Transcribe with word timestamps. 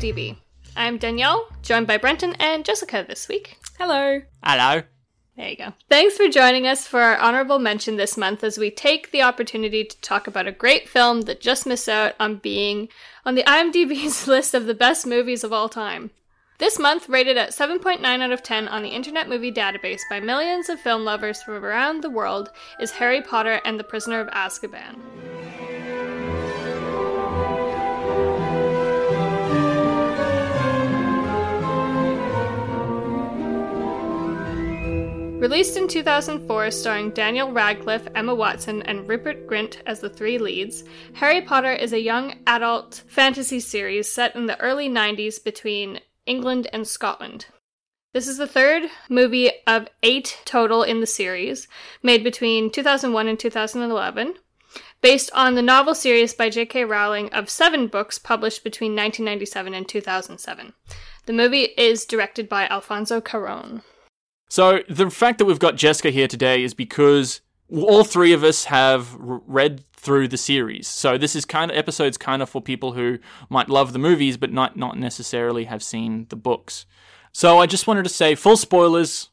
IRDB. 0.00 0.36
I'm 0.76 0.96
Danielle, 0.96 1.46
joined 1.60 1.86
by 1.86 1.98
Brenton 1.98 2.34
and 2.38 2.64
Jessica 2.64 3.04
this 3.06 3.28
week. 3.28 3.58
Hello. 3.78 4.22
Hello. 4.42 4.82
There 5.36 5.48
you 5.48 5.56
go. 5.56 5.74
Thanks 5.90 6.16
for 6.16 6.26
joining 6.28 6.66
us 6.66 6.86
for 6.86 7.02
our 7.02 7.18
honorable 7.18 7.58
mention 7.58 7.96
this 7.96 8.16
month 8.16 8.42
as 8.42 8.56
we 8.56 8.70
take 8.70 9.10
the 9.10 9.20
opportunity 9.20 9.84
to 9.84 10.00
talk 10.00 10.26
about 10.26 10.46
a 10.46 10.52
great 10.52 10.88
film 10.88 11.22
that 11.22 11.42
just 11.42 11.66
missed 11.66 11.88
out 11.88 12.14
on 12.18 12.36
being 12.36 12.88
on 13.26 13.34
the 13.34 13.42
IMDb's 13.42 14.26
list 14.26 14.54
of 14.54 14.64
the 14.64 14.74
best 14.74 15.06
movies 15.06 15.44
of 15.44 15.52
all 15.52 15.68
time. 15.68 16.12
This 16.56 16.78
month, 16.78 17.08
rated 17.08 17.36
at 17.36 17.50
7.9 17.50 18.02
out 18.02 18.32
of 18.32 18.42
10 18.42 18.68
on 18.68 18.82
the 18.82 18.88
Internet 18.88 19.28
Movie 19.28 19.52
Database 19.52 20.00
by 20.08 20.18
millions 20.18 20.70
of 20.70 20.80
film 20.80 21.04
lovers 21.04 21.42
from 21.42 21.62
around 21.62 22.02
the 22.02 22.10
world, 22.10 22.50
is 22.80 22.90
Harry 22.92 23.20
Potter 23.20 23.60
and 23.66 23.78
the 23.78 23.84
Prisoner 23.84 24.20
of 24.20 24.28
Azkaban. 24.28 24.98
Released 35.40 35.78
in 35.78 35.88
2004, 35.88 36.70
starring 36.70 37.12
Daniel 37.12 37.50
Radcliffe, 37.50 38.06
Emma 38.14 38.34
Watson, 38.34 38.82
and 38.82 39.08
Rupert 39.08 39.46
Grint 39.46 39.78
as 39.86 40.00
the 40.00 40.10
three 40.10 40.36
leads, 40.36 40.84
Harry 41.14 41.40
Potter 41.40 41.72
is 41.72 41.94
a 41.94 42.00
young 42.00 42.34
adult 42.46 43.04
fantasy 43.06 43.58
series 43.58 44.12
set 44.12 44.36
in 44.36 44.44
the 44.44 44.60
early 44.60 44.86
90s 44.86 45.42
between 45.42 46.00
England 46.26 46.68
and 46.74 46.86
Scotland. 46.86 47.46
This 48.12 48.28
is 48.28 48.36
the 48.36 48.46
third 48.46 48.90
movie 49.08 49.50
of 49.66 49.88
eight 50.02 50.42
total 50.44 50.82
in 50.82 51.00
the 51.00 51.06
series, 51.06 51.68
made 52.02 52.22
between 52.22 52.70
2001 52.70 53.26
and 53.26 53.40
2011, 53.40 54.34
based 55.00 55.30
on 55.32 55.54
the 55.54 55.62
novel 55.62 55.94
series 55.94 56.34
by 56.34 56.50
J.K. 56.50 56.84
Rowling 56.84 57.32
of 57.32 57.48
seven 57.48 57.86
books 57.86 58.18
published 58.18 58.62
between 58.62 58.90
1997 58.90 59.72
and 59.72 59.88
2007. 59.88 60.74
The 61.24 61.32
movie 61.32 61.70
is 61.78 62.04
directed 62.04 62.46
by 62.46 62.68
Alfonso 62.68 63.22
Cuarón. 63.22 63.80
So 64.50 64.80
the 64.88 65.08
fact 65.10 65.38
that 65.38 65.44
we've 65.44 65.60
got 65.60 65.76
Jessica 65.76 66.10
here 66.10 66.26
today 66.26 66.64
is 66.64 66.74
because 66.74 67.40
all 67.70 68.02
three 68.02 68.32
of 68.32 68.42
us 68.42 68.64
have 68.64 69.16
read 69.16 69.84
through 69.92 70.26
the 70.26 70.36
series. 70.36 70.88
So 70.88 71.16
this 71.16 71.36
is 71.36 71.44
kind 71.44 71.70
of 71.70 71.76
episodes 71.76 72.18
kind 72.18 72.42
of 72.42 72.50
for 72.50 72.60
people 72.60 72.92
who 72.92 73.20
might 73.48 73.68
love 73.68 73.92
the 73.92 74.00
movies 74.00 74.36
but 74.36 74.52
not 74.52 74.76
not 74.76 74.98
necessarily 74.98 75.64
have 75.64 75.84
seen 75.84 76.26
the 76.30 76.36
books. 76.36 76.84
So 77.32 77.58
I 77.58 77.66
just 77.66 77.86
wanted 77.86 78.02
to 78.02 78.08
say 78.08 78.34
full 78.34 78.56
spoilers 78.56 79.30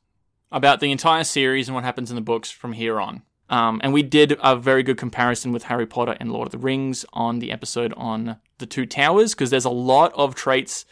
about 0.52 0.82
the 0.82 0.92
entire 0.92 1.24
series 1.24 1.68
and 1.68 1.74
what 1.74 1.84
happens 1.84 2.12
in 2.12 2.16
the 2.16 2.22
books 2.22 2.52
from 2.52 2.74
here 2.74 3.02
on. 3.02 3.24
Um, 3.50 3.82
and 3.84 3.94
we 3.94 4.04
did 4.04 4.38
a 4.44 4.56
very 4.56 4.84
good 4.84 4.98
comparison 4.98 5.52
with 5.52 5.64
Harry 5.64 5.88
Potter 5.88 6.16
and 6.20 6.32
Lord 6.32 6.48
of 6.48 6.52
the 6.52 6.60
Rings 6.60 7.06
on 7.14 7.40
the 7.40 7.52
episode 7.52 7.92
on 7.98 8.38
the 8.60 8.68
Two 8.68 8.86
Towers 8.86 9.34
because 9.34 9.50
there's 9.50 9.66
a 9.66 9.70
lot 9.72 10.14
of 10.14 10.36
traits 10.36 10.86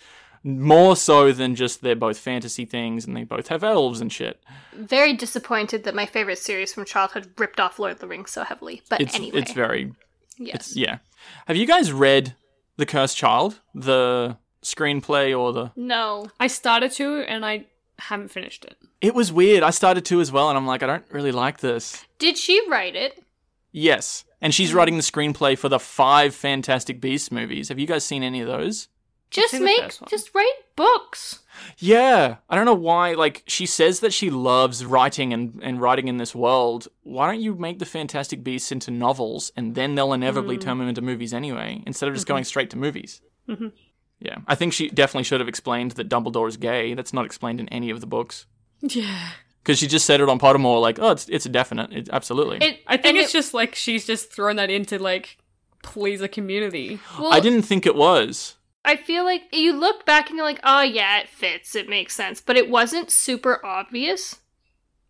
more 0.48 0.96
so 0.96 1.32
than 1.32 1.56
just 1.56 1.82
they're 1.82 1.96
both 1.96 2.20
fantasy 2.20 2.66
things 2.66 3.06
and 3.06 3.18
they 3.18 3.24
both 3.24 3.48
have 3.48 3.64
elves 3.64 4.00
and 4.00 4.14
shit. 4.14 4.40
Very 4.74 5.14
disappointed 5.14 5.84
that 5.86 5.96
my 5.96 6.06
favorite 6.06 6.38
series 6.38 6.72
from 6.72 6.86
childhood 6.86 7.32
ripped 7.40 7.60
off 7.60 7.80
Lord 7.80 7.92
of 7.94 8.00
the 8.00 8.08
Rings 8.08 8.30
so 8.32 8.44
heavily. 8.44 8.84
But 8.88 9.02
It's 9.02 9.16
anyway, 9.16 9.40
it's 9.40 9.54
very 9.54 9.92
yes. 10.38 10.56
it's 10.68 10.76
yeah. 10.78 11.00
Have 11.48 11.58
you 11.58 11.66
guys 11.66 11.92
read 11.92 12.36
The 12.78 12.86
Cursed 12.86 13.18
Child, 13.18 13.60
the 13.74 14.38
screenplay 14.62 15.38
or 15.38 15.52
the 15.52 15.72
no. 15.76 16.28
I 16.40 16.48
started 16.48 16.92
to 16.94 17.22
and 17.28 17.44
I 17.44 17.66
haven't 17.98 18.30
finished 18.30 18.66
it. 18.66 18.78
It 19.02 19.16
was 19.16 19.32
weird. 19.34 19.64
I 19.64 19.72
started 19.72 20.06
to 20.06 20.22
as 20.22 20.32
well 20.32 20.50
and 20.50 20.58
I'm 20.58 20.68
like 20.68 20.84
I 20.84 20.88
don't 20.88 21.06
really 21.12 21.32
like 21.32 21.60
this. 21.62 22.06
Did 22.20 22.38
she 22.38 22.62
write 22.70 22.96
it? 22.96 23.24
Yes. 23.72 24.26
And 24.42 24.54
she's 24.54 24.72
Hmm. 24.72 24.78
writing 24.78 24.98
the 24.98 25.04
screenplay 25.04 25.58
for 25.58 25.70
the 25.70 25.80
five 25.80 26.36
Fantastic 26.36 27.02
Beasts 27.02 27.32
movies. 27.32 27.70
Have 27.70 27.80
you 27.80 27.88
guys 27.88 28.04
seen 28.04 28.22
any 28.22 28.42
of 28.42 28.48
those? 28.48 28.90
Just 29.32 29.60
make, 29.60 29.92
just 30.08 30.34
write 30.34 30.54
books. 30.76 31.40
Yeah, 31.78 32.38
I 32.50 32.56
don't 32.56 32.66
know 32.66 32.74
why. 32.74 33.14
Like, 33.14 33.44
she 33.48 33.66
says 33.66 34.00
that 34.02 34.14
she 34.14 34.30
loves 34.30 34.86
writing 34.86 35.34
and, 35.34 35.60
and 35.64 35.82
writing 35.82 36.08
in 36.08 36.18
this 36.18 36.34
world. 36.34 36.88
Why 37.04 37.28
don't 37.32 37.42
you 37.42 37.56
make 37.56 37.80
the 37.80 37.86
Fantastic 37.86 38.44
Beasts 38.44 38.72
into 38.72 38.92
novels 38.92 39.52
and 39.58 39.76
then 39.76 39.96
they'll 39.96 40.14
inevitably 40.14 40.58
turn 40.58 40.78
them 40.78 40.88
into 40.88 41.02
movies 41.02 41.34
anyway, 41.34 41.84
instead 41.86 42.08
of 42.08 42.16
just 42.16 42.28
going 42.28 42.44
straight 42.46 42.70
to 42.70 42.78
movies? 42.78 43.22
Mhm. 43.50 43.74
Yeah, 44.20 44.38
I 44.48 44.56
think 44.56 44.72
she 44.74 44.90
definitely 44.90 45.24
should 45.26 45.42
have 45.42 45.50
explained 45.50 45.92
that 45.94 46.08
Dumbledore 46.08 46.48
is 46.48 46.56
gay. 46.58 46.94
That's 46.94 47.12
not 47.14 47.26
explained 47.26 47.60
in 47.60 47.68
any 47.70 47.90
of 47.90 48.00
the 48.00 48.08
books. 48.08 48.46
Yeah. 48.82 49.32
Because 49.62 49.80
she 49.80 49.88
just 49.88 50.06
said 50.06 50.22
it 50.22 50.30
on 50.30 50.40
Pottermore, 50.40 50.80
like, 50.80 51.00
oh, 51.00 51.12
it's 51.12 51.28
it's 51.28 51.46
a 51.46 51.50
definite. 51.50 51.92
It, 51.92 52.10
absolutely. 52.14 52.60
It, 52.66 52.80
I 52.88 52.96
think 52.98 53.18
it's 53.18 53.32
it- 53.32 53.38
just 53.38 53.54
like 53.54 53.76
she's 53.76 54.06
just 54.06 54.32
thrown 54.32 54.56
that 54.58 54.70
in 54.70 54.86
to 54.86 55.00
like 55.02 55.38
please 55.84 56.20
the 56.22 56.30
community. 56.30 57.00
Well, 57.20 57.34
I 57.34 57.40
didn't 57.40 57.64
think 57.64 57.86
it 57.86 57.96
was. 57.96 58.56
I 58.86 58.96
feel 58.96 59.26
like 59.26 59.44
you 59.52 59.74
look 59.74 60.06
back 60.06 60.30
and 60.30 60.38
you're 60.38 60.46
like, 60.46 60.62
oh 60.64 60.82
yeah, 60.82 61.20
it 61.20 61.28
fits, 61.28 61.76
it 61.76 61.90
makes 61.90 62.16
sense, 62.16 62.40
but 62.40 62.56
it 62.56 62.70
wasn't 62.70 63.12
super 63.12 63.66
obvious. 63.66 64.40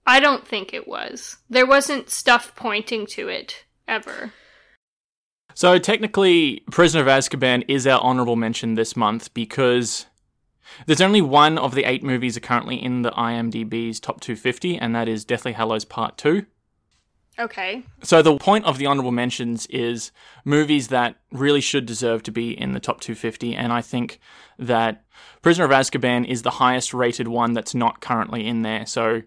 I 0.07 0.19
don't 0.19 0.47
think 0.47 0.73
it 0.73 0.87
was. 0.87 1.37
There 1.49 1.65
wasn't 1.65 2.09
stuff 2.09 2.55
pointing 2.55 3.05
to 3.07 3.27
it 3.27 3.65
ever. 3.87 4.31
So 5.53 5.79
technically, 5.79 6.63
Prisoner 6.71 7.01
of 7.01 7.07
Azkaban 7.07 7.63
is 7.67 7.87
our 7.87 7.99
honorable 8.01 8.35
mention 8.35 8.75
this 8.75 8.95
month 8.95 9.33
because 9.33 10.05
there's 10.85 11.01
only 11.01 11.21
one 11.21 11.57
of 11.57 11.75
the 11.75 11.85
eight 11.85 12.03
movies 12.03 12.37
are 12.37 12.41
currently 12.41 12.81
in 12.81 13.01
the 13.01 13.11
IMDb's 13.11 13.99
top 13.99 14.21
250, 14.21 14.77
and 14.77 14.95
that 14.95 15.07
is 15.07 15.25
Deathly 15.25 15.53
Hallows 15.53 15.85
Part 15.85 16.17
2. 16.17 16.45
Okay. 17.37 17.83
So 18.01 18.21
the 18.21 18.37
point 18.37 18.65
of 18.65 18.77
the 18.77 18.85
honorable 18.85 19.11
mentions 19.11 19.65
is 19.67 20.11
movies 20.45 20.87
that 20.87 21.17
really 21.31 21.61
should 21.61 21.85
deserve 21.85 22.23
to 22.23 22.31
be 22.31 22.51
in 22.51 22.71
the 22.71 22.79
top 22.79 23.01
250, 23.01 23.55
and 23.55 23.73
I 23.73 23.81
think 23.81 24.19
that 24.57 25.03
Prisoner 25.41 25.65
of 25.65 25.71
Azkaban 25.71 26.25
is 26.25 26.43
the 26.43 26.51
highest 26.51 26.93
rated 26.93 27.27
one 27.27 27.53
that's 27.53 27.75
not 27.75 27.99
currently 27.99 28.47
in 28.47 28.61
there. 28.61 28.85
So 28.85 29.23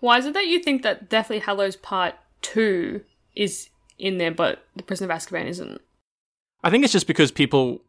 Why 0.00 0.18
is 0.18 0.26
it 0.26 0.34
that 0.34 0.46
you 0.46 0.60
think 0.60 0.82
that 0.82 1.08
Deathly 1.08 1.38
Hallows 1.38 1.76
Part 1.76 2.14
2 2.42 3.00
is 3.36 3.68
in 3.98 4.18
there 4.18 4.32
but 4.32 4.64
The 4.76 4.82
Prisoner 4.82 5.12
of 5.12 5.18
Azkaban 5.18 5.46
isn't? 5.46 5.80
I 6.64 6.70
think 6.70 6.82
it's 6.82 6.92
just 6.92 7.06
because 7.06 7.30
people 7.30 7.82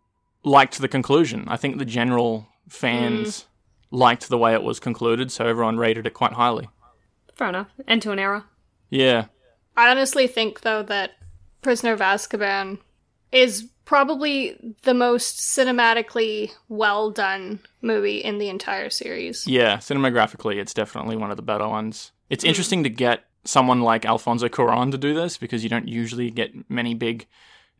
liked 0.43 0.79
the 0.79 0.87
conclusion. 0.87 1.45
I 1.47 1.57
think 1.57 1.77
the 1.77 1.85
general 1.85 2.47
fans 2.67 3.41
mm. 3.41 3.45
liked 3.89 4.29
the 4.29 4.37
way 4.37 4.53
it 4.53 4.61
was 4.61 4.79
concluded, 4.79 5.31
so 5.31 5.47
everyone 5.47 5.77
rated 5.77 6.05
it 6.05 6.13
quite 6.13 6.33
highly. 6.33 6.69
Fair 7.33 7.49
enough. 7.49 7.73
End 7.87 8.01
to 8.03 8.11
an 8.11 8.19
era. 8.19 8.45
Yeah. 8.89 9.25
I 9.77 9.89
honestly 9.89 10.27
think 10.27 10.61
though 10.61 10.83
that 10.83 11.11
Prisoner 11.61 11.93
of 11.93 11.99
Azkaban 11.99 12.79
is 13.31 13.67
probably 13.85 14.75
the 14.83 14.93
most 14.93 15.39
cinematically 15.39 16.51
well 16.67 17.11
done 17.11 17.59
movie 17.81 18.17
in 18.17 18.37
the 18.37 18.49
entire 18.49 18.89
series. 18.89 19.47
Yeah, 19.47 19.77
cinematographically, 19.77 20.57
it's 20.57 20.73
definitely 20.73 21.15
one 21.15 21.31
of 21.31 21.37
the 21.37 21.43
better 21.43 21.67
ones. 21.67 22.11
It's 22.29 22.43
interesting 22.43 22.83
to 22.83 22.89
get 22.89 23.23
someone 23.45 23.81
like 23.81 24.05
Alfonso 24.05 24.47
Cuarón 24.47 24.91
to 24.91 24.97
do 24.97 25.13
this 25.13 25.37
because 25.37 25.63
you 25.63 25.69
don't 25.69 25.87
usually 25.87 26.29
get 26.29 26.69
many 26.69 26.93
big 26.93 27.25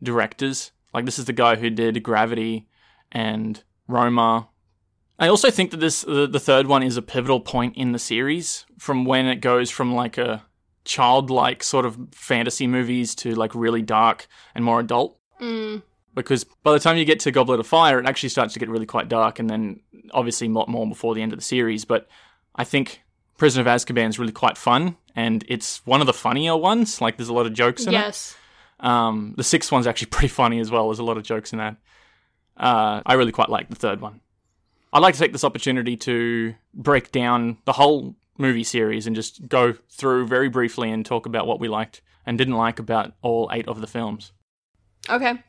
directors. 0.02 0.72
Like 0.92 1.04
this 1.04 1.18
is 1.18 1.26
the 1.26 1.32
guy 1.32 1.56
who 1.56 1.70
did 1.70 2.02
Gravity 2.02 2.66
and 3.12 3.62
Roma. 3.86 4.48
I 5.18 5.28
also 5.28 5.50
think 5.50 5.70
that 5.70 5.80
this 5.80 6.02
the, 6.02 6.26
the 6.26 6.40
third 6.40 6.66
one 6.66 6.82
is 6.82 6.96
a 6.96 7.02
pivotal 7.02 7.40
point 7.40 7.76
in 7.76 7.92
the 7.92 7.98
series 7.98 8.64
from 8.78 9.04
when 9.04 9.26
it 9.26 9.36
goes 9.36 9.70
from 9.70 9.94
like 9.94 10.18
a 10.18 10.44
childlike 10.84 11.62
sort 11.62 11.84
of 11.86 11.98
fantasy 12.12 12.66
movies 12.66 13.14
to 13.16 13.34
like 13.34 13.54
really 13.54 13.82
dark 13.82 14.26
and 14.54 14.64
more 14.64 14.80
adult 14.80 15.16
Mm. 15.40 15.82
because 16.14 16.44
by 16.62 16.72
the 16.72 16.78
time 16.78 16.96
you 16.98 17.04
get 17.06 17.20
to 17.20 17.30
Goblet 17.30 17.60
of 17.60 17.66
Fire, 17.66 17.98
it 17.98 18.06
actually 18.06 18.28
starts 18.28 18.52
to 18.54 18.60
get 18.60 18.68
really 18.68 18.84
quite 18.86 19.08
dark, 19.08 19.38
and 19.38 19.48
then 19.48 19.80
obviously 20.12 20.46
a 20.48 20.50
lot 20.50 20.68
more 20.68 20.86
before 20.86 21.14
the 21.14 21.22
end 21.22 21.32
of 21.32 21.38
the 21.38 21.44
series. 21.44 21.84
But 21.86 22.08
I 22.54 22.64
think 22.64 23.00
Prisoner 23.38 23.62
of 23.62 23.66
Azkaban 23.74 24.08
is 24.10 24.18
really 24.18 24.32
quite 24.32 24.58
fun, 24.58 24.96
and 25.16 25.44
it's 25.48 25.84
one 25.86 26.00
of 26.02 26.06
the 26.06 26.12
funnier 26.12 26.56
ones. 26.58 27.00
Like 27.00 27.16
there's 27.16 27.30
a 27.30 27.32
lot 27.32 27.46
of 27.46 27.54
jokes 27.54 27.86
in 27.86 27.92
Yes. 27.92 28.36
it. 28.80 28.84
Um, 28.86 29.32
the 29.36 29.44
sixth 29.44 29.72
one's 29.72 29.86
actually 29.86 30.06
pretty 30.10 30.28
funny 30.28 30.60
as 30.60 30.70
well. 30.70 30.88
There's 30.88 30.98
a 30.98 31.04
lot 31.04 31.16
of 31.16 31.22
jokes 31.22 31.52
in 31.52 31.58
that. 31.58 31.76
Uh, 32.56 33.00
I 33.06 33.14
really 33.14 33.32
quite 33.32 33.48
like 33.48 33.70
the 33.70 33.76
third 33.76 34.00
one. 34.02 34.20
I'd 34.92 35.00
like 35.00 35.14
to 35.14 35.20
take 35.20 35.32
this 35.32 35.44
opportunity 35.44 35.96
to 35.98 36.54
break 36.74 37.12
down 37.12 37.58
the 37.64 37.72
whole 37.72 38.16
movie 38.40 38.64
series 38.64 39.06
and 39.06 39.14
just 39.14 39.48
go 39.48 39.74
through 39.90 40.26
very 40.26 40.48
briefly 40.48 40.90
and 40.90 41.04
talk 41.04 41.26
about 41.26 41.46
what 41.46 41.60
we 41.60 41.68
liked 41.68 42.02
and 42.26 42.38
didn't 42.38 42.56
like 42.56 42.78
about 42.78 43.12
all 43.22 43.48
eight 43.52 43.68
of 43.68 43.80
the 43.80 43.86
films. 43.86 44.32
Okay. 45.08 45.42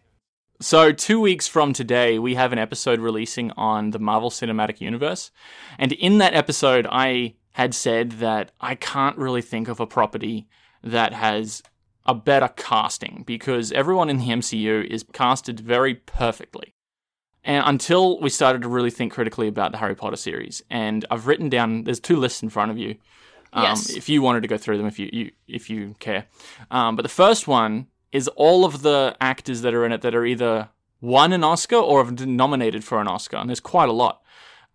So, 0.60 0.92
two 0.92 1.20
weeks 1.20 1.48
from 1.48 1.74
today, 1.74 2.20
we 2.20 2.36
have 2.36 2.54
an 2.54 2.60
episode 2.60 3.00
releasing 3.00 3.50
on 3.52 3.90
the 3.90 4.00
Marvel 4.00 4.30
Cinematic 4.30 4.80
Universe. 4.80 5.32
And 5.80 5.92
in 5.94 6.20
that 6.20 6.36
episode, 6.36 6.86
I 6.90 7.34
had 7.54 7.74
said 7.74 8.12
that 8.14 8.52
I 8.62 8.76
can't 8.76 9.18
really 9.18 9.42
think 9.42 9.68
of 9.68 9.80
a 9.80 9.88
property 9.88 10.48
that 10.84 11.14
has 11.14 11.64
a 12.06 12.14
better 12.14 12.48
casting 12.56 13.24
because 13.26 13.72
everyone 13.72 14.10
in 14.10 14.18
the 14.18 14.28
MCU 14.28 14.86
is 14.86 15.04
casted 15.14 15.60
very 15.60 15.96
perfectly. 15.96 16.76
And 17.44 17.64
until 17.66 18.20
we 18.20 18.30
started 18.30 18.62
to 18.62 18.68
really 18.70 18.92
think 18.92 19.14
critically 19.14 19.48
about 19.48 19.72
the 19.72 19.78
Harry 19.80 19.96
Potter 19.96 20.16
series, 20.16 20.62
and 20.70 21.06
I've 21.10 21.26
written 21.28 21.50
down 21.50 21.84
there's 21.86 22.00
two 22.00 22.18
lists 22.18 22.44
in 22.44 22.50
front 22.50 22.72
of 22.72 22.78
you. 22.78 22.96
Um, 23.54 23.64
Yes. 23.64 23.90
If 23.90 24.10
you 24.10 24.22
wanted 24.22 24.42
to 24.42 24.48
go 24.48 24.58
through 24.58 24.78
them, 24.78 24.88
if 24.88 25.00
you, 25.00 25.10
you 25.12 25.32
if 25.48 25.70
you 25.70 25.96
care, 26.00 26.26
um, 26.70 26.96
but 26.96 27.02
the 27.02 27.10
first 27.10 27.48
one 27.48 27.88
is 28.12 28.28
all 28.30 28.64
of 28.66 28.82
the 28.82 29.16
actors 29.20 29.62
that 29.62 29.74
are 29.74 29.86
in 29.86 29.92
it 29.92 30.02
that 30.02 30.14
are 30.16 30.26
either 30.26 30.70
won 31.00 31.34
an 31.34 31.44
Oscar 31.44 31.78
or 31.78 32.04
have 32.04 32.16
been 32.16 32.36
nominated 32.36 32.84
for 32.84 33.02
an 33.02 33.08
Oscar, 33.08 33.38
and 33.38 33.50
there's 33.50 33.60
quite 33.60 33.90
a 33.90 33.94
lot. 33.94 34.22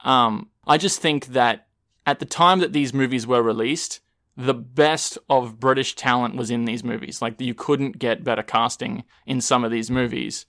Um, 0.04 0.50
I 0.66 0.76
just 0.76 1.00
think 1.00 1.26
that 1.28 1.66
at 2.04 2.18
the 2.18 2.24
time 2.24 2.58
that 2.60 2.72
these 2.72 2.92
movies 2.92 3.26
were 3.26 3.42
released, 3.42 4.00
the 4.36 4.54
best 4.54 5.18
of 5.30 5.58
British 5.58 5.94
talent 5.94 6.36
was 6.36 6.50
in 6.50 6.64
these 6.64 6.84
movies. 6.84 7.22
Like 7.22 7.40
you 7.40 7.54
couldn't 7.54 7.98
get 7.98 8.24
better 8.24 8.42
casting 8.42 9.04
in 9.24 9.40
some 9.40 9.64
of 9.64 9.70
these 9.70 9.90
movies. 9.90 10.46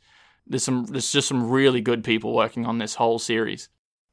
There's 0.50 0.64
some 0.64 0.86
there's 0.86 1.12
just 1.12 1.28
some 1.28 1.50
really 1.50 1.82
good 1.82 2.04
people 2.04 2.34
working 2.34 2.66
on 2.66 2.78
this 2.78 2.96
whole 2.96 3.20
series. 3.20 3.70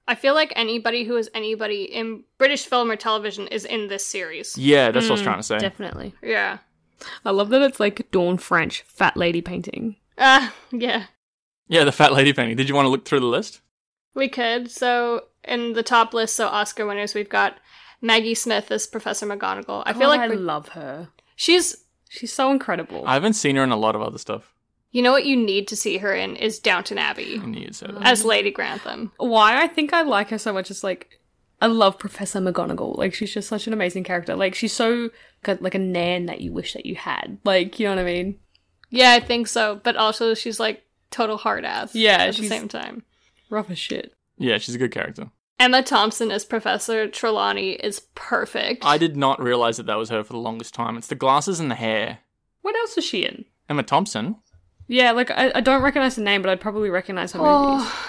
I 0.06 0.14
feel 0.14 0.34
like 0.34 0.52
anybody 0.56 1.04
who 1.04 1.16
is 1.16 1.30
anybody 1.34 1.84
in 1.84 2.24
British 2.38 2.66
film 2.66 2.90
or 2.90 2.96
television 2.96 3.46
is 3.48 3.64
in 3.64 3.88
this 3.88 4.06
series. 4.06 4.58
Yeah, 4.58 4.90
that's 4.90 5.04
what 5.06 5.12
I 5.12 5.14
was 5.14 5.22
trying 5.22 5.38
to 5.38 5.42
say. 5.42 5.58
Definitely. 5.58 6.14
Yeah. 6.22 6.58
I 7.24 7.30
love 7.30 7.48
that 7.50 7.62
it's 7.62 7.80
like 7.80 8.10
Dawn 8.10 8.36
French 8.38 8.82
fat 8.82 9.16
lady 9.16 9.40
painting. 9.40 9.96
Uh, 10.18 10.50
yeah. 10.70 11.04
Yeah, 11.68 11.84
the 11.84 11.92
fat 11.92 12.12
lady 12.12 12.32
painting. 12.32 12.56
Did 12.56 12.68
you 12.68 12.74
want 12.74 12.86
to 12.86 12.90
look 12.90 13.04
through 13.06 13.20
the 13.20 13.26
list? 13.26 13.60
We 14.14 14.28
could. 14.28 14.70
So 14.70 15.24
in 15.42 15.72
the 15.72 15.82
top 15.82 16.12
list, 16.14 16.36
so 16.36 16.48
Oscar 16.48 16.86
winners, 16.86 17.14
we've 17.14 17.28
got 17.28 17.56
Maggie 18.02 18.34
Smith 18.34 18.70
as 18.70 18.86
Professor 18.86 19.26
McGonagall. 19.26 19.82
I 19.86 19.92
feel 19.92 20.02
God, 20.02 20.08
like 20.08 20.20
I 20.20 20.28
we- 20.28 20.36
love 20.36 20.68
her. 20.70 21.08
she's. 21.36 21.76
She's 22.10 22.32
so 22.32 22.52
incredible. 22.52 23.02
I 23.08 23.14
haven't 23.14 23.32
seen 23.32 23.56
her 23.56 23.64
in 23.64 23.72
a 23.72 23.76
lot 23.76 23.96
of 23.96 24.02
other 24.02 24.18
stuff. 24.18 24.53
You 24.94 25.02
know 25.02 25.10
what 25.10 25.26
you 25.26 25.36
need 25.36 25.66
to 25.68 25.76
see 25.76 25.98
her 25.98 26.14
in 26.14 26.36
is 26.36 26.60
Downton 26.60 26.98
Abbey 26.98 27.40
I 27.42 27.46
knew 27.46 27.62
you'd 27.62 27.82
as 28.02 28.24
Lady 28.24 28.52
Grantham. 28.52 29.10
Why 29.16 29.60
I 29.60 29.66
think 29.66 29.92
I 29.92 30.02
like 30.02 30.30
her 30.30 30.38
so 30.38 30.52
much 30.52 30.70
is 30.70 30.84
like 30.84 31.20
I 31.60 31.66
love 31.66 31.98
Professor 31.98 32.38
McGonagall. 32.38 32.96
Like 32.96 33.12
she's 33.12 33.34
just 33.34 33.48
such 33.48 33.66
an 33.66 33.72
amazing 33.72 34.04
character. 34.04 34.36
Like 34.36 34.54
she's 34.54 34.72
so 34.72 35.10
good, 35.42 35.60
like 35.60 35.74
a 35.74 35.80
nan 35.80 36.26
that 36.26 36.42
you 36.42 36.52
wish 36.52 36.74
that 36.74 36.86
you 36.86 36.94
had. 36.94 37.38
Like 37.42 37.80
you 37.80 37.86
know 37.88 37.96
what 37.96 38.02
I 38.02 38.04
mean? 38.04 38.38
Yeah, 38.88 39.14
I 39.14 39.18
think 39.18 39.48
so. 39.48 39.80
But 39.82 39.96
also, 39.96 40.32
she's 40.32 40.60
like 40.60 40.84
total 41.10 41.38
hard 41.38 41.64
ass. 41.64 41.92
Yeah, 41.96 42.18
at 42.18 42.36
the 42.36 42.46
same 42.46 42.68
time. 42.68 43.02
Rough 43.50 43.70
as 43.70 43.80
shit. 43.80 44.14
Yeah, 44.38 44.58
she's 44.58 44.76
a 44.76 44.78
good 44.78 44.92
character. 44.92 45.28
Emma 45.58 45.82
Thompson 45.82 46.30
as 46.30 46.44
Professor 46.44 47.08
Trelawney 47.08 47.72
is 47.72 48.02
perfect. 48.14 48.84
I 48.84 48.98
did 48.98 49.16
not 49.16 49.42
realize 49.42 49.76
that 49.78 49.86
that 49.86 49.98
was 49.98 50.10
her 50.10 50.22
for 50.22 50.34
the 50.34 50.38
longest 50.38 50.72
time. 50.72 50.96
It's 50.96 51.08
the 51.08 51.16
glasses 51.16 51.58
and 51.58 51.68
the 51.68 51.74
hair. 51.74 52.20
What 52.62 52.76
else 52.76 52.94
was 52.94 53.04
she 53.04 53.24
in? 53.24 53.44
Emma 53.68 53.82
Thompson. 53.82 54.36
Yeah, 54.86 55.12
like 55.12 55.30
I, 55.30 55.50
I 55.54 55.60
don't 55.60 55.82
recognize 55.82 56.16
the 56.16 56.22
name, 56.22 56.42
but 56.42 56.50
I'd 56.50 56.60
probably 56.60 56.90
recognize 56.90 57.32
her 57.32 57.38
movies. 57.38 57.52
oh, 57.54 58.08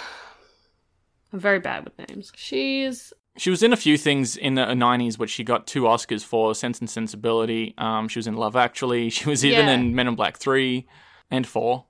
I'm 1.33 1.39
very 1.39 1.59
bad 1.59 1.85
with 1.85 1.97
names. 2.09 2.31
she's 2.35 3.13
She 3.37 3.49
was 3.49 3.63
in 3.63 3.73
a 3.73 3.77
few 3.77 3.97
things 3.97 4.35
in 4.37 4.55
the 4.55 4.65
90s, 4.65 5.17
which 5.17 5.29
she 5.29 5.43
got 5.43 5.67
two 5.67 5.83
Oscars 5.83 6.23
for 6.23 6.53
Sense 6.55 6.79
and 6.79 6.89
Sensibility. 6.89 7.73
Um, 7.77 8.07
she 8.07 8.19
was 8.19 8.27
in 8.27 8.35
Love 8.35 8.55
Actually. 8.55 9.09
She 9.15 9.27
was 9.29 9.43
even 9.45 9.67
Yeah. 9.67 9.73
in 9.73 9.95
Men 9.95 10.07
in 10.07 10.15
Black 10.15 10.37
3 10.37 10.85
and 11.31 11.45
4. 11.47 11.85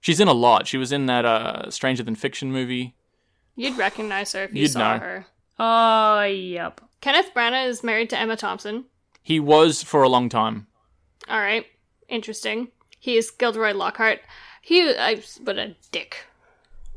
She's 0.00 0.18
in 0.20 0.26
a 0.28 0.32
lot. 0.32 0.66
She 0.66 0.78
was 0.78 0.90
in 0.90 1.06
that 1.06 1.24
uh, 1.24 1.70
Stranger 1.70 2.02
Than 2.02 2.16
Fiction 2.16 2.50
movie. 2.52 2.96
you'd 3.54 3.76
recognize 3.78 4.32
her 4.32 4.44
if 4.44 4.54
you 4.54 4.62
You'd 4.62 4.70
saw 4.72 4.94
know. 4.94 4.98
her. 4.98 5.26
Oh, 5.58 6.22
yep. 6.22 6.80
Kenneth 7.00 7.30
Branagh 7.34 7.68
is 7.68 7.84
married 7.84 8.10
to 8.10 8.18
Emma 8.18 8.36
Thompson. 8.36 8.86
He 9.22 9.38
was 9.38 9.82
for 9.82 10.02
a 10.02 10.08
long 10.08 10.28
time. 10.28 10.66
All 11.28 11.38
right, 11.38 11.66
interesting. 12.08 12.68
He 13.02 13.16
is 13.16 13.32
Gilderoy 13.32 13.72
Lockhart. 13.72 14.20
He, 14.60 14.80
I, 14.96 15.20
but 15.40 15.58
a 15.58 15.74
dick. 15.90 16.24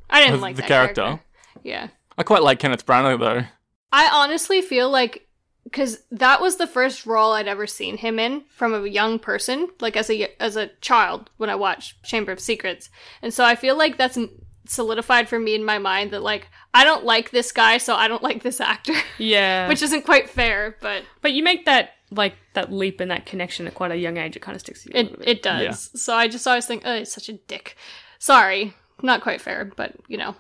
I 0.07 0.19
didn't 0.21 0.35
Of 0.35 0.41
like 0.41 0.55
the 0.55 0.61
that 0.61 0.67
character? 0.67 1.19
Yeah, 1.63 1.87
I 2.15 2.21
quite 2.21 2.43
like 2.43 2.59
Kenneth 2.59 2.85
Branagh, 2.85 3.19
though. 3.19 3.47
I 3.91 4.07
honestly 4.13 4.61
feel 4.61 4.87
like 4.91 5.27
because 5.63 6.03
that 6.11 6.41
was 6.41 6.57
the 6.57 6.67
first 6.67 7.07
role 7.07 7.31
I'd 7.31 7.47
ever 7.47 7.65
seen 7.65 7.97
him 7.97 8.19
in 8.19 8.43
from 8.49 8.75
a 8.75 8.85
young 8.87 9.17
person, 9.17 9.67
like 9.79 9.97
as 9.97 10.11
a 10.11 10.31
as 10.39 10.55
a 10.55 10.67
child 10.79 11.31
when 11.37 11.49
I 11.49 11.55
watched 11.55 12.03
Chamber 12.03 12.31
of 12.31 12.39
Secrets, 12.39 12.91
and 13.23 13.33
so 13.33 13.43
I 13.43 13.55
feel 13.55 13.75
like 13.75 13.97
that's 13.97 14.19
solidified 14.67 15.27
for 15.27 15.39
me 15.39 15.55
in 15.55 15.65
my 15.65 15.79
mind 15.79 16.11
that 16.11 16.21
like 16.21 16.49
I 16.71 16.83
don't 16.83 17.03
like 17.03 17.31
this 17.31 17.51
guy, 17.51 17.79
so 17.79 17.95
I 17.95 18.07
don't 18.07 18.21
like 18.21 18.43
this 18.43 18.61
actor, 18.61 18.93
Yeah. 19.17 19.67
which 19.67 19.81
isn't 19.81 20.05
quite 20.05 20.29
fair, 20.29 20.77
but 20.81 21.01
but 21.23 21.33
you 21.33 21.41
make 21.41 21.65
that 21.65 21.94
like 22.11 22.35
that 22.53 22.71
leap 22.71 22.99
and 22.99 23.11
that 23.11 23.25
connection 23.25 23.67
at 23.67 23.75
quite 23.75 23.91
a 23.91 23.97
young 23.97 24.17
age. 24.17 24.35
It 24.35 24.41
kind 24.41 24.55
of 24.55 24.61
sticks 24.61 24.83
to 24.83 24.89
you. 24.89 24.95
a 24.95 24.99
it 24.99 25.03
little 25.03 25.17
bit. 25.19 25.27
it 25.27 25.43
does. 25.43 26.01
So 26.01 26.15
I 26.15 26.27
just 26.27 26.47
always 26.47 26.65
think, 26.65 26.83
oh, 26.85 26.97
he's 26.97 27.11
such 27.11 27.29
a 27.29 27.33
dick. 27.33 27.75
Sorry, 28.19 28.73
not 29.01 29.21
quite 29.21 29.41
fair, 29.41 29.65
but 29.75 29.95
you 30.07 30.17
know. 30.17 30.35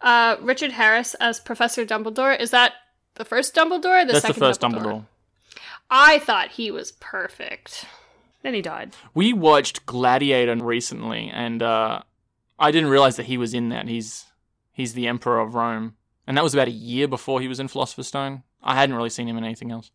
Uh, 0.00 0.36
Richard 0.40 0.70
Harris 0.72 1.14
as 1.14 1.40
Professor 1.40 1.84
Dumbledore 1.84 2.38
is 2.38 2.52
that 2.52 2.74
the 3.14 3.24
first 3.24 3.54
Dumbledore? 3.54 4.02
Or 4.02 4.04
the 4.04 4.12
That's 4.12 4.26
the 4.26 4.28
second 4.28 4.40
first 4.40 4.60
Dumbledore? 4.60 4.82
Dumbledore. 4.82 5.06
I 5.90 6.18
thought 6.20 6.50
he 6.50 6.70
was 6.70 6.92
perfect. 6.92 7.84
Then 8.42 8.54
he 8.54 8.62
died. 8.62 8.94
We 9.14 9.32
watched 9.32 9.86
Gladiator 9.86 10.54
recently, 10.56 11.30
and 11.32 11.62
uh, 11.62 12.02
I 12.58 12.70
didn't 12.70 12.90
realize 12.90 13.16
that 13.16 13.26
he 13.26 13.36
was 13.36 13.54
in 13.54 13.70
that. 13.70 13.88
He's 13.88 14.26
he's 14.72 14.94
the 14.94 15.08
Emperor 15.08 15.40
of 15.40 15.54
Rome, 15.54 15.96
and 16.26 16.36
that 16.36 16.44
was 16.44 16.54
about 16.54 16.68
a 16.68 16.72
year 16.72 17.08
before 17.08 17.40
he 17.40 17.48
was 17.48 17.58
in 17.58 17.68
Philosopher's 17.68 18.06
Stone. 18.06 18.44
I 18.62 18.74
hadn't 18.74 18.94
really 18.94 19.10
seen 19.10 19.28
him 19.28 19.36
in 19.36 19.44
anything 19.44 19.72
else. 19.72 19.90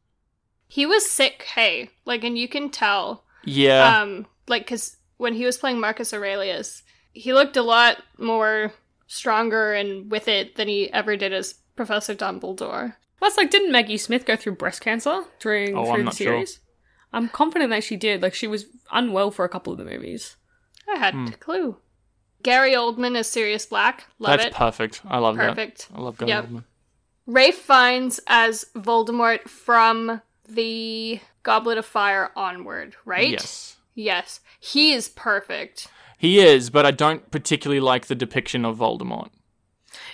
He 0.74 0.88
was 0.88 1.08
sick, 1.08 1.44
hey, 1.54 1.92
like, 2.04 2.24
and 2.24 2.36
you 2.36 2.48
can 2.48 2.70
tell, 2.72 3.26
Yeah, 3.46 4.02
um, 4.02 4.26
like, 4.48 4.64
because 4.64 4.98
when 5.18 5.36
he 5.36 5.46
was 5.46 5.56
playing 5.60 5.80
Marcus 5.80 6.12
Aurelius, 6.16 6.82
he 7.12 7.32
looked 7.32 7.56
a 7.58 7.62
lot 7.62 8.02
more 8.18 8.74
stronger 9.06 9.74
and 9.74 10.10
with 10.10 10.28
it 10.28 10.56
than 10.56 10.68
he 10.68 10.92
ever 10.92 11.16
did 11.16 11.32
as 11.32 11.54
Professor 11.76 12.16
Dumbledore. 12.16 12.96
Plus, 13.20 13.38
like, 13.38 13.52
didn't 13.52 13.72
Maggie 13.72 13.98
Smith 14.00 14.26
go 14.26 14.36
through 14.36 14.56
breast 14.56 14.82
cancer 14.82 15.26
during 15.40 15.78
Oh, 15.78 15.84
through 15.84 15.94
I'm 15.94 16.00
the 16.00 16.04
not 16.06 16.16
sure. 16.16 16.26
series? 16.34 16.60
I'm 17.14 17.30
confident 17.30 17.70
that 17.70 17.84
she 17.84 17.96
did. 17.96 18.24
Like, 18.24 18.34
she 18.34 18.48
was 18.48 18.66
unwell 18.92 19.30
for 19.30 19.46
a 19.46 19.50
couple 19.50 19.72
of 19.74 19.78
the 19.78 19.86
movies. 19.86 20.38
I 20.92 20.98
had 20.98 21.14
a 21.14 21.38
clue. 21.38 21.78
Gary 22.42 22.72
Oldman 22.74 23.16
as 23.16 23.30
Sirius 23.30 23.68
Black, 23.68 24.06
love 24.18 24.40
that's 24.40 24.48
it, 24.48 24.54
perfect. 24.58 25.02
I 25.08 25.20
love 25.20 25.36
perfect. 25.36 25.90
that. 25.90 25.98
I 26.00 26.02
love 26.02 26.18
Gary 26.18 26.30
Yep. 26.32 26.46
Oldman. 26.46 26.64
Ralph 27.28 27.56
Fiennes 27.56 28.20
as 28.26 28.66
Voldemort 28.76 29.48
from 29.48 30.22
the 30.48 31.20
Goblet 31.44 31.78
of 31.78 31.86
Fire 31.86 32.32
onward, 32.36 32.96
right? 33.06 33.32
Yes, 33.32 33.78
Yes. 33.96 34.40
He 34.60 34.92
is 34.94 35.08
perfect. 35.10 35.88
he 36.18 36.40
is, 36.40 36.70
but 36.70 36.86
I 36.86 36.92
don't 36.92 37.30
particularly 37.32 37.80
like 37.80 38.08
the 38.08 38.16
depiction 38.16 38.66
of 38.66 38.78
Voldemort 38.78 39.30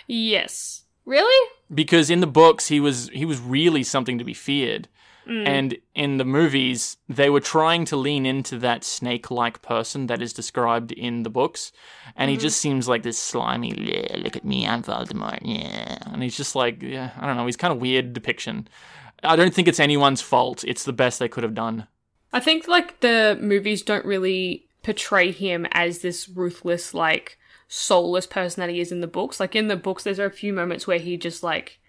Yes. 0.08 0.84
Really? 1.06 1.50
because 1.74 2.10
in 2.10 2.20
the 2.20 2.28
books 2.28 2.68
he 2.68 2.80
was 2.80 3.10
he 3.14 3.26
was 3.26 3.40
really 3.40 3.84
something 3.84 4.18
to 4.18 4.24
be 4.24 4.34
feared. 4.34 4.88
Mm. 5.28 5.48
And 5.48 5.78
in 5.94 6.18
the 6.18 6.26
movies, 6.26 6.98
they 7.08 7.30
were 7.30 7.40
trying 7.40 7.86
to 7.86 7.96
lean 7.96 8.26
into 8.26 8.58
that 8.60 8.84
snake 8.84 9.30
like 9.30 9.62
person 9.62 10.08
that 10.08 10.22
is 10.24 10.34
described 10.34 10.92
in 10.92 11.22
the 11.24 11.30
books. 11.30 11.72
And 12.16 12.30
he 12.32 12.36
Mm-hmm. 12.36 12.42
just 12.42 12.60
seems 12.60 12.88
like 12.88 13.04
this 13.04 13.20
slimy, 13.20 13.74
"Yeah, 13.78 14.18
look 14.18 14.36
at 14.36 14.44
me, 14.46 14.68
I'm 14.68 14.82
Voldemort, 14.82 15.40
yeah. 15.44 16.00
And 16.12 16.24
he's 16.24 16.36
just 16.38 16.56
like, 16.56 16.82
yeah, 16.82 17.12
I 17.20 17.28
don't 17.28 17.38
know, 17.38 17.46
he's 17.46 17.58
kind 17.58 17.74
of 17.74 17.80
weird 17.80 18.14
depiction. 18.14 18.68
I 19.24 19.36
don't 19.36 19.54
think 19.54 19.68
it's 19.68 19.80
anyone's 19.80 20.22
fault. 20.22 20.64
It's 20.64 20.84
the 20.84 20.94
best 20.94 21.20
they 21.20 21.28
could 21.28 21.44
have 21.44 21.56
done. 21.56 21.88
I 22.32 22.40
think, 22.40 22.68
like, 22.68 23.00
the 23.00 23.38
movies 23.42 23.82
don't 23.82 24.06
really 24.06 24.68
portray 24.84 25.32
him 25.32 25.66
as 25.72 26.00
this 26.00 26.30
ruthless, 26.30 26.94
like, 26.94 27.38
soulless 27.68 28.26
person 28.26 28.62
that 28.62 28.70
he 28.70 28.80
is 28.80 28.92
in 28.92 29.02
the 29.02 29.08
books. 29.08 29.40
Like, 29.40 29.56
in 29.56 29.68
the 29.68 29.76
books, 29.76 30.04
there's 30.04 30.20
a 30.20 30.30
few 30.30 30.54
moments 30.54 30.88
where 30.88 31.00
he 31.00 31.18
just, 31.18 31.44
like, 31.44 31.80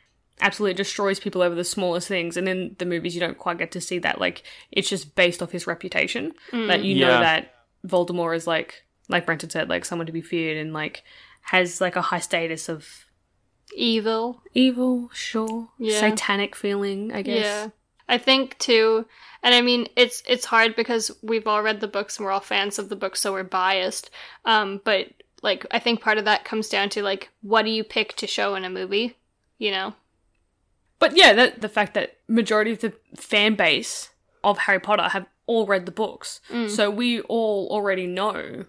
absolutely 0.41 0.75
destroys 0.75 1.21
people 1.21 1.43
over 1.43 1.55
the 1.55 1.65
smallest 1.65 2.09
things. 2.09 2.37
And 2.37 2.49
in 2.49 2.77
the 2.79 2.87
movies, 2.87 3.15
you 3.15 3.21
don't 3.21 3.39
quite 3.39 3.59
get 3.59 3.71
to 3.73 3.81
see 3.81 3.99
that. 4.01 4.21
Like, 4.21 4.43
it's 4.73 4.89
just 4.89 5.15
based 5.15 5.43
off 5.43 5.53
his 5.53 5.67
reputation. 5.67 6.33
Mm. 6.53 6.67
That 6.69 6.85
you 6.85 6.97
Yeah. 6.97 7.07
know 7.07 7.21
that 7.21 7.55
Voldemort 7.87 8.37
is, 8.37 8.47
like, 8.47 8.85
like 9.09 9.27
Brenton 9.27 9.51
said, 9.51 9.69
like, 9.69 9.85
someone 9.85 10.07
to 10.07 10.13
be 10.13 10.23
feared 10.23 10.57
and, 10.57 10.73
like, 10.73 11.03
has, 11.43 11.81
like, 11.81 11.97
a 11.97 12.03
high 12.03 12.21
status 12.21 12.69
of 12.69 13.07
Evil. 13.75 14.43
evil, 14.55 15.11
sure. 15.13 15.69
Yeah. 15.79 16.01
Satanic 16.01 16.57
feeling, 16.57 17.13
I 17.13 17.23
guess. 17.23 17.45
Yeah. 17.45 17.69
I 18.09 18.19
think 18.19 18.59
too 18.59 19.07
and 19.43 19.55
I 19.55 19.61
mean 19.61 19.87
it's 19.97 20.23
it's 20.27 20.45
hard 20.45 20.75
because 20.75 21.11
we've 21.23 21.47
all 21.47 21.63
read 21.63 21.81
the 21.81 21.87
books 21.87 22.17
and 22.17 22.27
we're 22.27 22.33
all 22.33 22.41
fans 22.41 22.79
of 22.79 22.89
the 22.89 22.97
books 22.97 23.21
so 23.21 23.33
we're 23.33 23.45
biased. 23.45 24.11
Um 24.45 24.81
but 24.85 25.07
like 25.43 25.65
I 25.71 25.79
think 25.79 26.01
part 26.01 26.19
of 26.19 26.25
that 26.25 26.45
comes 26.45 26.69
down 26.69 26.89
to 26.91 27.03
like 27.03 27.31
what 27.43 27.63
do 27.63 27.71
you 27.71 27.85
pick 27.85 28.17
to 28.17 28.27
show 28.27 28.55
in 28.57 28.65
a 28.65 28.71
movie, 28.71 29.17
you 29.59 29.71
know? 29.71 29.95
But 30.99 31.17
yeah, 31.17 31.33
the, 31.33 31.55
the 31.59 31.69
fact 31.69 31.95
that 31.95 32.19
majority 32.29 32.73
of 32.73 32.81
the 32.81 32.93
fan 33.17 33.55
base 33.55 34.11
of 34.45 34.59
Harry 34.59 34.81
Potter 34.81 35.09
have 35.09 35.27
all 35.47 35.67
read 35.67 35.87
the 35.87 35.93
books, 35.93 36.41
so 36.69 36.91
we 36.91 37.23
all 37.23 37.69
already 37.71 38.07
know 38.07 38.67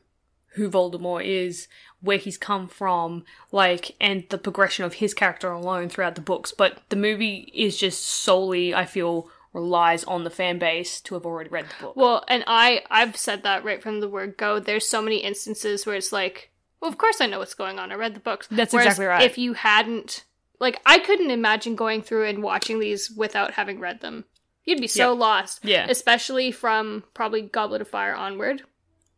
who 0.55 0.69
Voldemort 0.69 1.25
is, 1.25 1.67
where 2.01 2.17
he's 2.17 2.37
come 2.37 2.67
from, 2.67 3.23
like, 3.51 3.95
and 4.01 4.25
the 4.29 4.37
progression 4.37 4.85
of 4.85 4.95
his 4.95 5.13
character 5.13 5.51
alone 5.51 5.87
throughout 5.89 6.15
the 6.15 6.21
books. 6.21 6.51
But 6.51 6.79
the 6.89 6.95
movie 6.95 7.51
is 7.53 7.77
just 7.77 8.03
solely, 8.05 8.73
I 8.73 8.85
feel, 8.85 9.29
relies 9.53 10.03
on 10.05 10.23
the 10.23 10.29
fan 10.29 10.57
base 10.59 10.99
to 11.01 11.13
have 11.15 11.25
already 11.25 11.49
read 11.49 11.65
the 11.67 11.83
book. 11.85 11.95
Well, 11.95 12.23
and 12.27 12.43
I 12.47 12.83
I've 12.89 13.17
said 13.17 13.43
that 13.43 13.63
right 13.63 13.81
from 13.83 13.99
the 13.99 14.07
word 14.09 14.37
go. 14.37 14.59
There's 14.59 14.87
so 14.87 15.01
many 15.01 15.17
instances 15.17 15.85
where 15.85 15.95
it's 15.95 16.11
like, 16.11 16.51
well, 16.79 16.89
of 16.89 16.97
course 16.97 17.21
I 17.21 17.27
know 17.27 17.39
what's 17.39 17.53
going 17.53 17.77
on. 17.77 17.91
I 17.91 17.95
read 17.95 18.15
the 18.15 18.19
books. 18.21 18.47
That's 18.49 18.73
Whereas 18.73 18.85
exactly 18.87 19.05
right. 19.05 19.23
If 19.23 19.37
you 19.37 19.53
hadn't, 19.53 20.23
like, 20.59 20.79
I 20.85 20.99
couldn't 20.99 21.31
imagine 21.31 21.75
going 21.75 22.01
through 22.01 22.27
and 22.27 22.41
watching 22.41 22.79
these 22.79 23.11
without 23.11 23.53
having 23.53 23.79
read 23.79 24.01
them. 24.01 24.25
You'd 24.63 24.79
be 24.81 24.87
so 24.87 25.13
Yeah. 25.13 25.19
lost. 25.19 25.59
Yeah. 25.65 25.85
Especially 25.89 26.51
from 26.51 27.03
probably 27.13 27.41
Goblet 27.41 27.81
of 27.81 27.87
Fire 27.89 28.15
onward. 28.15 28.63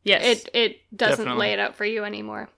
yes. 0.03 0.23
It 0.25 0.49
it 0.53 0.77
doesn't 0.97 1.17
Definitely. 1.25 1.39
lay 1.47 1.53
it 1.53 1.59
out 1.59 1.75
for 1.75 1.85
you 1.85 2.03
anymore. 2.03 2.49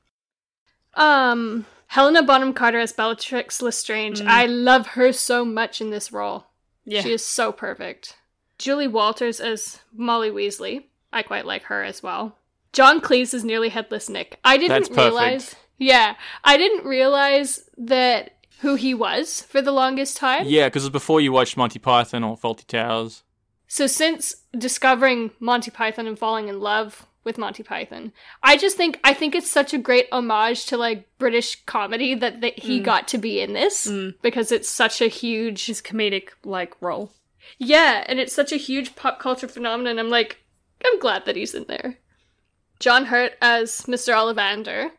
Um, 0.96 1.66
Helena 1.88 2.24
Bonham 2.24 2.54
Carter 2.54 2.80
as 2.80 2.94
Bellatrix 2.94 3.62
Lestrange. 3.62 4.22
I 4.22 4.46
love 4.46 4.88
her 4.88 5.12
so 5.12 5.46
much 5.46 5.82
in 5.82 5.90
this 5.90 6.12
role. 6.12 6.48
Yeah. 6.86 7.02
She 7.02 7.12
is 7.12 7.26
so 7.26 7.52
perfect. 7.52 8.18
Julie 8.58 8.88
Walters 8.88 9.40
as 9.40 9.80
Molly 9.94 10.32
Weasley. 10.32 10.86
I 11.12 11.24
quite 11.24 11.46
like 11.46 11.64
her 11.64 11.84
as 11.84 12.04
well. 12.04 12.38
John 12.74 13.00
Cleese 13.00 13.34
is 13.34 13.44
nearly 13.44 13.70
headless 13.70 14.10
Nick. 14.10 14.40
I 14.44 14.58
didn't 14.58 14.90
That's 14.90 14.98
realize. 14.98 15.56
Yeah, 15.78 16.16
I 16.44 16.58
didn't 16.58 16.86
realize 16.86 17.70
that 17.78 18.32
who 18.60 18.76
he 18.76 18.94
was 18.94 19.42
for 19.42 19.62
the 19.62 19.72
longest 19.72 20.18
time. 20.18 20.46
Yeah, 20.46 20.68
because 20.68 20.84
it 20.84 20.88
was 20.88 20.92
before 20.92 21.22
you 21.22 21.32
watched 21.32 21.58
Monty 21.58 21.80
Python 21.80 22.24
or 22.24 22.38
Fawlty 22.38 22.66
Towers. 22.66 23.24
So 23.68 23.88
since 23.88 24.36
discovering 24.58 25.32
Monty 25.40 25.72
Python 25.72 26.08
and 26.08 26.18
falling 26.18 26.48
in 26.48 26.60
love 26.60 27.06
with 27.24 27.38
Monty 27.38 27.64
Python, 27.64 28.14
I 28.44 28.58
just 28.58 28.78
think 28.78 29.00
I 29.04 29.14
think 29.14 29.36
it's 29.36 29.50
such 29.50 29.74
a 29.74 29.78
great 29.78 30.08
homage 30.12 30.66
to 30.68 30.78
like 30.78 31.08
British 31.18 31.64
comedy 31.66 32.16
that, 32.16 32.42
that 32.42 32.60
he 32.60 32.80
mm. 32.80 32.84
got 32.84 33.08
to 33.10 33.18
be 33.18 33.42
in 33.42 33.54
this 33.54 33.88
mm. 33.88 34.14
because 34.22 34.52
it's 34.52 34.70
such 34.70 35.02
a 35.02 35.08
huge 35.08 35.66
His 35.66 35.82
comedic 35.82 36.30
like 36.44 36.76
role. 36.82 37.12
yeah, 37.58 38.04
and 38.08 38.20
it's 38.20 38.34
such 38.34 38.52
a 38.52 38.58
huge 38.58 38.96
pop 38.96 39.20
culture 39.20 39.48
phenomenon. 39.48 40.00
I'm 40.00 40.10
like, 40.10 40.44
I'm 40.84 41.00
glad 41.00 41.26
that 41.26 41.36
he's 41.36 41.56
in 41.56 41.66
there. 41.68 41.98
John 42.80 43.06
Hurt 43.06 43.34
as 43.42 43.84
Mr. 43.84 44.14
Ollivander, 44.14 44.92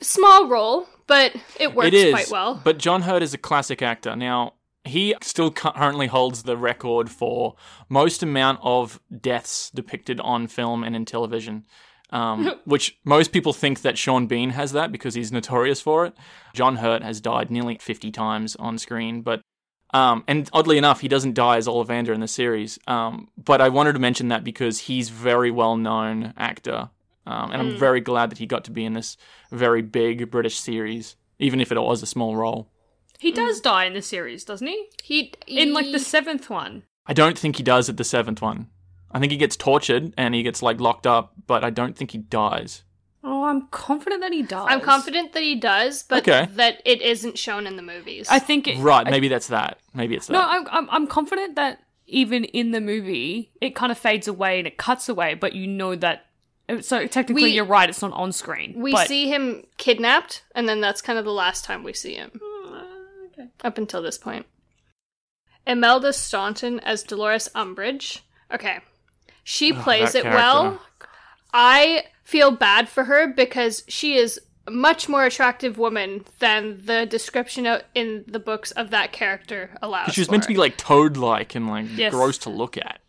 small 0.00 0.48
role, 0.48 0.88
but 1.06 1.34
it 1.60 1.74
works 1.74 1.88
it 1.88 1.94
is 1.94 2.12
quite 2.12 2.30
well. 2.30 2.60
But 2.62 2.78
John 2.78 3.02
Hurt 3.02 3.22
is 3.22 3.34
a 3.34 3.38
classic 3.38 3.82
actor. 3.82 4.16
Now 4.16 4.54
he 4.84 5.14
still 5.22 5.50
currently 5.50 6.08
holds 6.08 6.42
the 6.42 6.56
record 6.56 7.10
for 7.10 7.54
most 7.88 8.22
amount 8.22 8.58
of 8.62 9.00
deaths 9.20 9.70
depicted 9.70 10.20
on 10.20 10.46
film 10.46 10.82
and 10.84 10.96
in 10.96 11.04
television. 11.04 11.64
Um, 12.10 12.52
which 12.66 12.98
most 13.04 13.32
people 13.32 13.54
think 13.54 13.80
that 13.80 13.96
Sean 13.96 14.26
Bean 14.26 14.50
has 14.50 14.72
that 14.72 14.92
because 14.92 15.14
he's 15.14 15.32
notorious 15.32 15.80
for 15.80 16.04
it. 16.04 16.14
John 16.52 16.76
Hurt 16.76 17.02
has 17.02 17.22
died 17.22 17.50
nearly 17.50 17.78
50 17.78 18.10
times 18.10 18.54
on 18.56 18.76
screen, 18.76 19.22
but 19.22 19.40
um, 19.94 20.24
and 20.26 20.48
oddly 20.52 20.78
enough, 20.78 21.00
he 21.00 21.08
doesn't 21.08 21.34
die 21.34 21.58
as 21.58 21.66
Ollivander 21.66 22.14
in 22.14 22.20
the 22.20 22.28
series. 22.28 22.78
Um, 22.86 23.28
but 23.36 23.60
I 23.60 23.68
wanted 23.68 23.92
to 23.92 23.98
mention 23.98 24.28
that 24.28 24.44
because 24.44 24.80
he's 24.80 25.10
very 25.10 25.50
well 25.50 25.76
known 25.76 26.32
actor, 26.36 26.90
um, 27.26 27.52
and 27.52 27.62
I'm 27.62 27.78
very 27.78 28.00
glad 28.00 28.30
that 28.30 28.38
he 28.38 28.46
got 28.46 28.64
to 28.64 28.70
be 28.70 28.84
in 28.84 28.94
this 28.94 29.16
very 29.50 29.82
big 29.82 30.30
British 30.30 30.58
series, 30.58 31.16
even 31.38 31.60
if 31.60 31.70
it 31.70 31.80
was 31.80 32.02
a 32.02 32.06
small 32.06 32.36
role. 32.36 32.71
He 33.22 33.30
mm. 33.30 33.36
does 33.36 33.60
die 33.60 33.84
in 33.84 33.94
the 33.94 34.02
series, 34.02 34.42
doesn't 34.42 34.66
he? 34.66 34.88
he 35.00 35.32
In 35.46 35.72
like 35.72 35.92
the 35.92 36.00
seventh 36.00 36.50
one. 36.50 36.82
I 37.06 37.12
don't 37.12 37.38
think 37.38 37.54
he 37.54 37.62
does 37.62 37.88
at 37.88 37.96
the 37.96 38.02
seventh 38.02 38.42
one. 38.42 38.66
I 39.12 39.20
think 39.20 39.30
he 39.30 39.38
gets 39.38 39.56
tortured 39.56 40.12
and 40.16 40.34
he 40.34 40.42
gets 40.42 40.60
like 40.60 40.80
locked 40.80 41.06
up, 41.06 41.34
but 41.46 41.62
I 41.62 41.70
don't 41.70 41.96
think 41.96 42.10
he 42.10 42.18
dies. 42.18 42.82
Oh, 43.22 43.44
I'm 43.44 43.68
confident 43.68 44.22
that 44.22 44.32
he 44.32 44.42
does. 44.42 44.66
I'm 44.68 44.80
confident 44.80 45.34
that 45.34 45.42
he 45.44 45.54
does, 45.54 46.02
but 46.02 46.26
Okay. 46.26 46.48
that 46.54 46.82
it 46.84 47.00
isn't 47.00 47.38
shown 47.38 47.68
in 47.68 47.76
the 47.76 47.82
movies. 47.82 48.26
I 48.28 48.40
think 48.40 48.66
it, 48.66 48.78
Right? 48.78 49.06
Maybe 49.06 49.28
that's 49.28 49.46
that. 49.46 49.78
Maybe 49.94 50.16
it's 50.16 50.26
that. 50.26 50.32
No, 50.32 50.40
I'm, 50.42 50.66
I'm 50.68 50.90
I'm 50.90 51.06
confident 51.06 51.54
that 51.54 51.78
even 52.08 52.42
in 52.42 52.72
the 52.72 52.80
movie, 52.80 53.52
it 53.60 53.76
kind 53.76 53.92
of 53.92 53.98
fades 53.98 54.26
away 54.26 54.58
and 54.58 54.66
it 54.66 54.78
cuts 54.78 55.08
away, 55.08 55.34
but 55.34 55.52
you 55.52 55.68
know 55.68 55.94
that. 55.94 56.26
Uh, 56.68 56.80
so 56.80 57.06
technically, 57.06 57.44
We- 57.44 57.50
you're 57.50 57.64
right. 57.64 57.88
It's 57.88 58.02
not 58.02 58.12
on 58.14 58.32
screen. 58.32 58.74
we 58.82 58.90
but 58.90 59.06
see 59.06 59.28
him 59.28 59.62
kidnapped, 59.76 60.42
and 60.56 60.68
then 60.68 60.80
that's 60.80 61.00
kind 61.00 61.20
of 61.20 61.24
the 61.24 61.32
last 61.32 61.64
time 61.64 61.84
we 61.84 61.92
see 61.92 62.14
him. 62.14 62.32
Okay. 63.42 63.50
Up 63.64 63.78
until 63.78 64.02
this 64.02 64.18
point. 64.18 64.46
Imelda 65.66 66.12
Staunton 66.12 66.80
as 66.80 67.02
Dolores 67.02 67.48
Umbridge. 67.54 68.20
Okay. 68.52 68.78
She 69.44 69.72
plays 69.72 70.14
it 70.14 70.22
character. 70.22 70.38
well. 70.38 70.82
I 71.52 72.04
feel 72.24 72.50
bad 72.50 72.88
for 72.88 73.04
her 73.04 73.28
because 73.28 73.84
she 73.88 74.16
is 74.16 74.40
a 74.66 74.70
much 74.70 75.08
more 75.08 75.24
attractive 75.24 75.76
woman 75.78 76.24
than 76.38 76.80
the 76.86 77.04
description 77.06 77.66
o- 77.66 77.80
in 77.94 78.24
the 78.28 78.38
books 78.38 78.70
of 78.72 78.90
that 78.90 79.12
character 79.12 79.76
allows. 79.82 80.12
she 80.12 80.20
was 80.20 80.30
meant 80.30 80.44
to 80.44 80.48
be 80.48 80.56
like 80.56 80.76
toad-like 80.76 81.54
and 81.56 81.68
like 81.68 81.86
Yes. 81.96 82.12
gross 82.12 82.38
to 82.38 82.50
look 82.50 82.76
at. 82.76 83.00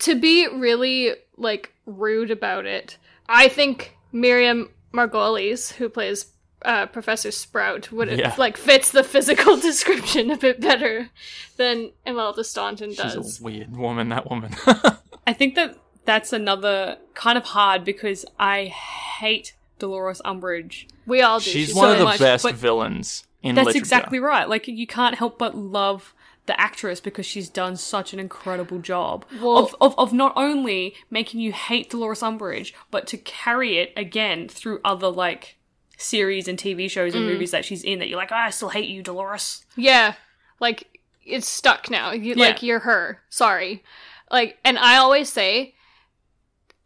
to 0.00 0.18
be 0.18 0.48
really 0.48 1.12
like 1.36 1.72
rude 1.86 2.30
about 2.32 2.66
it, 2.66 2.98
I 3.28 3.48
think 3.48 3.96
Miriam 4.10 4.68
Margolyes, 4.92 5.72
who 5.72 5.88
plays 5.88 6.26
uh, 6.64 6.86
Professor 6.86 7.30
Sprout, 7.30 7.90
would 7.92 8.10
Yeah. 8.10 8.34
like 8.38 8.56
fits 8.56 8.90
the 8.90 9.02
physical 9.04 9.56
description 9.68 10.30
a 10.30 10.36
bit 10.36 10.60
better 10.60 11.10
than 11.56 11.92
Imelda 12.06 12.44
Staunton 12.44 12.90
She's 12.90 12.98
does. 13.14 13.40
a 13.40 13.44
weird 13.44 13.76
woman. 13.76 14.08
That 14.10 14.28
woman. 14.30 14.54
I 15.26 15.32
think 15.32 15.54
that 15.54 15.76
that's 16.04 16.32
another 16.32 16.98
kind 17.14 17.38
of 17.38 17.44
hard 17.44 17.84
because 17.84 18.24
I 18.38 18.64
hate 18.66 19.54
Dolores 19.78 20.20
Umbridge. 20.24 20.86
We 21.06 21.22
all 21.22 21.38
do. 21.38 21.44
She's 21.44 21.68
She's 21.68 21.74
one 21.74 21.88
so 21.88 21.92
of 21.92 21.98
the 21.98 22.04
much, 22.04 22.18
best 22.18 22.42
but 22.44 22.54
villains 22.54 23.24
in 23.42 23.54
That's 23.54 23.66
literature. 23.66 23.78
exactly 23.82 24.18
right. 24.18 24.48
Like 24.48 24.68
you 24.68 24.86
can't 24.86 25.16
help 25.16 25.38
but 25.38 25.56
love 25.56 26.14
the 26.46 26.60
actress 26.60 27.00
because 27.00 27.24
she's 27.24 27.48
done 27.48 27.76
such 27.76 28.12
an 28.12 28.18
incredible 28.18 28.80
job 28.80 29.24
Well- 29.40 29.58
of, 29.58 29.76
of 29.80 29.94
of 29.96 30.12
not 30.12 30.32
only 30.36 30.94
making 31.08 31.40
you 31.40 31.52
hate 31.52 31.90
Dolores 31.90 32.20
Umbridge, 32.20 32.72
but 32.90 33.06
to 33.08 33.16
carry 33.16 33.78
it 33.78 33.92
again 33.96 34.48
through 34.48 34.80
other 34.84 35.08
like 35.08 35.56
series 36.02 36.48
and 36.48 36.58
TV 36.58 36.90
shows 36.90 37.12
Mm. 37.12 37.16
and 37.18 37.26
movies 37.26 37.50
that 37.52 37.64
she's 37.64 37.82
in 37.84 37.98
that 38.00 38.08
you're 38.08 38.18
like, 38.18 38.32
oh, 38.32 38.36
I 38.36 38.50
still 38.50 38.68
hate 38.70 38.88
you, 38.88 39.02
Dolores. 39.02 39.64
yeah, 39.76 40.14
like 40.60 40.98
it's 41.24 41.48
stuck 41.48 41.88
now. 41.90 42.10
You, 42.12 42.34
Yeah. 42.36 42.46
Like 42.46 42.62
you're 42.62 42.80
her. 42.80 43.22
Sorry. 43.30 43.82
Like, 44.30 44.58
and 44.64 44.78
I 44.78 44.96
always 44.96 45.28
say, 45.32 45.74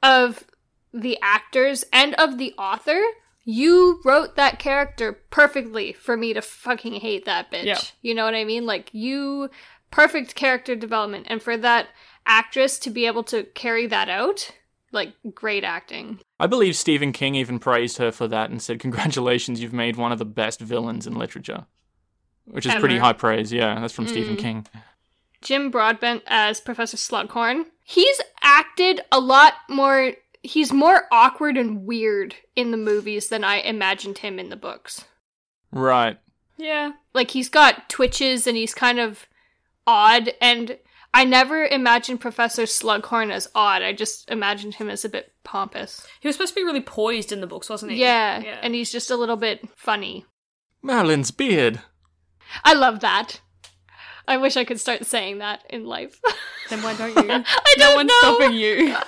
of 0.03 0.45
the 0.93 1.19
actors 1.23 1.85
and 1.93 2.15
of 2.15 2.39
the 2.39 2.53
author, 2.59 3.01
you 3.45 4.01
wrote 4.05 4.37
that 4.37 4.59
character 4.59 5.13
perfectly 5.31 5.93
for 5.93 6.17
me 6.17 6.33
to 6.35 6.43
fucking 6.43 6.95
hate 6.95 7.25
that 7.25 7.51
bitch. 7.51 7.65
Yeah. 7.65 7.79
You 8.03 8.15
know 8.15 8.25
what 8.25 8.35
I 8.35 8.45
mean? 8.45 8.67
Like 8.67 8.91
you 8.93 9.51
perfect 9.91 10.35
character 10.35 10.75
development 10.75 11.27
and 11.31 11.43
for 11.43 11.57
that 11.57 11.89
actress 12.27 12.79
to 12.81 12.91
be 12.91 13.07
able 13.07 13.23
to 13.25 13.45
carry 13.55 13.87
that 13.87 14.09
out, 14.09 14.51
like 14.97 15.13
great 15.33 15.63
acting. 15.63 16.19
I 16.41 16.49
believe 16.49 16.75
Stephen 16.75 17.13
King 17.13 17.37
even 17.37 17.61
praised 17.61 17.99
her 17.99 18.11
for 18.11 18.27
that 18.27 18.51
and 18.51 18.61
said, 18.61 18.81
"Congratulations, 18.81 19.61
you've 19.63 19.73
made 19.73 19.95
one 19.95 20.11
of 20.11 20.19
the 20.19 20.25
best 20.25 20.59
villains 20.61 21.07
in 21.07 21.15
literature," 21.15 21.67
which 22.47 22.67
is 22.67 22.75
pretty 22.75 22.99
high 22.99 23.13
praise. 23.13 23.53
Yeah, 23.53 23.79
that's 23.79 23.95
from 23.95 24.09
Stephen 24.09 24.35
Mm. 24.37 24.41
King. 24.41 24.67
Jim 25.43 25.71
Broadbent 25.71 26.25
as 26.27 26.61
Professor 26.61 26.97
Slughorn. 26.97 27.67
He's 27.85 28.21
acted 28.43 29.03
a 29.13 29.21
lot 29.21 29.55
more 29.69 30.15
he's 30.43 30.73
more 30.73 31.07
awkward 31.13 31.57
and 31.57 31.85
weird 31.87 32.35
in 32.55 32.71
the 32.71 32.77
movies 32.77 33.29
than 33.29 33.43
I 33.45 33.57
imagined 33.57 34.19
him 34.19 34.39
in 34.39 34.49
the 34.49 34.57
books. 34.57 35.05
Right. 35.73 36.19
Yeah. 36.57 36.93
Like 37.15 37.33
he's 37.33 37.49
got 37.49 37.89
twitches 37.89 38.47
and 38.47 38.57
he's 38.57 38.73
kind 38.75 38.99
of 38.99 39.27
odd 39.87 40.33
and 40.41 40.79
I 41.17 41.25
never 41.25 41.65
imagined 41.65 42.21
Professor 42.21 42.65
Slughorn 42.65 43.33
as 43.33 43.49
odd. 43.55 43.81
I 43.83 43.95
just 43.95 44.31
imagined 44.31 44.75
him 44.75 44.91
as 44.91 45.03
a 45.03 45.09
bit 45.09 45.33
pompous. 45.45 46.07
He 46.21 46.29
was 46.29 46.35
supposed 46.37 46.53
to 46.55 46.61
be 46.61 46.65
really 46.65 46.83
poised 46.83 47.33
in 47.33 47.41
the 47.41 47.47
books, 47.47 47.71
wasn't 47.71 47.93
he? 47.93 47.99
Yeah, 47.99 48.43
and 48.63 48.75
he's 48.75 48.93
just 48.93 49.11
a 49.11 49.17
little 49.17 49.37
bit 49.37 49.67
funny. 49.77 50.27
Merlin's 50.83 51.31
beard. 51.31 51.81
I 52.65 52.75
love 52.75 53.01
that. 53.01 53.41
I 54.29 54.37
wish 54.37 54.59
I 54.59 54.65
could 54.65 54.79
start 54.79 55.07
saying 55.07 55.39
that 55.39 55.63
in 55.71 55.87
life. 55.87 56.21
then 56.69 56.83
why 56.83 56.95
don't 56.95 57.17
you? 57.17 57.33
I 57.47 57.75
don't 57.79 57.79
No 57.79 57.97
one's 57.97 58.09
know. 58.09 58.19
stopping 58.37 58.53
you. 58.53 58.95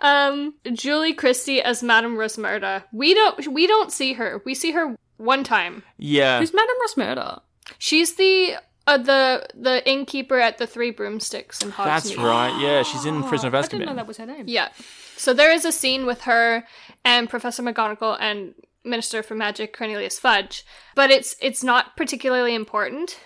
Um, 0.00 0.54
Julie 0.74 1.12
Christie 1.12 1.60
as 1.60 1.82
Madame 1.82 2.14
Rosmerta. 2.16 2.84
We 2.92 3.14
don't 3.14 3.48
we 3.48 3.66
don't 3.66 3.90
see 3.90 4.12
her. 4.12 4.40
We 4.44 4.54
see 4.54 4.70
her 4.70 4.96
one 5.16 5.42
time. 5.42 5.82
Yeah. 5.96 6.38
Who's 6.38 6.54
Madame 6.54 6.76
Rosmerta? 6.86 7.40
She's 7.78 8.14
the 8.14 8.54
uh, 8.88 8.96
the 8.96 9.46
the 9.54 9.88
innkeeper 9.88 10.38
at 10.40 10.58
the 10.58 10.66
Three 10.66 10.90
Broomsticks 10.90 11.62
in 11.62 11.70
Hogsmeade. 11.70 11.84
That's 11.84 12.16
right. 12.16 12.58
Yeah, 12.60 12.82
she's 12.82 13.04
in 13.04 13.22
Prisoner 13.22 13.48
of 13.48 13.54
Azkaban. 13.54 13.64
I 13.64 13.68
didn't 13.68 13.80
know 13.80 13.92
Azkaban. 13.92 13.96
that 13.96 14.06
was 14.06 14.16
her 14.16 14.26
name. 14.26 14.44
Yeah. 14.48 14.68
So 15.16 15.34
there 15.34 15.52
is 15.52 15.64
a 15.64 15.72
scene 15.72 16.06
with 16.06 16.22
her 16.22 16.64
and 17.04 17.28
Professor 17.28 17.62
McGonagall 17.62 18.16
and 18.20 18.54
Minister 18.84 19.22
for 19.22 19.34
Magic 19.34 19.76
Cornelius 19.76 20.18
Fudge, 20.18 20.64
but 20.94 21.10
it's 21.10 21.36
it's 21.40 21.62
not 21.62 21.96
particularly 21.96 22.54
important. 22.54 23.18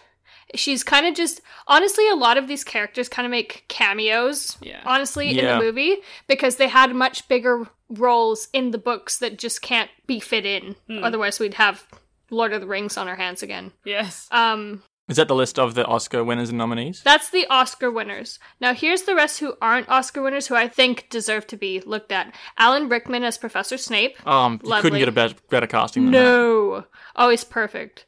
She's 0.55 0.83
kind 0.83 1.07
of 1.07 1.15
just 1.15 1.41
honestly 1.69 2.09
a 2.09 2.15
lot 2.15 2.37
of 2.37 2.49
these 2.49 2.65
characters 2.65 3.09
kind 3.09 3.25
of 3.25 3.31
make 3.31 3.65
cameos. 3.69 4.59
Yeah. 4.61 4.81
Honestly, 4.85 5.39
in 5.39 5.47
the 5.47 5.59
movie 5.59 5.99
because 6.27 6.57
they 6.57 6.69
had 6.69 6.95
much 6.95 7.29
bigger 7.29 7.69
roles 7.89 8.49
in 8.53 8.71
the 8.73 8.79
books 8.79 9.19
that 9.19 9.39
just 9.39 9.63
can't 9.63 9.91
be 10.07 10.19
fit 10.19 10.45
in. 10.45 10.75
Otherwise, 10.91 11.39
we'd 11.39 11.55
have 11.55 11.87
Lord 12.31 12.53
of 12.53 12.61
the 12.61 12.67
Rings 12.67 12.97
on 12.97 13.07
our 13.09 13.17
hands 13.17 13.43
again. 13.43 13.73
Yes. 13.85 14.27
Um, 14.31 14.83
Is 15.09 15.17
that 15.17 15.29
the 15.29 15.35
list 15.35 15.59
of 15.59 15.75
the 15.75 15.85
Oscar 15.85 16.23
winners 16.23 16.49
and 16.49 16.59
nominees? 16.59 17.03
that's 17.03 17.31
the 17.31 17.47
Oscar 17.51 17.91
winners. 17.91 18.39
Now, 18.61 18.73
here's 18.73 19.03
the 19.03 19.15
rest 19.15 19.41
who 19.41 19.55
aren't 19.61 19.89
Oscar 19.89 20.23
winners 20.23 20.47
who 20.47 20.55
I 20.55 20.69
think 20.69 21.09
deserve 21.11 21.47
to 21.49 21.57
be 21.57 21.81
looked 21.81 22.13
at. 22.13 22.35
Alan 22.57 22.89
Rickman 22.89 23.25
as 23.25 23.37
Professor 23.37 23.77
Snape. 23.77 24.25
Um, 24.27 24.61
you 24.65 24.75
couldn't 24.81 24.99
get 24.99 25.09
a 25.09 25.13
better, 25.13 25.35
better 25.51 25.67
casting 25.67 26.05
than 26.05 26.13
that. 26.13 26.23
No. 26.23 26.85
Always 27.17 27.45
perfect. 27.45 28.07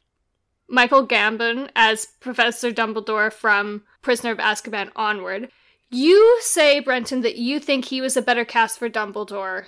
Michael 0.67 1.05
Gambon 1.05 1.69
as 1.75 2.07
Professor 2.19 2.71
Dumbledore 2.71 3.31
from 3.31 3.83
Prisoner 4.01 4.31
of 4.31 4.39
Azkaban 4.39 4.91
onward. 4.95 5.49
You 5.91 6.39
say, 6.41 6.79
Brenton, 6.79 7.21
that 7.21 7.37
you 7.37 7.59
think 7.59 7.85
he 7.85 8.01
was 8.01 8.17
a 8.17 8.21
better 8.21 8.43
cast 8.45 8.79
for 8.79 8.89
Dumbledore 8.89 9.65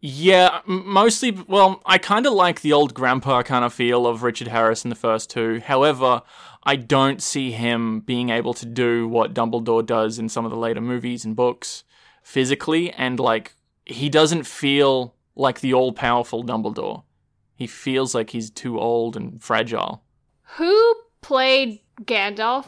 Yeah, 0.00 0.60
mostly. 0.66 1.30
Well, 1.30 1.80
I 1.86 1.98
kind 1.98 2.26
of 2.26 2.32
like 2.32 2.62
the 2.62 2.72
old 2.72 2.94
grandpa 2.94 3.42
kind 3.42 3.64
of 3.64 3.72
feel 3.72 4.06
of 4.06 4.22
Richard 4.22 4.48
Harris 4.48 4.84
in 4.84 4.90
the 4.90 4.96
first 4.96 5.30
two. 5.30 5.60
However, 5.60 6.22
I 6.62 6.76
don't 6.76 7.22
see 7.22 7.52
him 7.52 8.00
being 8.00 8.28
able 8.30 8.54
to 8.54 8.66
do 8.66 9.08
what 9.08 9.34
Dumbledore 9.34 9.84
does 9.84 10.18
in 10.18 10.28
some 10.28 10.44
of 10.44 10.50
the 10.50 10.56
later 10.58 10.80
movies 10.80 11.24
and 11.24 11.34
books 11.34 11.84
physically, 12.22 12.90
and 12.92 13.18
like 13.18 13.54
he 13.86 14.08
doesn't 14.08 14.44
feel 14.44 15.14
like 15.34 15.60
the 15.60 15.72
all 15.74 15.92
powerful 15.92 16.44
Dumbledore. 16.44 17.04
He 17.54 17.66
feels 17.66 18.14
like 18.14 18.30
he's 18.30 18.50
too 18.50 18.78
old 18.78 19.16
and 19.16 19.42
fragile. 19.42 20.02
Who 20.56 20.94
played 21.20 21.80
Gandalf? 22.02 22.66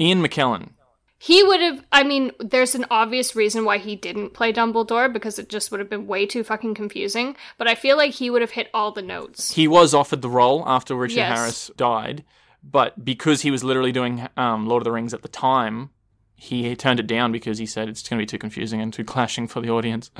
Ian 0.00 0.22
McKellen. 0.22 0.70
He 1.18 1.42
would 1.42 1.60
have. 1.60 1.84
I 1.90 2.02
mean, 2.02 2.32
there's 2.38 2.74
an 2.74 2.84
obvious 2.90 3.34
reason 3.34 3.64
why 3.64 3.78
he 3.78 3.96
didn't 3.96 4.34
play 4.34 4.52
Dumbledore 4.52 5.10
because 5.10 5.38
it 5.38 5.48
just 5.48 5.70
would 5.70 5.80
have 5.80 5.88
been 5.88 6.06
way 6.06 6.26
too 6.26 6.44
fucking 6.44 6.74
confusing. 6.74 7.36
But 7.56 7.66
I 7.66 7.74
feel 7.74 7.96
like 7.96 8.12
he 8.12 8.28
would 8.28 8.42
have 8.42 8.50
hit 8.50 8.68
all 8.74 8.92
the 8.92 9.00
notes. 9.00 9.52
He 9.52 9.66
was 9.66 9.94
offered 9.94 10.20
the 10.20 10.28
role 10.28 10.64
after 10.66 10.94
Richard 10.94 11.16
Yes. 11.16 11.38
Harris 11.38 11.70
died, 11.76 12.24
but 12.70 13.04
because 13.04 13.42
he 13.42 13.50
was 13.50 13.62
literally 13.62 13.92
doing 13.92 14.26
um, 14.36 14.66
Lord 14.66 14.80
of 14.80 14.84
the 14.84 14.92
Rings 14.92 15.12
at 15.14 15.22
the 15.22 15.28
time, 15.28 15.90
he 16.36 16.74
turned 16.74 16.98
it 17.00 17.06
down 17.06 17.30
because 17.32 17.58
he 17.58 17.66
said 17.66 17.88
it's 17.88 18.06
going 18.08 18.18
to 18.18 18.22
be 18.22 18.26
too 18.26 18.38
confusing 18.38 18.80
and 18.80 18.92
too 18.92 19.04
clashing 19.04 19.46
for 19.46 19.60
the 19.60 19.70
audience. 19.70 20.10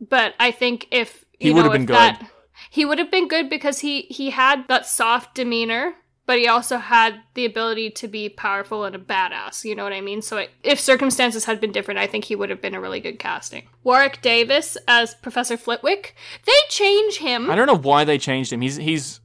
But 0.00 0.34
I 0.38 0.50
think 0.50 0.86
if 0.90 1.24
He 1.38 1.52
would 1.52 1.64
have 1.64 1.72
been 1.72 1.86
good. 1.86 1.96
that- 1.96 2.30
he 2.70 2.84
would 2.84 2.98
have 2.98 3.10
been 3.10 3.28
good 3.28 3.48
because 3.48 3.78
he 3.80 4.02
he 4.02 4.30
had 4.30 4.66
that 4.68 4.84
soft 4.84 5.34
demeanor, 5.36 5.94
but 6.26 6.38
he 6.38 6.48
also 6.48 6.78
had 6.78 7.20
the 7.34 7.44
ability 7.44 7.88
to 7.90 8.08
be 8.08 8.28
powerful 8.28 8.84
and 8.84 8.96
a 8.96 8.98
badass. 8.98 9.64
You 9.64 9.76
know 9.76 9.84
what 9.84 9.92
I 9.92 10.00
mean? 10.00 10.22
So 10.22 10.38
it, 10.38 10.50
if 10.64 10.80
circumstances 10.80 11.44
had 11.44 11.60
been 11.60 11.70
different, 11.70 12.00
I 12.00 12.08
think 12.08 12.24
he 12.24 12.34
would 12.34 12.50
have 12.50 12.60
been 12.60 12.74
a 12.74 12.80
really 12.80 12.98
good 12.98 13.20
casting. 13.20 13.68
Warwick 13.84 14.20
Davis 14.22 14.76
as 14.88 15.14
Professor 15.14 15.56
Flitwick. 15.56 16.16
They 16.46 16.52
change 16.68 17.18
him. 17.18 17.48
I 17.48 17.54
don't 17.54 17.68
know 17.68 17.76
why 17.78 18.04
they 18.04 18.18
changed 18.18 18.52
him. 18.52 18.60
He's 18.60 18.74
he's 18.76 19.20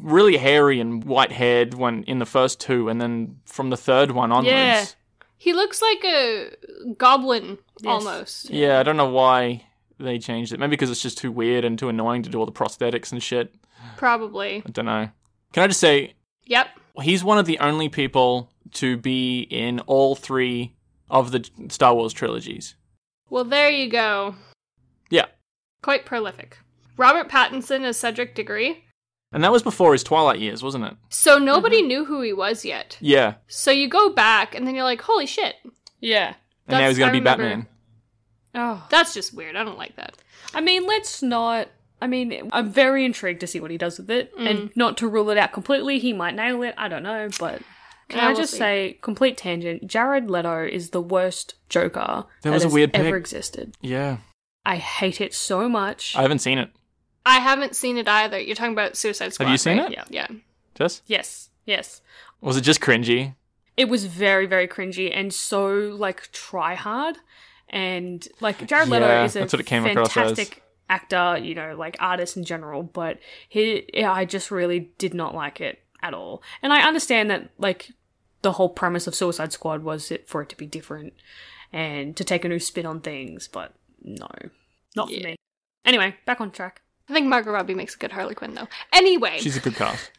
really 0.00 0.36
hairy 0.36 0.80
and 0.80 1.04
white 1.04 1.32
haired 1.32 1.74
when 1.74 2.02
in 2.04 2.18
the 2.18 2.26
first 2.26 2.60
two, 2.60 2.88
and 2.88 3.00
then 3.00 3.40
from 3.44 3.70
the 3.70 3.76
third 3.76 4.10
one 4.10 4.32
onwards. 4.32 4.48
Yeah. 4.52 4.84
He 5.36 5.52
looks 5.52 5.82
like 5.82 6.02
a 6.04 6.50
goblin 6.96 7.58
Yes. 7.80 7.86
almost. 7.92 8.50
Yeah, 8.50 8.78
I 8.80 8.82
don't 8.82 8.96
know 8.96 9.10
why 9.10 9.66
they 9.98 10.18
changed 10.18 10.52
it. 10.52 10.60
Maybe 10.60 10.70
because 10.70 10.90
it's 10.90 11.02
just 11.02 11.18
too 11.18 11.30
weird 11.30 11.64
and 11.64 11.78
too 11.78 11.88
annoying 11.88 12.22
to 12.22 12.30
do 12.30 12.38
all 12.38 12.46
the 12.46 12.52
prosthetics 12.52 13.12
and 13.12 13.22
shit. 13.22 13.54
Probably. 13.96 14.62
I 14.66 14.70
don't 14.70 14.86
know. 14.86 15.10
Can 15.52 15.62
I 15.64 15.66
just 15.66 15.80
say 15.80 16.14
Yep. 16.46 16.68
he's 17.02 17.22
one 17.22 17.38
of 17.38 17.46
the 17.46 17.58
only 17.58 17.88
people 17.88 18.50
to 18.72 18.96
be 18.96 19.40
in 19.50 19.80
all 19.80 20.14
three 20.14 20.74
of 21.10 21.30
the 21.30 21.48
Star 21.68 21.94
Wars 21.94 22.12
trilogies. 22.12 22.74
Well, 23.28 23.44
there 23.44 23.70
you 23.70 23.88
go. 23.90 24.34
Yeah. 25.10 25.26
Quite 25.82 26.06
prolific. 26.06 26.58
Robert 26.96 27.28
Pattinson 27.28 27.82
as 27.82 27.98
Cedric 27.98 28.34
Diggory. 28.34 28.83
And 29.34 29.44
that 29.44 29.52
was 29.52 29.62
before 29.62 29.92
his 29.92 30.02
Twilight 30.04 30.38
years, 30.40 30.62
wasn't 30.62 30.84
it? 30.84 30.94
So 31.10 31.38
nobody 31.38 31.82
knew 31.82 32.04
who 32.04 32.22
he 32.22 32.32
was 32.32 32.64
yet. 32.64 32.96
Yeah. 33.00 33.34
So 33.48 33.70
you 33.70 33.88
go 33.88 34.08
back 34.10 34.54
and 34.54 34.66
then 34.66 34.74
you're 34.74 34.84
like, 34.84 35.02
holy 35.02 35.26
shit, 35.26 35.56
Yeah. 36.00 36.34
And 36.68 36.78
now 36.78 36.88
he's 36.88 36.96
going 36.98 37.08
to 37.08 37.12
be 37.12 37.18
remember- 37.18 37.42
Batman. 37.44 37.66
Oh. 38.54 38.86
that's 38.88 39.12
just 39.12 39.34
weird. 39.34 39.56
I 39.56 39.64
don't 39.64 39.76
like 39.76 39.96
that. 39.96 40.14
I 40.54 40.60
mean, 40.60 40.86
let's 40.86 41.22
not. 41.22 41.68
I 42.00 42.06
mean, 42.06 42.48
I'm 42.52 42.70
very 42.70 43.04
intrigued 43.04 43.40
to 43.40 43.46
see 43.46 43.58
what 43.60 43.70
he 43.70 43.78
does 43.78 43.98
with 43.98 44.10
it, 44.10 44.36
Mm. 44.38 44.50
and 44.50 44.70
not 44.76 44.96
to 44.98 45.08
rule 45.08 45.30
it 45.30 45.38
out 45.38 45.52
completely. 45.52 45.98
He 45.98 46.12
might 46.12 46.34
nail 46.34 46.62
it. 46.62 46.74
I 46.78 46.86
don't 46.88 47.02
know, 47.02 47.28
but 47.40 47.62
can 48.08 48.18
Yeah, 48.18 48.24
I 48.24 48.28
we'll 48.28 48.36
just 48.36 48.54
say, 48.54 48.98
complete 49.02 49.36
tangent. 49.36 49.86
Jared 49.88 50.30
Leto 50.30 50.64
is 50.64 50.90
the 50.90 51.00
worst 51.00 51.54
Joker 51.68 52.24
That 52.42 52.50
was 52.50 52.62
a 52.62 52.66
has 52.66 52.72
weird 52.74 52.90
ever 52.94 53.10
pick. 53.10 53.14
existed. 53.20 53.74
Yeah. 53.80 54.18
I 54.66 54.76
hate 54.76 55.20
it 55.20 55.34
so 55.34 55.68
much. 55.68 56.14
I 56.16 56.22
haven't 56.22 56.38
seen 56.40 56.58
it. 56.58 56.70
I 57.26 57.40
haven't 57.40 57.76
seen 57.76 57.96
it 57.98 58.08
either. 58.08 58.38
You're 58.38 58.56
talking 58.56 58.72
about 58.72 58.96
Suicide 58.96 59.32
Squad. 59.32 59.46
Have 59.46 59.52
you 59.52 59.58
seen 59.58 59.78
right? 59.78 59.90
it? 59.90 59.94
Yeah. 59.94 60.04
Yeah. 60.10 60.26
Just? 60.74 61.02
yes, 61.06 61.50
yes. 61.66 62.02
Was 62.40 62.56
it 62.56 62.62
just 62.62 62.80
cringy? 62.80 63.34
It 63.76 63.88
was 63.88 64.06
very, 64.06 64.46
very 64.46 64.68
cringy 64.68 65.10
and 65.12 65.32
so 65.32 65.68
like 65.98 66.30
try 66.32 66.74
hard. 66.74 67.16
And 67.68 68.26
like 68.40 68.66
Jared 68.66 68.88
Leto 68.88 69.06
Yeah, 69.06 69.24
is 69.24 69.36
a 69.36 69.40
that's 69.40 69.52
what 69.52 69.60
it 69.60 69.66
came 69.66 69.84
across 69.86 70.08
as. 70.08 70.14
fantastic 70.14 70.62
actor, 70.88 71.38
you 71.38 71.54
know, 71.54 71.74
like 71.76 71.96
artist 71.98 72.36
in 72.36 72.44
general, 72.44 72.82
but 72.82 73.18
he, 73.48 73.88
yeah, 73.92 74.12
I 74.12 74.24
just 74.26 74.50
really 74.50 74.92
did 74.98 75.14
not 75.14 75.34
like 75.34 75.60
it 75.60 75.82
at 76.02 76.12
all. 76.12 76.42
And 76.62 76.72
I 76.72 76.86
understand 76.86 77.30
that 77.30 77.50
like 77.58 77.90
the 78.42 78.52
whole 78.52 78.68
premise 78.68 79.06
of 79.06 79.14
Suicide 79.14 79.52
Squad 79.52 79.82
was 79.82 80.10
it 80.10 80.28
for 80.28 80.42
it 80.42 80.48
to 80.50 80.56
be 80.56 80.66
different 80.66 81.14
and 81.72 82.16
to 82.16 82.22
take 82.22 82.44
a 82.44 82.48
new 82.48 82.60
spin 82.60 82.86
on 82.86 83.00
things, 83.00 83.48
but 83.48 83.72
no, 84.02 84.28
not 84.94 85.08
for 85.08 85.14
me. 85.14 85.36
Anyway, 85.84 86.14
back 86.26 86.40
on 86.40 86.50
track. 86.50 86.82
I 87.08 87.12
think 87.12 87.26
Margot 87.26 87.52
Robbie 87.52 87.74
makes 87.74 87.94
a 87.94 87.98
good 87.98 88.12
Harley 88.12 88.34
Quinn, 88.34 88.54
though. 88.54 88.68
Anyway, 88.92 89.38
She's 89.38 89.56
a 89.56 89.60
good 89.60 89.74
cast. 89.76 90.10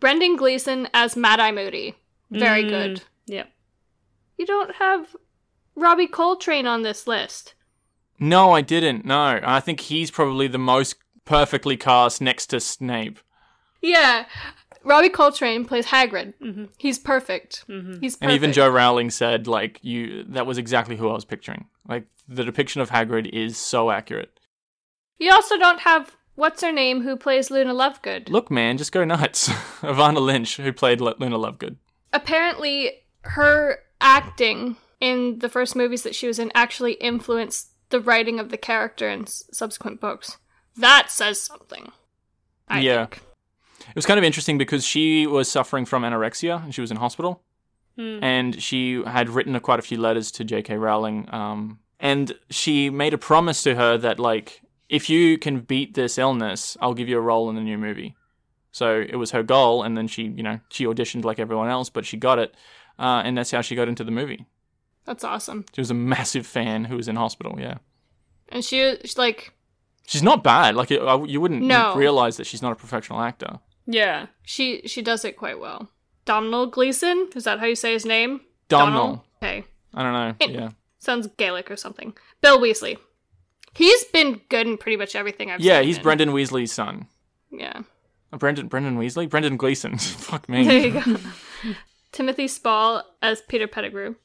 Brendan 0.00 0.36
Gleeson 0.36 0.88
as 0.92 1.16
Mad 1.16 1.38
Eye 1.40 1.52
Moody. 1.52 1.94
Very 2.30 2.64
Mm. 2.64 2.68
good. 2.68 3.02
Yep. 3.26 3.52
You 4.38 4.46
don't 4.46 4.74
have 4.76 5.14
Robbie 5.76 6.06
Coltrane 6.08 6.66
on 6.66 6.82
this 6.82 7.06
list. 7.06 7.54
No, 8.18 8.52
I 8.52 8.60
didn't. 8.60 9.04
No. 9.04 9.40
I 9.44 9.60
think 9.60 9.80
he's 9.80 10.10
probably 10.10 10.48
the 10.48 10.58
most 10.58 10.96
perfectly 11.24 11.76
cast 11.76 12.20
next 12.20 12.46
to 12.48 12.58
Snape. 12.60 13.20
Yeah. 13.80 14.26
Robbie 14.84 15.10
Coltrane 15.10 15.64
plays 15.64 15.86
Hagrid. 15.86 16.34
He's 16.78 16.98
perfect. 16.98 17.64
He's 17.68 18.16
perfect. 18.16 18.18
And 18.22 18.32
even 18.32 18.52
Jo 18.52 18.68
Rowling 18.68 19.10
said, 19.10 19.46
like, 19.46 19.78
you 19.82 20.24
that 20.30 20.46
was 20.46 20.58
exactly 20.58 20.96
who 20.96 21.08
I 21.08 21.12
was 21.12 21.24
picturing. 21.24 21.66
Like, 21.88 22.06
the 22.26 22.44
depiction 22.44 22.80
of 22.80 22.90
Hagrid 22.90 23.28
is 23.32 23.56
so 23.56 23.90
accurate. 23.92 24.40
You 25.18 25.30
also 25.32 25.56
don't 25.56 25.80
have 25.80 26.16
what's 26.42 26.60
her 26.62 26.72
name 26.72 27.02
who 27.02 27.16
plays 27.16 27.50
Luna 27.50 27.72
Lovegood. 27.72 28.28
Look, 28.28 28.50
man, 28.50 28.76
just 28.76 28.90
go 28.92 29.04
nuts. 29.04 29.48
Evanna 29.82 30.18
Lynch, 30.20 30.56
who 30.56 30.72
played 30.72 31.00
L- 31.00 31.14
Luna 31.18 31.38
Lovegood. 31.38 31.76
Apparently, 32.12 32.90
her 33.22 33.78
acting 34.00 34.76
in 35.00 35.38
the 35.38 35.48
first 35.48 35.76
movies 35.76 36.02
that 36.02 36.14
she 36.14 36.26
was 36.26 36.38
in 36.38 36.50
actually 36.54 36.94
influenced 36.94 37.68
the 37.90 38.00
writing 38.00 38.40
of 38.40 38.48
the 38.50 38.56
character 38.56 39.08
in 39.08 39.22
s- 39.22 39.44
subsequent 39.52 40.00
books. 40.00 40.38
That 40.76 41.10
says 41.10 41.40
something. 41.40 41.92
I 42.68 42.80
Yeah. 42.80 43.06
think. 43.06 43.22
It 43.88 43.94
was 43.96 44.06
kind 44.06 44.18
of 44.18 44.24
interesting 44.24 44.58
because 44.58 44.84
she 44.84 45.26
was 45.26 45.50
suffering 45.50 45.84
from 45.84 46.02
anorexia 46.02 46.62
and 46.64 46.74
she 46.74 46.80
was 46.80 46.90
in 46.90 46.96
hospital. 46.96 47.42
Hmm. 47.96 48.18
And 48.22 48.62
she 48.62 49.02
had 49.06 49.28
written 49.28 49.58
quite 49.60 49.78
a 49.78 49.82
few 49.82 49.98
letters 49.98 50.30
to 50.32 50.44
J.K. 50.44 50.76
Rowling. 50.76 51.28
Um, 51.32 51.78
and 52.00 52.32
she 52.50 52.90
made 52.90 53.12
a 53.14 53.18
promise 53.18 53.62
to 53.64 53.74
her 53.74 53.98
that, 53.98 54.18
like, 54.18 54.62
if 54.92 55.08
you 55.10 55.38
can 55.38 55.60
beat 55.60 55.94
this 55.94 56.18
illness, 56.18 56.76
I'll 56.80 56.94
give 56.94 57.08
you 57.08 57.18
a 57.18 57.20
role 57.20 57.48
in 57.50 57.56
the 57.56 57.62
new 57.62 57.78
movie. 57.78 58.14
So 58.70 59.00
it 59.00 59.16
was 59.16 59.32
her 59.32 59.42
goal, 59.42 59.82
and 59.82 59.96
then 59.96 60.06
she, 60.06 60.22
you 60.24 60.42
know, 60.42 60.60
she 60.70 60.84
auditioned 60.86 61.24
like 61.24 61.38
everyone 61.38 61.68
else, 61.68 61.90
but 61.90 62.06
she 62.06 62.16
got 62.16 62.38
it, 62.38 62.54
uh, 62.98 63.22
and 63.24 63.36
that's 63.36 63.50
how 63.50 63.60
she 63.62 63.74
got 63.74 63.88
into 63.88 64.04
the 64.04 64.10
movie. 64.10 64.46
That's 65.04 65.24
awesome. 65.24 65.64
She 65.74 65.80
was 65.80 65.90
a 65.90 65.94
massive 65.94 66.46
fan 66.46 66.84
who 66.84 66.96
was 66.96 67.08
in 67.08 67.16
hospital. 67.16 67.56
Yeah, 67.58 67.78
And 68.50 68.64
she, 68.64 68.96
she's 69.02 69.18
like, 69.18 69.52
she's 70.06 70.22
not 70.22 70.44
bad. 70.44 70.74
Like 70.76 70.90
it, 70.90 71.00
I, 71.02 71.22
you 71.24 71.40
wouldn't 71.40 71.62
No. 71.62 71.94
realize 71.96 72.36
that 72.36 72.46
she's 72.46 72.62
not 72.62 72.72
a 72.72 72.76
professional 72.76 73.20
actor. 73.20 73.58
Yeah. 73.86 74.26
she 74.44 74.82
she 74.86 75.02
does 75.02 75.24
it 75.24 75.36
quite 75.36 75.58
well. 75.58 75.90
Donald 76.24 76.70
Gleeson, 76.72 77.30
is 77.34 77.44
that 77.44 77.58
how 77.58 77.66
you 77.66 77.74
say 77.74 77.92
his 77.94 78.06
name? 78.06 78.40
Donald. 78.68 79.20
Okay. 79.42 79.64
I 79.92 80.02
don't 80.04 80.12
know. 80.12 80.34
It- 80.38 80.50
yeah, 80.50 80.70
Sounds 80.98 81.26
Gaelic 81.36 81.68
or 81.70 81.76
something. 81.76 82.14
Bill 82.40 82.60
Weasley. 82.60 82.96
He's 83.74 84.04
been 84.04 84.40
good 84.48 84.66
in 84.66 84.76
pretty 84.76 84.96
much 84.96 85.16
everything 85.16 85.50
I've 85.50 85.60
yeah, 85.60 85.78
seen. 85.78 85.82
Yeah, 85.82 85.86
he's 85.86 85.96
in. 85.96 86.02
Brendan 86.02 86.30
Weasley's 86.30 86.72
son. 86.72 87.06
Yeah. 87.50 87.82
Uh, 88.32 88.36
Brendan 88.36 88.68
Brendan 88.68 88.98
Weasley, 88.98 89.28
Brendan 89.28 89.56
Gleeson. 89.56 89.98
Fuck 89.98 90.48
me. 90.48 90.64
There 90.64 90.78
you 90.78 90.90
go. 90.92 91.16
Timothy 92.12 92.48
Spall 92.48 93.02
as 93.22 93.40
Peter 93.42 93.66
Pettigrew. 93.66 94.16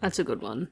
That's 0.00 0.18
a 0.18 0.24
good 0.24 0.42
one. 0.42 0.68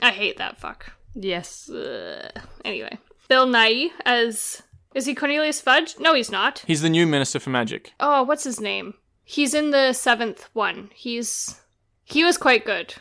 I 0.00 0.10
hate 0.10 0.38
that 0.38 0.58
fuck. 0.58 0.92
Yes. 1.14 1.70
Ugh. 1.70 2.42
Anyway. 2.64 2.98
Bill 3.28 3.46
Nighy 3.46 3.90
as. 4.04 4.62
Is 4.94 5.06
he 5.06 5.14
Cornelius 5.14 5.60
Fudge? 5.60 5.96
No, 5.98 6.14
he's 6.14 6.30
not. 6.30 6.62
He's 6.66 6.82
the 6.82 6.90
new 6.90 7.06
minister 7.06 7.40
for 7.40 7.50
magic. 7.50 7.92
Oh, 7.98 8.22
what's 8.22 8.44
his 8.44 8.60
name? 8.60 8.94
He's 9.24 9.54
in 9.54 9.70
the 9.70 9.92
seventh 9.92 10.48
one. 10.52 10.90
He's. 10.94 11.60
He 12.04 12.22
was 12.22 12.36
quite 12.36 12.64
good. 12.64 12.94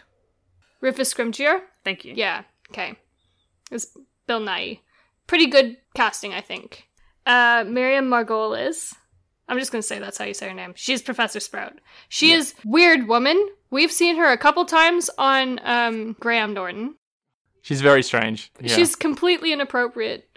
Rufus 0.82 1.14
Scrimgeour? 1.14 1.62
Thank 1.84 2.06
you. 2.06 2.14
Yeah, 2.16 2.44
okay. 2.72 2.98
It's 3.72 3.88
Bill 4.28 4.40
Nighy. 4.42 4.80
Pretty 5.28 5.48
good 5.48 5.78
casting, 5.96 6.34
I 6.34 6.42
think. 6.42 6.88
Uh, 7.26 7.64
Miriam 7.68 8.10
Margolyes. 8.10 8.94
I'm 9.48 9.60
just 9.60 9.72
gonna 9.72 9.82
say 9.82 10.00
that's 10.00 10.18
how 10.18 10.26
you 10.26 10.34
say 10.34 10.48
her 10.48 10.54
name. 10.54 10.74
She's 10.76 11.02
Professor 11.02 11.40
Sprout. 11.40 11.74
She 12.10 12.32
is 12.32 12.54
weird 12.66 13.08
woman. 13.08 13.46
We've 13.70 13.92
seen 13.92 14.18
her 14.18 14.32
a 14.32 14.38
couple 14.38 14.66
times 14.66 15.10
on 15.18 15.60
um, 15.64 16.16
Graham 16.20 16.54
Norton. 16.54 16.96
She's 17.62 17.82
very 17.82 18.04
strange. 18.04 18.52
Yeah. 18.60 18.76
She's 18.76 18.96
completely 18.96 19.52
inappropriate. 19.54 20.28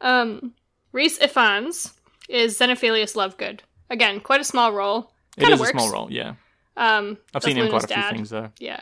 Um, 0.00 0.54
Rhys 0.92 1.18
Ifans 1.18 1.92
is 2.28 2.58
Xenophilius 2.58 3.14
Lovegood. 3.14 3.60
Again, 3.90 4.20
quite 4.20 4.40
a 4.40 4.44
small 4.44 4.72
role. 4.72 5.12
Kinda 5.38 5.56
a 5.56 5.58
works. 5.58 5.70
small 5.70 5.90
role. 5.92 6.10
Yeah, 6.10 6.34
Um, 6.76 7.18
I've 7.34 7.42
seen 7.42 7.56
him 7.56 7.68
quite 7.68 7.84
a 7.84 7.86
few 7.86 7.96
dad. 7.96 8.12
things 8.14 8.30
though. 8.30 8.50
Yeah. 8.58 8.80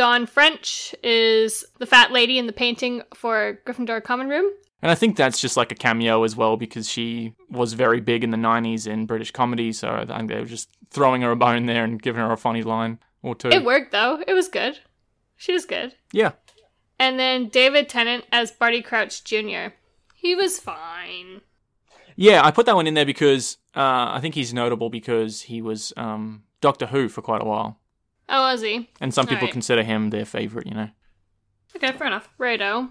Dawn 0.00 0.24
French 0.24 0.94
is 1.04 1.62
the 1.78 1.84
fat 1.84 2.10
lady 2.10 2.38
in 2.38 2.46
the 2.46 2.54
painting 2.54 3.02
for 3.14 3.60
Gryffindor 3.66 4.02
Common 4.02 4.30
Room. 4.30 4.50
And 4.80 4.90
I 4.90 4.94
think 4.94 5.14
that's 5.14 5.38
just 5.38 5.58
like 5.58 5.72
a 5.72 5.74
cameo 5.74 6.22
as 6.22 6.34
well 6.34 6.56
because 6.56 6.88
she 6.88 7.34
was 7.50 7.74
very 7.74 8.00
big 8.00 8.24
in 8.24 8.30
the 8.30 8.38
90s 8.38 8.86
in 8.86 9.04
British 9.04 9.30
comedy. 9.30 9.72
So 9.72 9.90
I 9.90 10.06
think 10.06 10.30
they 10.30 10.40
were 10.40 10.46
just 10.46 10.70
throwing 10.88 11.20
her 11.20 11.32
a 11.32 11.36
bone 11.36 11.66
there 11.66 11.84
and 11.84 12.00
giving 12.00 12.22
her 12.22 12.32
a 12.32 12.38
funny 12.38 12.62
line 12.62 12.98
or 13.22 13.34
two. 13.34 13.50
It 13.50 13.62
worked 13.62 13.92
though. 13.92 14.24
It 14.26 14.32
was 14.32 14.48
good. 14.48 14.78
She 15.36 15.52
was 15.52 15.66
good. 15.66 15.96
yeah. 16.12 16.32
And 16.98 17.18
then 17.18 17.50
David 17.50 17.90
Tennant 17.90 18.24
as 18.32 18.52
Barty 18.52 18.80
Crouch 18.80 19.22
Jr. 19.22 19.74
He 20.14 20.34
was 20.34 20.58
fine. 20.58 21.42
Yeah, 22.16 22.42
I 22.42 22.50
put 22.52 22.64
that 22.64 22.74
one 22.74 22.86
in 22.86 22.94
there 22.94 23.04
because 23.04 23.58
uh, 23.76 24.12
I 24.12 24.18
think 24.22 24.34
he's 24.34 24.54
notable 24.54 24.88
because 24.88 25.42
he 25.42 25.60
was 25.60 25.92
um, 25.98 26.44
Doctor 26.62 26.86
Who 26.86 27.10
for 27.10 27.20
quite 27.20 27.42
a 27.42 27.44
while. 27.44 27.79
Oh, 28.30 28.52
is 28.52 28.62
he? 28.62 28.88
And 29.00 29.12
some 29.12 29.26
people 29.26 29.46
Right. 29.46 29.52
consider 29.52 29.82
him 29.82 30.10
their 30.10 30.24
favorite, 30.24 30.66
you 30.66 30.74
know. 30.74 30.88
Okay, 31.76 31.92
fair 31.92 32.06
enough. 32.06 32.28
Righto. 32.38 32.90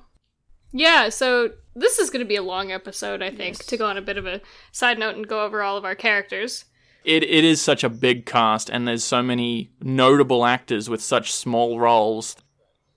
Yeah, 0.71 1.09
so 1.09 1.51
this 1.75 1.97
is 1.97 2.09
going 2.09 2.23
to 2.23 2.27
be 2.27 2.35
a 2.35 2.43
long 2.43 2.71
episode, 2.71 3.21
I 3.23 3.29
think, 3.29 3.57
Yes. 3.57 3.65
to 3.67 3.77
go 3.77 3.85
on 3.87 3.97
a 3.97 4.01
bit 4.01 4.17
of 4.17 4.25
a 4.27 4.41
side 4.71 4.99
note 4.99 5.15
and 5.15 5.27
go 5.27 5.43
over 5.43 5.61
all 5.63 5.77
of 5.77 5.85
our 5.85 5.95
characters. 5.95 6.65
It 7.05 7.23
it 7.23 7.43
is 7.45 7.61
such 7.61 7.83
a 7.83 7.89
big 7.89 8.25
cast 8.25 8.69
and 8.69 8.85
there's 8.87 9.03
so 9.05 9.23
many 9.23 9.71
notable 9.81 10.45
actors 10.45 10.89
with 10.89 11.01
such 11.01 11.31
small 11.31 11.79
roles. 11.79 12.35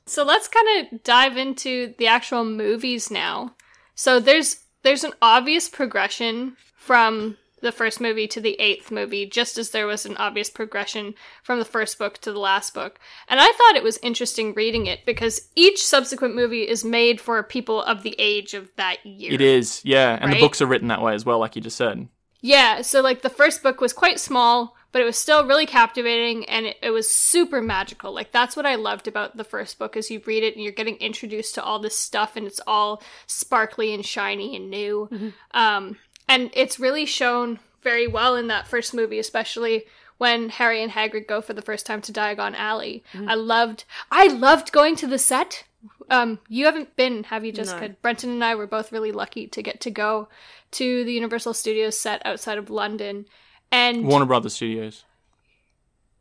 So 0.07 0.25
let's 0.25 0.49
kind 0.49 0.87
of 0.93 1.03
dive 1.05 1.37
into 1.37 1.95
the 1.99 2.09
actual 2.09 2.45
movies 2.45 3.11
now. 3.11 3.55
So 3.95 4.19
there's 4.19 4.59
there's 4.83 5.05
an 5.05 5.13
obvious 5.23 5.69
progression 5.69 6.57
from 6.77 7.37
the 7.63 7.73
first 7.73 8.01
movie 8.01 8.27
to 8.29 8.41
the 8.41 8.61
eighth 8.61 8.91
movie, 8.91 9.25
just 9.25 9.57
as 9.57 9.71
there 9.71 9.87
was 9.87 10.05
an 10.05 10.17
obvious 10.19 10.51
progression 10.51 11.15
from 11.43 11.59
the 11.59 11.65
first 11.65 11.99
book 11.99 12.19
to 12.19 12.33
the 12.33 12.39
last 12.39 12.75
book. 12.75 12.99
And 13.29 13.41
I 13.41 13.47
thought 13.53 13.77
it 13.77 13.83
was 13.83 13.99
interesting 14.03 14.53
reading 14.55 14.87
it 14.87 15.07
because 15.07 15.49
each 15.57 15.85
subsequent 15.87 16.35
movie 16.35 16.69
is 16.69 16.85
made 16.85 17.21
for 17.21 17.43
people 17.43 17.83
of 17.83 18.03
the 18.03 18.15
age 18.19 18.53
of 18.53 18.69
that 18.77 19.05
year. 19.07 19.33
It 19.33 19.41
is, 19.41 19.81
yeah, 19.85 20.15
and 20.21 20.27
Right? 20.27 20.35
the 20.35 20.41
books 20.41 20.61
are 20.61 20.67
written 20.67 20.89
that 20.89 21.01
way 21.03 21.15
as 21.15 21.25
well, 21.25 21.39
like 21.39 21.57
you 21.57 21.63
just 21.63 21.77
said. 21.79 22.09
Yeah, 22.41 22.83
so 22.83 23.01
like 23.01 23.23
the 23.23 23.31
first 23.31 23.63
book 23.63 23.81
was 23.81 23.93
quite 23.93 24.19
small, 24.19 24.77
but 24.91 25.01
it 25.01 25.05
was 25.05 25.17
still 25.17 25.47
really 25.47 25.65
captivating 25.65 26.45
and 26.47 26.67
it, 26.67 26.77
it 26.83 26.91
was 26.91 27.09
super 27.09 27.63
magical. 27.63 28.13
Like 28.13 28.33
that's 28.33 28.57
what 28.57 28.67
I 28.67 28.75
loved 28.75 29.07
about 29.07 29.37
the 29.37 29.45
first 29.45 29.79
book 29.79 29.97
is 29.97 30.11
you 30.11 30.21
read 30.27 30.43
it 30.43 30.55
and 30.57 30.63
you're 30.65 30.73
getting 30.73 30.97
introduced 30.97 31.55
to 31.55 31.63
all 31.63 31.79
this 31.79 31.97
stuff 31.97 32.35
and 32.37 32.45
it's 32.47 32.61
all 32.67 33.01
sparkly 33.29 33.95
and 33.95 34.05
shiny 34.05 34.57
and 34.57 34.71
new. 34.71 35.33
Um 35.53 35.99
and 36.29 36.51
it's 36.55 36.79
really 36.81 37.07
shown 37.07 37.59
very 37.83 38.07
well 38.07 38.37
in 38.37 38.47
that 38.49 38.67
first 38.67 38.95
movie, 38.95 39.19
especially 39.19 39.85
when 40.19 40.51
Harry 40.51 40.83
and 40.83 40.93
Hagrid 40.93 41.27
go 41.27 41.41
for 41.41 41.53
the 41.53 41.63
first 41.63 41.85
time 41.85 42.01
to 42.03 42.13
Diagon 42.13 42.55
Alley. 42.55 43.03
I 43.27 43.35
loved 43.35 43.85
I 44.11 44.29
loved 44.29 44.71
going 44.73 44.95
to 44.97 45.07
the 45.07 45.19
set. 45.19 45.65
Um, 46.11 46.39
you 46.49 46.67
haven't 46.67 46.95
been, 46.95 47.25
have 47.25 47.45
you, 47.45 47.51
Jessica? 47.53 47.89
No. 47.89 47.95
Brenton 48.03 48.31
and 48.31 48.45
I 48.45 48.55
were 48.55 48.67
both 48.69 48.93
really 48.93 49.11
lucky 49.13 49.47
to 49.49 49.63
get 49.63 49.81
to 49.81 49.91
go 49.91 50.29
to 50.73 51.05
the 51.05 51.13
Universal 51.13 51.55
Studios 51.55 51.99
set 51.99 52.23
outside 52.25 52.59
of 52.59 52.71
London. 52.71 53.27
And 53.73 54.07
Warner 54.07 54.27
Brothers 54.27 54.55
Studios. 54.55 55.05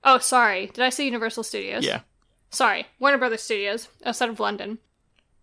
oh, 0.04 0.18
sorry, 0.18 0.68
did 0.68 0.84
I 0.84 0.90
say 0.90 1.06
Universal 1.06 1.44
Studios? 1.44 1.86
Yeah. 1.86 2.02
sorry, 2.50 2.88
Warner 3.00 3.18
Brothers 3.18 3.44
Studios 3.44 3.90
outside 4.06 4.30
of 4.30 4.40
London. 4.40 4.80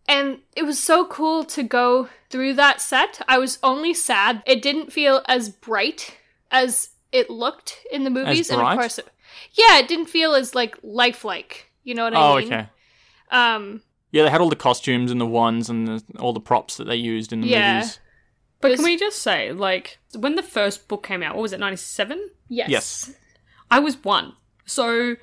And 0.08 0.38
it 0.56 0.62
was 0.62 0.82
so 0.82 1.06
cool 1.06 1.44
to 1.44 1.62
go 1.62 2.08
through 2.30 2.54
that 2.54 2.80
set. 2.80 3.20
I 3.28 3.38
was 3.38 3.58
only 3.62 3.92
sad 3.92 4.42
it 4.46 4.62
didn't 4.62 4.90
feel 4.92 5.22
as 5.28 5.50
bright 5.50 6.16
as 6.50 6.88
it 7.12 7.28
looked 7.30 7.78
in 7.92 8.04
the 8.04 8.10
movies. 8.10 8.48
and 8.50 8.60
of 8.60 8.78
course, 8.78 8.98
it, 8.98 9.08
yeah, 9.52 9.78
it 9.78 9.86
didn't 9.88 10.06
feel 10.06 10.34
as 10.34 10.54
like 10.54 10.76
lifelike. 10.82 11.70
You 11.84 11.94
know 11.94 12.04
what 12.04 12.14
I 12.14 12.20
Oh, 12.32 12.36
mean? 12.36 12.52
Oh, 12.52 12.56
okay. 12.56 12.68
Um, 13.30 13.82
Yeah, 14.10 14.22
they 14.24 14.30
had 14.30 14.40
all 14.40 14.48
the 14.48 14.56
costumes 14.56 15.10
and 15.10 15.20
the 15.20 15.26
wands 15.26 15.68
and 15.68 15.86
the, 15.86 16.02
all 16.18 16.32
the 16.32 16.40
props 16.40 16.78
that 16.78 16.84
they 16.84 16.96
used 16.96 17.32
in 17.32 17.42
the 17.42 17.48
Yeah. 17.48 17.74
movies. 17.74 17.98
But 18.60 18.68
There's- 18.68 18.80
can 18.80 18.84
we 18.86 18.96
just 18.96 19.20
say, 19.20 19.52
like, 19.52 19.98
when 20.16 20.34
the 20.36 20.42
first 20.42 20.88
book 20.88 21.06
came 21.06 21.22
out, 21.22 21.34
what 21.36 21.42
was 21.42 21.52
it, 21.52 21.60
97? 21.60 22.30
yes. 22.48 22.68
Yes. 22.70 23.14
I 23.70 23.78
was 23.78 24.02
one. 24.02 24.32
So 24.64 25.16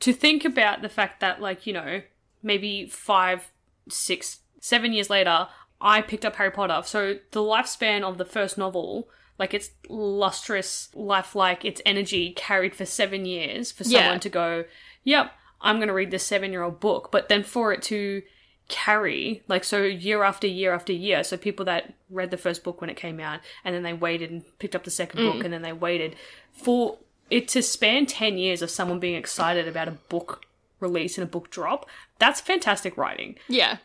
to 0.00 0.12
think 0.12 0.44
about 0.44 0.82
the 0.82 0.88
fact 0.88 1.20
that, 1.20 1.40
like, 1.40 1.66
you 1.66 1.72
know, 1.72 2.02
maybe 2.42 2.86
five, 2.88 3.50
six, 3.88 4.40
seven 4.60 4.92
years 4.92 5.10
later, 5.10 5.48
I 5.80 6.00
picked 6.02 6.24
up 6.24 6.36
Harry 6.36 6.50
Potter. 6.50 6.80
So 6.86 7.18
the 7.32 7.40
lifespan 7.40 8.02
of 8.02 8.18
the 8.18 8.24
first 8.24 8.56
novel, 8.56 9.08
like 9.38 9.52
its 9.54 9.70
lustrous, 9.88 10.88
lifelike, 10.94 11.64
its 11.64 11.82
energy 11.84 12.32
carried 12.32 12.74
for 12.74 12.84
seven 12.86 13.24
years 13.24 13.72
for 13.72 13.84
Yeah. 13.84 14.00
someone 14.00 14.20
to 14.20 14.28
go, 14.28 14.64
yep, 15.04 15.32
I'm 15.60 15.76
going 15.76 15.88
to 15.88 15.94
read 15.94 16.10
this 16.10 16.24
seven 16.24 16.52
year 16.52 16.62
old 16.62 16.80
book. 16.80 17.10
But 17.10 17.28
then 17.28 17.42
for 17.42 17.72
it 17.72 17.82
to 17.84 18.22
carry, 18.68 19.42
like, 19.48 19.64
so 19.64 19.82
year 19.82 20.22
after 20.22 20.46
year 20.46 20.72
after 20.72 20.92
year. 20.92 21.24
So 21.24 21.36
people 21.36 21.64
that 21.66 21.92
read 22.08 22.30
the 22.30 22.36
first 22.36 22.62
book 22.64 22.80
when 22.80 22.88
it 22.90 22.96
came 22.96 23.20
out 23.20 23.40
and 23.64 23.74
then 23.74 23.82
they 23.82 23.92
waited 23.92 24.30
and 24.30 24.44
picked 24.58 24.74
up 24.76 24.84
the 24.84 24.90
second 24.90 25.20
Mm. 25.20 25.32
book 25.32 25.44
and 25.44 25.52
then 25.52 25.62
they 25.62 25.72
waited 25.72 26.16
for 26.52 26.98
it 27.30 27.48
to 27.48 27.62
span 27.62 28.06
10 28.06 28.38
years 28.38 28.62
of 28.62 28.70
someone 28.70 28.98
being 29.00 29.14
excited 29.16 29.66
about 29.66 29.88
a 29.88 29.92
book 29.92 30.44
release 30.82 31.16
and 31.16 31.24
a 31.26 31.30
book 31.30 31.50
drop. 31.50 31.88
That's 32.18 32.40
fantastic 32.40 32.96
writing. 32.96 33.36
Yeah. 33.48 33.78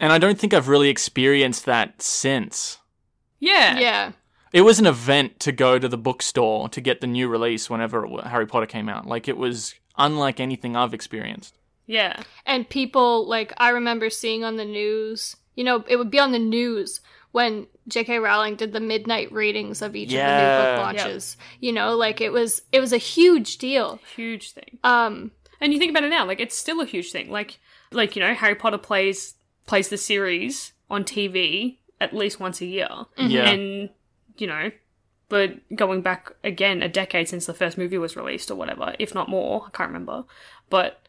And 0.00 0.12
I 0.12 0.18
don't 0.18 0.38
think 0.38 0.52
I've 0.52 0.68
really 0.68 0.88
experienced 0.88 1.64
that 1.66 2.02
since. 2.02 2.78
Yeah. 3.40 3.78
Yeah. 3.78 4.12
It 4.52 4.62
was 4.62 4.78
an 4.78 4.86
event 4.86 5.40
to 5.40 5.52
go 5.52 5.78
to 5.78 5.88
the 5.88 5.96
bookstore 5.96 6.68
to 6.68 6.80
get 6.80 7.00
the 7.00 7.06
new 7.06 7.28
release 7.28 7.70
whenever 7.70 8.06
Harry 8.24 8.46
Potter 8.46 8.66
came 8.66 8.88
out. 8.88 9.06
Like, 9.06 9.26
it 9.28 9.36
was 9.38 9.74
unlike 9.96 10.40
anything 10.40 10.76
I've 10.76 10.92
experienced. 10.92 11.56
Yeah. 11.86 12.22
And 12.44 12.68
people, 12.68 13.26
like, 13.26 13.52
I 13.56 13.70
remember 13.70 14.10
seeing 14.10 14.44
on 14.44 14.56
the 14.56 14.64
news, 14.64 15.36
you 15.54 15.64
know, 15.64 15.84
it 15.88 15.96
would 15.96 16.10
be 16.10 16.18
on 16.18 16.32
the 16.32 16.38
news 16.38 17.00
when 17.32 17.66
J.K. 17.88 18.18
Rowling 18.18 18.56
did 18.56 18.72
the 18.72 18.80
midnight 18.80 19.32
readings 19.32 19.80
of 19.80 19.96
each 19.96 20.08
of 20.08 20.12
the 20.12 20.16
new 20.16 20.22
Yeah. 20.22 20.76
book 20.76 20.84
launches. 20.84 21.36
You 21.60 21.72
know, 21.72 21.96
like 21.96 22.20
it 22.20 22.30
was 22.30 22.62
it 22.72 22.80
was 22.80 22.92
a 22.92 22.98
huge 22.98 23.56
deal. 23.58 23.98
Huge 24.14 24.52
thing. 24.52 24.78
Um 24.84 25.32
And 25.62 25.72
you 25.72 25.78
think 25.78 25.90
about 25.90 26.04
it 26.04 26.10
now, 26.10 26.26
like 26.26 26.40
it's 26.40 26.56
still 26.56 26.80
a 26.80 26.84
huge 26.84 27.10
thing. 27.10 27.30
Like 27.30 27.58
like, 27.92 28.16
you 28.16 28.20
know, 28.20 28.34
Harry 28.34 28.54
Potter 28.54 28.78
plays 28.78 29.34
plays 29.66 29.88
the 29.88 29.96
series 29.96 30.72
on 30.90 31.04
TV 31.04 31.78
at 32.00 32.12
least 32.12 32.40
once 32.40 32.60
a 32.60 32.66
year. 32.66 32.88
Mm-hmm. 32.90 33.26
Yeah. 33.28 33.48
And 33.48 33.90
you 34.36 34.46
know, 34.46 34.70
but 35.28 35.54
going 35.74 36.02
back 36.02 36.32
again 36.44 36.82
a 36.82 36.88
decade 36.88 37.28
since 37.28 37.46
the 37.46 37.54
first 37.54 37.78
movie 37.78 37.96
was 37.96 38.16
released 38.16 38.50
or 38.50 38.56
whatever, 38.56 38.94
if 38.98 39.14
not 39.14 39.28
more, 39.28 39.64
I 39.66 39.70
can't 39.70 39.88
remember. 39.88 40.24
But 40.68 41.00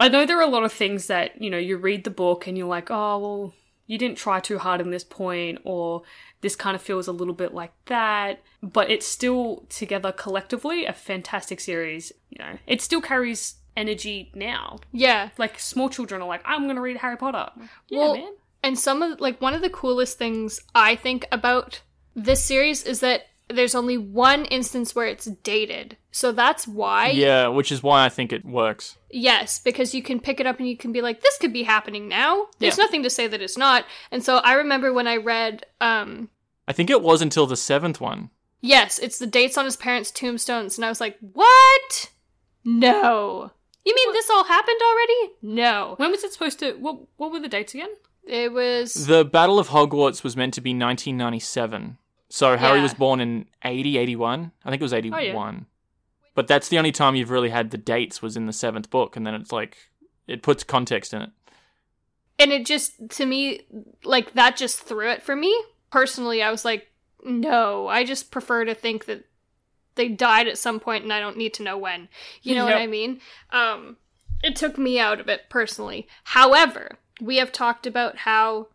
I 0.00 0.08
know 0.08 0.26
there 0.26 0.38
are 0.38 0.42
a 0.42 0.46
lot 0.46 0.64
of 0.64 0.72
things 0.72 1.06
that, 1.06 1.40
you 1.40 1.50
know, 1.50 1.58
you 1.58 1.76
read 1.76 2.04
the 2.04 2.10
book 2.10 2.46
and 2.46 2.56
you're 2.56 2.66
like, 2.66 2.90
oh, 2.90 3.18
well, 3.18 3.54
you 3.86 3.98
didn't 3.98 4.16
try 4.16 4.40
too 4.40 4.58
hard 4.58 4.80
in 4.80 4.90
this 4.90 5.04
point, 5.04 5.58
or 5.64 6.02
this 6.40 6.56
kind 6.56 6.74
of 6.74 6.80
feels 6.80 7.06
a 7.06 7.12
little 7.12 7.34
bit 7.34 7.52
like 7.52 7.72
that. 7.86 8.40
But 8.62 8.90
it's 8.90 9.06
still 9.06 9.66
together 9.68 10.10
collectively 10.12 10.86
a 10.86 10.92
fantastic 10.92 11.60
series. 11.60 12.12
You 12.30 12.38
know, 12.38 12.58
it 12.66 12.80
still 12.80 13.00
carries 13.02 13.56
energy 13.76 14.30
now. 14.34 14.78
yeah. 14.92 15.30
Like 15.38 15.58
small 15.58 15.88
children 15.88 16.22
are 16.22 16.28
like, 16.28 16.42
I'm 16.44 16.66
gonna 16.66 16.80
read 16.80 16.98
Harry 16.98 17.16
Potter. 17.16 17.50
Yeah, 17.88 17.98
Well, 17.98 18.14
man. 18.16 18.32
And 18.62 18.78
some 18.78 19.02
of 19.02 19.20
like 19.20 19.40
one 19.40 19.54
of 19.54 19.62
the 19.62 19.70
coolest 19.70 20.18
things 20.18 20.60
I 20.74 20.94
think 20.96 21.26
about 21.32 21.80
this 22.14 22.44
series 22.44 22.82
is 22.84 23.00
that 23.00 23.22
there's 23.48 23.74
only 23.74 23.96
one 23.98 24.44
instance 24.44 24.94
where 24.94 25.06
it's 25.06 25.24
dated. 25.24 25.96
So 26.12 26.30
that's 26.30 26.68
why 26.68 27.08
Yeah, 27.08 27.48
which 27.48 27.72
is 27.72 27.82
why 27.82 28.04
I 28.04 28.08
think 28.08 28.32
it 28.32 28.44
works. 28.44 28.96
Yes, 29.10 29.58
because 29.58 29.94
you 29.94 30.02
can 30.02 30.20
pick 30.20 30.38
it 30.40 30.46
up 30.46 30.58
and 30.60 30.68
you 30.68 30.76
can 30.76 30.92
be 30.92 31.00
like, 31.02 31.20
this 31.20 31.36
could 31.38 31.52
be 31.52 31.62
happening 31.64 32.06
now. 32.06 32.46
There's 32.58 32.78
Yeah. 32.78 32.84
nothing 32.84 33.02
to 33.02 33.10
say 33.10 33.26
that 33.26 33.40
it's 33.42 33.56
not. 33.58 33.86
And 34.12 34.22
so 34.22 34.36
I 34.38 34.52
remember 34.52 34.92
when 34.92 35.08
I 35.08 35.16
read, 35.16 35.64
um, 35.80 36.28
I 36.68 36.72
think 36.72 36.90
it 36.90 37.02
was 37.02 37.22
until 37.22 37.46
the 37.46 37.56
seventh 37.56 38.00
one. 38.00 38.30
yes, 38.60 38.98
it's 39.00 39.18
the 39.18 39.26
dates 39.26 39.56
on 39.56 39.64
his 39.64 39.76
parents' 39.76 40.10
tombstones. 40.10 40.76
And 40.78 40.84
I 40.84 40.88
was 40.90 41.00
like, 41.00 41.16
what? 41.32 42.10
No. 42.64 43.50
You 43.84 43.94
mean 43.94 44.12
this 44.12 44.28
all 44.30 44.44
happened 44.44 44.80
already? 44.82 45.32
No. 45.42 45.94
When 45.96 46.10
was 46.10 46.22
it 46.24 46.32
supposed 46.32 46.58
to? 46.60 46.72
What 46.74 46.98
What 47.16 47.32
were 47.32 47.40
the 47.40 47.48
dates 47.48 47.74
again? 47.74 47.90
It 48.26 48.52
was. 48.52 49.06
The 49.06 49.24
Battle 49.24 49.58
of 49.58 49.68
Hogwarts 49.68 50.22
was 50.22 50.36
meant 50.36 50.54
to 50.54 50.60
be 50.60 50.70
1997. 50.70 51.96
So 52.28 52.56
Harry 52.56 52.76
Yeah. 52.78 52.82
was 52.84 52.94
born 52.94 53.20
in 53.20 53.46
80, 53.64 53.96
81. 53.98 54.52
I 54.64 54.70
think 54.70 54.80
it 54.80 54.84
was 54.84 54.92
81. 54.92 55.54
yeah. 55.54 55.60
But 56.34 56.46
that's 56.46 56.68
the 56.68 56.78
only 56.78 56.92
time 56.92 57.16
you've 57.16 57.30
really 57.30 57.48
had 57.50 57.70
the 57.70 57.78
dates 57.78 58.22
was 58.22 58.36
in 58.36 58.46
the 58.46 58.52
seventh 58.52 58.88
book, 58.90 59.16
and 59.16 59.26
then 59.26 59.34
it's 59.34 59.50
like 59.52 59.76
it 60.28 60.42
puts 60.42 60.62
context 60.62 61.12
in 61.12 61.22
it. 61.22 61.30
and 62.38 62.52
it 62.52 62.64
just, 62.64 62.92
to 63.10 63.26
me, 63.26 63.66
like, 64.04 64.32
that 64.34 64.56
just 64.56 64.80
threw 64.80 65.10
it 65.10 65.22
for 65.22 65.36
me. 65.36 65.52
Personally, 65.90 66.40
I 66.42 66.50
was 66.50 66.64
like, 66.64 66.86
no, 67.22 67.86
I 67.88 68.02
just 68.04 68.30
prefer 68.30 68.64
to 68.64 68.74
think 68.74 69.04
that 69.06 69.24
they 69.94 70.08
died 70.08 70.48
at 70.48 70.58
some 70.58 70.80
point 70.80 71.04
and 71.04 71.12
I 71.12 71.20
don't 71.20 71.36
need 71.36 71.54
to 71.54 71.62
know 71.62 71.76
when. 71.78 72.08
You 72.42 72.54
know 72.54 72.64
what 72.64 72.74
I 72.76 72.86
mean? 72.86 73.20
Um, 73.50 73.96
it 74.42 74.56
took 74.56 74.78
me 74.78 74.98
out 74.98 75.20
of 75.20 75.28
it 75.28 75.50
personally. 75.50 76.08
However, 76.24 76.98
we 77.20 77.36
have 77.36 77.52
talked 77.52 77.86
about 77.86 78.18
how 78.18 78.68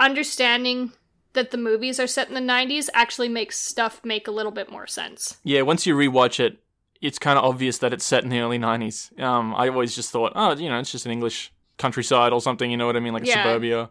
understanding 0.00 0.92
that 1.34 1.50
the 1.50 1.58
movies 1.58 1.98
are 1.98 2.06
set 2.06 2.28
in 2.28 2.34
the 2.34 2.40
90s 2.40 2.88
actually 2.94 3.28
makes 3.28 3.58
stuff 3.58 4.00
make 4.04 4.28
a 4.28 4.30
little 4.30 4.52
bit 4.52 4.70
more 4.70 4.86
sense. 4.86 5.38
Yeah, 5.42 5.62
once 5.62 5.86
you 5.86 5.94
rewatch 5.94 6.38
it, 6.40 6.58
it's 7.00 7.18
kind 7.18 7.38
of 7.38 7.44
obvious 7.44 7.78
that 7.78 7.92
it's 7.92 8.04
set 8.04 8.22
in 8.24 8.30
the 8.30 8.38
early 8.40 8.58
90s. 8.58 9.18
Um, 9.20 9.54
I 9.54 9.68
always 9.68 9.94
just 9.94 10.10
thought, 10.10 10.32
oh, 10.34 10.56
you 10.56 10.68
know, 10.68 10.78
it's 10.78 10.92
just 10.92 11.06
an 11.06 11.12
English 11.12 11.52
countryside 11.76 12.32
or 12.32 12.40
something, 12.40 12.70
you 12.70 12.76
know 12.76 12.86
what 12.86 12.96
I 12.96 13.00
mean? 13.00 13.12
Like 13.12 13.26
Yeah. 13.26 13.42
suburbia. 13.42 13.90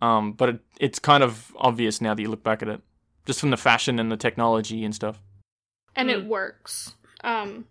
Um, 0.00 0.32
but 0.32 0.48
it, 0.50 0.60
it's 0.78 0.98
kind 1.00 1.24
of 1.24 1.52
obvious 1.58 2.00
now 2.00 2.14
that 2.14 2.22
you 2.22 2.28
look 2.28 2.44
back 2.44 2.62
at 2.62 2.68
it, 2.68 2.80
just 3.26 3.40
from 3.40 3.50
the 3.50 3.56
fashion 3.56 3.98
and 3.98 4.10
the 4.10 4.16
technology 4.16 4.84
and 4.84 4.94
stuff. 4.94 5.20
And 5.98 6.10
it 6.10 6.24
Mm. 6.24 6.28
works. 6.28 6.94
Um, 7.22 7.66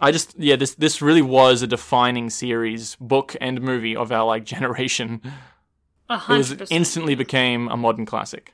I 0.00 0.12
just 0.12 0.34
yeah, 0.38 0.56
this 0.56 0.74
this 0.74 1.00
really 1.00 1.22
was 1.22 1.62
a 1.62 1.66
defining 1.66 2.28
series, 2.28 2.96
book 2.96 3.34
and 3.40 3.60
movie 3.62 3.96
of 3.96 4.12
our 4.12 4.24
like 4.26 4.44
generation. 4.44 5.20
A 6.10 6.14
It 6.14 6.28
was 6.28 6.48
hundred 6.48 6.58
percent. 6.58 6.70
instantly 6.76 7.14
became 7.14 7.68
a 7.68 7.76
modern 7.76 8.04
classic. 8.06 8.52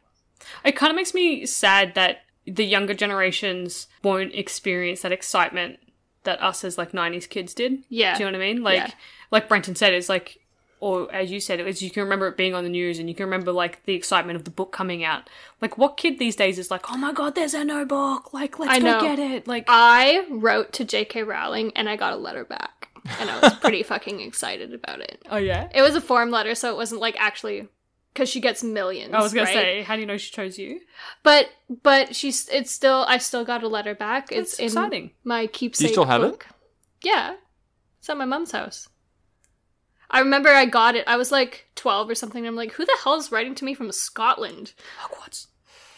It 0.64 0.72
kind 0.76 0.90
of 0.90 0.96
makes 0.96 1.14
me 1.14 1.44
sad 1.46 1.94
that 1.94 2.22
the 2.46 2.64
younger 2.64 2.94
generations 2.94 3.86
won't 4.02 4.34
experience 4.34 5.02
that 5.02 5.12
excitement 5.12 5.78
that 6.24 6.40
us 6.42 6.64
as 6.64 6.78
like 6.78 6.92
'90s 6.92 7.28
kids 7.28 7.54
did. 7.54 7.82
yeah, 7.88 8.16
Do 8.16 8.24
you 8.24 8.30
know 8.30 8.38
what 8.38 8.44
I 8.44 8.52
mean? 8.52 8.62
Like, 8.62 8.76
Yeah. 8.76 8.90
like 9.32 9.48
Brenton 9.48 9.74
said, 9.74 9.92
it's 9.92 10.08
like, 10.08 10.38
or 10.82 11.14
as 11.14 11.30
you 11.30 11.38
said, 11.38 11.60
it 11.60 11.64
was 11.64 11.80
you 11.80 11.92
can 11.92 12.02
remember 12.02 12.26
it 12.26 12.36
being 12.36 12.56
on 12.56 12.64
the 12.64 12.68
news 12.68 12.98
and 12.98 13.08
you 13.08 13.14
can 13.14 13.26
remember 13.26 13.52
like 13.52 13.84
the 13.84 13.94
excitement 13.94 14.34
of 14.34 14.44
the 14.44 14.50
book 14.50 14.72
coming 14.72 15.04
out. 15.04 15.30
Like, 15.60 15.78
what 15.78 15.96
kid 15.96 16.18
these 16.18 16.34
days 16.34 16.58
is 16.58 16.72
like, 16.72 16.90
oh 16.90 16.96
my 16.96 17.12
god, 17.12 17.36
there's 17.36 17.54
a 17.54 17.64
no 17.64 17.84
book. 17.84 18.34
Like, 18.34 18.58
let's 18.58 18.72
I 18.72 18.80
go 18.80 18.86
know. 18.86 19.00
get 19.00 19.20
it. 19.20 19.46
Like, 19.46 19.64
I 19.68 20.26
wrote 20.28 20.72
to 20.72 20.84
J.K. 20.84 21.22
Rowling 21.22 21.70
and 21.76 21.88
I 21.88 21.94
got 21.94 22.14
a 22.14 22.16
letter 22.16 22.44
back, 22.44 22.88
and 23.20 23.30
I 23.30 23.38
was 23.38 23.54
pretty 23.54 23.82
fucking 23.84 24.18
excited 24.18 24.74
about 24.74 24.98
it. 24.98 25.22
oh 25.30 25.36
yeah. 25.36 25.68
It 25.72 25.82
was 25.82 25.94
a 25.94 26.00
form 26.00 26.32
letter, 26.32 26.56
so 26.56 26.68
it 26.72 26.76
wasn't 26.76 27.00
like 27.00 27.14
actually 27.16 27.68
because 28.12 28.28
she 28.28 28.40
gets 28.40 28.64
millions. 28.64 29.14
I 29.14 29.22
was 29.22 29.32
gonna 29.32 29.46
right? 29.46 29.54
say, 29.54 29.82
how 29.82 29.94
do 29.94 30.00
you 30.00 30.06
know 30.08 30.16
she 30.16 30.32
chose 30.32 30.58
you? 30.58 30.80
but 31.22 31.48
but 31.84 32.16
she's 32.16 32.48
it's 32.48 32.72
still 32.72 33.04
I 33.06 33.18
still 33.18 33.44
got 33.44 33.62
a 33.62 33.68
letter 33.68 33.94
back. 33.94 34.32
It's 34.32 34.56
That's 34.56 34.58
in 34.58 34.64
exciting. 34.64 35.10
my 35.22 35.46
keepsake. 35.46 35.78
Do 35.78 35.84
you 35.86 35.94
still 35.94 36.06
have 36.06 36.24
it? 36.24 36.44
Yeah, 37.04 37.36
it's 38.00 38.10
at 38.10 38.16
my 38.16 38.24
mom's 38.24 38.50
house. 38.50 38.88
I 40.12 40.20
remember 40.20 40.50
I 40.50 40.66
got 40.66 40.94
it. 40.94 41.04
I 41.08 41.16
was 41.16 41.32
like 41.32 41.66
twelve 41.74 42.08
or 42.08 42.14
something. 42.14 42.46
I'm 42.46 42.54
like, 42.54 42.72
who 42.72 42.84
the 42.84 42.98
hell 43.02 43.14
is 43.14 43.32
writing 43.32 43.54
to 43.56 43.64
me 43.64 43.74
from 43.74 43.90
Scotland? 43.90 44.74
Hogwarts. 45.00 45.46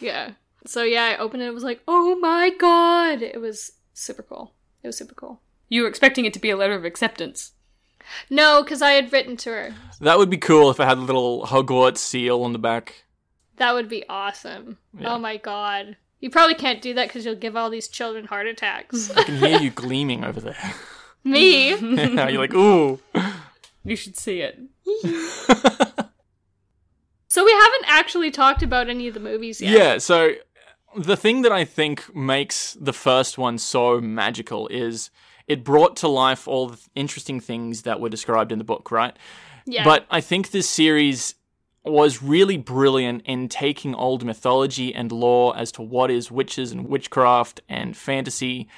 Yeah. 0.01 0.33
So 0.67 0.83
yeah, 0.83 1.05
I 1.05 1.17
opened 1.17 1.43
it. 1.43 1.47
It 1.47 1.55
was 1.55 1.65
like, 1.65 1.83
oh 1.87 2.17
my 2.17 2.51
god! 2.51 3.21
It 3.21 3.41
was 3.41 3.73
super 3.93 4.23
cool. 4.23 4.55
It 4.83 4.87
was 4.87 4.97
super 4.97 5.15
cool. 5.15 5.41
You 5.69 5.83
were 5.83 5.89
expecting 5.89 6.25
it 6.25 6.33
to 6.35 6.41
be 6.41 6.51
a 6.51 6.57
letter 6.57 6.75
of 6.75 6.85
acceptance. 6.85 7.53
No, 8.31 8.63
because 8.63 8.83
I 8.83 8.93
had 8.93 9.13
written 9.13 9.37
to 9.39 9.51
her. 9.51 9.75
That 10.01 10.19
would 10.19 10.31
be 10.31 10.37
cool 10.37 10.71
if 10.71 10.79
it 10.79 10.85
had 10.85 10.99
a 10.99 11.03
little 11.03 11.47
Hogwarts 11.47 11.99
seal 11.99 12.43
on 12.43 12.53
the 12.53 12.59
back. 12.59 13.05
That 13.57 13.75
would 13.75 13.89
be 13.89 14.05
awesome. 14.09 14.79
Yeah. 14.99 15.15
Oh 15.15 15.19
my 15.19 15.37
god. 15.37 15.97
You 16.21 16.31
probably 16.31 16.55
can't 16.55 16.81
do 16.81 16.95
that 16.95 17.09
because 17.09 17.25
you'll 17.25 17.35
give 17.35 17.57
all 17.57 17.71
these 17.71 17.89
children 17.89 18.27
heart 18.27 18.47
attacks. 18.47 19.11
I 19.11 19.25
can 19.25 19.37
hear 19.37 19.59
you 19.59 19.71
gleaming 19.71 20.25
over 20.25 20.41
there. 20.41 20.75
Me? 21.25 21.75
Now 22.15 22.29
you're 22.29 22.41
like, 22.41 22.55
ooh. 22.55 23.01
You 23.85 23.97
should 23.97 24.17
see 24.17 24.41
it. 24.41 24.59
So 27.35 27.45
we 27.45 27.51
haven't 27.51 27.87
actually 27.87 28.31
talked 28.31 28.63
about 28.63 28.89
any 28.89 29.09
of 29.09 29.15
the 29.15 29.19
movies 29.19 29.61
yet. 29.61 29.73
Yeah, 29.73 29.99
so 29.99 30.35
the 30.97 31.17
thing 31.17 31.43
that 31.43 31.51
I 31.51 31.65
think 31.65 32.15
makes 32.15 32.75
the 32.81 32.93
first 32.93 33.39
one 33.39 33.59
so 33.59 34.01
magical 34.01 34.69
is 34.69 35.11
it 35.49 35.65
brought 35.65 35.97
to 35.97 36.07
life 36.07 36.47
all 36.47 36.69
the 36.69 36.79
interesting 36.95 37.41
things 37.41 37.83
that 37.83 37.99
were 37.99 38.09
described 38.09 38.53
in 38.53 38.59
the 38.59 38.65
book, 38.65 38.93
right? 38.93 39.17
Yeah. 39.67 39.83
But 39.83 40.07
I 40.13 40.21
think 40.21 40.53
this 40.53 40.69
series 40.69 41.35
was 41.85 42.23
really 42.23 42.57
brilliant 42.57 43.23
in 43.27 43.49
taking 43.49 43.97
old 43.97 44.25
mythology 44.25 44.95
and 44.95 45.11
lore 45.11 45.57
as 45.57 45.73
to 45.73 45.83
what 45.83 46.13
is 46.13 46.31
witches 46.31 46.71
and 46.71 46.89
witchcraft 46.89 47.63
and 47.69 47.97
fantasy 47.97 48.69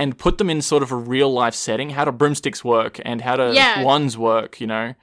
and 0.00 0.18
put 0.18 0.38
them 0.38 0.50
in 0.50 0.62
sort 0.62 0.82
of 0.82 0.90
a 0.90 0.96
real 0.96 1.30
life 1.32 1.54
setting. 1.54 1.90
How 1.90 2.04
do 2.04 2.10
broomsticks 2.12 2.64
work 2.64 2.98
and 3.04 3.20
how 3.20 3.36
do 3.36 3.52
Yeah. 3.52 3.82
wands 3.84 4.16
work, 4.18 4.60
you 4.60 4.66
know? 4.66 4.94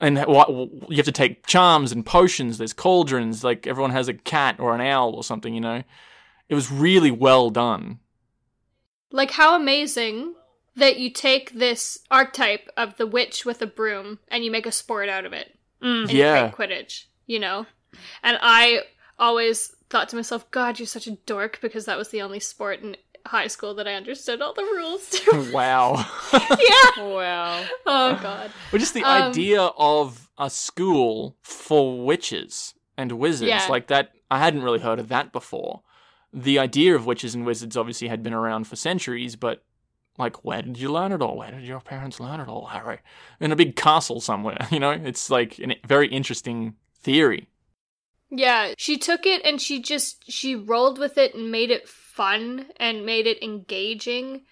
And 0.00 0.18
what 0.26 0.48
you 0.90 0.96
have 0.96 1.06
to 1.06 1.12
take 1.12 1.46
charms 1.46 1.92
and 1.92 2.04
potions. 2.04 2.58
There's 2.58 2.72
cauldrons. 2.74 3.42
Like 3.44 3.66
everyone 3.66 3.92
has 3.92 4.08
a 4.08 4.12
cat 4.14 4.56
or 4.58 4.74
an 4.74 4.80
owl 4.80 5.14
or 5.14 5.24
something. 5.24 5.54
You 5.54 5.60
know, 5.60 5.82
it 6.48 6.54
was 6.54 6.70
really 6.70 7.10
well 7.10 7.48
done. 7.50 8.00
like 9.10 9.30
how 9.30 9.54
amazing 9.54 10.34
that 10.74 10.98
you 10.98 11.08
take 11.08 11.52
this 11.52 12.00
archetype 12.10 12.68
of 12.76 12.96
the 12.96 13.06
witch 13.06 13.44
with 13.46 13.62
a 13.62 13.66
broom 13.66 14.18
and 14.26 14.44
you 14.44 14.50
make 14.50 14.66
a 14.66 14.72
sport 14.72 15.08
out 15.08 15.24
of 15.24 15.32
it. 15.32 15.56
Mm. 15.80 16.02
and 16.02 16.12
Yeah. 16.12 16.46
you 16.46 16.52
Quidditch, 16.52 17.04
you 17.26 17.38
know? 17.38 17.66
And 18.24 18.36
I 18.42 18.82
always 19.16 19.72
thought 19.88 20.08
to 20.08 20.16
myself, 20.16 20.50
God, 20.50 20.80
you're 20.80 20.86
such 20.88 21.06
a 21.06 21.12
dork 21.26 21.60
because 21.62 21.84
that 21.84 21.96
was 21.96 22.08
the 22.08 22.22
only 22.22 22.40
sport 22.40 22.80
in 22.82 22.96
high 23.26 23.46
school 23.46 23.74
that 23.74 23.88
I 23.88 23.94
understood 23.94 24.42
all 24.42 24.52
the 24.54 24.62
rules 24.62 25.08
to. 25.10 25.50
wow. 25.54 26.04
yeah. 26.32 27.02
Wow. 27.04 27.64
Oh 27.86 28.18
God. 28.22 28.50
But 28.70 28.78
just 28.80 28.94
the 28.94 29.02
Um, 29.04 29.30
idea 29.30 29.62
of 29.62 30.28
a 30.38 30.50
school 30.50 31.36
for 31.42 32.04
witches 32.04 32.74
and 32.96 33.12
wizards, 33.12 33.48
Yeah. 33.48 33.66
like 33.68 33.86
that, 33.88 34.12
I 34.30 34.38
hadn't 34.38 34.62
really 34.62 34.80
heard 34.80 34.98
of 34.98 35.08
that 35.08 35.32
before. 35.32 35.82
The 36.32 36.58
idea 36.58 36.94
of 36.96 37.06
witches 37.06 37.34
and 37.34 37.46
wizards 37.46 37.76
obviously 37.76 38.08
had 38.08 38.22
been 38.22 38.34
around 38.34 38.66
for 38.66 38.76
centuries, 38.76 39.36
but 39.36 39.62
like, 40.18 40.44
where 40.44 40.62
did 40.62 40.78
you 40.78 40.92
learn 40.92 41.10
it 41.12 41.22
all? 41.22 41.36
Where 41.36 41.50
did 41.50 41.62
your 41.64 41.80
parents 41.80 42.20
learn 42.20 42.40
it 42.40 42.48
all, 42.48 42.66
Harry? 42.66 42.98
In 43.40 43.52
a 43.52 43.56
big 43.56 43.74
castle 43.74 44.20
somewhere, 44.20 44.66
you 44.70 44.78
know? 44.80 44.90
It's 44.92 45.30
like 45.30 45.58
a 45.58 45.76
very 45.86 46.08
interesting 46.08 46.74
theory. 47.00 47.48
Yeah, 48.30 48.74
she 48.76 48.96
took 48.98 49.26
it 49.26 49.44
and 49.44 49.60
she 49.60 49.80
just 49.80 50.30
she 50.30 50.54
rolled 50.56 50.98
with 50.98 51.16
it 51.18 51.34
and 51.34 51.50
made 51.52 51.70
it 51.70 51.88
fun 52.14 52.66
and 52.76 53.04
made 53.04 53.26
it 53.26 53.42
engaging. 53.42 54.42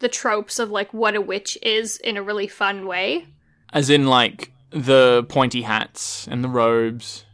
The 0.00 0.08
tropes 0.08 0.58
of 0.58 0.70
like 0.70 0.92
what 0.92 1.14
a 1.14 1.20
witch 1.20 1.56
is 1.62 1.96
in 1.98 2.16
a 2.16 2.22
really 2.22 2.48
fun 2.48 2.86
way. 2.86 3.26
As 3.72 3.88
in, 3.88 4.06
like, 4.06 4.52
the 4.70 5.24
pointy 5.28 5.62
hats 5.62 6.26
and 6.26 6.42
the 6.42 6.48
robes. 6.48 7.24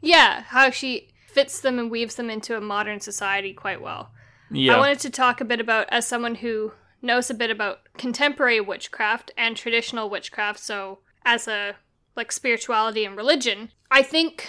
Yeah, 0.00 0.42
how 0.42 0.70
she 0.70 1.08
fits 1.26 1.60
them 1.60 1.78
and 1.78 1.90
weaves 1.90 2.16
them 2.16 2.28
into 2.28 2.56
a 2.56 2.60
modern 2.60 3.00
society 3.00 3.52
quite 3.52 3.80
well. 3.80 4.10
Yeah. 4.50 4.76
I 4.76 4.78
wanted 4.78 5.00
to 5.00 5.10
talk 5.10 5.40
a 5.40 5.44
bit 5.44 5.60
about 5.60 5.86
as 5.90 6.06
someone 6.06 6.36
who 6.36 6.72
knows 7.02 7.30
a 7.30 7.34
bit 7.34 7.50
about 7.50 7.80
contemporary 7.96 8.60
witchcraft 8.60 9.30
and 9.36 9.56
traditional 9.56 10.10
witchcraft, 10.10 10.58
so 10.60 10.98
as 11.24 11.48
a 11.48 11.76
like 12.16 12.32
spirituality 12.32 13.04
and 13.04 13.16
religion. 13.16 13.70
I 13.90 14.02
think 14.02 14.48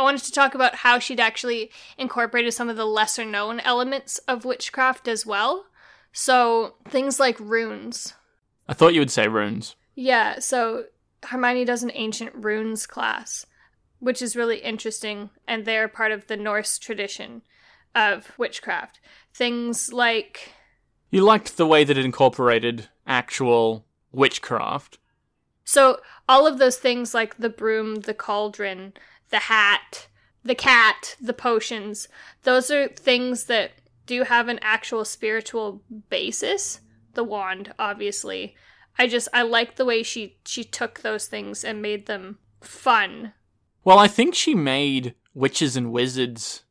I 0.00 0.02
wanted 0.02 0.22
to 0.22 0.32
talk 0.32 0.54
about 0.54 0.76
how 0.76 0.98
she'd 0.98 1.20
actually 1.20 1.70
incorporated 1.98 2.54
some 2.54 2.70
of 2.70 2.76
the 2.78 2.86
lesser 2.86 3.22
known 3.22 3.60
elements 3.60 4.16
of 4.26 4.46
witchcraft 4.46 5.06
as 5.06 5.26
well. 5.26 5.66
So 6.10 6.76
things 6.88 7.20
like 7.20 7.38
runes. 7.38 8.14
I 8.66 8.72
thought 8.72 8.94
you 8.94 9.02
would 9.02 9.10
say 9.10 9.28
runes. 9.28 9.76
Yeah, 9.94 10.38
so 10.38 10.84
Hermione 11.24 11.66
does 11.66 11.82
an 11.82 11.90
ancient 11.92 12.32
runes 12.34 12.86
class, 12.86 13.44
which 13.98 14.22
is 14.22 14.34
really 14.34 14.60
interesting, 14.60 15.28
and 15.46 15.66
they're 15.66 15.86
part 15.86 16.12
of 16.12 16.28
the 16.28 16.36
Norse 16.38 16.78
tradition 16.78 17.42
of 17.94 18.32
witchcraft. 18.38 19.00
Things 19.34 19.92
like 19.92 20.54
You 21.10 21.22
liked 21.22 21.58
the 21.58 21.66
way 21.66 21.84
that 21.84 21.98
it 21.98 22.06
incorporated 22.06 22.88
actual 23.06 23.84
witchcraft. 24.12 24.96
So 25.64 26.00
all 26.26 26.46
of 26.46 26.56
those 26.56 26.78
things 26.78 27.12
like 27.12 27.36
the 27.36 27.50
broom, 27.50 27.96
the 27.96 28.14
cauldron, 28.14 28.94
the 29.30 29.38
hat, 29.38 30.08
the 30.44 30.54
cat, 30.54 31.16
the 31.20 31.32
potions, 31.34 32.08
those 32.42 32.70
are 32.70 32.88
things 32.88 33.44
that 33.44 33.72
do 34.06 34.24
have 34.24 34.48
an 34.48 34.58
actual 34.62 35.04
spiritual 35.04 35.82
basis. 36.08 36.80
The 37.14 37.24
wand, 37.24 37.74
obviously. 37.78 38.54
I 38.98 39.06
just 39.06 39.28
I 39.32 39.42
like 39.42 39.76
the 39.76 39.84
way 39.84 40.02
she 40.02 40.36
she 40.44 40.62
took 40.64 41.00
those 41.00 41.26
things 41.26 41.64
and 41.64 41.82
made 41.82 42.06
them 42.06 42.38
fun. 42.60 43.32
Well, 43.84 43.98
I 43.98 44.08
think 44.08 44.34
she 44.34 44.54
made 44.54 45.14
witches 45.34 45.76
and 45.76 45.90
wizards. 45.92 46.64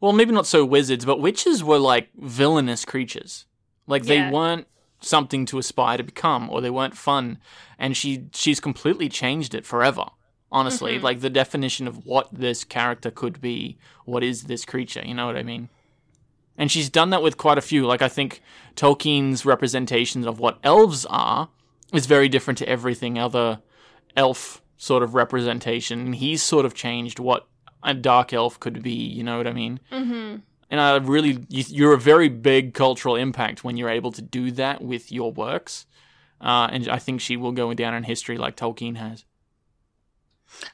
Well, 0.00 0.12
maybe 0.12 0.32
not 0.32 0.46
so 0.46 0.64
wizards, 0.64 1.04
but 1.04 1.20
witches 1.20 1.62
were 1.64 1.78
like 1.78 2.08
villainous 2.16 2.84
creatures. 2.84 3.46
Like 3.86 4.04
they 4.04 4.16
Yeah. 4.16 4.30
weren't 4.30 4.66
something 5.00 5.44
to 5.46 5.58
aspire 5.58 5.98
to 5.98 6.02
become, 6.02 6.48
or 6.50 6.60
they 6.60 6.70
weren't 6.70 6.96
fun. 6.96 7.38
And 7.78 7.96
she 7.96 8.26
she's 8.32 8.60
completely 8.60 9.08
changed 9.08 9.54
it 9.54 9.66
forever. 9.66 10.06
Honestly, 10.54 10.98
Mhm. 10.98 11.02
like 11.02 11.20
the 11.20 11.28
definition 11.30 11.88
of 11.88 12.06
what 12.06 12.28
this 12.32 12.62
character 12.62 13.10
could 13.10 13.40
be, 13.40 13.76
what 14.04 14.22
is 14.22 14.44
this 14.44 14.64
creature? 14.64 15.02
You 15.04 15.12
know 15.14 15.26
what 15.26 15.36
I 15.36 15.42
mean? 15.42 15.68
And 16.56 16.70
she's 16.70 16.88
done 16.88 17.10
that 17.10 17.22
with 17.22 17.36
quite 17.36 17.58
a 17.58 17.60
few. 17.60 17.84
Like 17.86 18.00
I 18.02 18.08
think 18.08 18.40
Tolkien's 18.76 19.44
representations 19.44 20.26
of 20.26 20.38
what 20.38 20.58
elves 20.62 21.04
are 21.10 21.48
is 21.92 22.06
very 22.06 22.28
different 22.28 22.58
to 22.58 22.68
everything 22.68 23.18
other 23.18 23.60
elf 24.16 24.62
sort 24.76 25.02
of 25.02 25.14
representation. 25.16 26.12
He's 26.12 26.42
sort 26.42 26.64
of 26.64 26.72
changed 26.72 27.18
what 27.18 27.48
a 27.82 27.92
dark 27.94 28.32
elf 28.32 28.60
could 28.60 28.80
be. 28.82 28.92
You 28.94 29.24
know 29.24 29.36
what 29.36 29.48
I 29.48 29.52
mean? 29.52 29.80
Mm-hmm. 29.90 30.36
And 30.70 30.80
I 30.80 30.96
really, 30.98 31.44
you, 31.48 31.64
you're 31.68 31.92
a 31.94 31.98
very 31.98 32.28
big 32.28 32.74
cultural 32.74 33.16
impact 33.16 33.64
when 33.64 33.76
you're 33.76 33.90
able 33.90 34.12
to 34.12 34.22
do 34.22 34.50
that 34.52 34.82
with 34.82 35.10
your 35.10 35.32
works. 35.32 35.86
Uh, 36.40 36.68
and 36.70 36.88
I 36.88 36.98
think 36.98 37.20
she 37.20 37.36
will 37.36 37.52
go 37.52 37.74
down 37.74 37.94
in 37.94 38.04
history 38.04 38.38
like 38.38 38.56
Tolkien 38.56 38.96
has. 38.96 39.24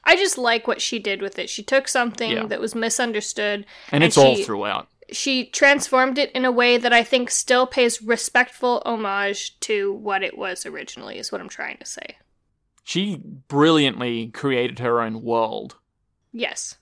I 0.03 0.15
just 0.15 0.37
like 0.37 0.67
what 0.67 0.81
she 0.81 0.99
did 0.99 1.21
with 1.21 1.39
it. 1.39 1.49
She 1.49 1.63
took 1.63 1.87
something 1.87 2.31
Yeah. 2.31 2.45
that 2.45 2.59
was 2.61 2.75
misunderstood 2.75 3.65
And, 3.91 4.01
And 4.01 4.03
it's 4.03 4.17
all 4.17 4.35
throughout. 4.35 4.87
she 5.11 5.45
transformed 5.45 6.17
it 6.17 6.31
in 6.33 6.45
a 6.45 6.51
way 6.51 6.77
that 6.77 6.93
I 6.93 7.03
think 7.03 7.29
still 7.31 7.65
pays 7.67 8.01
respectful 8.01 8.81
homage 8.85 9.59
to 9.61 9.91
what 9.93 10.23
it 10.23 10.37
was 10.37 10.65
originally, 10.65 11.17
is 11.17 11.31
what 11.31 11.41
I'm 11.41 11.49
trying 11.49 11.77
to 11.77 11.85
say. 11.85 12.17
She 12.83 13.17
brilliantly 13.47 14.27
created 14.29 14.79
her 14.79 15.01
own 15.01 15.21
world 15.23 15.75
Yes. 16.33 16.77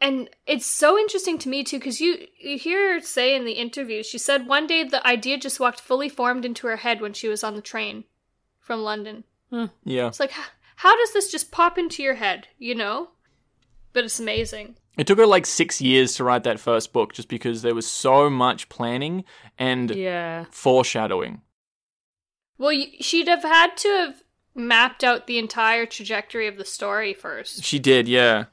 And 0.00 0.28
it's 0.46 0.66
so 0.66 0.98
interesting 0.98 1.38
to 1.38 1.48
me 1.48 1.64
too, 1.64 1.78
because 1.78 1.98
you 2.00 2.26
you 2.38 2.58
hear 2.58 2.94
her 2.94 3.00
say 3.00 3.34
in 3.34 3.46
the 3.46 3.52
interview, 3.52 4.02
she 4.02 4.18
said 4.18 4.46
one 4.46 4.66
day 4.66 4.84
the 4.84 5.06
idea 5.06 5.38
just 5.38 5.58
walked 5.60 5.80
fully 5.80 6.10
formed 6.10 6.44
into 6.44 6.66
her 6.66 6.76
head 6.76 7.00
when 7.00 7.14
she 7.14 7.28
was 7.28 7.42
on 7.42 7.54
the 7.54 7.62
train 7.62 8.04
from 8.60 8.82
London. 8.82 9.24
Hmm, 9.48 9.66
yeah. 9.84 10.08
It's 10.08 10.20
like, 10.20 10.32
how 10.76 10.96
does 10.96 11.12
this 11.12 11.30
just 11.30 11.50
pop 11.50 11.78
into 11.78 12.02
your 12.02 12.14
head, 12.14 12.48
you 12.58 12.74
know? 12.74 13.10
But 13.92 14.04
it's 14.04 14.18
amazing. 14.20 14.76
It 14.96 15.06
took 15.06 15.18
her 15.18 15.26
like 15.26 15.46
six 15.46 15.80
years 15.80 16.14
to 16.14 16.24
write 16.24 16.44
that 16.44 16.60
first 16.60 16.92
book 16.92 17.12
just 17.12 17.28
because 17.28 17.62
there 17.62 17.74
was 17.74 17.86
so 17.86 18.30
much 18.30 18.68
planning 18.68 19.24
and 19.58 19.90
Yeah. 19.90 20.44
foreshadowing. 20.50 21.42
Well, 22.58 22.80
she'd 23.00 23.28
have 23.28 23.42
had 23.42 23.76
to 23.78 23.88
have 23.88 24.22
mapped 24.54 25.02
out 25.02 25.26
the 25.26 25.38
entire 25.38 25.86
trajectory 25.86 26.46
of 26.46 26.56
the 26.56 26.64
story 26.64 27.12
first. 27.12 27.64
She 27.64 27.78
did, 27.80 28.06
yeah. 28.06 28.44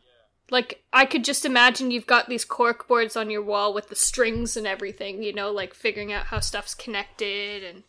Like, 0.49 0.83
I 0.91 1.05
could 1.05 1.23
just 1.23 1.45
imagine 1.45 1.91
you've 1.91 2.07
got 2.07 2.27
these 2.27 2.43
cork 2.43 2.87
boards 2.87 3.15
on 3.15 3.29
your 3.29 3.43
wall 3.43 3.73
with 3.73 3.89
the 3.89 3.95
strings 3.95 4.57
and 4.57 4.65
everything, 4.67 5.21
you 5.23 5.31
know, 5.33 5.51
like 5.51 5.73
figuring 5.73 6.11
out 6.11 6.25
how 6.25 6.39
stuff's 6.39 6.73
connected 6.75 7.63
and. 7.63 7.83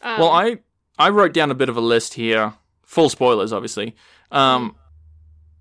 Um, 0.00 0.20
Well, 0.20 0.30
I 0.30 0.58
I 0.98 1.08
wrote 1.10 1.32
down 1.32 1.50
a 1.50 1.54
bit 1.54 1.68
of 1.68 1.76
a 1.76 1.80
list 1.80 2.14
here, 2.14 2.54
full 2.92 3.08
spoilers, 3.08 3.52
obviously, 3.54 3.96
um, 4.30 4.76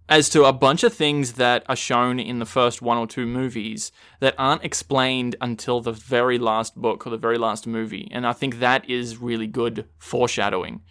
as 0.09 0.27
to 0.29 0.43
a 0.43 0.51
bunch 0.51 0.83
of 0.83 0.93
things 0.93 1.33
that 1.33 1.63
are 1.69 1.75
shown 1.77 2.19
in 2.19 2.39
the 2.39 2.45
first 2.45 2.81
one 2.81 2.97
or 2.97 3.07
two 3.07 3.25
movies 3.25 3.93
that 4.19 4.35
aren't 4.37 4.65
explained 4.65 5.37
until 5.39 5.79
the 5.79 5.93
very 5.93 6.37
last 6.37 6.75
book 6.75 7.07
or 7.07 7.09
the 7.09 7.17
very 7.17 7.37
last 7.37 7.65
movie, 7.65 8.09
and 8.11 8.27
I 8.27 8.33
think 8.33 8.59
that 8.59 8.89
is 8.89 9.17
really 9.17 9.47
good 9.47 9.85
foreshadowing. 9.97 10.81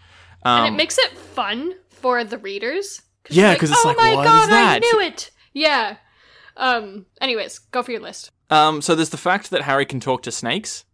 Um, 0.45 0.65
and 0.65 0.75
it 0.75 0.79
makes 0.79 0.97
it 0.97 1.11
fun 1.19 1.75
for 1.91 2.25
the 2.25 2.39
readers. 2.39 3.03
Yeah, 3.29 3.51
you're 3.51 3.59
'cause 3.61 3.71
it's 3.71 3.85
oh 3.85 3.89
like, 3.89 3.99
my 3.99 4.15
what 4.15 4.25
god, 4.25 4.43
is 4.45 4.49
that?" 4.49 4.77
I 4.77 4.79
knew 4.79 5.01
it. 5.07 5.31
Yeah. 5.53 5.97
Um. 6.57 7.05
Anyways, 7.21 7.59
go 7.71 7.83
for 7.83 7.93
your 7.93 8.01
list. 8.01 8.31
um, 8.49 8.81
so 8.81 8.95
there's 8.95 9.11
the 9.11 9.19
fact 9.19 9.51
that 9.51 9.63
Harry 9.63 9.85
can 9.85 10.01
talk 10.01 10.23
to 10.23 10.31
snakes. 10.33 10.85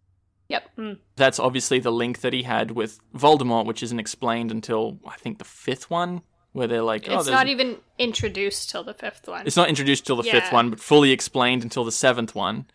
Yep. 0.49 0.71
That's 1.17 1.39
obviously 1.39 1.81
the 1.81 1.91
link 1.91 2.21
that 2.21 2.33
he 2.33 2.45
had 2.45 2.71
with 2.71 3.01
Voldemort, 3.15 3.67
which 3.67 3.83
isn't 3.83 3.99
explained 3.99 4.51
until 4.51 4.99
I 5.07 5.17
think 5.17 5.39
the 5.39 5.45
fifth 5.45 5.91
one, 5.91 6.23
where 6.53 6.67
they're 6.67 6.83
like, 6.83 7.09
oh, 7.09 7.17
It's 7.17 7.25
there's 7.27 7.35
not 7.35 7.49
even 7.49 7.79
introduced 7.99 8.71
till 8.71 8.85
the 8.85 8.95
fifth 8.95 9.27
one. 9.27 9.47
It's 9.47 9.57
not 9.57 9.69
introduced 9.69 10.07
till 10.07 10.17
the 10.17 10.23
fifth 10.23 10.53
one, 10.53 10.71
but 10.71 10.81
fully 10.81 11.11
explained 11.11 11.63
until 11.63 11.85
the 11.85 11.93
seventh 11.93 12.35
one. 12.35 12.67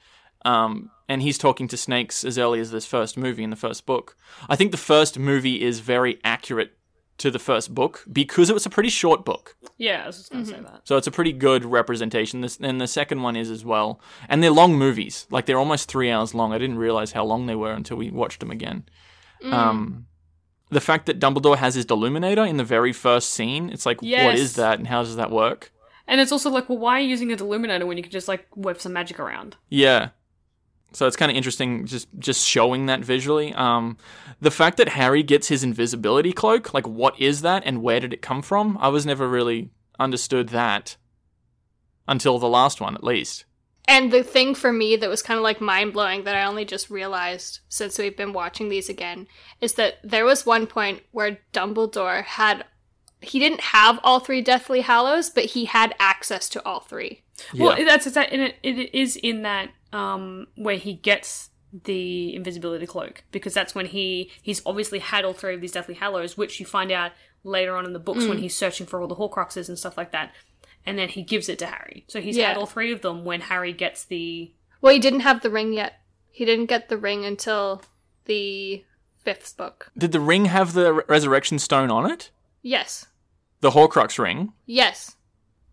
Um, 0.43 0.91
and 1.07 1.21
he's 1.21 1.37
talking 1.37 1.67
to 1.67 1.77
snakes 1.77 2.23
as 2.23 2.37
early 2.37 2.59
as 2.59 2.71
this 2.71 2.85
first 2.85 3.17
movie 3.17 3.43
in 3.43 3.49
the 3.51 3.55
first 3.55 3.85
book. 3.85 4.17
I 4.49 4.55
think 4.55 4.71
the 4.71 4.77
first 4.77 5.19
movie 5.19 5.61
is 5.61 5.79
very 5.79 6.19
accurate 6.23 6.73
to 7.21 7.31
the 7.31 7.39
first 7.39 7.73
book 7.73 8.03
because 8.11 8.49
it 8.49 8.53
was 8.53 8.65
a 8.65 8.69
pretty 8.69 8.89
short 8.89 9.25
book. 9.25 9.55
Yeah, 9.77 10.03
I 10.03 10.07
was 10.07 10.17
just 10.17 10.31
gonna 10.31 10.45
say 10.45 10.59
that. 10.59 10.81
So 10.83 10.97
it's 10.97 11.07
a 11.07 11.11
pretty 11.11 11.31
good 11.33 11.65
representation. 11.65 12.41
This, 12.41 12.57
and 12.61 12.79
the 12.79 12.87
second 12.87 13.21
one 13.23 13.35
is 13.35 13.49
as 13.49 13.63
well. 13.65 13.99
And 14.29 14.43
they're 14.43 14.51
long 14.51 14.75
movies. 14.75 15.25
Like 15.31 15.45
they're 15.45 15.57
almost 15.59 15.89
three 15.89 16.11
hours 16.11 16.33
long. 16.33 16.53
I 16.53 16.57
didn't 16.57 16.77
realize 16.77 17.11
how 17.13 17.23
long 17.25 17.45
they 17.47 17.55
were 17.55 17.71
until 17.73 17.97
we 17.97 18.11
watched 18.11 18.39
them 18.41 18.51
again. 18.51 18.83
Um, 19.43 20.05
the 20.69 20.81
fact 20.81 21.05
that 21.07 21.19
Dumbledore 21.19 21.57
has 21.57 21.75
his 21.75 21.85
Deluminator 21.85 22.47
in 22.47 22.57
the 22.57 22.63
very 22.63 22.93
first 22.93 23.29
scene, 23.29 23.69
it's 23.69 23.85
like, 23.85 24.01
what 24.01 24.07
Yes. 24.09 24.39
is 24.39 24.53
that 24.55 24.77
and 24.79 24.87
how 24.87 25.03
does 25.03 25.15
that 25.15 25.31
work? 25.31 25.71
And 26.07 26.19
it's 26.21 26.31
also 26.31 26.49
like, 26.49 26.69
well, 26.69 26.77
why 26.77 26.97
are 26.97 27.01
you 27.01 27.09
using 27.09 27.31
a 27.31 27.35
deluminator 27.37 27.85
when 27.87 27.97
you 27.97 28.03
can 28.03 28.11
just 28.11 28.27
like 28.27 28.45
whip 28.55 28.81
some 28.81 28.93
magic 28.93 29.19
around? 29.19 29.55
Yeah. 29.69 30.09
So 30.93 31.07
it's 31.07 31.15
kind 31.15 31.31
of 31.31 31.37
interesting 31.37 31.85
just 31.85 32.07
just 32.19 32.45
showing 32.47 32.85
that 32.87 33.01
visually. 33.01 33.53
Um 33.53 33.97
the 34.41 34.51
fact 34.51 34.77
that 34.77 34.89
Harry 34.89 35.23
gets 35.23 35.47
his 35.47 35.63
invisibility 35.63 36.33
cloak, 36.33 36.73
like 36.73 36.87
what 36.87 37.19
is 37.19 37.41
that 37.41 37.63
and 37.65 37.81
where 37.81 37.99
did 37.99 38.13
it 38.13 38.21
come 38.21 38.41
from? 38.41 38.77
I 38.81 38.87
was 38.89 39.05
never 39.05 39.27
really 39.29 39.69
understood 39.99 40.49
that 40.49 40.97
until 42.07 42.39
the 42.39 42.49
last 42.49 42.81
one 42.81 42.95
at 42.95 43.03
least. 43.03 43.45
And 43.87 44.11
the 44.11 44.23
thing 44.23 44.55
for 44.55 44.71
me 44.71 44.95
that 44.95 45.09
was 45.09 45.21
kind 45.21 45.37
of 45.37 45.43
like 45.43 45.59
mind 45.59 45.93
blowing 45.93 46.23
that 46.23 46.35
I 46.35 46.45
only 46.45 46.65
just 46.65 46.89
realized 46.89 47.59
since 47.67 47.97
we've 47.97 48.15
been 48.15 48.33
watching 48.33 48.69
these 48.69 48.89
again 48.89 49.27
is 49.59 49.73
that 49.73 49.95
there 50.03 50.25
was 50.25 50.45
one 50.45 50.67
point 50.67 51.01
where 51.11 51.39
Dumbledore 51.53 52.23
had. 52.23 52.65
He 53.23 53.37
didn't 53.37 53.61
have 53.61 53.99
all 54.03 54.19
three 54.19 54.41
Deathly 54.41 54.81
Hallows, 54.81 55.29
but 55.29 55.45
he 55.45 55.65
had 55.65 55.93
access 55.99 56.49
to 56.49 56.65
all 56.65 56.79
three. 56.79 57.21
Well, 57.55 57.77
Yeah. 57.77 57.85
that's 57.85 58.07
exact. 58.07 58.31
And 58.33 58.41
it, 58.41 58.55
it 58.63 58.95
is 58.95 59.15
in 59.15 59.43
that 59.43 59.69
um 59.93 60.47
where 60.55 60.77
he 60.77 60.93
gets 60.93 61.49
the 61.85 62.35
invisibility 62.35 62.85
cloak 62.85 63.23
because 63.31 63.53
that's 63.53 63.73
when 63.73 63.85
he 63.85 64.29
he's 64.41 64.61
obviously 64.65 64.99
had 64.99 65.23
all 65.23 65.33
three 65.33 65.53
of 65.55 65.61
these 65.61 65.71
Deathly 65.71 65.95
Hallows, 65.95 66.37
which 66.37 66.59
you 66.59 66.65
find 66.65 66.91
out 66.91 67.11
later 67.43 67.75
on 67.75 67.85
in 67.85 67.93
the 67.93 67.99
books 67.99 68.25
Mm. 68.25 68.29
when 68.29 68.37
he's 68.39 68.55
searching 68.55 68.85
for 68.85 69.01
all 69.01 69.07
the 69.07 69.15
Horcruxes 69.15 69.67
and 69.69 69.79
stuff 69.79 69.97
like 69.97 70.11
that. 70.11 70.33
And 70.85 70.97
then 70.97 71.09
he 71.09 71.21
gives 71.23 71.47
it 71.47 71.59
to 71.59 71.65
Harry. 71.67 72.03
So 72.07 72.19
he's 72.21 72.35
Yeah. 72.37 72.49
had 72.49 72.57
all 72.57 72.65
three 72.65 72.91
of 72.91 73.01
them 73.01 73.23
when 73.23 73.41
Harry 73.41 73.71
gets 73.73 74.03
the 74.03 74.51
Well, 74.81 74.93
he 74.93 74.99
didn't 74.99 75.21
have 75.21 75.41
the 75.41 75.49
ring 75.49 75.73
yet. 75.73 76.01
He 76.31 76.43
didn't 76.45 76.65
get 76.65 76.89
the 76.89 76.97
ring 76.97 77.23
until 77.25 77.81
the 78.25 78.83
fifth 79.23 79.55
book. 79.57 79.91
Did 79.97 80.11
the 80.11 80.19
ring 80.19 80.45
have 80.45 80.73
the 80.73 80.93
re- 80.93 81.03
resurrection 81.07 81.57
stone 81.59 81.89
on 81.91 82.09
it? 82.11 82.31
Yes. 82.61 83.07
The 83.61 83.71
Horcrux 83.71 84.17
ring. 84.19 84.53
Yes. 84.65 85.15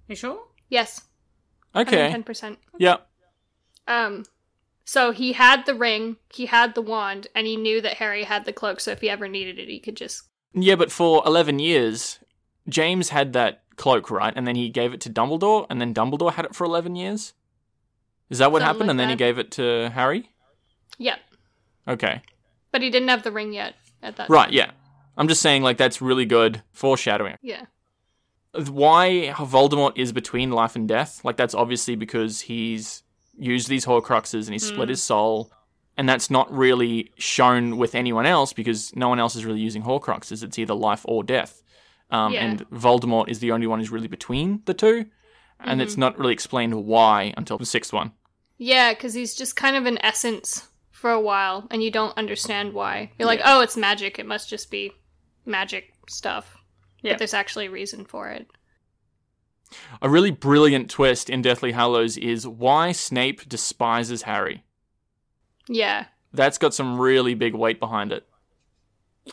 You 0.06 0.14
sure? 0.16 0.40
Yes. 0.68 1.02
Okay. 1.74 2.10
110%. 2.12 2.58
Yeah. 2.78 2.98
Um, 3.88 4.24
so 4.84 5.10
he 5.10 5.32
had 5.32 5.66
the 5.66 5.74
ring, 5.74 6.16
he 6.32 6.46
had 6.46 6.74
the 6.74 6.82
wand, 6.82 7.26
and 7.34 7.46
he 7.46 7.56
knew 7.56 7.80
that 7.80 7.94
Harry 7.94 8.24
had 8.24 8.44
the 8.44 8.52
cloak. 8.52 8.78
So 8.80 8.92
if 8.92 9.00
he 9.00 9.10
ever 9.10 9.26
needed 9.26 9.58
it, 9.58 9.68
he 9.68 9.80
could 9.80 9.96
just. 9.96 10.22
Yeah, 10.54 10.76
but 10.76 10.92
for 10.92 11.22
11 11.26 11.58
years, 11.58 12.20
James 12.68 13.08
had 13.08 13.32
that 13.32 13.62
cloak, 13.76 14.10
right? 14.10 14.32
And 14.36 14.46
then 14.46 14.56
he 14.56 14.68
gave 14.68 14.94
it 14.94 15.00
to 15.02 15.10
Dumbledore, 15.10 15.66
and 15.68 15.80
then 15.80 15.92
Dumbledore 15.92 16.32
had 16.34 16.44
it 16.44 16.54
for 16.54 16.64
11 16.64 16.96
years? 16.96 17.32
Is 18.30 18.38
that 18.38 18.52
what 18.52 18.60
Something 18.60 18.66
happened? 18.66 18.80
like 18.88 18.90
and 18.90 19.00
then 19.00 19.08
he 19.08 19.16
gave 19.16 19.38
it 19.38 19.50
to 19.52 19.90
Harry? 19.94 20.30
Yep. 20.98 21.18
Okay. 21.86 22.22
But 22.70 22.82
he 22.82 22.90
didn't 22.90 23.08
have 23.08 23.22
the 23.22 23.32
ring 23.32 23.52
yet 23.52 23.74
at 24.02 24.16
that. 24.16 24.28
Right, 24.28 24.46
time. 24.46 24.54
yeah. 24.54 24.70
I'm 25.16 25.28
just 25.28 25.42
saying, 25.42 25.62
like, 25.62 25.78
that's 25.78 26.00
really 26.00 26.26
good 26.26 26.62
foreshadowing. 26.72 27.36
Yeah. 27.42 27.64
Why 28.52 29.32
Voldemort 29.36 29.92
is 29.96 30.12
between 30.12 30.50
life 30.50 30.76
and 30.76 30.86
death, 30.88 31.24
like, 31.24 31.36
that's 31.36 31.54
obviously 31.54 31.94
because 31.96 32.42
he's 32.42 33.02
used 33.38 33.68
these 33.68 33.86
Horcruxes 33.86 34.44
and 34.44 34.52
he 34.52 34.58
split 34.58 34.88
his 34.88 35.02
soul. 35.02 35.50
And 35.96 36.08
that's 36.08 36.30
not 36.30 36.52
really 36.52 37.10
shown 37.16 37.76
with 37.76 37.94
anyone 37.94 38.24
else 38.26 38.52
because 38.52 38.94
no 38.94 39.08
one 39.08 39.18
else 39.18 39.34
is 39.34 39.44
really 39.44 39.60
using 39.60 39.82
Horcruxes. 39.82 40.44
It's 40.44 40.58
either 40.58 40.74
life 40.74 41.02
or 41.04 41.24
death. 41.24 41.62
Um, 42.10 42.32
Yeah. 42.32 42.44
And 42.44 42.70
Voldemort 42.70 43.28
is 43.28 43.40
the 43.40 43.50
only 43.52 43.66
one 43.66 43.80
who's 43.80 43.90
really 43.90 44.06
between 44.08 44.62
the 44.64 44.74
two. 44.74 45.06
And 45.60 45.82
it's 45.82 45.96
not 45.96 46.16
really 46.16 46.32
explained 46.32 46.72
why 46.86 47.34
until 47.36 47.58
the 47.58 47.66
sixth 47.66 47.92
one. 47.92 48.12
Yeah, 48.58 48.92
because 48.94 49.12
he's 49.12 49.34
just 49.34 49.56
kind 49.56 49.74
of 49.74 49.86
an 49.86 49.98
essence 50.04 50.68
for 50.92 51.10
a 51.10 51.20
while, 51.20 51.66
and 51.70 51.82
you 51.82 51.90
don't 51.90 52.16
understand 52.16 52.72
why. 52.74 53.10
You're 53.18 53.26
like, 53.26 53.40
oh, 53.44 53.60
it's 53.60 53.76
magic. 53.76 54.20
It 54.20 54.26
must 54.26 54.48
just 54.48 54.70
be 54.70 54.92
magic 55.46 55.92
stuff. 56.08 56.56
Yeah. 57.02 57.12
But 57.12 57.18
there's 57.18 57.34
actually 57.34 57.66
a 57.66 57.70
reason 57.70 58.04
for 58.04 58.28
it. 58.28 58.48
A 60.00 60.08
really 60.08 60.30
brilliant 60.30 60.90
twist 60.90 61.28
in 61.28 61.42
Deathly 61.42 61.72
Hallows 61.72 62.16
is 62.16 62.46
why 62.46 62.92
Snape 62.92 63.48
despises 63.48 64.22
Harry. 64.22 64.64
Yeah. 65.68 66.06
That's 66.32 66.58
got 66.58 66.74
some 66.74 66.98
really 67.00 67.34
big 67.34 67.54
weight 67.54 67.80
behind 67.80 68.12
it. 68.12 68.26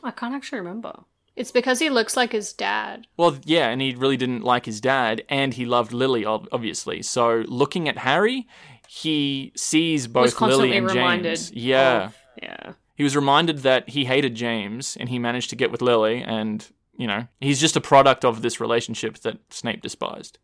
I 0.04 0.12
can't 0.12 0.34
actually 0.34 0.60
remember. 0.60 1.04
It's 1.36 1.52
because 1.52 1.80
he 1.80 1.90
looks 1.90 2.16
like 2.16 2.32
his 2.32 2.54
dad. 2.54 3.08
Well, 3.18 3.38
yeah, 3.44 3.68
and 3.70 3.82
he 3.82 3.94
really 3.96 4.16
didn't 4.18 4.44
like 4.44 4.66
his 4.66 4.80
dad, 4.80 5.24
and 5.28 5.54
he 5.54 5.66
loved 5.66 5.92
Lily, 5.92 6.24
obviously. 6.26 7.02
So, 7.02 7.44
looking 7.48 7.90
at 7.90 7.98
Harry, 7.98 8.48
he 8.88 9.52
sees 9.56 10.08
both 10.08 10.40
Lily 10.40 10.76
and 10.78 10.88
reminded. 10.88 11.36
James. 11.36 11.52
Yeah, 11.52 12.06
of- 12.06 12.18
yeah. 12.42 12.74
he 12.96 13.04
was 13.04 13.16
reminded 13.18 13.60
that 13.60 13.90
he 13.90 14.06
hated 14.06 14.36
James, 14.36 14.96
and 14.98 15.10
he 15.10 15.20
managed 15.20 15.50
to 15.50 15.58
get 15.58 15.72
with 15.72 15.82
Lily, 15.82 16.22
and 16.22 16.66
you 16.98 17.08
know, 17.08 17.28
he's 17.40 17.60
just 17.60 17.76
a 17.76 17.82
product 17.82 18.24
of 18.24 18.42
this 18.42 18.60
relationship 18.60 19.20
that 19.20 19.40
Snape 19.50 19.82
despised. 19.82 20.38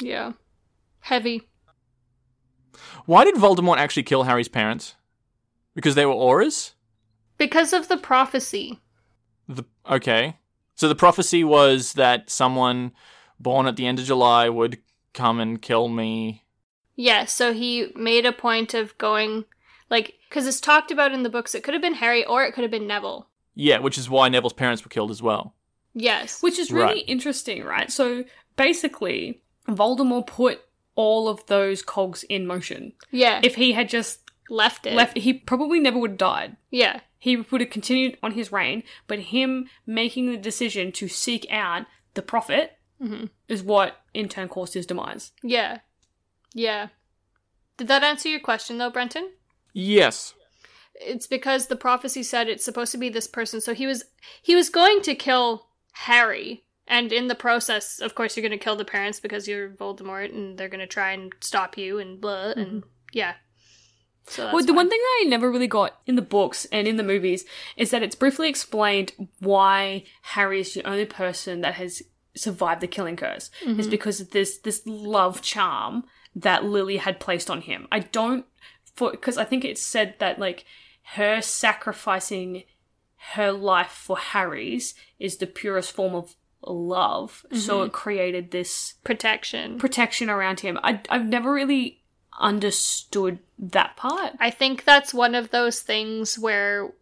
Yeah. 0.00 0.32
Heavy. 1.00 1.48
Why 3.06 3.24
did 3.24 3.36
Voldemort 3.36 3.78
actually 3.78 4.02
kill 4.02 4.24
Harry's 4.24 4.48
parents? 4.48 4.96
Because 5.74 5.94
they 5.94 6.06
were 6.06 6.14
Aurors. 6.14 6.72
Because 7.38 7.72
of 7.72 7.88
the 7.88 7.96
prophecy. 7.96 8.80
The 9.48 9.64
okay. 9.88 10.38
So 10.74 10.88
the 10.88 10.94
prophecy 10.94 11.44
was 11.44 11.94
that 11.94 12.28
someone 12.28 12.92
born 13.38 13.66
at 13.66 13.76
the 13.76 13.86
end 13.86 13.98
of 13.98 14.04
July 14.04 14.48
would 14.48 14.78
come 15.14 15.40
and 15.40 15.60
kill 15.60 15.88
me. 15.88 16.44
Yeah, 16.96 17.26
so 17.26 17.52
he 17.52 17.92
made 17.94 18.24
a 18.24 18.32
point 18.32 18.74
of 18.74 18.96
going, 18.98 19.44
like, 19.90 20.14
because 20.28 20.46
it's 20.46 20.60
talked 20.60 20.90
about 20.90 21.12
in 21.12 21.22
the 21.22 21.30
books. 21.30 21.54
It 21.54 21.62
could 21.62 21.74
have 21.74 21.82
been 21.82 21.94
Harry 21.94 22.24
or 22.24 22.44
it 22.44 22.52
could 22.52 22.62
have 22.62 22.70
been 22.70 22.86
Neville. 22.86 23.28
Yeah, 23.56 23.78
which 23.78 23.98
is 23.98 24.08
why 24.08 24.28
Neville's 24.28 24.52
parents 24.52 24.84
were 24.84 24.90
killed 24.90 25.10
as 25.10 25.20
well. 25.22 25.54
Yes. 25.94 26.42
Which 26.42 26.58
is 26.58 26.70
really 26.70 26.86
Right. 26.86 27.04
interesting, 27.08 27.64
right? 27.64 27.90
So 27.90 28.24
basically, 28.56 29.40
Voldemort 29.66 30.26
put 30.26 30.60
all 30.94 31.26
of 31.28 31.44
those 31.46 31.82
cogs 31.82 32.22
in 32.24 32.46
motion. 32.46 32.92
yeah. 33.10 33.40
If 33.42 33.54
he 33.56 33.72
had 33.72 33.88
just 33.88 34.20
left 34.48 34.86
it. 34.86 34.94
left, 34.94 35.16
he 35.16 35.32
probably 35.32 35.80
never 35.80 35.98
would 35.98 36.12
have 36.12 36.18
died. 36.18 36.56
Yeah. 36.70 37.00
He 37.18 37.36
would 37.38 37.60
have 37.60 37.70
continued 37.70 38.18
on 38.22 38.32
his 38.32 38.52
reign, 38.52 38.82
but 39.06 39.18
him 39.18 39.68
making 39.86 40.30
the 40.30 40.36
decision 40.36 40.92
to 40.92 41.08
seek 41.08 41.46
out 41.50 41.86
the 42.14 42.22
prophet 42.22 42.78
mm-hmm. 43.02 43.24
is 43.48 43.62
what 43.62 44.02
in 44.14 44.28
turn 44.28 44.48
caused 44.48 44.74
his 44.74 44.86
demise. 44.86 45.32
Yeah. 45.42 45.78
Yeah. 46.54 46.88
Did 47.78 47.88
that 47.88 48.04
answer 48.04 48.28
your 48.28 48.40
question 48.40 48.78
though, 48.78 48.90
Brenton? 48.90 49.30
Yes. 49.72 50.34
It's 51.00 51.26
because 51.26 51.66
the 51.66 51.76
prophecy 51.76 52.22
said 52.22 52.48
it's 52.48 52.64
supposed 52.64 52.92
to 52.92 52.98
be 52.98 53.08
this 53.08 53.26
person. 53.26 53.60
So 53.60 53.74
he 53.74 53.86
was 53.86 54.04
he 54.42 54.54
was 54.54 54.68
going 54.68 55.02
to 55.02 55.14
kill 55.14 55.66
Harry. 55.92 56.62
And 56.88 57.12
in 57.12 57.26
the 57.26 57.34
process, 57.34 58.00
of 58.00 58.14
course, 58.14 58.36
you're 58.36 58.46
going 58.46 58.56
to 58.56 58.64
kill 58.64 58.76
the 58.76 58.84
parents 58.84 59.18
because 59.18 59.48
you're 59.48 59.70
Voldemort, 59.70 60.32
and 60.32 60.56
they're 60.56 60.68
going 60.68 60.78
to 60.78 60.86
try 60.86 61.10
and 61.10 61.32
stop 61.40 61.76
you, 61.76 61.98
and 61.98 62.20
blah, 62.20 62.52
and 62.52 62.66
mm-hmm. 62.66 62.88
yeah. 63.12 63.34
So 64.28 64.52
well, 64.52 64.64
the 64.64 64.72
why. 64.72 64.78
one 64.78 64.90
thing 64.90 65.00
that 65.00 65.24
I 65.24 65.28
never 65.28 65.50
really 65.50 65.66
got 65.66 66.00
in 66.06 66.16
the 66.16 66.22
books 66.22 66.64
and 66.72 66.86
in 66.86 66.96
the 66.96 67.02
movies 67.02 67.44
is 67.76 67.90
that 67.90 68.02
it's 68.02 68.14
briefly 68.14 68.48
explained 68.48 69.12
why 69.40 70.04
Harry 70.22 70.60
is 70.60 70.74
the 70.74 70.84
only 70.84 71.06
person 71.06 71.60
that 71.60 71.74
has 71.74 72.02
survived 72.36 72.80
the 72.80 72.86
killing 72.86 73.16
curse. 73.16 73.50
Is 73.64 73.68
mm-hmm. 73.68 73.90
because 73.90 74.20
of 74.20 74.30
this 74.30 74.58
this 74.58 74.82
love 74.86 75.42
charm 75.42 76.04
that 76.34 76.64
Lily 76.64 76.98
had 76.98 77.18
placed 77.18 77.50
on 77.50 77.62
him. 77.62 77.88
I 77.90 78.00
don't 78.00 78.46
for 78.94 79.10
because 79.10 79.38
I 79.38 79.44
think 79.44 79.64
it's 79.64 79.82
said 79.82 80.14
that 80.18 80.38
like 80.38 80.64
her 81.14 81.40
sacrificing 81.40 82.64
her 83.32 83.52
life 83.52 83.90
for 83.90 84.16
Harry's 84.16 84.94
is 85.18 85.36
the 85.36 85.46
purest 85.46 85.92
form 85.92 86.14
of 86.14 86.34
love. 86.62 87.44
So 87.52 87.78
mm-hmm. 87.78 87.86
it 87.86 87.92
created 87.92 88.50
this 88.50 88.94
protection. 89.04 89.78
protection 89.78 90.28
around 90.28 90.60
him. 90.60 90.78
I 90.82 91.00
I've 91.08 91.26
never 91.26 91.52
really 91.52 92.02
understood 92.38 93.38
that 93.58 93.96
part. 93.96 94.32
I 94.40 94.50
think 94.50 94.84
that's 94.84 95.14
one 95.14 95.34
of 95.34 95.50
those 95.50 95.80
things 95.80 96.38
where 96.38 96.92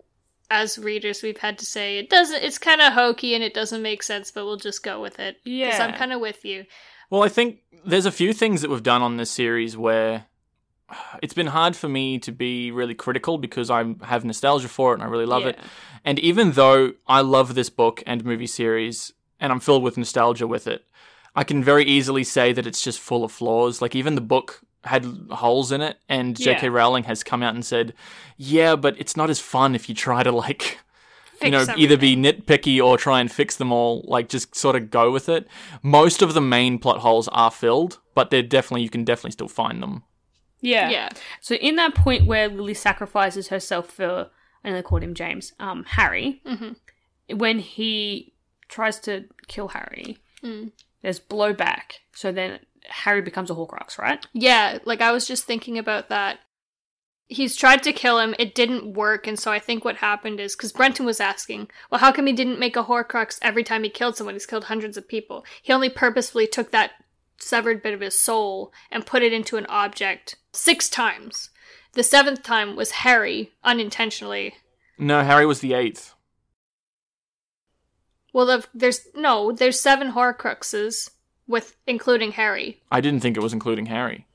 as 0.51 0.79
readers 0.79 1.23
we've 1.23 1.39
had 1.39 1.59
to 1.59 1.65
say 1.65 1.97
it 1.97 2.11
doesn't 2.11 2.43
it's 2.43 2.59
kind 2.59 2.83
of 2.83 2.93
hokey 2.93 3.35
and 3.35 3.43
it 3.43 3.55
doesn't 3.55 3.81
make 3.81 4.03
sense 4.03 4.31
but 4.31 4.45
we'll 4.45 4.59
just 4.59 4.83
go 4.83 5.01
with 5.01 5.19
it 5.19 5.39
because 5.43 5.81
i'm 5.81 5.95
kind 5.95 6.13
of 6.13 6.21
with 6.21 6.45
you 6.45 6.67
Well, 7.11 7.23
I 7.23 7.29
think 7.29 7.61
there's 7.85 8.07
a 8.07 8.13
few 8.13 8.33
things 8.33 8.63
that 8.63 8.71
we've 8.71 8.83
done 8.83 9.03
on 9.03 9.17
this 9.17 9.31
series 9.31 9.77
where 9.77 10.27
it's 11.23 11.35
been 11.35 11.47
hard 11.49 11.77
for 11.77 11.89
me 11.89 12.19
to 12.21 12.33
be 12.33 12.71
really 12.71 12.95
critical 12.95 13.39
because 13.39 13.71
I 13.71 13.95
have 14.03 14.25
nostalgia 14.25 14.69
for 14.69 14.93
it 14.93 14.95
and 14.95 15.03
I 15.03 15.07
really 15.07 15.27
love 15.27 15.47
it. 15.47 15.59
And 16.05 16.19
even 16.19 16.53
though 16.53 16.93
I 17.07 17.23
love 17.23 17.55
this 17.55 17.71
book 17.71 18.03
and 18.07 18.25
movie 18.25 18.47
series 18.47 19.13
and 19.41 19.53
I'm 19.53 19.61
filled 19.61 19.83
with 19.83 19.97
nostalgia 19.97 20.47
with 20.47 20.67
it, 20.67 20.85
I 21.35 21.45
can 21.45 21.65
very 21.65 21.85
easily 21.85 22.23
say 22.25 22.53
that 22.53 22.67
it's 22.67 22.83
just 22.83 23.01
full 23.01 23.25
of 23.25 23.33
flaws. 23.33 23.81
Like 23.83 23.97
even 23.97 24.15
the 24.15 24.21
book 24.21 24.61
had 24.85 25.05
holes 25.31 25.73
in 25.73 25.81
it 25.81 25.99
and 26.09 26.37
J.K. 26.37 26.69
Rowling 26.69 27.05
has 27.05 27.25
come 27.25 27.43
out 27.43 27.55
and 27.55 27.65
said, 27.65 27.95
"Yeah, 28.37 28.77
but 28.77 28.95
it's 29.01 29.17
not 29.17 29.31
as 29.31 29.41
fun 29.41 29.75
if 29.75 29.89
you 29.89 29.95
try 29.95 30.23
to 30.23 30.31
like 30.31 30.79
you 31.43 31.51
know, 31.51 31.65
Fix 31.65 31.79
either 31.79 31.97
be 31.97 32.17
nitpicky 32.17 32.85
or 32.85 32.97
try 32.97 33.21
and 33.21 33.31
fix 33.31 33.57
them 33.57 33.73
all, 33.73 34.05
like 34.07 34.29
just 34.29 34.55
sort 34.55 34.77
of 34.77 34.91
go 34.91 35.11
with 35.11 35.29
it. 35.29 35.49
Most 35.83 36.23
of 36.23 36.35
the 36.35 36.41
main 36.41 36.79
plot 36.79 36.99
holes 36.99 37.29
are 37.29 37.51
filled, 37.51 37.99
but 38.15 38.31
they're 38.31 38.43
definitely 38.43 38.83
you 38.83 38.91
can 38.91 39.05
definitely 39.05 39.33
still 39.33 39.49
find 39.49 39.83
them. 39.83 40.05
Yeah. 40.65 40.89
yeah. 40.91 41.09
So 41.41 41.55
in 41.57 41.77
that 41.77 41.95
point 41.95 42.27
where 42.27 42.49
Lily 42.49 42.75
sacrifices 42.75 43.49
herself 43.49 43.91
for, 43.91 44.31
I 44.65 44.71
know 44.71 44.77
they 44.77 44.83
called 44.83 45.03
him 45.03 45.15
James, 45.15 45.53
um, 45.61 45.85
Harry, 45.87 46.43
when 47.29 47.59
he 47.59 48.33
tries 48.69 48.99
to 49.01 49.25
kill 49.47 49.69
Harry, 49.69 50.19
there's 51.03 51.21
blowback. 51.21 52.01
So 52.13 52.33
then 52.33 52.61
Harry 52.89 53.21
becomes 53.23 53.51
a 53.51 53.55
Horcrux, 53.55 53.99
right? 53.99 54.25
yeah 54.33 54.79
like 54.85 55.01
i 55.01 55.11
was 55.13 55.27
just 55.27 55.45
thinking 55.45 55.79
about 55.79 56.09
that. 56.09 56.39
He's 57.27 57.57
tried 57.57 57.83
to 57.85 57.93
kill 57.93 58.19
him. 58.19 58.35
It 58.39 58.55
didn't 58.55 58.93
work. 58.95 59.27
And 59.27 59.39
so 59.39 59.51
i 59.53 59.59
think 59.59 59.85
what 59.85 59.97
happened 59.97 60.41
is 60.41 60.55
because 60.57 60.73
brenton 60.73 61.07
was 61.07 61.21
asking 61.21 61.69
well 61.91 62.01
how 62.01 62.13
come 62.13 62.27
he 62.27 62.33
didn't 62.33 62.59
make 62.59 62.77
a 62.77 62.85
horcrux 62.85 63.39
every 63.43 63.65
time 63.65 63.83
he 63.85 63.91
killed 63.91 64.17
someone? 64.17 64.35
He's 64.35 64.47
killed 64.47 64.65
hundreds 64.65 64.97
of 64.97 65.09
people. 65.09 65.45
He 65.63 65.73
only 65.73 65.89
purposefully 65.91 66.47
took 66.47 66.71
that 66.73 66.93
severed 67.39 67.83
bit 67.83 67.95
of 67.95 68.01
his 68.01 68.19
soul 68.19 68.73
and 68.91 69.07
put 69.07 69.23
it 69.23 69.33
into 69.33 69.57
an 69.57 69.67
object 69.69 70.37
six 70.53 70.89
times 70.89 71.51
the 71.95 72.03
seventh 72.03 72.43
time 72.43 72.75
was 72.77 72.91
harry 72.91 73.53
unintentionally 73.63 74.55
No, 74.99 75.23
Harry 75.23 75.45
was 75.47 75.61
the 75.61 75.75
eighth. 75.75 76.15
Well, 78.33 78.47
the, 78.47 78.67
there's 78.75 79.07
no, 79.15 79.53
there's 79.53 79.79
seven 79.79 80.13
Horcruxes 80.13 81.11
with 81.47 81.77
including 81.87 82.33
Harry. 82.33 82.81
I 82.91 83.01
didn't 83.01 83.21
think 83.21 83.37
it 83.37 83.43
was 83.43 83.53
including 83.53 83.87
Harry. 83.87 84.27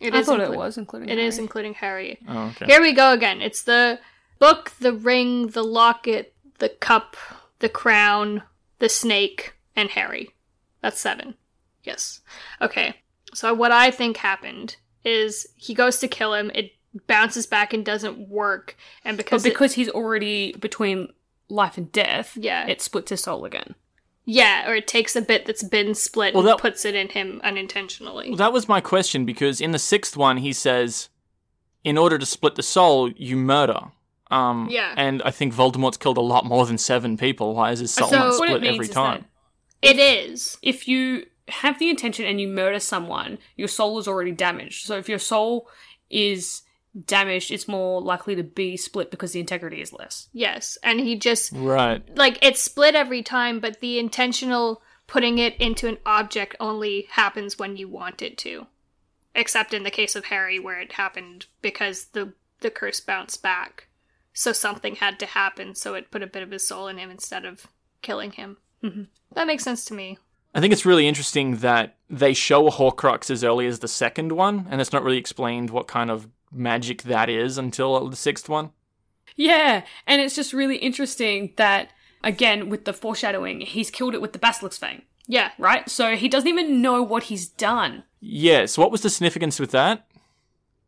It 0.00 0.14
I 0.14 0.18
is 0.18 0.26
thought 0.26 0.40
inclu- 0.40 0.52
it 0.52 0.56
was, 0.56 0.78
including 0.78 1.08
It 1.08 1.18
is 1.18 1.36
Harry. 1.36 1.44
including 1.44 1.74
Harry. 1.74 2.18
Oh, 2.28 2.46
okay. 2.50 2.66
Here 2.66 2.80
we 2.80 2.92
go 2.92 3.12
again. 3.12 3.40
It's 3.42 3.62
the 3.62 3.98
book, 4.38 4.72
the 4.80 4.92
ring, 4.92 5.48
the 5.48 5.64
locket, 5.64 6.34
the 6.58 6.68
cup, 6.68 7.16
the 7.60 7.68
crown, 7.68 8.42
the 8.78 8.88
snake, 8.88 9.54
and 9.74 9.90
Harry. 9.90 10.30
That's 10.80 11.00
seven. 11.00 11.34
Yes. 11.84 12.20
Okay. 12.60 12.94
So 13.34 13.54
what 13.54 13.72
I 13.72 13.90
think 13.90 14.16
happened 14.18 14.76
is 15.04 15.46
he 15.56 15.74
goes 15.74 15.98
to 15.98 16.08
kill 16.08 16.34
him. 16.34 16.50
It 16.54 16.72
bounces 17.06 17.46
back 17.46 17.72
and 17.72 17.84
doesn't 17.84 18.28
work, 18.28 18.76
and 19.04 19.16
because 19.16 19.42
But 19.42 19.48
it- 19.48 19.54
because 19.54 19.72
he's 19.74 19.88
already 19.88 20.52
between 20.52 21.08
life 21.48 21.76
and 21.78 21.90
death, 21.90 22.36
Yeah. 22.40 22.66
it 22.66 22.80
splits 22.82 23.10
his 23.10 23.22
soul 23.22 23.44
again. 23.44 23.74
yeah, 24.24 24.68
or 24.70 24.74
it 24.76 24.86
takes 24.86 25.16
a 25.16 25.20
bit 25.22 25.46
that's 25.46 25.64
been 25.64 25.94
split 25.94 26.32
Well, 26.34 26.46
and 26.46 26.58
puts 26.60 26.84
it 26.84 26.94
in 26.94 27.08
him 27.08 27.40
unintentionally. 27.42 28.28
Well, 28.28 28.36
that 28.36 28.52
was 28.52 28.68
my 28.68 28.80
question 28.80 29.24
because 29.24 29.60
in 29.60 29.72
the 29.72 29.78
sixth 29.80 30.16
one 30.16 30.36
he 30.36 30.52
says, 30.52 31.08
in 31.82 31.98
order 31.98 32.16
to 32.18 32.24
split 32.26 32.54
the 32.54 32.62
soul, 32.62 33.10
you 33.16 33.36
murder. 33.36 33.80
Um, 34.30 34.68
Yeah. 34.70 34.94
And 34.96 35.20
I 35.24 35.30
think 35.32 35.52
Voldemort's 35.52 35.96
killed 35.96 36.16
a 36.18 36.22
lot 36.22 36.44
more 36.46 36.64
than 36.66 36.78
seven 36.78 37.16
people. 37.16 37.54
Why 37.54 37.72
is 37.72 37.80
his 37.80 37.92
soul 37.92 38.08
So- 38.08 38.16
not 38.16 38.24
What 38.26 38.32
it 38.32 38.36
split 38.36 38.62
means 38.62 38.74
every 38.74 38.86
is 38.86 38.92
time? 38.92 39.24
It 39.82 39.98
is. 39.98 40.56
if 40.62 40.86
you 40.86 41.26
have 41.52 41.78
the 41.78 41.90
intention 41.90 42.24
and 42.24 42.40
you 42.40 42.48
murder 42.48 42.80
someone, 42.80 43.38
your 43.56 43.68
soul 43.68 43.98
is 43.98 44.08
already 44.08 44.32
damaged. 44.32 44.86
So 44.86 44.96
if 44.96 45.08
your 45.08 45.18
soul 45.18 45.68
is 46.10 46.62
damaged, 47.06 47.50
it's 47.50 47.66
more 47.68 48.00
likely 48.02 48.34
to 48.36 48.42
be 48.42 48.76
split 48.76 49.10
because 49.10 49.32
the 49.32 49.40
integrity 49.40 49.80
is 49.80 49.92
less. 49.92 50.28
Yes. 50.32 50.76
And 50.82 51.00
he 51.00 51.16
just 51.16 51.52
Right. 51.54 52.02
like 52.16 52.38
it's 52.42 52.60
split 52.60 52.94
every 52.94 53.22
time, 53.22 53.60
but 53.60 53.80
the 53.80 53.98
intentional 53.98 54.82
putting 55.06 55.38
it 55.38 55.56
into 55.60 55.88
an 55.88 55.98
object 56.06 56.54
only 56.60 57.06
happens 57.10 57.58
when 57.58 57.76
you 57.76 57.88
want 57.88 58.22
it 58.22 58.36
to. 58.38 58.66
Except 59.34 59.72
in 59.72 59.82
the 59.84 59.90
case 59.90 60.14
of 60.16 60.26
Harry 60.26 60.58
where 60.58 60.80
it 60.80 60.92
happened 60.92 61.46
because 61.62 62.06
the 62.06 62.34
the 62.60 62.70
curse 62.70 63.00
bounced 63.00 63.42
back. 63.42 63.88
So 64.34 64.52
something 64.52 64.96
had 64.96 65.18
to 65.18 65.26
happen, 65.26 65.74
so 65.74 65.94
it 65.94 66.10
put 66.10 66.22
a 66.22 66.26
bit 66.28 66.42
of 66.42 66.50
his 66.52 66.66
soul 66.66 66.86
in 66.88 66.96
him 66.98 67.10
instead 67.10 67.44
of 67.44 67.66
killing 68.02 68.32
him. 68.32 68.58
Mhm. 68.84 69.08
That 69.34 69.46
makes 69.46 69.64
sense 69.64 69.84
to 69.86 69.94
me. 69.94 70.18
I 70.54 70.60
think 70.60 70.72
it's 70.72 70.84
really 70.86 71.08
interesting 71.08 71.56
that 71.58 71.96
they 72.10 72.34
show 72.34 72.66
a 72.68 72.70
Horcrux 72.70 73.30
as 73.30 73.42
early 73.42 73.66
as 73.66 73.78
the 73.78 73.88
second 73.88 74.32
one, 74.32 74.66
and 74.70 74.80
it's 74.80 74.92
not 74.92 75.02
really 75.02 75.16
explained 75.18 75.70
what 75.70 75.88
kind 75.88 76.10
of 76.10 76.28
magic 76.52 77.02
that 77.04 77.30
is 77.30 77.56
until 77.56 78.08
the 78.08 78.16
sixth 78.16 78.48
one. 78.48 78.70
Yeah, 79.34 79.82
and 80.06 80.20
it's 80.20 80.34
just 80.36 80.52
really 80.52 80.76
interesting 80.76 81.54
that 81.56 81.90
again 82.22 82.68
with 82.68 82.84
the 82.84 82.92
foreshadowing, 82.92 83.62
he's 83.62 83.90
killed 83.90 84.14
it 84.14 84.20
with 84.20 84.32
the 84.34 84.38
basilisk 84.38 84.78
fang, 84.78 85.02
Yeah. 85.26 85.50
right? 85.58 85.88
So 85.88 86.16
he 86.16 86.28
doesn't 86.28 86.48
even 86.48 86.82
know 86.82 87.02
what 87.02 87.24
he's 87.24 87.48
done. 87.48 88.04
Yeah, 88.20 88.66
so 88.66 88.82
what 88.82 88.92
was 88.92 89.00
the 89.00 89.10
significance 89.10 89.58
with 89.58 89.70
that? 89.70 90.06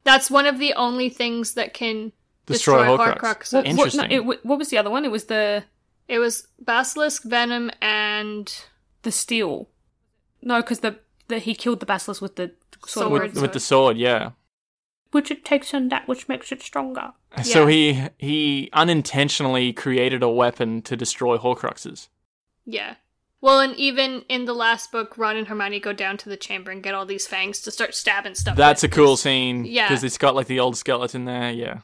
That's 0.04 0.30
one 0.30 0.44
of 0.46 0.58
the 0.58 0.74
only 0.74 1.08
things 1.08 1.54
that 1.54 1.72
can 1.72 2.12
Destroy 2.46 2.84
destroy, 2.84 2.98
Horcrux. 2.98 3.18
Horcruxes. 3.18 3.52
What, 3.54 3.66
Interesting. 3.66 4.00
What, 4.00 4.10
no, 4.10 4.32
it, 4.32 4.44
what 4.44 4.58
was 4.58 4.68
the 4.68 4.76
other 4.76 4.90
one? 4.90 5.06
It 5.06 5.10
was 5.10 5.24
the 5.24 5.64
It 6.08 6.18
was 6.18 6.46
basilisk, 6.62 7.22
venom, 7.24 7.70
and 7.80 8.54
the 9.04 9.12
steel. 9.12 9.68
No, 10.42 10.60
because 10.60 10.80
the, 10.80 10.98
the 11.28 11.38
he 11.38 11.54
killed 11.54 11.80
the 11.80 11.86
basilisk 11.86 12.20
with 12.20 12.36
the 12.36 12.52
sword. 12.86 13.34
With, 13.34 13.40
with 13.40 13.52
the 13.52 13.60
sword, 13.60 13.96
yeah. 13.96 14.30
Which 15.12 15.30
it 15.30 15.44
takes 15.44 15.72
on 15.72 15.88
that 15.88 16.08
which 16.08 16.28
makes 16.28 16.50
it 16.50 16.60
stronger. 16.60 17.12
So 17.42 17.66
he 17.66 18.08
he 18.18 18.68
unintentionally 18.72 19.72
created 19.72 20.22
a 20.22 20.28
weapon 20.28 20.82
to 20.82 20.96
destroy 20.96 21.38
Horcruxes. 21.38 22.08
Yeah. 22.66 22.96
Well, 23.40 23.60
and 23.60 23.76
even 23.76 24.24
in 24.30 24.46
the 24.46 24.54
last 24.54 24.90
book, 24.90 25.18
Ron 25.18 25.36
and 25.36 25.48
Hermione 25.48 25.78
go 25.78 25.92
down 25.92 26.16
to 26.16 26.30
the 26.30 26.36
chamber 26.36 26.70
and 26.70 26.82
get 26.82 26.94
all 26.94 27.04
these 27.04 27.26
fangs 27.26 27.60
to 27.60 27.70
start 27.70 27.94
stabbing 27.94 28.34
stuff. 28.34 28.56
That's 28.56 28.82
a 28.82 28.88
cool 28.88 29.18
scene. 29.18 29.66
Yeah. 29.66 29.86
Because 29.86 30.02
it's 30.02 30.16
got 30.16 30.34
like 30.34 30.46
the 30.46 30.60
old 30.60 30.78
skeleton 30.78 31.26
there, 31.26 31.50
yeah. 31.50 31.80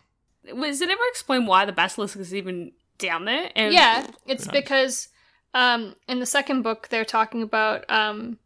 Was 0.54 0.80
it 0.80 0.88
ever 0.88 1.02
explained 1.10 1.46
why 1.46 1.66
the 1.66 1.72
basilisk 1.72 2.16
is 2.16 2.34
even 2.34 2.72
down 2.96 3.26
there? 3.26 3.50
And 3.54 3.74
Yeah, 3.74 4.06
it's 4.26 4.46
because 4.46 5.08
um, 5.54 5.94
in 6.08 6.20
the 6.20 6.26
second 6.26 6.62
book 6.62 6.88
they're 6.88 7.04
talking 7.04 7.42
about 7.42 7.84
um, 7.88 8.38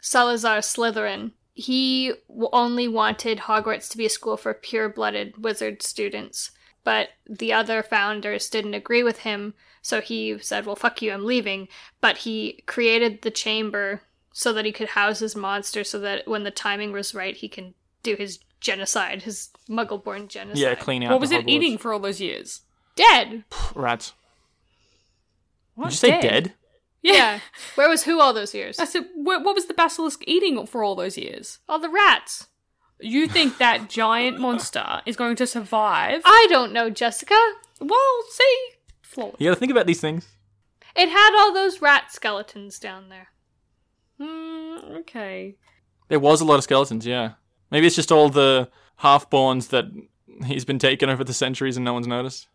Salazar 0.00 0.58
Slytherin. 0.58 1.32
He 1.54 2.12
only 2.52 2.86
wanted 2.86 3.38
Hogwarts 3.38 3.88
to 3.90 3.98
be 3.98 4.06
a 4.06 4.10
school 4.10 4.36
for 4.36 4.54
pure-blooded 4.54 5.42
wizard 5.42 5.82
students, 5.82 6.52
but 6.84 7.08
the 7.28 7.52
other 7.52 7.82
founders 7.82 8.48
didn't 8.48 8.74
agree 8.74 9.02
with 9.02 9.20
him. 9.20 9.54
So 9.82 10.00
he 10.00 10.38
said, 10.38 10.66
"Well, 10.66 10.76
fuck 10.76 11.02
you, 11.02 11.12
I'm 11.12 11.24
leaving." 11.24 11.68
But 12.00 12.18
he 12.18 12.62
created 12.66 13.22
the 13.22 13.30
chamber 13.32 14.02
so 14.32 14.52
that 14.52 14.64
he 14.64 14.72
could 14.72 14.90
house 14.90 15.18
his 15.18 15.34
monster, 15.34 15.82
so 15.82 15.98
that 15.98 16.28
when 16.28 16.44
the 16.44 16.52
timing 16.52 16.92
was 16.92 17.14
right, 17.14 17.34
he 17.36 17.48
can 17.48 17.74
do 18.04 18.14
his 18.14 18.38
genocide, 18.60 19.22
his 19.22 19.50
Muggle-born 19.68 20.28
genocide. 20.28 20.58
Yeah, 20.58 20.74
clean 20.76 21.02
out. 21.02 21.10
What 21.10 21.20
was 21.20 21.30
the 21.30 21.36
it 21.36 21.46
Hogwarts. 21.46 21.50
eating 21.50 21.78
for 21.78 21.92
all 21.92 21.98
those 21.98 22.20
years? 22.20 22.60
Dead. 22.94 23.44
Rats. 23.74 24.12
What? 25.78 25.90
Did 25.90 25.92
you 25.92 25.98
say 25.98 26.20
dead? 26.20 26.54
Yeah. 27.02 27.38
Where 27.76 27.88
was 27.88 28.02
who 28.02 28.20
all 28.20 28.34
those 28.34 28.52
years? 28.52 28.80
I 28.80 28.84
said, 28.84 29.06
what, 29.14 29.44
what 29.44 29.54
was 29.54 29.66
the 29.66 29.74
basilisk 29.74 30.24
eating 30.26 30.66
for 30.66 30.82
all 30.82 30.96
those 30.96 31.16
years? 31.16 31.60
All 31.68 31.78
the 31.78 31.88
rats. 31.88 32.48
You 32.98 33.28
think 33.28 33.58
that 33.58 33.88
giant 33.88 34.40
monster 34.40 35.02
is 35.06 35.14
going 35.14 35.36
to 35.36 35.46
survive? 35.46 36.22
I 36.24 36.48
don't 36.50 36.72
know, 36.72 36.90
Jessica. 36.90 37.38
well, 37.80 38.22
see, 38.28 38.58
flawed. 39.02 39.36
You 39.38 39.48
got 39.48 39.54
to 39.54 39.60
think 39.60 39.70
about 39.70 39.86
these 39.86 40.00
things. 40.00 40.26
It 40.96 41.08
had 41.10 41.38
all 41.38 41.54
those 41.54 41.80
rat 41.80 42.12
skeletons 42.12 42.80
down 42.80 43.08
there. 43.08 43.28
Hmm, 44.20 44.96
okay. 44.96 45.54
There 46.08 46.18
was 46.18 46.40
a 46.40 46.44
lot 46.44 46.56
of 46.56 46.64
skeletons, 46.64 47.06
yeah. 47.06 47.34
Maybe 47.70 47.86
it's 47.86 47.94
just 47.94 48.10
all 48.10 48.30
the 48.30 48.68
half-borns 48.96 49.68
that 49.68 49.84
he's 50.44 50.64
been 50.64 50.80
taking 50.80 51.08
over 51.08 51.22
the 51.22 51.32
centuries 51.32 51.76
and 51.76 51.84
no 51.84 51.92
one's 51.92 52.08
noticed. 52.08 52.48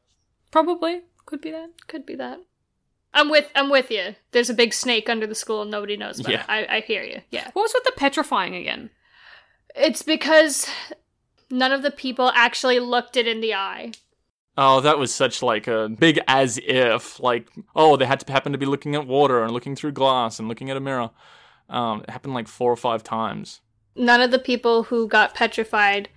Probably. 0.52 1.04
Could 1.26 1.40
be 1.40 1.52
that. 1.52 1.70
Could 1.88 2.06
be 2.06 2.16
that. 2.16 2.40
I'm 3.14 3.30
with 3.30 3.50
I'm 3.56 3.70
with 3.70 3.92
you. 3.92 4.16
There's 4.32 4.50
a 4.50 4.54
big 4.54 4.74
snake 4.74 5.10
under 5.10 5.28
the 5.28 5.36
school 5.36 5.62
and 5.62 5.72
nobody 5.72 5.96
knows 5.98 6.20
about 6.20 6.32
Yeah. 6.32 6.42
it. 6.44 6.50
I, 6.70 6.78
I 6.78 6.80
hear 6.82 7.04
you. 7.04 7.22
Yeah. 7.32 7.50
What 7.54 7.64
was 7.64 7.74
with 7.74 7.84
the 7.84 7.94
petrifying 7.96 8.56
again? 8.56 8.90
It's 9.76 10.02
because 10.02 10.68
none 11.50 11.72
of 11.72 11.82
the 11.84 11.92
people 11.92 12.32
actually 12.36 12.80
looked 12.80 13.16
it 13.18 13.28
in 13.28 13.42
the 13.42 13.54
eye. 13.54 13.92
Oh, 14.58 14.82
that 14.82 15.00
was 15.00 15.14
such 15.14 15.42
like 15.42 15.68
a 15.68 15.90
big 15.90 16.20
as 16.28 16.60
if, 16.64 17.20
like, 17.20 17.50
oh, 17.76 17.96
they 17.98 18.06
had 18.06 18.20
to 18.20 18.32
happen 18.32 18.52
to 18.52 18.58
be 18.60 18.68
looking 18.68 18.94
at 18.94 19.08
water 19.08 19.42
and 19.42 19.52
looking 19.52 19.76
through 19.76 19.94
glass 19.94 20.38
and 20.38 20.48
looking 20.48 20.70
at 20.70 20.78
a 20.78 20.80
mirror. 20.80 21.10
Um, 21.70 22.02
it 22.02 22.12
happened 22.12 22.36
like 22.36 22.48
four 22.48 22.72
or 22.72 22.76
five 22.76 23.04
times. 23.04 23.62
None 23.96 24.22
of 24.22 24.30
the 24.30 24.38
people 24.38 24.84
who 24.84 25.08
got 25.08 25.34
petrified 25.34 26.10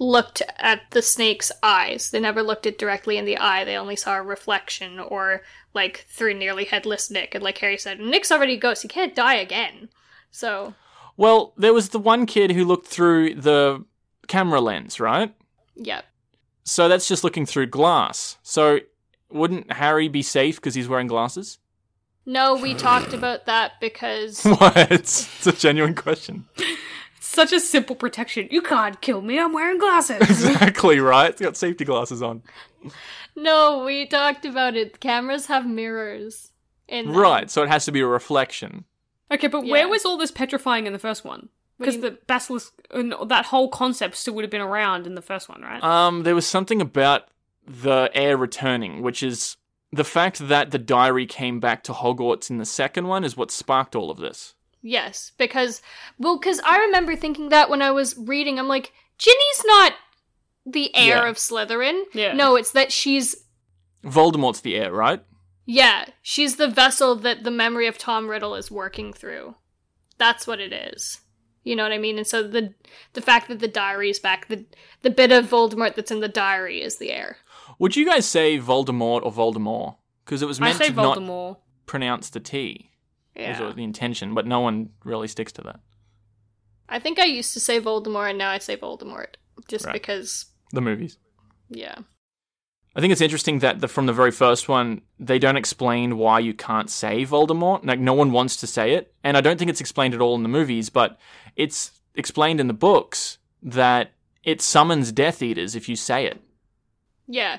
looked 0.00 0.42
at 0.58 0.80
the 0.90 1.02
snake's 1.02 1.52
eyes. 1.62 2.10
They 2.10 2.18
never 2.18 2.42
looked 2.42 2.66
it 2.66 2.78
directly 2.78 3.18
in 3.18 3.26
the 3.26 3.36
eye. 3.38 3.64
They 3.64 3.76
only 3.76 3.94
saw 3.96 4.16
a 4.16 4.22
reflection 4.22 4.98
or 4.98 5.42
like 5.74 6.06
through 6.08 6.34
nearly 6.34 6.64
headless 6.64 7.10
Nick. 7.10 7.34
And 7.34 7.44
like 7.44 7.58
Harry 7.58 7.76
said, 7.78 8.00
Nick's 8.00 8.32
already 8.32 8.54
a 8.54 8.58
ghost. 8.58 8.82
He 8.82 8.88
can't 8.88 9.14
die 9.14 9.34
again. 9.34 9.90
So 10.30 10.74
Well, 11.18 11.52
there 11.56 11.74
was 11.74 11.90
the 11.90 11.98
one 11.98 12.24
kid 12.26 12.50
who 12.52 12.64
looked 12.64 12.88
through 12.88 13.34
the 13.36 13.84
camera 14.26 14.60
lens, 14.60 14.98
right? 14.98 15.32
yeah. 15.76 16.00
So 16.64 16.88
that's 16.88 17.08
just 17.08 17.24
looking 17.24 17.46
through 17.46 17.66
glass. 17.66 18.38
So 18.42 18.80
wouldn't 19.30 19.72
Harry 19.72 20.08
be 20.08 20.22
safe 20.22 20.56
because 20.56 20.74
he's 20.74 20.88
wearing 20.88 21.08
glasses? 21.08 21.58
No, 22.26 22.54
we 22.54 22.74
talked 22.74 23.12
about 23.12 23.46
that 23.46 23.72
because 23.80 24.42
what? 24.44 24.76
It's 24.92 25.46
a 25.46 25.52
genuine 25.52 25.94
question. 25.94 26.46
Such 27.22 27.52
a 27.52 27.60
simple 27.60 27.94
protection. 27.94 28.48
You 28.50 28.62
can't 28.62 29.00
kill 29.02 29.20
me. 29.20 29.38
I'm 29.38 29.52
wearing 29.52 29.78
glasses. 29.78 30.20
exactly 30.22 30.98
right. 31.00 31.30
It's 31.30 31.40
got 31.40 31.56
safety 31.56 31.84
glasses 31.84 32.22
on. 32.22 32.42
no, 33.36 33.84
we 33.84 34.06
talked 34.06 34.44
about 34.44 34.74
it. 34.74 35.00
Cameras 35.00 35.46
have 35.46 35.66
mirrors 35.66 36.52
in 36.88 37.06
them. 37.06 37.16
Right. 37.16 37.50
So 37.50 37.62
it 37.62 37.68
has 37.68 37.84
to 37.84 37.92
be 37.92 38.00
a 38.00 38.06
reflection. 38.06 38.84
okay, 39.30 39.46
but 39.48 39.64
Yeah. 39.64 39.72
where 39.72 39.88
was 39.88 40.04
all 40.04 40.16
this 40.16 40.30
petrifying 40.30 40.86
in 40.86 40.92
the 40.92 40.98
first 40.98 41.24
one? 41.24 41.50
What 41.76 41.86
do 41.86 41.92
Because 41.92 41.94
you- 41.96 42.00
the 42.02 42.18
basilisk, 42.26 42.72
and 42.90 43.14
that 43.28 43.46
whole 43.46 43.68
concept 43.68 44.16
still 44.16 44.34
would 44.34 44.44
have 44.44 44.50
been 44.50 44.60
around 44.60 45.06
in 45.06 45.14
the 45.14 45.22
first 45.22 45.48
one, 45.48 45.62
right? 45.62 45.82
Um, 45.84 46.24
there 46.24 46.34
was 46.34 46.46
something 46.46 46.80
about 46.80 47.28
the 47.66 48.10
heir 48.14 48.36
returning, 48.36 49.02
which 49.02 49.22
is 49.22 49.56
the 49.92 50.04
fact 50.04 50.48
that 50.48 50.70
the 50.72 50.78
diary 50.78 51.26
came 51.26 51.60
back 51.60 51.82
to 51.84 51.92
Hogwarts 51.92 52.50
in 52.50 52.58
the 52.58 52.64
second 52.64 53.06
one 53.08 53.24
is 53.24 53.36
what 53.36 53.50
sparked 53.50 53.94
all 53.94 54.10
of 54.10 54.18
this. 54.18 54.54
Yes, 54.82 55.32
because 55.38 55.82
well, 56.18 56.38
because 56.38 56.60
I 56.64 56.78
remember 56.78 57.14
thinking 57.16 57.48
that 57.50 57.68
when 57.70 57.82
I 57.82 57.90
was 57.90 58.16
reading, 58.16 58.58
I'm 58.58 58.68
like, 58.68 58.92
Ginny's 59.18 59.62
not 59.66 59.92
the 60.66 60.94
heir 60.96 61.24
Yeah. 61.24 61.28
of 61.28 61.36
Slytherin. 61.36 62.02
Yeah. 62.14 62.32
No, 62.32 62.56
it's 62.56 62.70
that 62.72 62.90
she's 62.92 63.36
Voldemort's 64.04 64.60
the 64.62 64.76
heir, 64.76 64.92
right? 64.92 65.22
yeah, 65.66 66.06
she's 66.22 66.56
the 66.56 66.66
vessel 66.68 67.14
that 67.16 67.44
the 67.44 67.50
memory 67.50 67.86
of 67.86 67.96
Tom 67.98 68.28
Riddle 68.28 68.54
is 68.56 68.70
working 68.70 69.12
through. 69.12 69.54
That's 70.18 70.46
what 70.46 70.58
it 70.60 70.72
is. 70.72 71.20
You 71.62 71.76
know 71.76 71.82
what 71.82 71.92
I 71.92 71.98
mean? 71.98 72.16
And 72.16 72.26
so 72.26 72.42
the 72.42 72.74
the 73.12 73.20
fact 73.20 73.48
that 73.48 73.58
the 73.60 73.68
diary 73.68 74.08
is 74.10 74.18
back, 74.18 74.48
the 74.48 74.64
the 75.02 75.10
bit 75.10 75.30
of 75.30 75.46
Voldemort 75.46 75.94
that's 75.94 76.10
in 76.10 76.20
the 76.20 76.28
diary 76.28 76.80
is 76.80 76.96
the 76.96 77.10
heir. 77.12 77.36
Would 77.78 77.96
you 77.96 78.06
guys 78.06 78.26
say 78.26 78.58
Voldemort 78.58 79.22
or 79.24 79.30
Voldemort? 79.32 79.96
Because 80.24 80.42
it 80.42 80.46
was 80.46 80.60
I 80.60 80.64
meant 80.64 80.78
say 80.78 80.88
to 80.88 80.94
not 80.94 81.18
Voldemort. 81.18 81.56
pronounce 81.86 82.30
the 82.30 82.40
T. 82.40 82.89
Yeah. 83.40 83.60
Was 83.62 83.74
the 83.74 83.84
intention, 83.84 84.34
but 84.34 84.46
no 84.46 84.60
one 84.60 84.90
really 85.04 85.28
sticks 85.28 85.52
to 85.52 85.62
that. 85.62 85.80
I 86.88 86.98
think 86.98 87.18
I 87.18 87.24
used 87.24 87.52
to 87.54 87.60
say 87.60 87.80
Voldemort 87.80 88.30
and 88.30 88.38
now 88.38 88.50
I 88.50 88.58
say 88.58 88.76
Voldemort 88.76 89.34
just 89.68 89.84
Right. 89.86 89.92
because 89.92 90.46
The 90.72 90.80
movies. 90.80 91.18
yeah. 91.68 91.96
I 92.96 93.00
think 93.00 93.12
it's 93.12 93.20
interesting 93.20 93.60
that 93.60 93.78
the, 93.80 93.86
from 93.86 94.06
the 94.06 94.12
very 94.12 94.32
first 94.32 94.68
one, 94.68 95.02
they 95.20 95.38
don't 95.38 95.56
explain 95.56 96.18
why 96.18 96.40
you 96.40 96.52
can't 96.52 96.90
say 96.90 97.24
Voldemort. 97.24 97.84
Like, 97.86 98.00
no 98.00 98.14
one 98.14 98.32
wants 98.32 98.56
to 98.56 98.66
say 98.66 98.94
it. 98.94 99.14
And 99.22 99.36
I 99.36 99.40
don't 99.40 99.58
think 99.58 99.70
it's 99.70 99.80
explained 99.80 100.12
at 100.12 100.20
all 100.20 100.34
in 100.34 100.42
the 100.42 100.48
movies, 100.48 100.90
but 100.90 101.16
it's 101.54 101.92
explained 102.16 102.58
in 102.58 102.66
the 102.66 102.74
books 102.74 103.38
that 103.62 104.10
it 104.42 104.60
summons 104.60 105.12
Death 105.12 105.40
Eaters 105.40 105.76
if 105.76 105.88
you 105.88 105.94
say 105.94 106.26
it, 106.26 106.40
Yeah. 107.28 107.58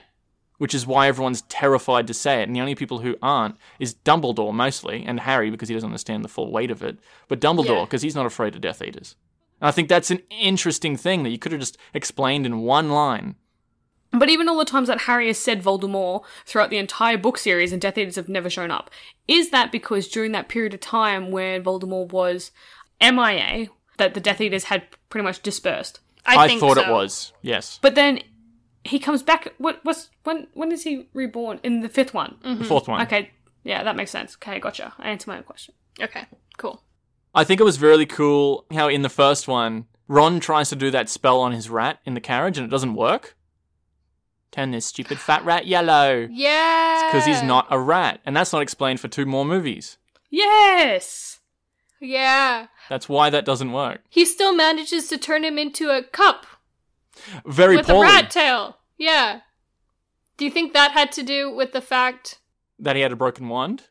Which 0.62 0.76
is 0.76 0.86
why 0.86 1.07
everyone's 1.07 1.41
terrified 1.49 2.05
to 2.05 2.14
say 2.14 2.39
it. 2.39 2.47
And 2.47 2.55
the 2.55 2.59
only 2.59 2.76
people 2.76 2.99
who 2.99 3.16
aren't 3.20 3.55
is 3.80 3.95
Dumbledore 3.95 4.53
mostly, 4.53 5.03
and 5.07 5.20
Harry 5.22 5.49
because 5.49 5.70
he 5.70 5.74
doesn't 5.74 5.89
understand 5.89 6.24
the 6.24 6.30
full 6.30 6.51
weight 6.51 6.70
of 6.70 6.84
it, 6.84 6.99
but 7.28 7.41
Dumbledore 7.41 7.78
Yeah. 7.78 7.86
because 7.86 8.03
he's 8.03 8.14
not 8.14 8.28
afraid 8.28 8.53
of 8.53 8.62
Death 8.62 8.80
Eaters. 8.80 9.16
And 9.59 9.68
I 9.70 9.72
think 9.72 9.89
that's 9.89 10.12
an 10.12 10.22
interesting 10.30 10.97
thing 10.97 11.24
that 11.24 11.32
you 11.32 11.39
could 11.39 11.51
have 11.51 11.62
just 11.62 11.80
explained 11.95 12.45
in 12.45 12.59
one 12.59 12.91
line. 12.91 13.38
But 14.12 14.30
even 14.30 14.47
all 14.47 14.59
the 14.59 14.66
times 14.66 14.88
that 14.88 15.01
Harry 15.01 15.26
has 15.26 15.39
said 15.39 15.64
Voldemort 15.64 16.26
throughout 16.45 16.70
the 16.70 16.78
entire 16.78 17.18
book 17.18 17.39
series 17.39 17.74
and 17.74 17.82
Death 17.82 17.97
Eaters 17.97 18.18
have 18.18 18.30
never 18.30 18.47
shown 18.47 18.70
up, 18.70 18.91
is 19.28 19.49
that 19.49 19.72
because 19.72 20.07
during 20.07 20.32
that 20.34 20.47
period 20.47 20.76
of 20.76 20.80
time 20.80 21.32
when 21.32 21.64
Voldemort 21.64 22.12
was 22.12 22.51
MIA, 23.01 23.70
that 23.97 24.14
the 24.14 24.20
Death 24.20 24.39
Eaters 24.39 24.66
had 24.66 24.84
pretty 25.09 25.24
much 25.24 25.41
dispersed? 25.41 26.01
I, 26.24 26.36
I, 26.36 26.59
thought 26.59 26.78
it 26.78 26.88
was, 26.88 27.34
yes. 27.41 27.80
But 27.82 27.95
then 27.95 28.20
he 28.84 29.00
comes 29.00 29.24
back. 29.24 29.54
What 29.58 29.84
was 29.86 30.10
when? 30.24 30.48
When 30.54 30.72
is 30.72 30.84
he 30.84 31.10
reborn? 31.14 31.60
In 31.64 31.82
the 31.82 31.90
fifth 31.90 32.14
one. 32.14 32.38
Mm-hmm. 32.44 32.60
The 32.60 32.66
fourth 32.66 32.88
one. 32.88 33.02
Okay, 33.04 33.32
yeah, 33.64 33.84
that 33.84 33.96
makes 33.96 34.12
sense. 34.12 34.36
Okay, 34.36 34.60
gotcha. 34.60 34.94
I 34.98 35.10
answered 35.10 35.28
my 35.28 35.38
own 35.38 35.44
question. 35.44 35.76
Okay, 36.00 36.26
cool. 36.58 36.84
I 37.34 37.44
think 37.44 37.62
it 37.62 37.66
was 37.66 37.82
really 37.82 38.06
cool 38.06 38.66
how 38.72 38.90
in 38.90 39.04
the 39.04 39.10
first 39.10 39.48
one, 39.48 39.86
Ron 40.08 40.40
tries 40.40 40.70
to 40.70 40.76
do 40.76 40.92
that 40.92 41.10
spell 41.10 41.40
on 41.40 41.54
his 41.54 41.70
rat 41.70 42.00
in 42.06 42.14
the 42.14 42.20
carriage 42.20 42.58
and 42.58 42.68
it 42.68 42.72
doesn't 42.72 42.96
work. 42.96 43.38
Turn 44.52 44.72
this 44.72 44.86
stupid 44.86 45.18
fat 45.18 45.46
rat 45.46 45.66
yellow. 45.66 46.28
Yeah. 46.30 47.08
Because 47.08 47.26
he's 47.26 47.42
not 47.42 47.68
a 47.70 47.80
rat. 47.80 48.20
And 48.26 48.36
that's 48.36 48.52
not 48.52 48.62
explained 48.62 49.00
for 49.00 49.08
two 49.08 49.26
more 49.26 49.46
movies. 49.46 49.98
Yes. 50.30 51.40
Yeah. 52.02 52.68
That's 52.90 53.08
why 53.08 53.30
that 53.30 53.46
doesn't 53.46 53.72
work. 53.72 54.02
He 54.10 54.26
still 54.26 54.54
manages 54.54 55.08
to 55.08 55.18
turn 55.18 55.46
him 55.46 55.58
into 55.58 55.90
a 55.90 56.04
cup 56.04 56.46
Very 57.46 57.78
with 57.78 57.90
a 57.90 58.00
rat 58.00 58.30
tail. 58.30 58.78
Yeah. 58.98 59.42
Do 60.38 60.46
you 60.46 60.52
think 60.52 60.74
that 60.74 60.92
had 60.92 61.12
to 61.14 61.24
do 61.24 61.54
with 61.54 61.72
the 61.72 61.82
fact? 61.82 62.40
That 62.80 62.96
he 62.96 63.02
had 63.02 63.12
a 63.12 63.16
broken 63.16 63.48
wand. 63.50 63.84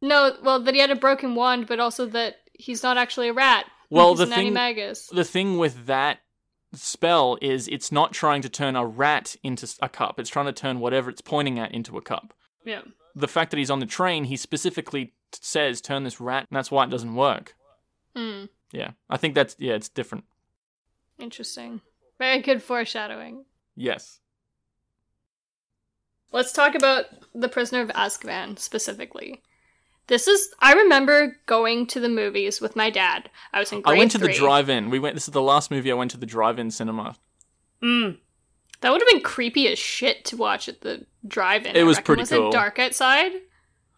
No, 0.00 0.36
well, 0.42 0.60
that 0.60 0.74
he 0.74 0.80
had 0.80 0.90
a 0.90 0.96
broken 0.96 1.34
wand, 1.34 1.66
but 1.66 1.80
also 1.80 2.06
that 2.06 2.36
he's 2.52 2.82
not 2.82 2.96
actually 2.98 3.28
a 3.28 3.32
rat. 3.32 3.66
Well, 3.90 4.10
he's 4.10 4.18
the 4.18 4.26
thing-. 4.26 4.54
The 4.54 5.24
thing 5.24 5.58
with 5.58 5.86
that 5.86 6.20
spell 6.74 7.36
is 7.42 7.68
it's 7.68 7.92
not 7.92 8.12
trying 8.12 8.42
to 8.42 8.48
turn 8.48 8.76
a 8.76 8.86
rat 8.86 9.36
into 9.42 9.68
a 9.80 9.88
cup. 9.88 10.18
It's 10.18 10.30
trying 10.30 10.46
to 10.46 10.52
turn 10.52 10.80
whatever 10.80 11.10
it's 11.10 11.20
pointing 11.20 11.58
at 11.58 11.72
into 11.72 11.98
a 11.98 12.02
cup. 12.02 12.34
Yeah. 12.64 12.82
The 13.14 13.28
fact 13.28 13.50
that 13.50 13.58
he's 13.58 13.70
on 13.70 13.80
the 13.80 13.86
train, 13.86 14.24
he 14.24 14.36
specifically 14.36 15.06
t- 15.06 15.12
says, 15.42 15.80
turn 15.80 16.04
this 16.04 16.20
rat, 16.20 16.46
and 16.50 16.56
that's 16.56 16.70
why 16.70 16.84
it 16.84 16.90
doesn't 16.90 17.14
work. 17.14 17.54
Hmm. 18.16 18.44
Yeah. 18.72 18.92
I 19.10 19.18
think 19.18 19.34
that's, 19.34 19.54
yeah, 19.58 19.74
it's 19.74 19.90
different. 19.90 20.24
Interesting. 21.18 21.82
Very 22.22 22.40
good 22.40 22.62
foreshadowing. 22.62 23.46
Yes. 23.74 24.20
Let's 26.30 26.52
talk 26.52 26.76
about 26.76 27.06
the 27.34 27.48
Prisoner 27.48 27.80
of 27.80 27.88
Azkaban 27.88 28.60
specifically. 28.60 29.42
This 30.06 30.28
is 30.28 30.54
I 30.60 30.74
remember 30.74 31.36
going 31.46 31.88
to 31.88 31.98
the 31.98 32.08
movies 32.08 32.60
with 32.60 32.76
my 32.76 32.90
dad. 32.90 33.28
I 33.52 33.58
was 33.58 33.72
in 33.72 33.80
grade 33.80 33.96
I 33.96 33.98
went 33.98 34.12
to 34.12 34.18
the 34.18 34.32
drive-in. 34.32 34.88
We 34.88 35.00
went. 35.00 35.16
This 35.16 35.26
is 35.26 35.32
the 35.32 35.42
last 35.42 35.72
movie 35.72 35.90
I 35.90 35.96
went 35.96 36.12
to 36.12 36.16
the 36.16 36.24
drive-in 36.24 36.70
cinema. 36.70 37.16
Mm. 37.82 38.18
That 38.82 38.92
would 38.92 39.00
have 39.00 39.08
been 39.08 39.22
creepy 39.22 39.66
as 39.66 39.80
shit 39.80 40.24
to 40.26 40.36
watch 40.36 40.68
at 40.68 40.82
the 40.82 41.04
drive-in. 41.26 41.74
It 41.74 41.80
I 41.80 41.82
was 41.82 41.96
reckon. 41.96 42.04
pretty 42.04 42.20
was 42.20 42.30
cool. 42.30 42.50
it 42.50 42.52
dark 42.52 42.78
outside? 42.78 43.32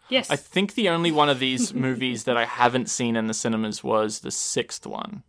Yes. 0.09 0.31
I 0.31 0.37
think 0.37 0.72
the 0.72 0.89
only 0.89 1.12
one 1.12 1.29
of 1.29 1.41
these 1.41 1.75
movies 1.89 2.25
that 2.25 2.39
I 2.39 2.47
haven't 2.47 2.89
seen 2.89 3.16
in 3.16 3.27
the 3.27 3.35
cinemas 3.35 3.85
was 3.85 4.20
the 4.20 4.31
sixth 4.31 4.87
one. 4.87 5.25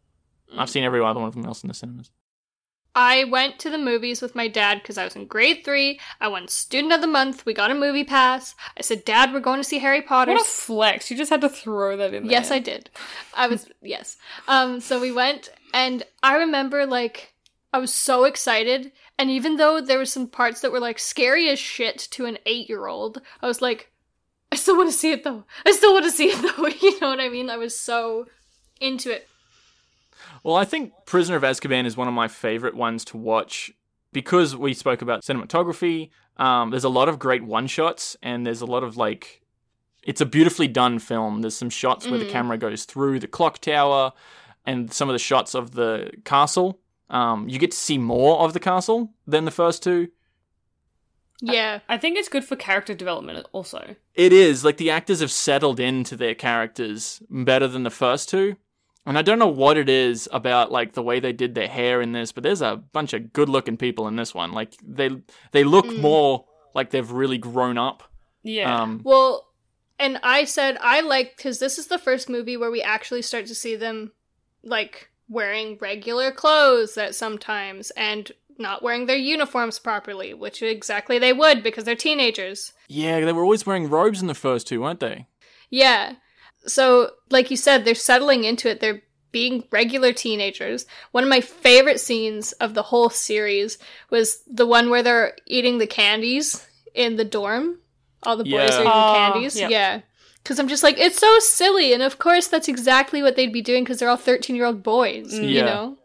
I've 0.57 0.69
seen 0.69 0.85
every 0.85 1.01
other 1.01 1.19
one 1.19 1.27
of 1.27 1.35
them 1.35 1.45
else 1.45 1.61
in 1.61 1.67
the 1.67 1.73
cinemas. 1.73 2.09
I 2.95 3.25
went 3.25 3.59
to 3.59 3.69
the 3.69 3.77
movies 3.77 4.21
with 4.21 4.35
my 4.35 4.47
dad 4.47 4.81
because 4.81 4.97
I 4.97 5.03
was 5.03 5.15
in 5.15 5.25
grade 5.27 5.63
three. 5.65 5.99
I 6.21 6.29
won 6.29 6.47
Student 6.47 6.93
of 6.93 7.01
the 7.01 7.07
Month. 7.07 7.45
We 7.45 7.53
got 7.53 7.69
a 7.69 7.75
movie 7.75 8.05
pass. 8.05 8.55
I 8.77 8.81
said, 8.81 9.03
Dad, 9.03 9.33
we're 9.33 9.41
going 9.41 9.59
to 9.59 9.65
see 9.65 9.79
Harry 9.79 10.01
Potter. 10.01 10.31
what 10.31 10.41
a 10.41 10.45
flex! 10.45 11.11
You 11.11 11.17
just 11.17 11.29
had 11.29 11.41
to 11.41 11.49
throw 11.49 11.97
that 11.97 12.13
in 12.13 12.23
there. 12.23 12.31
Yes, 12.31 12.51
I 12.51 12.59
did. 12.59 12.89
I 13.35 13.47
was 13.47 13.69
yes. 13.81 14.17
Um 14.47 14.79
so 14.79 14.99
we 14.99 15.11
went 15.11 15.49
and 15.73 16.03
I 16.23 16.37
remember 16.37 16.85
like 16.85 17.33
I 17.73 17.79
was 17.79 17.93
so 17.93 18.23
excited 18.23 18.93
and 19.19 19.29
even 19.29 19.57
though 19.57 19.81
there 19.81 19.97
were 19.97 20.05
some 20.05 20.27
parts 20.27 20.61
that 20.61 20.71
were 20.71 20.79
like 20.79 20.97
scary 20.99 21.49
as 21.49 21.59
shit 21.59 21.97
to 22.11 22.25
an 22.25 22.37
8-year-old, 22.47 23.21
I 23.41 23.47
was 23.47 23.61
like 23.61 23.91
I 24.51 24.55
still 24.55 24.77
want 24.77 24.89
to 24.89 24.97
see 24.97 25.11
it 25.11 25.23
though. 25.25 25.43
I 25.65 25.71
still 25.73 25.91
want 25.93 26.05
to 26.05 26.11
see 26.11 26.27
it 26.27 26.41
though. 26.41 26.67
You 26.81 26.99
know 27.01 27.09
what 27.09 27.19
I 27.19 27.27
mean? 27.27 27.49
I 27.49 27.57
was 27.57 27.77
so 27.77 28.27
into 28.79 29.11
it. 29.13 29.27
Well, 30.43 30.55
I 30.55 30.65
think 30.65 30.93
Prisoner 31.05 31.37
of 31.37 31.43
Azkaban 31.43 31.85
is 31.85 31.97
one 31.97 32.07
of 32.07 32.13
my 32.13 32.27
favorite 32.27 32.75
ones 32.75 33.05
to 33.05 33.17
watch 33.17 33.71
because 34.11 34.55
we 34.55 34.73
spoke 34.73 35.01
about 35.01 35.23
cinematography. 35.23 36.09
Um, 36.37 36.71
there's 36.71 36.83
a 36.83 36.89
lot 36.89 37.09
of 37.09 37.19
great 37.19 37.43
one 37.43 37.67
shots, 37.67 38.15
and 38.21 38.45
there's 38.45 38.61
a 38.61 38.65
lot 38.65 38.83
of 38.83 38.97
like, 38.97 39.41
it's 40.03 40.21
a 40.21 40.25
beautifully 40.25 40.67
done 40.67 40.99
film. 40.99 41.41
There's 41.41 41.57
some 41.57 41.69
shots 41.69 42.07
where 42.07 42.19
the 42.19 42.29
camera 42.29 42.57
goes 42.57 42.85
through 42.85 43.19
the 43.19 43.27
clock 43.27 43.59
tower, 43.59 44.13
and 44.65 44.91
some 44.91 45.09
of 45.09 45.13
the 45.13 45.19
shots 45.19 45.53
of 45.53 45.71
the 45.71 46.11
castle. 46.23 46.79
Um, 47.09 47.47
you 47.47 47.59
get 47.59 47.71
to 47.71 47.77
see 47.77 47.97
more 47.97 48.39
of 48.39 48.53
the 48.53 48.59
castle 48.59 49.13
than 49.27 49.45
the 49.45 49.51
first 49.51 49.83
two. 49.83 50.09
Yeah. 51.41 51.79
I 51.89 51.97
think 51.97 52.17
it's 52.17 52.29
good 52.29 52.45
for 52.45 52.55
character 52.55 52.93
development 52.93 53.45
also. 53.51 53.95
It 54.13 54.33
is 54.33 54.63
like 54.63 54.77
the 54.77 54.89
actors 54.89 55.19
have 55.19 55.31
settled 55.31 55.79
into 55.79 56.15
their 56.15 56.35
characters 56.35 57.21
better 57.29 57.67
than 57.67 57.83
the 57.83 57.89
first 57.89 58.29
two. 58.29 58.55
And 59.05 59.17
I 59.17 59.21
don't 59.21 59.37
know 59.39 59.47
what 59.47 59.77
it 59.77 59.87
is 59.87 60.27
about 60.31 60.71
like 60.71 60.93
the 60.93 61.03
way 61.03 61.19
they 61.19 61.33
did 61.33 61.53
their 61.53 61.67
hair 61.67 62.01
in 62.01 62.11
this, 62.11 62.31
but 62.31 62.43
there's 62.43 62.61
a 62.61 62.77
bunch 62.77 63.13
of 63.13 63.33
good-looking 63.33 63.77
people 63.77 64.07
in 64.07 64.15
this 64.15 64.33
one. 64.33 64.51
Like 64.51 64.73
they 64.83 65.09
they 65.51 65.63
look 65.63 65.85
more 65.97 66.45
like 66.73 66.89
they've 66.89 67.11
really 67.11 67.37
grown 67.37 67.77
up. 67.77 68.03
Yeah. 68.43 68.81
Um, 68.81 69.01
Well, 69.03 69.47
and 69.99 70.19
I 70.23 70.45
said 70.45 70.77
I 70.81 71.01
like 71.01 71.37
because 71.37 71.59
this 71.59 71.77
is 71.77 71.87
the 71.87 71.99
first 71.99 72.29
movie 72.29 72.57
where 72.57 72.71
we 72.71 72.81
actually 72.81 73.21
start 73.21 73.45
to 73.47 73.55
see 73.55 73.75
them 73.75 74.11
like 74.63 75.09
wearing 75.29 75.77
regular 75.79 76.31
clothes 76.31 76.95
that 76.95 77.15
sometimes 77.15 77.91
and 77.91 78.31
not 78.57 78.81
wearing 78.81 79.05
their 79.05 79.17
uniforms 79.17 79.79
properly, 79.79 80.33
which 80.33 80.61
exactly 80.63 81.19
they 81.19 81.33
would 81.33 81.61
because 81.61 81.83
they're 81.83 81.95
teenagers. 81.95 82.73
yeah, 82.87 83.19
they 83.19 83.33
were 83.33 83.43
always 83.43 83.65
wearing 83.65 83.89
robes 83.89 84.21
in 84.21 84.27
the 84.27 84.33
first 84.33 84.65
two, 84.67 84.81
weren't 84.81 84.99
they? 84.99 85.27
Yeah. 85.69 86.13
So, 86.67 87.11
like 87.29 87.51
you 87.51 87.57
said, 87.57 87.85
they're 87.85 87.95
settling 87.95 88.43
into 88.43 88.69
it. 88.69 88.79
They're 88.79 89.01
being 89.31 89.65
regular 89.71 90.13
teenagers. 90.13 90.85
One 91.11 91.23
of 91.23 91.29
my 91.29 91.41
favorite 91.41 91.99
scenes 91.99 92.53
of 92.53 92.73
the 92.73 92.83
whole 92.83 93.09
series 93.09 93.77
was 94.09 94.41
the 94.47 94.65
one 94.65 94.89
where 94.89 95.03
they're 95.03 95.35
eating 95.45 95.77
the 95.77 95.87
candies 95.87 96.65
in 96.93 97.17
the 97.17 97.25
dorm. 97.25 97.79
All 98.23 98.37
the 98.37 98.43
boys 98.45 98.51
Yeah. 98.51 98.77
are 98.77 98.81
eating 98.81 98.91
Oh, 98.93 99.13
candies. 99.33 99.59
yep. 99.59 99.69
Yeah. 99.69 100.01
Because 100.41 100.57
I'm 100.59 100.67
just 100.67 100.83
like, 100.83 100.97
it's 100.97 101.19
so 101.19 101.39
silly. 101.39 101.91
And 101.93 102.01
of 102.01 102.17
course, 102.17 102.47
that's 102.47 102.67
exactly 102.67 103.21
what 103.21 103.35
they'd 103.35 103.51
be 103.51 103.61
doing 103.61 103.83
because 103.83 103.99
they're 103.99 104.09
all 104.09 104.15
13 104.15 104.55
year 104.55 104.65
old 104.65 104.83
boys, 104.83 105.33
mm. 105.33 105.41
you 105.43 105.49
Yeah. 105.55 105.65
know? 105.65 105.97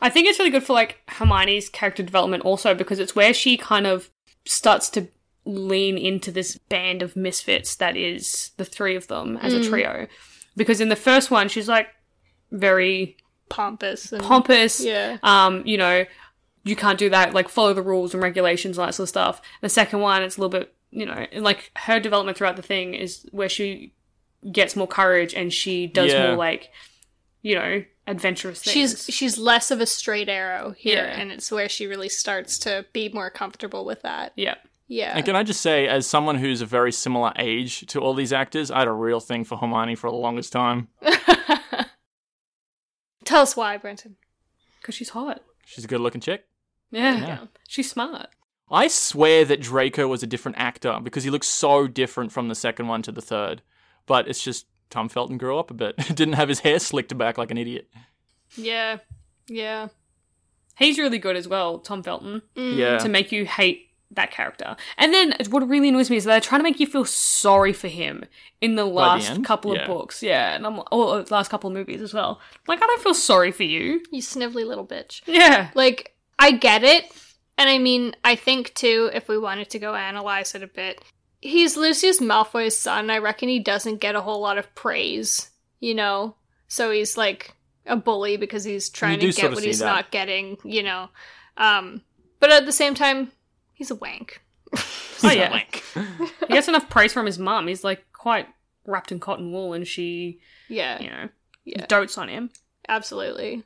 I 0.00 0.10
think 0.10 0.28
it's 0.28 0.38
really 0.38 0.50
good 0.50 0.62
for 0.62 0.74
like 0.74 0.98
Hermione's 1.08 1.68
character 1.68 2.02
development 2.02 2.44
also 2.44 2.74
because 2.74 2.98
it's 2.98 3.16
where 3.16 3.32
she 3.34 3.56
kind 3.56 3.86
of 3.86 4.10
starts 4.44 4.88
to 4.90 5.08
lean 5.46 5.96
into 5.96 6.30
this 6.32 6.58
band 6.58 7.00
of 7.02 7.14
misfits 7.16 7.76
that 7.76 7.96
is 7.96 8.50
the 8.56 8.64
three 8.64 8.96
of 8.96 9.06
them 9.06 9.36
as 9.38 9.54
a 9.54 9.62
trio. 9.66 10.06
Because 10.56 10.80
in 10.80 10.88
the 10.88 10.96
first 10.96 11.30
one, 11.30 11.48
she's 11.48 11.68
like 11.68 11.88
very 12.50 13.16
Pompous. 13.48 14.12
And, 14.12 14.22
pompous. 14.22 14.80
Yeah. 14.80 15.18
Um, 15.22 15.62
you 15.64 15.78
know, 15.78 16.04
you 16.64 16.74
can't 16.74 16.98
do 16.98 17.08
that, 17.10 17.32
like 17.32 17.48
follow 17.48 17.72
the 17.74 17.82
rules 17.82 18.12
and 18.12 18.20
regulations 18.22 18.76
and 18.76 18.88
that 18.88 18.94
sort 18.94 19.04
of 19.04 19.08
stuff. 19.10 19.40
The 19.60 19.68
second 19.68 20.00
one, 20.00 20.22
it's 20.24 20.36
a 20.36 20.40
little 20.40 20.58
bit, 20.58 20.74
you 20.90 21.06
know, 21.06 21.26
like 21.36 21.70
her 21.76 22.00
development 22.00 22.36
throughout 22.36 22.56
the 22.56 22.62
thing 22.62 22.94
is 22.94 23.24
where 23.30 23.48
she 23.48 23.92
gets 24.50 24.74
more 24.74 24.88
courage 24.88 25.32
and 25.32 25.52
she 25.52 25.86
does 25.86 26.12
Yeah. 26.12 26.26
more 26.28 26.36
like, 26.36 26.70
you 27.42 27.54
know, 27.54 27.84
adventurous 28.08 28.62
things. 28.62 28.72
She's 28.72 29.14
she's 29.14 29.38
less 29.38 29.70
of 29.70 29.80
a 29.80 29.86
straight 29.86 30.28
arrow 30.28 30.74
here, 30.76 31.04
Yeah. 31.04 31.20
and 31.20 31.30
it's 31.30 31.52
where 31.52 31.68
she 31.68 31.86
really 31.86 32.08
starts 32.08 32.58
to 32.60 32.84
be 32.92 33.08
more 33.10 33.30
comfortable 33.30 33.84
with 33.84 34.02
that. 34.02 34.32
yeah. 34.34 34.56
Yeah. 34.88 35.12
And 35.16 35.24
can 35.24 35.34
I 35.34 35.42
just 35.42 35.60
say, 35.60 35.88
as 35.88 36.06
someone 36.06 36.36
who's 36.36 36.60
a 36.60 36.66
very 36.66 36.92
similar 36.92 37.32
age 37.36 37.86
to 37.86 38.00
all 38.00 38.14
these 38.14 38.32
actors, 38.32 38.70
I 38.70 38.80
had 38.80 38.88
a 38.88 38.92
real 38.92 39.20
thing 39.20 39.44
for 39.44 39.58
Hermione 39.58 39.96
for 39.96 40.10
the 40.10 40.16
longest 40.16 40.52
time. 40.52 40.88
Tell 43.24 43.42
us 43.42 43.56
why, 43.56 43.76
Brenton. 43.76 44.16
Because 44.80 44.94
she's 44.94 45.08
hot. 45.10 45.42
She's 45.64 45.84
a 45.84 45.88
good-looking 45.88 46.20
chick. 46.20 46.44
Yeah. 46.92 47.16
Yeah. 47.18 47.38
She's 47.66 47.90
smart. 47.90 48.28
I 48.70 48.88
swear 48.88 49.44
that 49.44 49.60
Draco 49.60 50.06
was 50.06 50.22
a 50.22 50.26
different 50.26 50.58
actor 50.58 50.98
because 51.02 51.24
he 51.24 51.30
looks 51.30 51.48
so 51.48 51.88
different 51.88 52.32
from 52.32 52.48
the 52.48 52.54
second 52.54 52.86
one 52.88 53.02
to 53.02 53.12
the 53.12 53.20
third. 53.20 53.62
But 54.06 54.28
it's 54.28 54.42
just 54.42 54.66
Tom 54.90 55.08
Felton 55.08 55.38
grew 55.38 55.58
up 55.58 55.70
a 55.70 55.74
bit. 55.74 55.96
Didn't 56.14 56.34
have 56.34 56.48
his 56.48 56.60
hair 56.60 56.78
slicked 56.78 57.16
back 57.18 57.38
like 57.38 57.50
an 57.50 57.58
idiot. 57.58 57.88
Yeah. 58.56 58.98
Yeah. 59.48 59.88
He's 60.78 60.98
really 60.98 61.18
good 61.18 61.36
as 61.36 61.48
well, 61.48 61.78
Tom 61.78 62.02
Felton, 62.02 62.42
mm. 62.54 62.76
Yeah. 62.76 62.98
to 62.98 63.08
make 63.08 63.32
you 63.32 63.46
hate 63.46 63.85
that 64.10 64.30
character. 64.30 64.76
And 64.96 65.12
then 65.12 65.34
what 65.50 65.68
really 65.68 65.88
annoys 65.88 66.10
me 66.10 66.16
is 66.16 66.24
they're 66.24 66.40
trying 66.40 66.60
to 66.60 66.64
make 66.64 66.80
you 66.80 66.86
feel 66.86 67.04
sorry 67.04 67.72
for 67.72 67.88
him 67.88 68.24
in 68.60 68.76
the 68.76 68.86
the 68.86 68.92
last 68.92 69.30
end? 69.30 69.44
couple 69.44 69.72
of 69.72 69.86
books. 69.86 70.22
Yeah, 70.22 70.54
and 70.54 70.66
I'm 70.66 70.80
or 70.92 71.22
the 71.22 71.34
last 71.34 71.50
couple 71.50 71.68
of 71.68 71.74
movies 71.74 72.00
as 72.00 72.14
well. 72.14 72.40
Like 72.66 72.82
I 72.82 72.86
don't 72.86 73.02
feel 73.02 73.14
sorry 73.14 73.52
for 73.52 73.64
you. 73.64 74.02
You 74.10 74.22
snivelly 74.22 74.66
little 74.66 74.86
bitch. 74.86 75.22
Yeah. 75.26 75.70
Like, 75.74 76.14
I 76.38 76.52
get 76.52 76.84
it. 76.84 77.04
And 77.58 77.68
I 77.70 77.78
mean, 77.78 78.14
I 78.24 78.36
think 78.36 78.74
too, 78.74 79.10
if 79.12 79.28
we 79.28 79.38
wanted 79.38 79.70
to 79.70 79.78
go 79.78 79.94
analyze 79.94 80.54
it 80.54 80.62
a 80.62 80.66
bit, 80.66 81.02
he's 81.40 81.76
Lucius 81.76 82.20
Malfoy's 82.20 82.76
son. 82.76 83.10
I 83.10 83.18
reckon 83.18 83.48
he 83.48 83.60
doesn't 83.60 84.00
get 84.00 84.14
a 84.14 84.20
whole 84.20 84.40
lot 84.40 84.58
of 84.58 84.74
praise, 84.74 85.50
you 85.80 85.94
know? 85.94 86.36
So 86.68 86.90
he's 86.90 87.16
like 87.16 87.54
a 87.86 87.96
bully 87.96 88.36
because 88.36 88.64
he's 88.64 88.90
trying 88.90 89.20
to 89.20 89.32
get 89.32 89.52
what 89.52 89.64
he's 89.64 89.78
that. 89.78 89.86
not 89.86 90.10
getting, 90.10 90.58
you 90.64 90.82
know? 90.82 91.08
Um, 91.56 92.02
but 92.40 92.50
at 92.50 92.66
the 92.66 92.72
same 92.72 92.94
time, 92.94 93.32
he's 93.76 93.90
a 93.90 93.94
wank. 93.94 94.42
Oh 95.22 95.30
yeah. 95.30 95.62
he 95.94 96.46
gets 96.48 96.66
enough 96.68 96.90
praise 96.90 97.12
from 97.12 97.24
his 97.26 97.38
mum. 97.38 97.68
He's 97.68 97.84
like 97.84 98.04
quite 98.12 98.48
wrapped 98.84 99.12
in 99.12 99.20
cotton 99.20 99.50
wool 99.52 99.72
and 99.72 99.86
she, 99.86 100.40
Yeah, 100.68 101.00
you 101.00 101.08
know, 101.08 101.28
Yeah. 101.64 101.86
dotes 101.86 102.18
on 102.18 102.28
him. 102.28 102.50
absolutely. 102.88 103.62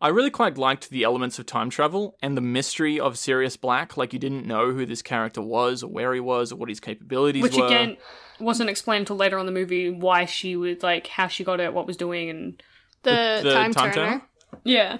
I 0.00 0.08
really 0.08 0.30
quite 0.30 0.58
liked 0.58 0.90
the 0.90 1.02
elements 1.04 1.38
of 1.38 1.46
time 1.46 1.70
travel 1.70 2.16
and 2.20 2.36
the 2.36 2.40
mystery 2.42 3.00
of 3.00 3.16
Sirius 3.16 3.56
Black. 3.56 3.96
Like 3.96 4.12
you 4.12 4.18
didn't 4.18 4.44
know 4.46 4.72
who 4.72 4.84
this 4.84 5.00
character 5.02 5.40
was 5.40 5.82
or 5.82 5.88
where 5.90 6.12
he 6.12 6.20
was 6.20 6.52
or 6.52 6.56
what 6.56 6.68
his 6.68 6.80
capabilities 6.80 7.42
Which 7.42 7.56
were. 7.56 7.62
Which 7.64 7.72
again 7.72 7.96
wasn't 8.38 8.68
explained 8.70 9.02
until 9.02 9.16
later 9.16 9.38
on 9.38 9.46
in 9.46 9.54
the 9.54 9.58
movie 9.58 9.90
why 9.90 10.26
she 10.26 10.56
was 10.56 10.82
like 10.82 11.06
how 11.06 11.28
she 11.28 11.42
got 11.44 11.60
it, 11.60 11.72
what 11.72 11.86
was 11.86 11.96
doing 11.96 12.28
and 12.28 12.62
The, 13.02 13.40
The 13.42 13.52
time, 13.54 13.72
time 13.72 13.92
turner. 13.92 14.06
turner? 14.10 14.22
Yeah. 14.64 14.98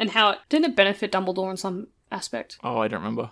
And 0.00 0.10
how 0.10 0.30
it 0.30 0.38
didn't 0.48 0.70
it 0.72 0.76
benefit 0.76 1.12
Dumbledore 1.12 1.50
in 1.50 1.56
some 1.56 1.88
aspect? 2.10 2.58
Oh, 2.64 2.78
I 2.78 2.88
don't 2.88 3.00
remember. 3.00 3.30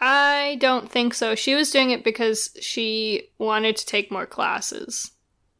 I 0.00 0.56
don't 0.60 0.90
think 0.90 1.14
so. 1.14 1.34
She 1.34 1.54
was 1.54 1.70
doing 1.70 1.90
it 1.90 2.04
because 2.04 2.56
she 2.60 3.30
wanted 3.38 3.76
to 3.76 3.86
take 3.86 4.10
more 4.12 4.26
classes. 4.26 5.10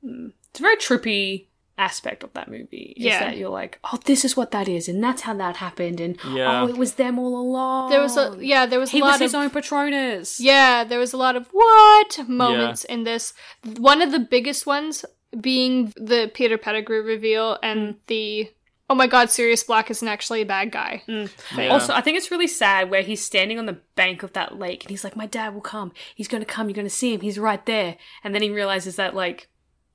Hmm. 0.05 0.28
It's 0.51 0.61
a 0.61 0.62
very 0.62 0.76
trippy 0.76 1.47
aspect 1.76 2.24
of 2.24 2.32
that 2.32 2.49
movie. 2.49 2.95
Is 2.97 3.05
Yeah. 3.05 3.20
that 3.20 3.36
you're 3.36 3.49
like, 3.49 3.78
oh, 3.84 3.99
this 4.05 4.24
is 4.24 4.36
what 4.36 4.51
that 4.51 4.68
is, 4.68 4.89
and 4.89 5.03
that's 5.03 5.22
how 5.22 5.34
that 5.34 5.57
happened, 5.57 6.01
and 6.01 6.18
oh, 6.24 6.34
Yeah. 6.36 6.62
oh, 6.62 6.68
it 6.68 6.76
was 6.76 6.95
them 6.95 7.18
all 7.18 7.39
along. 7.39 7.91
There 7.91 8.01
was 8.01 8.16
a 8.16 8.36
yeah, 8.41 8.66
there 8.66 8.80
was 8.80 8.91
he 8.91 9.01
a 9.01 9.05
lot 9.05 9.12
was 9.12 9.20
his 9.20 9.34
of 9.34 9.41
own 9.41 9.51
Patronus. 9.51 10.41
yeah, 10.41 10.84
there 10.84 10.99
was 10.99 11.12
a 11.12 11.16
lot 11.16 11.36
of 11.36 11.49
what 11.53 12.28
moments 12.28 12.84
in 12.84 13.05
this. 13.05 13.32
One 13.76 14.03
of 14.03 14.12
the 14.12 14.18
biggest 14.18 14.66
ones 14.66 15.05
being 15.41 15.93
the 15.97 16.30
Peter 16.32 16.59
Pettigrew 16.59 17.03
reveal 17.03 17.59
and 17.62 17.95
hmm. 17.95 17.99
the 18.09 18.51
oh 18.91 18.95
my 18.95 19.07
god, 19.07 19.30
Sirius 19.30 19.62
Black 19.62 19.91
isn't 19.91 20.09
actually 20.09 20.41
a 20.41 20.47
bad 20.47 20.72
guy. 20.72 21.03
thing. 21.07 21.28
Yeah. 21.57 21.68
Also, 21.68 21.93
I 21.93 22.01
think 22.01 22.16
it's 22.16 22.30
really 22.30 22.47
sad 22.47 22.91
where 22.91 23.03
he's 23.03 23.22
standing 23.24 23.59
on 23.59 23.66
the 23.66 23.78
bank 23.95 24.22
of 24.22 24.32
that 24.32 24.59
lake 24.59 24.84
and 24.84 24.91
he's 24.91 25.05
like, 25.05 25.16
My 25.16 25.26
dad 25.26 25.55
will 25.55 25.61
come. 25.61 25.93
He's 26.14 26.28
going 26.28 26.43
to 26.43 26.47
come. 26.47 26.68
You're 26.68 26.74
going 26.74 26.86
to 26.86 26.91
see 26.91 27.12
him. 27.14 27.20
He's 27.20 27.39
right 27.39 27.64
there. 27.66 27.97
And 28.24 28.34
then 28.34 28.43
he 28.43 28.51
realizes 28.51 28.97
that, 28.97 29.14
like, 29.14 29.49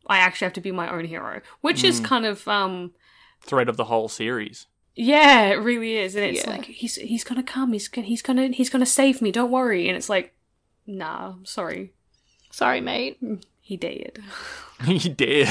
I 0.07 0.17
actually 0.17 0.45
have 0.45 0.53
to 0.53 0.61
be 0.61 0.71
my 0.71 0.91
own 0.93 1.05
hero, 1.05 1.41
which 1.61 1.83
is 1.83 2.01
mm. 2.01 2.05
kind 2.05 2.25
of, 2.25 2.47
um, 2.47 2.91
Thread 3.41 3.67
of 3.69 3.77
the 3.77 3.85
whole 3.85 4.07
series. 4.07 4.67
yeah, 4.95 5.47
it 5.47 5.55
really 5.55 5.97
is. 5.97 6.15
And 6.15 6.25
it's 6.25 6.45
Yeah. 6.45 6.51
like, 6.51 6.65
he's, 6.65 6.95
he's 6.95 7.23
going 7.23 7.43
to 7.43 7.51
come. 7.51 7.73
He's 7.73 7.87
going 7.87 8.05
to, 8.05 8.09
he's 8.09 8.21
going 8.21 8.37
to, 8.37 8.47
he's 8.55 8.69
going 8.69 8.79
to 8.81 8.85
save 8.85 9.21
me. 9.21 9.31
Don't 9.31 9.51
worry. 9.51 9.87
And 9.87 9.97
it's 9.97 10.09
like, 10.09 10.33
nah, 10.85 11.31
I'm 11.33 11.45
sorry. 11.45 11.93
Sorry, 12.51 12.79
mate. 12.81 13.21
Mm. 13.23 13.43
He 13.66 13.78
did. 13.78 14.22
he 14.86 14.99
did. 15.09 15.47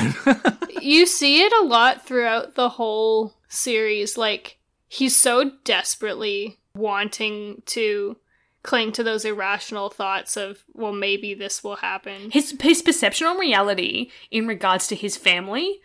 you 0.80 1.06
see 1.06 1.42
it 1.42 1.52
a 1.52 1.64
lot 1.64 2.06
throughout 2.06 2.54
the 2.54 2.68
whole 2.68 3.32
series. 3.48 4.18
Like, 4.18 4.58
he's 4.86 5.16
so 5.16 5.52
desperately 5.64 6.58
wanting 6.74 7.62
to 7.66 8.18
cling 8.62 8.92
to 8.92 9.02
those 9.02 9.24
irrational 9.24 9.88
thoughts 9.88 10.36
of, 10.36 10.62
well, 10.74 10.92
maybe 10.92 11.32
this 11.32 11.64
will 11.64 11.76
happen. 11.76 12.30
his 12.30 12.54
his 12.60 12.82
perception 12.82 13.26
on 13.26 13.38
reality 13.38 14.10
in 14.30 14.46
regards 14.46 14.86
to 14.88 14.94
his 14.94 15.16
family 15.16 15.80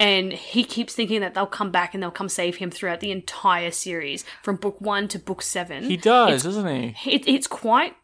and 0.00 0.32
he 0.32 0.62
keeps 0.64 0.94
thinking 0.94 1.20
that 1.20 1.34
they'll 1.34 1.46
come 1.46 1.70
back 1.70 1.94
and 1.94 2.02
they'll 2.02 2.10
come 2.10 2.28
save 2.28 2.56
him 2.56 2.70
throughout 2.70 3.00
the 3.00 3.10
entire 3.10 3.70
series 3.70 4.24
from 4.42 4.56
book 4.56 4.80
1 4.80 5.08
to 5.08 5.18
book 5.18 5.42
7 5.42 5.84
he 5.84 5.96
does, 5.96 6.42
doesn't 6.42 6.66
he? 6.66 7.10
it, 7.10 7.26
it's 7.26 7.46
quite 7.46 7.94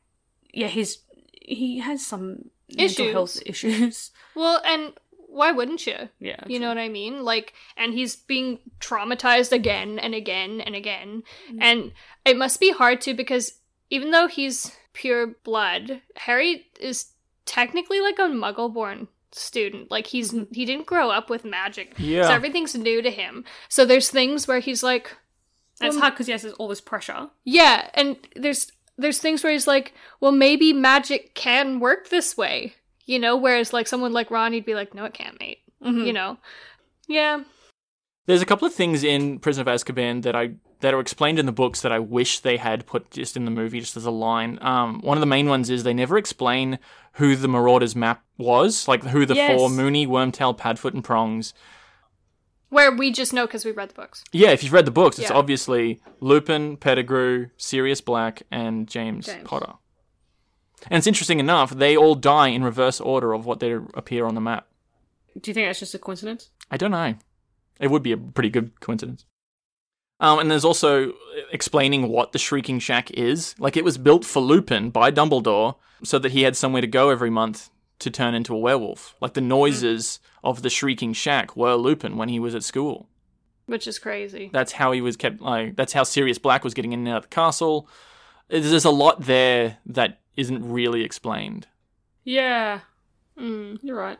yeah 0.52 0.68
his 0.68 0.98
he 1.32 1.80
has 1.80 2.04
some 2.06 2.50
Issues. 2.68 2.98
mental 2.98 3.12
health 3.12 3.42
issues 3.46 4.10
Well, 4.34 4.60
and 4.64 4.92
why 5.28 5.50
wouldn't 5.52 5.86
you? 5.86 6.08
yeah 6.20 6.40
You 6.46 6.58
know 6.60 6.68
what 6.68 6.78
I 6.78 6.88
mean? 6.88 7.24
Like, 7.24 7.54
and 7.76 7.92
he's 7.92 8.14
being 8.16 8.60
traumatized 8.80 9.50
again 9.52 9.98
and 9.98 10.14
again 10.14 10.60
and 10.60 10.74
again. 10.76 11.24
Mm. 11.50 11.58
And 11.60 11.92
it 12.24 12.36
must 12.36 12.60
be 12.60 12.70
hard 12.72 13.00
too 13.00 13.14
because 13.14 13.54
even 13.90 14.12
though 14.12 14.28
he's 14.28 14.70
pure 14.92 15.26
blood, 15.42 16.02
Harry 16.16 16.66
is 16.80 17.06
technically 17.46 18.00
like 18.00 18.18
a 18.18 18.22
muggle-born 18.22 19.08
student. 19.32 19.90
Like 19.90 20.06
he's 20.06 20.30
mm-hmm. 20.32 20.52
he 20.54 20.64
didn't 20.64 20.86
grow 20.86 21.10
up 21.10 21.28
with 21.28 21.44
magic. 21.44 21.94
Yeah. 21.98 22.28
So 22.28 22.32
everything's 22.34 22.74
new 22.76 23.02
to 23.02 23.10
him. 23.10 23.44
So 23.68 23.84
there's 23.84 24.08
things 24.10 24.46
where 24.46 24.60
he's 24.60 24.82
like, 24.84 25.08
And 25.80 25.88
it's 25.88 25.96
Well, 25.96 26.02
hard 26.02 26.14
because 26.14 26.26
he 26.26 26.32
has 26.32 26.44
all 26.44 26.68
this 26.68 26.80
pressure. 26.80 27.28
yeah, 27.44 27.90
and 27.94 28.16
there's 28.36 28.70
there's 28.96 29.18
things 29.18 29.42
where 29.42 29.52
he's 29.52 29.66
like, 29.66 29.94
well, 30.20 30.32
maybe 30.32 30.72
magic 30.72 31.34
can 31.34 31.80
work 31.80 32.08
this 32.10 32.36
way, 32.36 32.74
you 33.06 33.18
know. 33.18 33.36
Whereas 33.36 33.72
like 33.72 33.86
someone 33.88 34.12
like 34.12 34.30
Ron, 34.30 34.52
he'd 34.52 34.64
be 34.64 34.74
like, 34.74 34.94
no, 34.94 35.04
it 35.04 35.14
can't, 35.14 35.38
mate. 35.40 35.58
Mhm. 35.84 36.06
You 36.06 36.12
know. 36.12 36.38
Yeah. 37.08 37.42
There's 38.26 38.42
a 38.42 38.46
couple 38.46 38.66
of 38.66 38.74
things 38.74 39.04
in 39.04 39.38
Prison 39.38 39.66
of 39.66 39.74
Azkaban 39.74 40.22
that 40.22 40.34
I 40.34 40.52
that 40.80 40.92
are 40.94 41.00
explained 41.00 41.38
in 41.38 41.46
the 41.46 41.52
books 41.52 41.80
that 41.82 41.92
I 41.92 41.98
wish 41.98 42.40
they 42.40 42.56
had 42.58 42.84
put 42.86 43.10
just 43.10 43.36
in 43.36 43.44
the 43.46 43.50
movie, 43.50 43.80
just 43.80 43.96
as 43.96 44.04
a 44.04 44.10
line. 44.10 44.58
Um, 44.60 45.00
one 45.00 45.16
of 45.16 45.20
the 45.20 45.26
main 45.26 45.48
ones 45.48 45.70
is 45.70 45.82
they 45.82 45.94
never 45.94 46.18
explain 46.18 46.78
who 47.14 47.36
the 47.36 47.48
Marauders 47.48 47.96
map 47.96 48.22
was, 48.36 48.86
like 48.88 49.02
who 49.04 49.24
the 49.24 49.34
Yes. 49.34 49.56
four 49.58 49.70
Moony, 49.70 50.06
Wormtail, 50.06 50.56
Padfoot, 50.58 50.92
and 50.92 51.02
Prongs. 51.04 51.54
Where 52.70 52.90
we 52.90 53.10
just 53.12 53.32
know 53.32 53.46
because 53.46 53.64
we 53.64 53.70
read 53.72 53.90
the 53.90 53.94
books. 53.94 54.24
Yeah, 54.32 54.50
if 54.50 54.62
you've 54.64 54.72
read 54.72 54.84
the 54.86 54.90
books, 54.90 55.18
it's 55.18 55.30
Yeah. 55.30 55.36
obviously 55.36 56.00
Lupin, 56.20 56.76
Pettigrew, 56.76 57.48
Sirius 57.56 58.00
Black, 58.00 58.42
and 58.50 58.88
James, 58.88 59.26
James. 59.26 59.44
Potter. 59.44 59.74
And 60.90 60.98
it's 60.98 61.06
interesting 61.06 61.40
enough, 61.40 61.70
they 61.70 61.96
all 61.96 62.14
die 62.14 62.48
in 62.48 62.62
reverse 62.64 63.00
order 63.00 63.32
of 63.32 63.46
what 63.46 63.60
they 63.60 63.72
appear 63.72 64.26
on 64.26 64.34
the 64.34 64.40
map. 64.40 64.66
Do 65.40 65.50
you 65.50 65.54
think 65.54 65.68
that's 65.68 65.80
just 65.80 65.94
a 65.94 65.98
coincidence? 65.98 66.50
I 66.70 66.76
don't 66.76 66.90
know. 66.90 67.14
It 67.80 67.90
would 67.90 68.02
be 68.02 68.12
a 68.12 68.16
pretty 68.16 68.50
good 68.50 68.78
coincidence. 68.80 69.24
Um, 70.20 70.38
and 70.38 70.50
there's 70.50 70.64
also 70.64 71.12
explaining 71.52 72.08
what 72.08 72.32
the 72.32 72.38
Shrieking 72.38 72.78
Shack 72.78 73.10
is. 73.12 73.54
Like, 73.58 73.76
it 73.76 73.84
was 73.84 73.98
built 73.98 74.24
for 74.24 74.40
Lupin 74.40 74.90
by 74.90 75.10
Dumbledore 75.10 75.76
so 76.04 76.18
that 76.20 76.32
he 76.32 76.42
had 76.42 76.56
somewhere 76.56 76.82
to 76.82 76.86
go 76.86 77.10
every 77.10 77.30
month 77.30 77.70
to 78.00 78.10
turn 78.10 78.34
into 78.34 78.54
a 78.54 78.58
werewolf. 78.58 79.14
Like, 79.20 79.34
the 79.34 79.40
noises 79.40 80.20
of 80.42 80.62
the 80.62 80.70
Shrieking 80.70 81.12
Shack 81.12 81.56
were 81.56 81.74
Lupin 81.74 82.16
when 82.16 82.28
he 82.28 82.38
was 82.40 82.54
at 82.54 82.64
school. 82.64 83.08
Which 83.66 83.86
is 83.86 83.98
crazy. 83.98 84.50
That's 84.52 84.72
how 84.72 84.92
he 84.92 85.00
was 85.00 85.16
kept, 85.16 85.40
like, 85.40 85.76
that's 85.76 85.92
how 85.94 86.02
Sirius 86.02 86.38
Black 86.38 86.64
was 86.64 86.74
getting 86.74 86.92
in 86.92 87.00
and 87.00 87.08
out 87.08 87.16
of 87.16 87.22
the 87.24 87.28
castle. 87.28 87.88
There's 88.48 88.84
a 88.84 88.90
lot 88.90 89.22
there 89.22 89.78
that 89.86 90.20
isn't 90.36 90.68
really 90.70 91.02
explained. 91.02 91.66
Yeah, 92.24 92.80
Mm. 93.38 93.78
you're 93.82 93.96
right. 93.96 94.18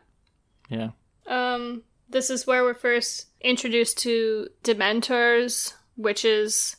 Yeah. 0.69 0.89
Um, 1.27 1.83
this 2.09 2.29
is 2.29 2.45
where 2.47 2.63
we're 2.63 2.73
first 2.73 3.27
introduced 3.41 3.97
to 3.99 4.47
Dementors, 4.63 5.73
which 5.95 6.25
is 6.25 6.75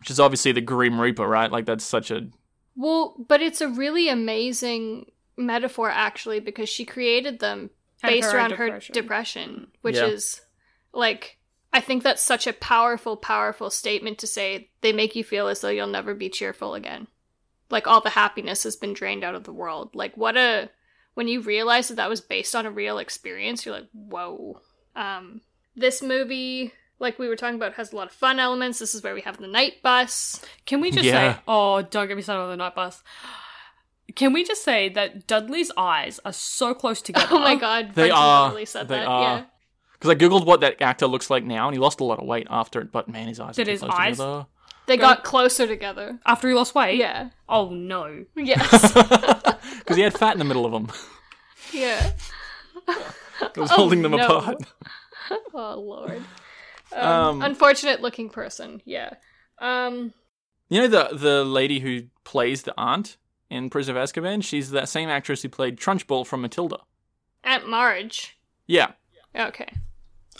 Which 0.00 0.10
is 0.10 0.20
obviously 0.20 0.52
the 0.52 0.60
Grim 0.60 1.00
Reaper, 1.00 1.26
right? 1.26 1.50
Like, 1.50 1.64
that's 1.66 1.84
such 1.84 2.10
a. 2.10 2.28
well, 2.76 3.14
but 3.28 3.40
it's 3.40 3.60
a 3.60 3.68
really 3.68 4.08
amazing 4.08 5.06
metaphor 5.38 5.88
actually 5.90 6.40
because 6.40 6.68
she 6.68 6.84
created 6.84 7.38
them 7.38 7.70
And 8.02 8.10
based 8.12 8.24
her 8.30 8.30
own 8.32 8.36
around 8.36 8.50
her 8.52 8.66
depression. 8.66 8.92
depression, 8.92 9.66
which 9.80 9.96
Yeah. 9.96 10.06
is 10.06 10.40
like 10.92 11.36
I 11.72 11.80
think 11.80 12.02
that's 12.02 12.22
such 12.22 12.46
a 12.46 12.52
powerful, 12.54 13.16
powerful 13.16 13.68
statement 13.70 14.16
to 14.18 14.26
say. 14.26 14.70
They 14.80 14.92
make 14.92 15.14
you 15.14 15.22
feel 15.22 15.48
as 15.48 15.60
though 15.60 15.68
you'll 15.68 15.86
never 15.86 16.14
be 16.14 16.30
cheerful 16.30 16.74
again. 16.74 17.08
Like 17.70 17.86
all 17.86 18.00
the 18.00 18.08
happiness 18.10 18.62
has 18.64 18.74
been 18.74 18.94
drained 18.94 19.22
out 19.22 19.34
of 19.34 19.44
the 19.44 19.52
world. 19.52 19.94
Like 19.94 20.16
what 20.16 20.36
a 20.36 20.70
when 21.14 21.28
you 21.28 21.40
realize 21.42 21.88
that 21.88 21.96
that 21.96 22.08
was 22.08 22.20
based 22.22 22.54
on 22.56 22.64
a 22.64 22.70
real 22.70 22.98
experience, 22.98 23.66
you're 23.66 23.74
like, 23.74 23.88
whoa. 23.92 24.60
Um, 24.96 25.40
this 25.76 26.00
movie, 26.00 26.72
like 27.00 27.18
we 27.18 27.28
were 27.28 27.36
talking 27.36 27.56
about, 27.56 27.74
has 27.74 27.92
a 27.92 27.96
lot 27.96 28.06
of 28.06 28.12
fun 28.14 28.38
elements. 28.38 28.78
This 28.78 28.94
is 28.94 29.02
where 29.02 29.14
we 29.14 29.20
have 29.22 29.36
the 29.38 29.46
night 29.46 29.82
bus. 29.82 30.40
Can 30.64 30.80
we 30.80 30.90
just 30.90 31.04
Yeah. 31.04 31.34
say, 31.34 31.40
oh, 31.46 31.82
don't 31.82 32.06
get 32.08 32.16
me 32.16 32.22
started 32.22 32.44
on 32.44 32.50
the 32.50 32.56
night 32.56 32.74
bus. 32.74 33.02
Can 34.14 34.32
we 34.32 34.44
just 34.44 34.64
say 34.64 34.88
that 34.90 35.26
Dudley's 35.26 35.70
eyes 35.76 36.18
are 36.24 36.32
so 36.32 36.74
close 36.74 37.02
together? 37.08 37.26
Oh 37.30 37.38
my 37.38 37.54
god, 37.56 37.88
They 37.88 38.08
Brenton 38.08 38.18
are. 38.18 38.42
literally 38.44 38.64
said 38.66 38.88
They 38.88 38.96
that. 38.98 39.06
are. 39.06 39.22
Yeah. 39.38 39.44
Because 39.92 40.10
I 40.10 40.14
googled 40.14 40.46
what 40.46 40.60
that 40.60 40.80
actor 40.80 41.06
looks 41.08 41.28
like 41.28 41.44
now, 41.44 41.66
and 41.66 41.74
he 41.74 41.80
lost 41.80 42.00
a 42.00 42.04
lot 42.04 42.20
of 42.20 42.26
weight 42.26 42.46
after 42.48 42.80
it. 42.80 42.92
But 42.92 43.08
man, 43.08 43.26
his 43.28 43.40
eyes. 43.40 43.56
Did 43.56 43.62
are 43.62 43.64
too 43.66 43.70
his 43.72 43.80
close 43.80 43.92
eyes? 43.94 44.16
together. 44.16 44.46
They 44.86 44.96
Go- 44.96 45.02
got 45.02 45.24
closer 45.24 45.66
together. 45.66 46.18
After 46.24 46.48
he 46.48 46.54
lost 46.54 46.74
weight? 46.74 46.98
Yeah. 46.98 47.30
Oh 47.48 47.70
no. 47.70 48.24
Yes. 48.36 48.92
Because 49.80 49.96
he 49.96 50.02
had 50.02 50.14
fat 50.16 50.32
in 50.32 50.38
the 50.38 50.44
middle 50.44 50.64
of 50.64 50.72
them. 50.72 50.88
yeah. 51.72 52.12
It 53.40 53.56
was 53.56 53.70
holding 53.70 54.02
them 54.02 54.12
no. 54.12 54.24
apart. 54.24 54.56
Oh 55.52 55.78
lord. 55.78 56.22
Um, 56.92 57.02
Um, 57.10 57.42
unfortunate 57.42 58.00
looking 58.00 58.30
person. 58.30 58.80
Yeah. 58.84 59.10
Um. 59.58 60.14
You 60.70 60.82
know 60.82 60.88
the 60.88 61.08
the 61.16 61.44
lady 61.44 61.80
who 61.80 62.04
plays 62.24 62.62
the 62.62 62.72
aunt 62.78 63.16
in 63.50 63.70
Prison 63.70 63.96
of 63.96 64.02
Azkaban? 64.02 64.42
She's 64.44 64.70
that 64.70 64.88
same 64.88 65.08
actress 65.08 65.42
who 65.42 65.48
played 65.48 65.78
Trunchbull 65.78 66.26
from 66.26 66.42
Matilda. 66.42 66.78
Aunt 67.44 67.68
Marge. 67.68 68.38
Yeah, 68.66 68.92
Okay. 69.34 69.72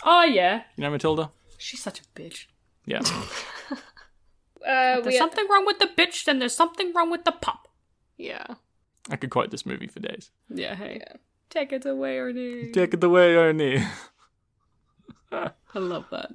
Oh 0.03 0.23
yeah. 0.23 0.63
you 0.75 0.81
know 0.83 0.89
Matilda. 0.91 1.31
She's 1.57 1.81
such 1.81 1.99
a 2.01 2.03
bitch. 2.19 2.45
Yeah, 2.85 3.01
Uh. 3.71 4.99
There's 5.01 5.05
We. 5.05 5.17
something 5.17 5.47
wrong 5.49 5.65
with 5.65 5.79
the 5.79 5.87
bitch, 5.97 6.25
then 6.25 6.39
there's 6.39 6.55
something 6.55 6.93
wrong 6.93 7.09
with 7.09 7.23
the 7.25 7.31
pup. 7.31 7.67
Yeah. 8.17 8.45
I 9.09 9.15
could 9.15 9.29
quote 9.29 9.51
this 9.51 9.65
movie 9.65 9.87
for 9.87 9.99
days. 10.01 10.31
Yeah, 10.49 10.75
hey. 10.75 11.01
Take 11.49 11.71
it 11.73 11.85
away, 11.85 12.19
Ernie. 12.19 12.71
Take 12.71 12.93
it 12.93 13.03
away, 13.03 13.35
Ernie. 13.35 13.83
I 15.31 15.51
love 15.75 16.05
that. 16.11 16.29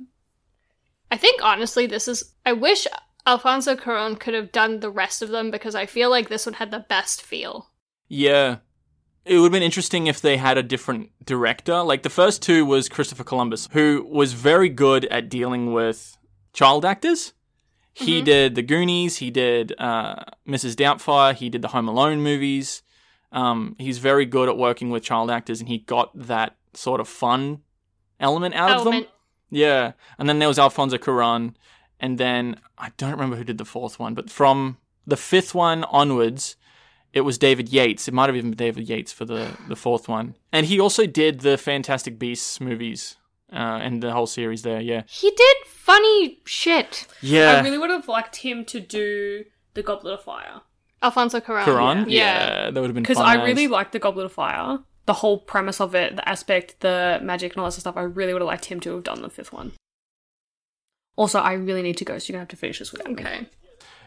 I 1.10 1.16
think 1.16 1.42
honestly, 1.42 1.86
this 1.86 2.08
is. 2.08 2.32
I 2.46 2.52
wish 2.52 2.86
Alfonso 3.26 3.74
Cuarón 3.74 4.18
could 4.18 4.34
have 4.34 4.52
done 4.52 4.80
the 4.80 4.90
rest 4.90 5.22
of 5.22 5.30
them 5.30 5.50
because 5.50 5.74
I 5.74 5.86
feel 5.86 6.10
like 6.10 6.28
this 6.28 6.46
one 6.46 6.54
had 6.54 6.70
the 6.70 6.80
best 6.80 7.22
feel. 7.22 7.70
Yeah. 8.08 8.58
It 9.24 9.36
would 9.36 9.44
have 9.44 9.52
been 9.52 9.62
interesting 9.62 10.06
if 10.06 10.20
they 10.20 10.36
had 10.36 10.58
a 10.58 10.62
different 10.62 11.10
director. 11.24 11.82
Like 11.82 12.02
the 12.02 12.10
first 12.10 12.42
two 12.42 12.66
was 12.66 12.90
Christopher 12.90 13.24
Columbus, 13.24 13.68
who 13.72 14.06
was 14.10 14.34
very 14.34 14.68
good 14.68 15.06
at 15.06 15.30
dealing 15.30 15.72
with 15.72 16.18
child 16.52 16.84
actors. 16.84 17.32
He 17.94 18.22
did 18.22 18.56
The 18.56 18.62
Goonies, 18.62 19.18
he 19.18 19.30
did 19.30 19.72
uh, 19.78 20.16
Mrs. 20.48 20.74
Doubtfire, 20.74 21.32
he 21.32 21.48
did 21.48 21.62
the 21.62 21.68
Home 21.68 21.86
Alone 21.86 22.22
movies. 22.22 22.82
Um, 23.30 23.76
he's 23.78 23.98
very 23.98 24.26
good 24.26 24.48
at 24.48 24.58
working 24.58 24.90
with 24.90 25.04
child 25.04 25.30
actors, 25.30 25.60
and 25.60 25.68
he 25.68 25.78
got 25.78 26.10
that 26.26 26.56
sort 26.74 27.00
of 27.00 27.06
fun 27.06 27.60
element 28.18 28.56
out 28.56 28.70
of 28.70 28.84
them. 28.84 29.06
Yeah, 29.48 29.92
and 30.18 30.28
then 30.28 30.40
there 30.40 30.48
was 30.48 30.58
Alfonso 30.58 30.98
Cuarón, 30.98 31.54
and 32.04 32.18
then 32.18 32.42
I 32.78 32.88
don't 33.00 33.12
remember 33.16 33.36
who 33.36 33.44
did 33.44 33.58
the 33.58 33.64
fourth 33.76 33.96
one, 34.04 34.12
but 34.14 34.30
from 34.30 34.76
the 35.12 35.16
fifth 35.16 35.54
one 35.54 35.84
onwards, 35.84 36.56
it 37.12 37.22
was 37.28 37.38
David 37.38 37.68
Yates. 37.78 38.08
It 38.08 38.14
might 38.14 38.28
have 38.30 38.36
even 38.36 38.50
been 38.52 38.56
David 38.66 38.88
Yates 38.88 39.12
for 39.18 39.24
the 39.32 39.42
the 39.68 39.76
fourth 39.76 40.06
one, 40.08 40.26
and 40.52 40.66
he 40.66 40.76
also 40.84 41.06
did 41.06 41.40
the 41.40 41.56
Fantastic 41.56 42.18
Beasts 42.18 42.60
movies 42.60 43.16
uh, 43.52 43.78
and 43.84 44.02
the 44.02 44.12
whole 44.16 44.26
series 44.26 44.62
there. 44.62 44.80
Yeah, 44.80 45.02
He 45.22 45.30
did 45.44 45.56
funny 45.66 46.40
shit. 46.44 47.06
yeah. 47.20 47.52
I 47.52 47.60
really 47.62 47.78
would 47.78 47.90
have 47.90 48.08
liked 48.08 48.36
him 48.36 48.64
to 48.72 48.80
do 48.80 49.44
the 49.74 49.82
Goblet 49.82 50.14
of 50.14 50.22
Fire. 50.24 50.56
Alfonso 51.02 51.38
Cuarón. 51.40 51.64
Cuarón, 51.64 51.98
Yeah. 52.08 52.64
yeah. 52.64 52.70
that 52.70 52.80
would 52.80 52.88
have 52.90 52.94
been 52.94 53.02
Because 53.02 53.18
I 53.18 53.36
as. 53.36 53.46
really 53.46 53.68
liked 53.68 53.92
the 53.92 53.98
Goblet 54.06 54.26
of 54.26 54.32
Fire. 54.32 54.78
The 55.06 55.12
whole 55.22 55.38
premise 55.38 55.80
of 55.82 55.94
it, 55.94 56.16
the 56.16 56.26
aspect, 56.26 56.80
the 56.80 57.20
magic, 57.22 57.52
and 57.52 57.58
all 57.60 57.66
that 57.66 57.72
sort 57.72 57.78
of 57.78 57.92
stuff. 57.92 57.96
I 57.98 58.04
really 58.20 58.32
would 58.32 58.40
have 58.40 58.52
liked 58.54 58.64
him 58.72 58.80
to 58.80 58.94
have 58.94 59.04
done 59.04 59.20
the 59.20 59.28
fifth 59.28 59.52
one. 59.52 59.72
Also, 61.16 61.38
I 61.40 61.52
really 61.52 61.82
need 61.82 61.96
to 61.98 62.04
go, 62.04 62.18
so 62.18 62.26
you're 62.28 62.34
gonna 62.34 62.42
have 62.42 62.48
to 62.48 62.56
finish 62.56 62.78
this 62.78 62.92
without 62.92 63.08
me. 63.08 63.14
Okay. 63.14 63.46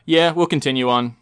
Yeah, 0.05 0.31
we'll 0.31 0.47
continue 0.47 0.89
on. 0.89 1.15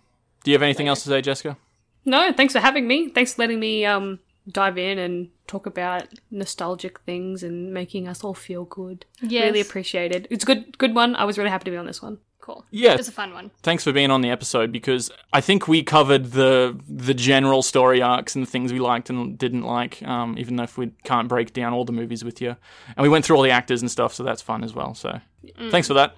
Do 0.44 0.52
you 0.52 0.56
have 0.56 0.64
anything 0.64 0.88
else 0.88 1.04
to 1.04 1.10
say, 1.10 1.22
Jessica? 1.22 1.58
No, 2.06 2.32
thanks 2.32 2.54
for 2.54 2.60
having 2.60 2.88
me. 2.88 3.10
Thanks 3.10 3.34
for 3.34 3.42
letting 3.42 3.60
me 3.60 3.86
um 3.86 4.20
dive 4.48 4.78
in 4.78 5.00
and 5.00 5.30
talk 5.48 5.66
about 5.66 6.04
nostalgic 6.30 7.00
things 7.02 7.42
and 7.44 7.74
making 7.74 8.08
us 8.08 8.24
all 8.24 8.34
feel 8.36 8.66
good. 8.66 9.06
Yes. 9.22 9.46
Really 9.46 9.62
appreciate 9.62 10.12
it. 10.12 10.28
It's 10.30 10.44
a 10.44 10.48
good 10.48 10.78
good 10.78 10.96
one. 10.96 11.16
I 11.16 11.24
was 11.26 11.38
really 11.38 11.50
happy 11.50 11.66
to 11.66 11.72
be 11.72 11.78
on 11.78 11.86
this 11.86 12.02
one. 12.02 12.20
Cool. 12.40 12.64
Yeah. 12.70 12.94
It's 12.94 13.08
a 13.08 13.12
fun 13.12 13.34
one. 13.34 13.50
Thanks 13.64 13.84
for 13.84 13.92
being 13.92 14.12
on 14.12 14.22
the 14.22 14.30
episode 14.30 14.72
because 14.72 15.10
I 15.34 15.42
think 15.42 15.68
we 15.68 15.82
covered 15.82 16.34
the 16.34 16.80
the 16.88 17.16
general 17.16 17.64
story 17.64 18.04
arcs 18.04 18.36
and 18.36 18.46
the 18.46 18.50
things 18.50 18.72
we 18.72 18.78
liked 18.78 19.10
and 19.10 19.36
didn't 19.36 19.64
like. 19.64 20.04
Um, 20.04 20.38
even 20.38 20.56
though 20.56 20.64
if 20.64 20.78
we 20.78 20.92
can't 21.04 21.28
break 21.28 21.54
down 21.54 21.74
all 21.74 21.86
the 21.86 21.92
movies 21.92 22.24
with 22.24 22.40
you, 22.42 22.56
and 22.96 23.02
we 23.02 23.10
went 23.10 23.26
through 23.26 23.38
all 23.38 23.42
the 23.42 23.50
actors 23.50 23.82
and 23.82 23.90
stuff, 23.90 24.14
so 24.14 24.22
that's 24.22 24.44
fun 24.44 24.64
as 24.64 24.76
well. 24.76 24.94
So 24.94 25.20
Mm. 25.58 25.72
thanks 25.72 25.88
for 25.88 25.94
that. 25.96 26.16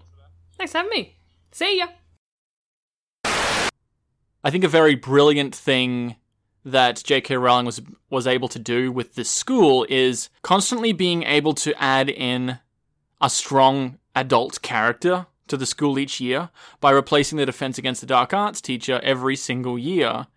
Thanks 0.57 0.71
for 0.71 0.79
having 0.79 0.91
me. 0.91 1.15
See 1.51 1.79
ya. 1.79 1.87
I 4.43 4.49
think 4.49 4.63
a 4.63 4.69
very 4.69 4.95
brilliant 4.95 5.53
thing 5.53 6.15
that 6.63 7.01
J.K. 7.03 7.37
Rowling 7.37 7.65
was 7.65 7.81
was 8.09 8.27
able 8.27 8.49
to 8.49 8.59
do 8.59 8.91
with 8.91 9.15
this 9.15 9.29
school 9.29 9.85
is 9.89 10.29
constantly 10.41 10.91
being 10.91 11.23
able 11.23 11.53
to 11.55 11.73
add 11.81 12.09
in 12.09 12.59
a 13.21 13.29
strong 13.29 13.97
adult 14.15 14.61
character 14.61 15.27
to 15.47 15.57
the 15.57 15.65
school 15.65 15.97
each 15.97 16.19
year 16.19 16.49
by 16.81 16.91
replacing 16.91 17.37
the 17.37 17.45
Defense 17.45 17.77
Against 17.77 18.01
the 18.01 18.07
Dark 18.07 18.33
Arts 18.33 18.59
teacher 18.59 18.99
every 19.01 19.35
single 19.35 19.79
year. 19.79 20.27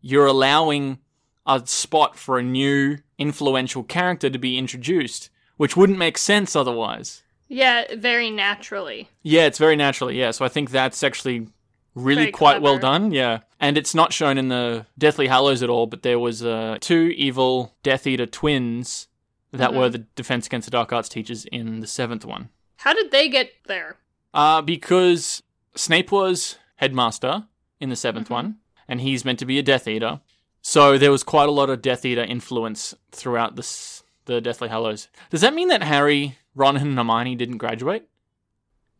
You're 0.00 0.26
allowing 0.26 0.98
a 1.44 1.66
spot 1.66 2.16
for 2.16 2.38
a 2.38 2.42
new 2.42 2.98
influential 3.18 3.82
character 3.82 4.30
to 4.30 4.38
be 4.38 4.56
introduced, 4.58 5.28
which 5.56 5.76
wouldn't 5.76 5.98
make 5.98 6.18
sense 6.18 6.54
otherwise. 6.54 7.23
Yeah, 7.54 7.94
very 7.96 8.30
naturally. 8.30 9.08
Yeah, 9.22 9.46
it's 9.46 9.58
very 9.58 9.76
naturally. 9.76 10.18
Yeah, 10.18 10.32
so 10.32 10.44
I 10.44 10.48
think 10.48 10.70
that's 10.70 11.02
actually 11.02 11.48
really 11.94 12.22
Very 12.22 12.32
quite 12.32 12.62
well 12.62 12.78
done. 12.78 13.12
Yeah, 13.12 13.40
and 13.60 13.78
it's 13.78 13.94
not 13.94 14.12
shown 14.12 14.38
in 14.38 14.48
the 14.48 14.86
Deathly 14.98 15.28
Hallows 15.28 15.62
at 15.62 15.70
all. 15.70 15.86
But 15.86 16.02
there 16.02 16.18
was 16.18 16.44
uh, 16.44 16.78
two 16.80 17.12
evil 17.16 17.74
Death 17.82 18.06
Eater 18.06 18.26
twins 18.26 19.08
that 19.52 19.70
Mm-hmm. 19.70 19.78
were 19.78 19.88
the 19.88 19.98
Defense 19.98 20.46
Against 20.46 20.66
the 20.66 20.70
Dark 20.72 20.92
Arts 20.92 21.08
teachers 21.08 21.44
in 21.46 21.80
the 21.80 21.86
seventh 21.86 22.24
one. 22.24 22.48
How 22.78 22.92
did 22.92 23.10
they 23.12 23.28
get 23.28 23.50
there? 23.66 23.96
Uh, 24.34 24.60
because 24.60 25.42
Snape 25.76 26.10
was 26.10 26.58
headmaster 26.76 27.44
in 27.80 27.88
the 27.88 27.94
7th 27.94 28.28
one, 28.30 28.56
and 28.88 29.00
he's 29.00 29.24
meant 29.24 29.38
to 29.38 29.46
be 29.46 29.58
a 29.58 29.62
Death 29.62 29.86
Eater. 29.86 30.20
So 30.60 30.98
there 30.98 31.12
was 31.12 31.22
quite 31.22 31.48
a 31.48 31.52
lot 31.52 31.70
of 31.70 31.80
Death 31.82 32.04
Eater 32.04 32.24
influence 32.24 32.94
throughout 33.12 33.54
this, 33.56 34.02
the 34.26 34.40
Deathly 34.40 34.68
Hallows. 34.68 35.08
Does 35.30 35.40
that 35.40 35.54
mean 35.54 35.68
that 35.68 35.82
Harry, 35.82 36.38
Ron, 36.54 36.76
and 36.76 36.96
Hermione 36.96 37.36
didn't 37.36 37.58
graduate? 37.58 38.08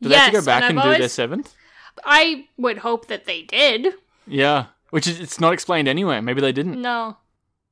Do 0.00 0.08
they 0.08 0.16
have 0.16 0.32
to 0.32 0.40
go 0.40 0.44
back 0.44 0.64
and 0.64 0.78
and, 0.78 0.92
do 0.94 0.98
their 0.98 1.08
seventh? 1.08 1.54
I 2.04 2.46
would 2.56 2.78
hope 2.78 3.06
that 3.08 3.24
they 3.24 3.42
did. 3.42 3.94
Yeah, 4.26 4.66
which 4.90 5.06
is 5.06 5.20
it's 5.20 5.40
not 5.40 5.52
explained 5.52 5.88
anywhere. 5.88 6.20
Maybe 6.20 6.40
they 6.40 6.52
didn't. 6.52 6.80
No. 6.80 7.16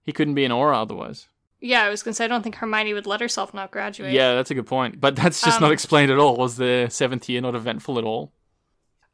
He 0.04 0.12
couldn't 0.12 0.34
be 0.34 0.44
an 0.44 0.52
Auror 0.52 0.74
otherwise. 0.74 1.28
Yeah, 1.60 1.84
I 1.84 1.90
was 1.90 2.02
gonna 2.02 2.14
say 2.14 2.24
I 2.24 2.28
don't 2.28 2.42
think 2.42 2.56
Hermione 2.56 2.94
would 2.94 3.06
let 3.06 3.20
herself 3.20 3.54
not 3.54 3.70
graduate. 3.70 4.12
Yeah, 4.12 4.34
that's 4.34 4.50
a 4.50 4.54
good 4.54 4.66
point. 4.66 5.00
But 5.00 5.16
that's 5.16 5.40
just 5.40 5.58
Um, 5.58 5.62
not 5.62 5.72
explained 5.72 6.10
at 6.10 6.18
all. 6.18 6.36
Was 6.36 6.56
the 6.56 6.88
seventh 6.90 7.28
year 7.28 7.40
not 7.40 7.54
eventful 7.54 7.98
at 7.98 8.04
all? 8.04 8.32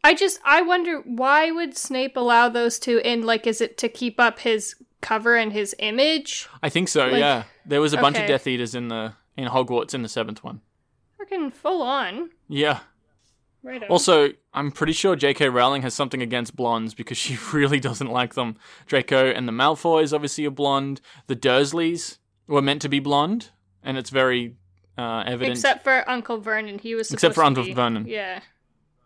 I 0.05 0.14
just 0.14 0.41
I 0.45 0.62
wonder 0.62 1.01
why 1.05 1.51
would 1.51 1.76
Snape 1.76 2.16
allow 2.16 2.49
those 2.49 2.78
two 2.78 2.99
in? 3.05 3.22
Like, 3.22 3.47
is 3.47 3.61
it 3.61 3.76
to 3.78 3.89
keep 3.89 4.18
up 4.18 4.39
his 4.41 4.76
cover 5.01 5.36
and 5.36 5.53
his 5.53 5.74
image? 5.78 6.49
I 6.62 6.68
think 6.68 6.88
so. 6.88 7.07
Like- 7.09 7.20
yeah, 7.20 7.44
there 7.66 7.80
was 7.80 7.92
a 7.92 7.96
bunch 7.99 8.18
of. 8.18 8.26
Death 8.26 8.46
Eaters 8.46 8.74
in 8.74 8.88
the 8.88 9.14
in 9.36 9.49
Hogwarts 9.49 9.94
in 9.94 10.03
the 10.03 10.09
seventh 10.09 10.42
one. 10.44 10.61
Freaking 11.20 11.53
full 11.53 11.82
on. 11.82 12.30
Yeah. 12.49 12.80
Right. 13.62 13.82
on. 13.82 13.88
Also, 13.88 14.30
I'm 14.55 14.70
pretty 14.70 14.92
sure 14.92 15.16
J.K. 15.16 15.49
Rowling 15.49 15.82
has 15.82 15.92
something 15.94 16.22
against 16.22 16.55
blondes 16.57 16.94
because 16.94 17.18
she 17.24 17.36
really 17.53 17.80
doesn't 17.80 18.11
like 18.11 18.34
them. 18.34 18.57
Draco 18.86 19.26
and 19.30 19.46
the 19.49 19.53
Malfoys 19.53 20.12
obviously 20.12 20.46
are 20.46 20.51
blonde. 20.51 21.01
The 21.26 21.36
Dursleys 21.36 22.18
were 22.46 22.62
meant 22.62 22.82
to 22.82 22.88
be 22.88 23.01
blonde, 23.01 23.51
and 23.82 23.99
it's 23.99 24.11
very 24.11 24.55
uh, 24.96 25.24
evident. 25.26 25.53
Except 25.59 25.84
for 25.84 26.09
Uncle 26.09 26.38
Vernon, 26.38 26.78
he 26.78 26.94
was 26.94 27.12
Except 27.12 27.34
for 27.34 27.44
Uncle 27.44 27.64
be- 27.64 27.72
Vernon. 27.74 28.07
Yeah. 28.07 28.40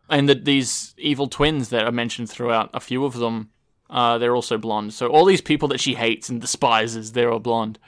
and 0.09 0.29
that 0.29 0.45
these 0.45 0.95
evil 0.99 1.29
twins 1.29 1.71
that 1.71 1.85
are 1.85 1.93
mentioned 1.93 2.29
throughout, 2.31 2.71
a 2.75 2.81
few 2.81 3.05
of 3.05 3.15
them, 3.15 3.51
uh, 3.93 4.19
they're 4.19 4.35
also 4.35 4.59
blonde. 4.59 4.95
So 4.95 5.09
all 5.09 5.25
these 5.25 5.43
people 5.43 5.69
that 5.69 5.81
she 5.81 5.95
hates 5.95 6.29
and 6.29 6.41
despises, 6.41 7.13
they're 7.13 7.31
all 7.31 7.39
blonde. 7.39 7.79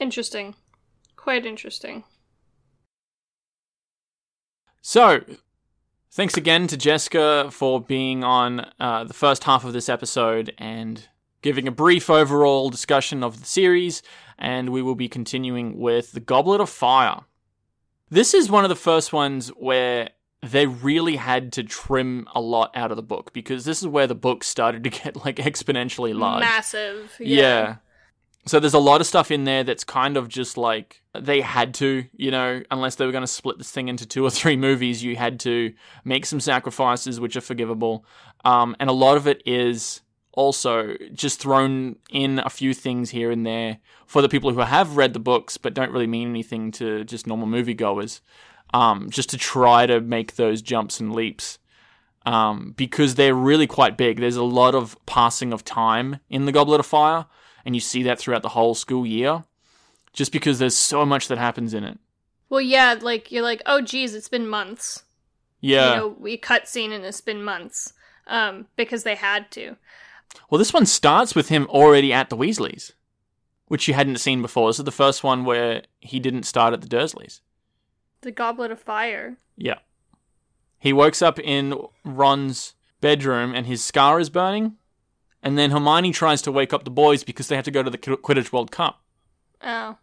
Interesting. 0.00 0.54
Quite 1.16 1.44
interesting. 1.44 2.04
So, 4.80 5.20
thanks 6.10 6.36
again 6.36 6.66
to 6.68 6.76
Jessica 6.76 7.48
for 7.50 7.80
being 7.80 8.24
on 8.24 8.70
uh, 8.80 9.04
the 9.04 9.14
first 9.14 9.44
half 9.44 9.64
of 9.64 9.72
this 9.72 9.88
episode 9.88 10.54
and 10.58 11.08
giving 11.42 11.68
a 11.68 11.72
brief 11.72 12.08
overall 12.08 12.70
discussion 12.70 13.22
of 13.22 13.40
the 13.40 13.46
series. 13.46 14.02
And 14.38 14.70
we 14.70 14.82
will 14.82 14.94
be 14.94 15.08
continuing 15.08 15.78
with 15.78 16.12
The 16.12 16.20
Goblet 16.20 16.60
of 16.60 16.70
Fire. 16.70 17.20
This 18.10 18.34
is 18.34 18.50
one 18.50 18.64
of 18.64 18.68
the 18.68 18.76
first 18.76 19.12
ones 19.12 19.48
where 19.48 20.10
they 20.42 20.66
really 20.66 21.16
had 21.16 21.52
to 21.52 21.62
trim 21.62 22.26
a 22.34 22.40
lot 22.40 22.72
out 22.74 22.90
of 22.90 22.96
the 22.96 23.02
book 23.02 23.32
because 23.32 23.64
this 23.64 23.80
is 23.80 23.86
where 23.86 24.06
the 24.06 24.14
book 24.14 24.42
started 24.42 24.82
to 24.84 24.90
get 25.02 25.24
like 25.24 25.36
exponentially 25.36 26.16
large. 26.16 26.40
Massive. 26.40 27.14
Yeah. 27.18 27.36
Yeah. 27.36 27.76
So 28.44 28.58
there's 28.58 28.74
a 28.74 28.80
lot 28.80 29.00
of 29.00 29.06
stuff 29.06 29.30
in 29.30 29.44
there 29.44 29.62
that's 29.62 29.84
kind 29.84 30.16
of 30.16 30.28
just 30.28 30.58
like 30.58 31.00
they 31.16 31.42
had 31.42 31.74
to, 31.74 32.06
you 32.16 32.32
know, 32.32 32.60
unless 32.72 32.96
they 32.96 33.06
were 33.06 33.12
going 33.12 33.22
to 33.22 33.28
split 33.28 33.58
this 33.58 33.70
thing 33.70 33.86
into 33.86 34.04
two 34.04 34.24
or 34.24 34.30
three 34.30 34.56
movies, 34.56 35.04
you 35.04 35.14
had 35.14 35.38
to 35.40 35.72
make 36.04 36.26
some 36.26 36.40
sacrifices, 36.40 37.20
which 37.20 37.36
are 37.36 37.40
forgivable. 37.40 38.04
Um, 38.44 38.74
and 38.80 38.90
a 38.90 38.92
lot 38.92 39.16
of 39.16 39.28
it 39.28 39.42
is 39.46 40.00
also 40.32 40.96
just 41.12 41.40
thrown 41.40 41.96
in 42.10 42.40
a 42.40 42.50
few 42.50 42.74
things 42.74 43.10
here 43.10 43.30
and 43.30 43.46
there 43.46 43.78
for 44.06 44.22
the 44.22 44.28
people 44.28 44.52
who 44.52 44.60
have 44.60 44.96
read 44.96 45.12
the 45.12 45.20
books 45.20 45.58
but 45.58 45.74
don't 45.74 45.92
really 45.92 46.06
mean 46.06 46.30
anything 46.30 46.70
to 46.72 47.04
just 47.04 47.26
normal 47.26 47.46
moviegoers, 47.46 48.20
um, 48.72 49.10
just 49.10 49.30
to 49.30 49.38
try 49.38 49.86
to 49.86 50.00
make 50.00 50.36
those 50.36 50.62
jumps 50.62 51.00
and 51.00 51.14
leaps 51.14 51.58
um, 52.26 52.74
because 52.76 53.14
they're 53.14 53.34
really 53.34 53.66
quite 53.66 53.96
big. 53.96 54.20
There's 54.20 54.36
a 54.36 54.42
lot 54.42 54.74
of 54.74 54.96
passing 55.06 55.52
of 55.52 55.64
time 55.64 56.20
in 56.30 56.44
the 56.44 56.52
Goblet 56.52 56.80
of 56.80 56.86
Fire, 56.86 57.26
and 57.64 57.74
you 57.74 57.80
see 57.80 58.02
that 58.04 58.18
throughout 58.18 58.42
the 58.42 58.50
whole 58.50 58.74
school 58.74 59.06
year, 59.06 59.44
just 60.12 60.32
because 60.32 60.58
there's 60.58 60.76
so 60.76 61.04
much 61.04 61.28
that 61.28 61.38
happens 61.38 61.74
in 61.74 61.84
it. 61.84 61.98
Well, 62.48 62.60
yeah, 62.60 62.96
like 63.00 63.32
you're 63.32 63.42
like, 63.42 63.62
oh, 63.66 63.80
geez, 63.80 64.14
it's 64.14 64.28
been 64.28 64.46
months. 64.46 65.04
Yeah. 65.60 65.90
You 65.90 65.96
know, 65.96 66.08
we 66.18 66.36
cut 66.36 66.68
scene 66.68 66.92
and 66.92 67.04
it's 67.04 67.20
been 67.20 67.42
months, 67.42 67.92
um, 68.26 68.66
because 68.76 69.04
they 69.04 69.14
had 69.14 69.50
to. 69.52 69.76
well, 70.50 70.58
this 70.58 70.72
one 70.72 70.86
starts 70.86 71.34
with 71.34 71.48
him 71.48 71.66
already 71.68 72.12
at 72.12 72.30
the 72.30 72.36
Weasleys, 72.36 72.92
which 73.66 73.88
you 73.88 73.94
hadn't 73.94 74.18
seen 74.18 74.42
before. 74.42 74.68
This 74.68 74.78
is 74.78 74.84
the 74.84 74.90
first 74.92 75.24
one 75.24 75.44
where 75.44 75.82
he 76.00 76.20
didn't 76.20 76.44
start 76.44 76.74
at 76.74 76.82
the 76.82 76.88
Dursleys. 76.88 77.40
The 78.22 78.32
Goblet 78.32 78.70
of 78.70 78.80
Fire. 78.80 79.36
Yeah. 79.56 79.78
He 80.78 80.92
wakes 80.92 81.22
up 81.22 81.38
in 81.38 81.74
Ron's 82.04 82.74
bedroom 83.00 83.54
and 83.54 83.66
his 83.66 83.84
scar 83.84 84.18
is 84.18 84.30
burning. 84.30 84.76
And 85.42 85.58
then 85.58 85.70
Hermione 85.72 86.12
tries 86.12 86.40
to 86.42 86.52
wake 86.52 86.72
up 86.72 86.84
the 86.84 86.90
boys 86.90 87.24
because 87.24 87.48
they 87.48 87.56
have 87.56 87.64
to 87.64 87.70
go 87.70 87.82
to 87.82 87.90
the 87.90 87.98
Quidditch 87.98 88.52
World 88.52 88.70
Cup. 88.70 89.00
Oh, 89.60 89.96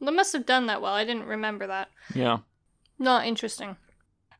they 0.00 0.10
must 0.10 0.32
have 0.32 0.46
done 0.46 0.66
that 0.66 0.80
well. 0.82 0.94
I 0.94 1.04
didn't 1.04 1.24
remember 1.26 1.66
that. 1.66 1.88
Yeah. 2.14 2.38
Not 2.98 3.26
interesting. 3.26 3.76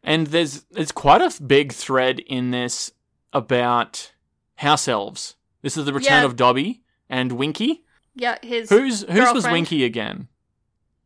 And 0.02 0.28
there's 0.28 0.62
there's 0.70 0.90
quite 0.92 1.20
a 1.20 1.42
big 1.42 1.72
thread 1.72 2.18
in 2.20 2.50
this 2.50 2.90
about 3.32 4.12
house 4.56 4.88
elves. 4.88 5.36
This 5.60 5.76
is 5.76 5.84
the 5.84 5.92
return 5.92 6.20
Yeah. 6.22 6.24
of 6.24 6.36
Dobby 6.36 6.82
and 7.08 7.32
Winky. 7.32 7.84
Yeah, 8.14 8.38
his. 8.42 8.68
Who's 8.70 9.02
whose 9.02 9.32
was. 9.32 9.46
Winky 9.46 9.84
again? 9.84 10.28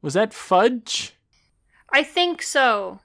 Was 0.02 0.14
that 0.14 0.32
Fudge? 0.32 1.16
I 1.93 2.03
think 2.03 2.43
so. 2.43 3.01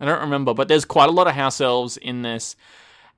I 0.00 0.04
don't 0.06 0.20
remember, 0.20 0.54
but 0.54 0.68
there's 0.68 0.84
quite 0.84 1.08
a 1.08 1.12
lot 1.12 1.26
of 1.28 1.34
house 1.34 1.60
elves 1.60 1.96
in 1.96 2.22
this, 2.22 2.56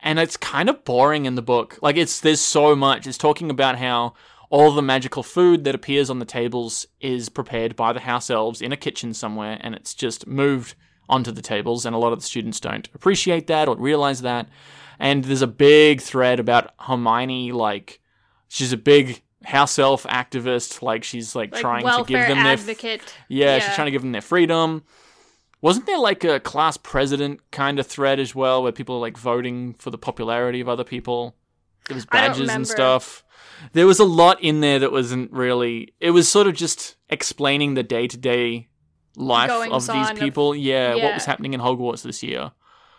and 0.01 0.19
it's 0.19 0.37
kind 0.37 0.69
of 0.69 0.85
boring 0.85 1.25
in 1.27 1.35
the 1.35 1.43
book. 1.43 1.79
Like 1.83 1.97
it's 1.97 2.21
there's 2.21 2.41
so 2.41 2.77
much. 2.77 3.07
It's 3.07 3.19
talking 3.19 3.51
about 3.51 3.79
how 3.79 4.15
all 4.51 4.71
the 4.73 4.83
magical 4.83 5.23
food 5.23 5.65
that 5.65 5.75
appears 5.75 6.09
on 6.11 6.19
the 6.21 6.25
tables 6.25 6.87
is 7.01 7.29
prepared 7.29 7.75
by 7.75 7.93
the 7.93 8.01
house 8.01 8.31
elves 8.31 8.61
in 8.63 8.73
a 8.73 8.77
kitchen 8.77 9.15
somewhere, 9.15 9.59
and 9.63 9.75
it's 9.75 9.95
just 9.95 10.27
moved 10.27 10.75
onto 11.09 11.33
the 11.33 11.43
tables. 11.43 11.87
And 11.87 11.95
a 11.97 11.99
lot 11.99 12.13
of 12.13 12.21
the 12.21 12.27
students 12.27 12.61
don't 12.61 12.89
appreciate 12.95 13.47
that 13.49 13.69
or 13.69 13.77
realize 13.77 14.23
that. 14.23 14.49
And 14.99 15.25
there's 15.25 15.43
a 15.43 15.47
big 15.47 16.01
thread 16.01 16.39
about 16.41 16.73
Hermione, 16.79 17.53
like 17.53 18.01
she's 18.49 18.73
a 18.73 18.77
big 18.77 19.23
house 19.45 19.79
elf 19.79 20.05
activist. 20.05 20.83
Like 20.83 21.05
she's 21.05 21.35
like, 21.35 21.53
Like 21.53 21.61
trying 21.61 21.85
to 21.85 22.05
give 22.07 22.21
them 22.29 22.43
their 22.45 22.53
advocate. 22.53 23.15
yeah, 23.29 23.59
she's 23.59 23.75
trying 23.75 23.87
to 23.87 23.91
give 23.93 24.03
them 24.03 24.13
their 24.13 24.21
freedom. 24.23 24.85
Wasn't 25.63 25.87
there 25.87 25.99
like 25.99 26.23
a 26.25 26.39
class 26.41 26.77
president 26.77 27.41
kind 27.51 27.79
of 27.79 27.87
thread 27.87 28.21
as 28.21 28.35
well, 28.35 28.63
where 28.63 28.73
people 28.73 28.97
are 28.97 29.01
like 29.01 29.17
voting 29.17 29.75
for 29.75 29.91
the 29.91 29.99
popularity 29.99 30.61
of 30.61 30.69
other 30.69 30.85
people? 30.85 31.35
There 31.89 31.95
was 31.95 32.05
badges 32.07 32.51
and 32.51 32.67
stuff. 32.67 33.25
There 33.73 33.87
was 33.87 33.99
a 33.99 34.05
lot 34.05 34.43
in 34.43 34.61
there 34.61 34.79
that 34.79 34.93
wasn't 34.93 35.33
really. 35.33 35.95
It 36.01 36.11
was 36.11 36.29
sort 36.29 36.47
of 36.47 36.55
just 36.55 36.97
explaining 37.09 37.75
the 37.75 37.83
day 37.83 38.07
to 38.07 38.17
day 38.17 38.69
life 39.17 39.51
of 39.51 39.71
these 39.87 39.89
on 39.89 40.13
of- 40.13 40.19
people. 40.19 40.55
yeah, 40.55 40.95
what 40.95 41.15
was 41.15 41.25
happening 41.25 41.55
in 41.55 41.61
Hogwarts 41.61 42.03
this 42.03 42.23
year. 42.23 42.53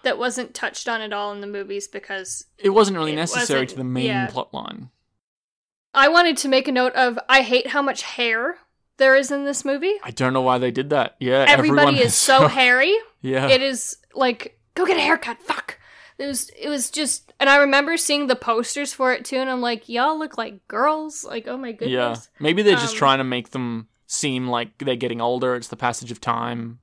that 0.04 0.18
wasn't 0.18 0.54
touched 0.54 0.88
on 0.88 1.02
at 1.02 1.12
all 1.12 1.34
in 1.34 1.42
the 1.42 1.48
movies 1.48 1.88
because 1.88 2.46
It 2.58 2.70
wasn't 2.70 2.98
really 2.98 3.12
It 3.12 3.18
necessary 3.18 3.62
wasn't- 3.62 3.70
to 3.72 3.76
the 3.78 3.84
main 3.84 4.06
yeah. 4.06 4.28
plot 4.28 4.54
line. 4.54 4.90
I 5.94 6.08
wanted 6.08 6.38
to 6.38 6.48
make 6.48 6.68
a 6.68 6.72
note 6.72 6.94
of 6.94 7.20
I 7.28 7.42
hate 7.42 7.68
how 7.68 7.82
much 7.82 8.04
hair 8.04 8.58
there 8.98 9.16
is 9.16 9.32
in 9.32 9.46
this 9.46 9.64
movie. 9.66 9.94
I 10.04 10.12
don't 10.12 10.34
know 10.34 10.42
why 10.42 10.58
they 10.58 10.72
did 10.72 10.90
that. 10.92 11.16
Yeah, 11.20 11.46
Everybody 11.48 12.00
is 12.00 12.16
so 12.30 12.48
hairy. 12.48 12.96
Yeah, 13.22 13.48
It 13.48 13.62
is 13.62 13.98
like 14.14 14.60
go 14.76 14.86
get 14.86 14.98
a 14.98 15.02
haircut. 15.02 15.42
Fuck. 15.42 15.80
It 16.18 16.26
was 16.26 16.50
it 16.50 16.68
was 16.70 16.90
just 16.90 17.34
and 17.40 17.50
I 17.50 17.58
remember 17.58 17.96
seeing 17.98 18.28
the 18.28 18.36
posters 18.36 18.92
for 18.94 19.14
it 19.14 19.24
too 19.26 19.38
and 19.38 19.50
I'm 19.50 19.62
like 19.62 19.88
y'all 19.88 20.18
look 20.18 20.38
like 20.38 20.68
girls. 20.68 21.24
Like 21.24 21.48
oh 21.48 21.58
my 21.58 21.72
goodness. 21.72 21.92
Yeah, 21.92 22.16
maybe 22.40 22.62
they're 22.64 22.76
just 22.76 22.94
Um, 22.94 22.98
trying 23.00 23.18
to 23.20 23.24
make 23.24 23.52
them 23.52 23.88
seem 24.08 24.48
like 24.48 24.78
they're 24.80 24.96
getting 24.96 25.22
older. 25.22 25.56
It's 25.56 25.68
the 25.68 25.76
passage 25.76 26.12
of 26.12 26.20
time. 26.22 26.80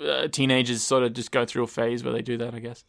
Uh, 0.00 0.28
teenagers 0.28 0.82
sort 0.82 1.02
of 1.02 1.12
just 1.12 1.32
go 1.32 1.44
through 1.44 1.64
a 1.64 1.66
phase 1.66 2.04
where 2.04 2.12
they 2.12 2.22
do 2.22 2.38
that, 2.38 2.54
I 2.54 2.60
guess. 2.60 2.84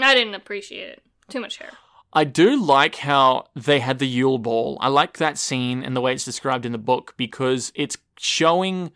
I 0.00 0.14
didn't 0.14 0.34
appreciate 0.36 0.88
it. 0.88 1.02
Too 1.28 1.40
much 1.40 1.58
hair. 1.58 1.72
I 2.12 2.24
do 2.24 2.62
like 2.62 2.96
how 2.96 3.46
they 3.54 3.80
had 3.80 3.98
the 3.98 4.06
Yule 4.06 4.38
Ball. 4.38 4.76
I 4.80 4.88
like 4.88 5.16
that 5.18 5.38
scene 5.38 5.82
and 5.82 5.96
the 5.96 6.00
way 6.00 6.12
it's 6.12 6.24
described 6.24 6.66
in 6.66 6.72
the 6.72 6.78
book 6.78 7.14
because 7.16 7.72
it's 7.74 7.96
showing 8.18 8.92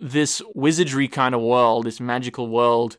this 0.00 0.40
wizardry 0.54 1.08
kind 1.08 1.34
of 1.34 1.40
world, 1.42 1.84
this 1.86 2.00
magical 2.00 2.48
world, 2.48 2.96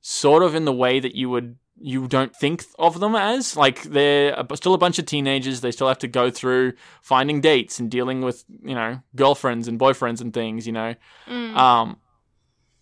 sort 0.00 0.42
of 0.42 0.54
in 0.54 0.64
the 0.64 0.72
way 0.72 0.98
that 1.00 1.14
you 1.14 1.28
would 1.30 1.56
you 1.82 2.06
don't 2.06 2.36
think 2.36 2.62
of 2.78 3.00
them 3.00 3.14
as 3.14 3.56
like 3.56 3.82
they're 3.84 4.36
still 4.54 4.74
a 4.74 4.78
bunch 4.78 4.98
of 4.98 5.06
teenagers 5.06 5.62
they 5.62 5.70
still 5.70 5.88
have 5.88 5.98
to 5.98 6.06
go 6.08 6.30
through 6.30 6.74
finding 7.00 7.40
dates 7.40 7.80
and 7.80 7.90
dealing 7.90 8.20
with 8.20 8.44
you 8.62 8.74
know 8.74 9.00
girlfriends 9.16 9.66
and 9.66 9.80
boyfriends 9.80 10.20
and 10.20 10.34
things 10.34 10.66
you 10.66 10.72
know 10.74 10.94
Mm. 11.26 11.56
um 11.56 11.96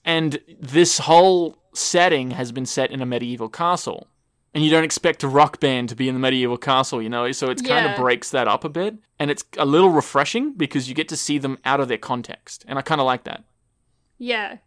and 0.05 0.41
this 0.61 0.99
whole 0.99 1.57
setting 1.75 2.33
has 2.33 2.51
been 2.51 2.67
set 2.67 2.91
in 2.91 3.01
a 3.01 3.07
medieval 3.07 3.49
castle 3.49 4.09
and 4.55 4.65
you 4.65 4.71
don't 4.71 4.85
expect 4.85 5.23
a 5.23 5.29
rock 5.29 5.61
band 5.61 5.89
to 5.91 5.97
be 5.97 6.09
in 6.09 6.15
the 6.15 6.21
medieval 6.21 6.57
castle, 6.57 7.03
you 7.03 7.09
know, 7.09 7.31
so 7.33 7.51
it 7.51 7.65
kind 7.65 7.87
of 7.87 7.97
breaks 7.97 8.31
that 8.31 8.49
up 8.49 8.65
a 8.65 8.69
bit, 8.69 8.97
and 9.19 9.31
it's 9.31 9.45
a 9.57 9.67
little 9.67 9.91
refreshing 9.91 10.53
because 10.55 10.89
you 10.89 10.95
get 10.95 11.09
to 11.09 11.17
see 11.17 11.39
them 11.39 11.59
out 11.65 11.81
of 11.81 11.89
their 11.89 11.99
context, 11.99 12.65
and 12.69 12.79
I 12.79 12.83
kind 12.83 13.01
of 13.01 13.07
like 13.07 13.25
that. 13.25 13.45
Yeah. 14.19 14.59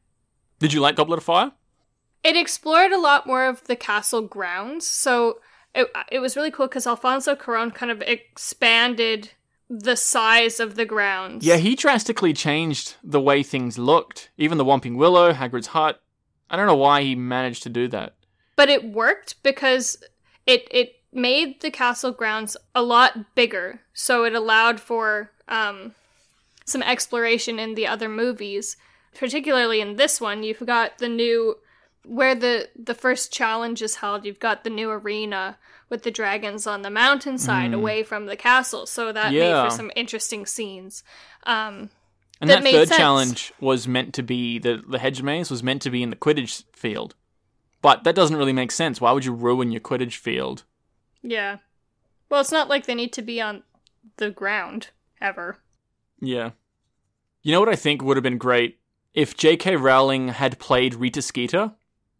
Did 0.60 0.74
you 0.74 0.80
like 0.82 0.96
Goblet 0.96 1.18
of 1.18 1.24
Fire? 1.24 1.52
It 2.24 2.38
explored 2.38 2.92
a 2.92 3.00
lot 3.00 3.26
more 3.26 3.48
of 3.48 3.66
the 3.66 3.76
castle 3.76 4.22
grounds, 4.22 4.86
so 4.86 5.40
it, 5.74 5.88
it 6.12 6.20
was 6.20 6.36
really 6.36 6.52
cool 6.52 6.68
because 6.68 6.86
Alfonso 6.86 7.36
Cuarón 7.36 7.74
kind 7.74 7.92
of 7.92 8.02
expanded 8.04 9.32
the 9.70 9.96
size 9.96 10.60
of 10.60 10.76
the 10.76 10.86
grounds. 10.86 11.46
Yeah, 11.46 11.56
he 11.56 11.76
drastically 11.76 12.34
changed 12.34 12.96
the 13.04 13.22
way 13.22 13.42
things 13.42 13.78
looked. 13.78 14.30
Even 14.38 14.58
the 14.58 14.66
Whomping 14.66 14.98
Willow, 14.98 15.34
Hagrid's 15.34 15.68
hut. 15.68 16.02
I 16.50 16.58
don't 16.58 16.68
know 16.68 16.76
why 16.76 17.02
he 17.04 17.16
managed 17.16 17.64
to 17.64 17.70
do 17.70 17.88
that. 17.88 18.16
But 18.56 18.70
it 18.70 18.84
worked 18.84 19.42
because 19.44 19.98
it 20.46 20.68
it 20.72 20.96
made 21.14 21.62
the 21.62 21.72
castle 21.72 22.12
grounds 22.12 22.56
a 22.74 22.82
lot 22.82 23.36
bigger, 23.36 23.82
so 23.94 24.24
it 24.24 24.34
allowed 24.34 24.80
for 24.80 25.32
um, 25.48 25.94
some 26.66 26.82
exploration 26.84 27.60
in 27.60 27.76
the 27.76 27.88
other 27.88 28.10
movies. 28.10 28.78
Particularly 29.14 29.82
in 29.82 29.98
this 29.98 30.22
one, 30.22 30.42
you've 30.44 30.66
got 30.66 31.00
the 31.00 31.10
new 31.10 31.58
where 32.06 32.34
the 32.34 32.70
the 32.82 32.96
first 32.96 33.34
challenge 33.34 33.82
is 33.82 33.96
held. 33.96 34.26
You've 34.26 34.40
got 34.40 34.64
the 34.64 34.70
new 34.70 34.90
arena 34.90 35.58
with 35.90 36.04
the 36.04 36.12
dragons 36.12 36.66
on 36.66 36.82
the 36.84 36.90
mountainside, 36.90 37.74
away 37.74 38.02
from 38.04 38.26
the 38.26 38.38
castle. 38.38 38.86
So 38.86 39.12
that 39.12 39.34
made 39.34 39.42
Mm. 39.42 39.66
For 39.70 39.76
some 39.76 39.92
interesting 39.96 40.46
scenes. 40.46 41.04
Um, 41.44 41.90
And 42.40 42.50
That 42.50 42.56
that, 42.56 42.64
made 42.64 42.72
third 42.72 42.88
sense. 42.88 42.98
challenge 42.98 43.54
was 43.60 43.88
meant 43.88 44.14
to 44.16 44.24
be 44.24 44.58
the 44.58 44.82
the 44.88 44.98
hedge 44.98 45.22
maze 45.22 45.52
was 45.52 45.62
meant 45.62 45.82
to 45.84 45.90
be 45.92 46.02
in 46.02 46.10
the 46.10 46.16
Quidditch 46.16 46.64
field, 46.74 47.14
but 47.82 48.04
that 48.04 48.16
doesn't 48.16 48.38
really 48.38 48.54
make 48.54 48.72
sense. 48.72 49.00
Why 49.02 49.12
would 49.12 49.26
you 49.26 49.34
ruin 49.34 49.72
your 49.72 49.82
Quidditch 49.82 50.18
field? 50.18 50.64
yeah. 51.22 51.58
Well, 52.30 52.40
it's 52.40 52.52
not 52.52 52.70
like 52.70 52.86
they 52.86 52.96
need 52.96 53.12
to 53.14 53.22
be 53.22 53.42
on 53.42 53.64
the 54.16 54.30
ground 54.30 54.92
ever. 55.20 55.58
Yeah. 56.22 56.52
You 57.44 57.52
know 57.52 57.60
what 57.60 57.68
I 57.68 57.76
think 57.76 58.02
would 58.02 58.16
have 58.16 58.24
been 58.24 58.38
great 58.38 58.80
if 59.14 59.36
J.K. 59.36 59.76
Rowling 59.76 60.30
had 60.30 60.58
played 60.58 60.96
Rita 60.96 61.22
Skeeter, 61.22 61.74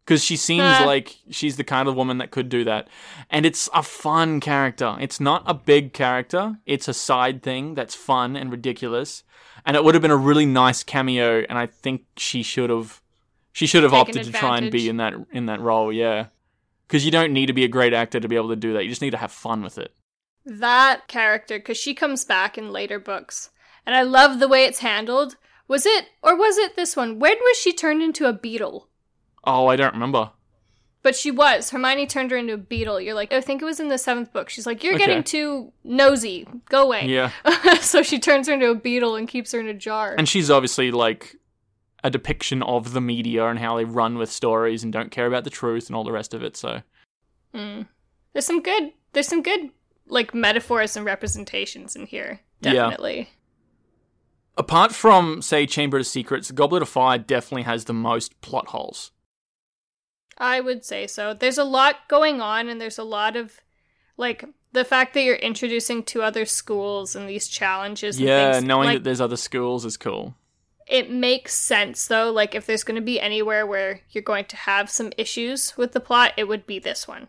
because 0.04 0.22
she 0.22 0.36
seems 0.36 0.64
Ah. 0.64 0.84
like 0.84 1.16
she's 1.30 1.56
the 1.56 1.64
kind 1.64 1.88
of 1.88 1.94
woman 1.96 2.18
that 2.18 2.30
could 2.30 2.48
do 2.50 2.62
that, 2.64 2.88
and 3.30 3.46
it's 3.46 3.70
a 3.72 3.82
fun 3.82 4.38
character. 4.40 4.96
It's 5.00 5.18
not 5.20 5.44
a 5.46 5.54
big 5.54 5.92
character. 5.94 6.58
It's 6.66 6.88
a 6.88 6.94
side 6.94 7.42
thing 7.42 7.74
that's 7.74 7.94
fun 7.94 8.36
and 8.36 8.50
ridiculous, 8.50 9.22
and 9.64 9.76
it 9.76 9.84
would 9.84 9.94
have 9.94 10.02
been 10.02 10.10
a 10.10 10.16
really 10.16 10.44
nice 10.44 10.82
cameo. 10.84 11.44
And 11.48 11.56
I 11.56 11.66
think 11.66 12.04
she 12.16 12.42
should 12.42 12.68
have, 12.68 13.00
she 13.52 13.66
should 13.66 13.82
have 13.82 13.94
opted 13.94 14.24
to 14.24 14.32
try 14.32 14.58
and 14.58 14.70
be 14.70 14.88
in 14.88 14.96
that 14.98 15.14
in 15.32 15.46
that 15.46 15.60
role. 15.60 15.92
Yeah, 15.92 16.26
because 16.86 17.04
you 17.04 17.10
don't 17.10 17.32
need 17.32 17.46
to 17.46 17.52
be 17.52 17.64
a 17.64 17.68
great 17.68 17.92
actor 17.92 18.18
to 18.20 18.28
be 18.28 18.36
able 18.36 18.48
to 18.50 18.56
do 18.56 18.72
that. 18.74 18.82
You 18.84 18.88
just 18.90 19.02
need 19.02 19.10
to 19.10 19.16
have 19.18 19.32
fun 19.32 19.62
with 19.62 19.78
it. 19.78 19.92
that 20.44 21.06
character 21.08 21.58
because 21.58 21.76
she 21.76 21.94
comes 21.94 22.24
back 22.24 22.58
in 22.58 22.72
later 22.72 22.98
books 22.98 23.50
and 23.86 23.94
i 23.94 24.02
love 24.02 24.38
the 24.40 24.48
way 24.48 24.64
it's 24.64 24.80
handled 24.80 25.36
was 25.68 25.86
it 25.86 26.06
or 26.22 26.36
was 26.36 26.58
it 26.58 26.74
this 26.74 26.96
one 26.96 27.18
when 27.20 27.36
was 27.40 27.56
she 27.56 27.72
turned 27.72 28.02
into 28.02 28.26
a 28.26 28.32
beetle 28.32 28.88
Oh, 29.44 29.66
I 29.68 29.76
don't 29.76 29.92
remember. 29.94 30.30
but 31.02 31.14
she 31.14 31.30
was 31.30 31.70
hermione 31.70 32.06
turned 32.08 32.32
her 32.32 32.36
into 32.36 32.54
a 32.54 32.58
beetle 32.58 33.00
you're 33.00 33.14
like 33.14 33.32
i 33.32 33.40
think 33.40 33.62
it 33.62 33.64
was 33.64 33.78
in 33.78 33.88
the 33.88 33.98
seventh 33.98 34.32
book 34.32 34.48
she's 34.50 34.66
like 34.66 34.82
you're 34.82 34.94
Okay. 34.96 35.06
getting 35.06 35.22
too 35.22 35.72
nosy 35.84 36.46
go 36.68 36.82
away 36.82 37.06
Yeah. 37.06 37.30
so 37.80 38.02
she 38.02 38.18
turns 38.18 38.48
her 38.48 38.54
into 38.54 38.70
a 38.70 38.74
beetle 38.74 39.14
and 39.14 39.28
keeps 39.28 39.52
her 39.52 39.60
in 39.60 39.68
a 39.68 39.74
jar 39.74 40.14
And 40.18 40.28
she's 40.28 40.50
obviously 40.50 40.90
like 40.90 41.36
a 42.04 42.10
depiction 42.10 42.62
of 42.62 42.92
the 42.92 43.00
media 43.00 43.46
and 43.46 43.58
how 43.58 43.76
they 43.76 43.84
run 43.84 44.18
with 44.18 44.30
stories 44.30 44.82
and 44.82 44.92
don't 44.92 45.10
care 45.10 45.26
about 45.26 45.44
the 45.44 45.50
truth 45.50 45.86
and 45.88 45.96
all 45.96 46.04
the 46.04 46.12
rest 46.12 46.34
of 46.34 46.42
it. 46.42 46.56
So 46.56 46.82
Mm. 47.54 47.86
there's 48.32 48.46
some 48.46 48.62
good 48.62 48.92
there's 49.12 49.28
some 49.28 49.42
good 49.42 49.70
like 50.06 50.34
metaphors 50.34 50.96
and 50.96 51.04
representations 51.04 51.94
in 51.94 52.06
here 52.06 52.40
Yeah. 52.62 52.72
definitely 52.72 53.28
apart 54.56 54.92
from 54.94 55.42
say 55.42 55.66
Chamber 55.66 55.98
of 55.98 56.06
Secrets, 56.06 56.50
Goblet 56.50 56.82
of 56.82 56.88
Fire 56.88 57.18
definitely 57.18 57.62
has 57.62 57.84
the 57.84 57.92
most 57.92 58.38
plot 58.40 58.68
holes. 58.68 59.10
I 60.38 60.60
would 60.60 60.84
say 60.84 61.06
so. 61.06 61.34
There's 61.34 61.58
a 61.58 61.64
lot 61.64 62.08
going 62.08 62.40
on, 62.40 62.68
and 62.68 62.80
there's 62.80 62.98
a 62.98 63.04
lot 63.04 63.36
of 63.36 63.60
like 64.16 64.44
the 64.72 64.84
fact 64.84 65.14
that 65.14 65.22
you're 65.22 65.36
introducing 65.36 66.02
two 66.02 66.22
other 66.22 66.44
schools 66.46 67.14
and 67.14 67.28
these 67.28 67.48
challenges. 67.48 68.16
And 68.18 68.26
yeah, 68.26 68.52
things, 68.52 68.64
knowing 68.64 68.86
like, 68.88 68.98
that 68.98 69.04
there's 69.04 69.20
other 69.20 69.36
schools 69.36 69.84
is 69.84 69.96
cool. 69.96 70.34
It 70.86 71.10
makes 71.10 71.54
sense 71.54 72.06
though. 72.06 72.30
Like 72.30 72.54
if 72.54 72.66
there's 72.66 72.84
going 72.84 72.96
to 72.96 73.02
be 73.02 73.20
anywhere 73.20 73.66
where 73.66 74.00
you're 74.10 74.22
going 74.22 74.46
to 74.46 74.56
have 74.56 74.90
some 74.90 75.12
issues 75.16 75.76
with 75.76 75.92
the 75.92 76.00
plot, 76.00 76.32
it 76.36 76.48
would 76.48 76.66
be 76.66 76.78
this 76.78 77.06
one. 77.08 77.28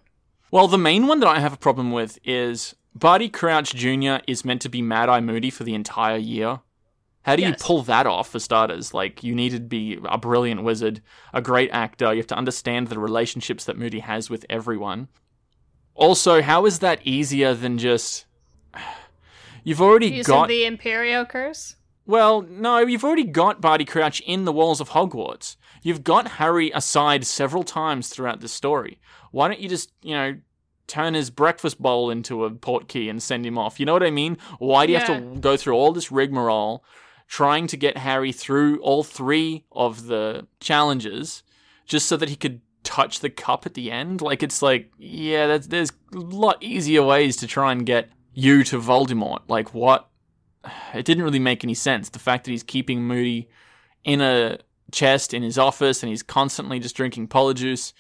Well, 0.51 0.67
the 0.67 0.77
main 0.77 1.07
one 1.07 1.19
that 1.19 1.27
I 1.27 1.39
have 1.39 1.53
a 1.53 1.57
problem 1.57 1.91
with 1.91 2.19
is 2.23 2.75
Barty 2.93 3.27
Crouch 3.27 3.73
Jr. 3.73 4.17
is 4.27 4.45
meant 4.45 4.61
to 4.61 4.69
be 4.69 4.81
Mad 4.81 5.09
Eye 5.09 5.19
Moody 5.19 5.49
for 5.49 5.63
the 5.63 5.73
entire 5.73 6.17
year. 6.17 6.59
How 7.23 7.37
do 7.37 7.43
you 7.43 7.55
pull 7.57 7.83
that 7.83 8.05
off 8.05 8.29
for 8.29 8.39
starters? 8.39 8.93
Like, 8.93 9.23
you 9.23 9.33
need 9.33 9.51
to 9.51 9.59
be 9.61 9.97
a 10.03 10.17
brilliant 10.17 10.63
wizard, 10.63 11.01
a 11.33 11.41
great 11.41 11.69
actor. 11.71 12.11
You 12.11 12.17
have 12.17 12.27
to 12.27 12.37
understand 12.37 12.87
the 12.87 12.99
relationships 12.99 13.63
that 13.65 13.77
Moody 13.77 14.01
has 14.01 14.29
with 14.29 14.45
everyone. 14.49 15.07
Also, 15.95 16.41
how 16.41 16.65
is 16.65 16.79
that 16.79 16.99
easier 17.03 17.53
than 17.53 17.77
just. 17.77 18.25
You've 19.63 19.81
already 19.81 20.07
Using 20.07 20.33
got. 20.33 20.49
the 20.49 20.65
Imperio 20.65 21.27
curse. 21.27 21.77
Well, 22.05 22.41
no, 22.41 22.79
you've 22.79 23.03
already 23.03 23.23
got 23.23 23.61
Barty 23.61 23.85
Crouch 23.85 24.19
in 24.21 24.45
the 24.45 24.51
walls 24.51 24.81
of 24.81 24.89
Hogwarts. 24.89 25.55
You've 25.81 26.03
got 26.03 26.31
Harry 26.31 26.69
aside 26.71 27.25
several 27.25 27.63
times 27.63 28.09
throughout 28.09 28.41
the 28.41 28.47
story. 28.47 28.99
Why 29.31 29.47
don't 29.47 29.59
you 29.59 29.69
just, 29.69 29.91
you 30.01 30.13
know, 30.13 30.37
turn 30.87 31.13
his 31.13 31.29
breakfast 31.29 31.81
bowl 31.81 32.09
into 32.09 32.43
a 32.43 32.51
portkey 32.51 33.09
and 33.09 33.23
send 33.23 33.45
him 33.45 33.57
off? 33.57 33.79
You 33.79 33.85
know 33.85 33.93
what 33.93 34.03
I 34.03 34.11
mean? 34.11 34.37
Why 34.59 34.85
do 34.85 34.91
you 34.91 34.99
have 34.99 35.07
to 35.07 35.39
go 35.39 35.55
through 35.55 35.75
all 35.75 35.93
this 35.93 36.11
rigmarole 36.11 36.83
trying 37.27 37.67
to 37.67 37.77
get 37.77 37.97
Harry 37.97 38.33
through 38.33 38.79
all 38.81 39.03
three 39.03 39.63
of 39.71 40.07
the 40.07 40.45
challenges 40.59 41.43
just 41.85 42.07
so 42.07 42.17
that 42.17 42.29
he 42.29 42.35
could 42.35 42.61
touch 42.83 43.21
the 43.21 43.29
cup 43.29 43.65
at 43.65 43.75
the 43.75 43.91
end? 43.91 44.21
Like, 44.21 44.43
it's 44.43 44.61
like, 44.61 44.91
yeah, 44.97 45.47
that's, 45.47 45.67
there's 45.67 45.91
a 46.13 46.17
lot 46.17 46.61
easier 46.61 47.01
ways 47.01 47.37
to 47.37 47.47
try 47.47 47.71
and 47.71 47.85
get 47.85 48.09
you 48.33 48.63
to 48.65 48.77
Voldemort. 48.79 49.39
Like, 49.47 49.73
what? 49.73 50.09
It 50.93 51.05
didn't 51.05 51.23
really 51.23 51.39
make 51.39 51.63
any 51.63 51.73
sense. 51.73 52.09
The 52.09 52.19
fact 52.19 52.45
that 52.45 52.51
he's 52.51 52.63
keeping 52.63 53.03
Moody 53.03 53.49
in 54.03 54.21
a 54.21 54.59
chest 54.91 55.33
in 55.33 55.43
his 55.43 55.57
office 55.57 56.03
and 56.03 56.09
he's 56.09 56.23
constantly 56.23 56.79
just 56.79 56.95
drinking 56.95 57.27
polyjuice. 57.27 57.93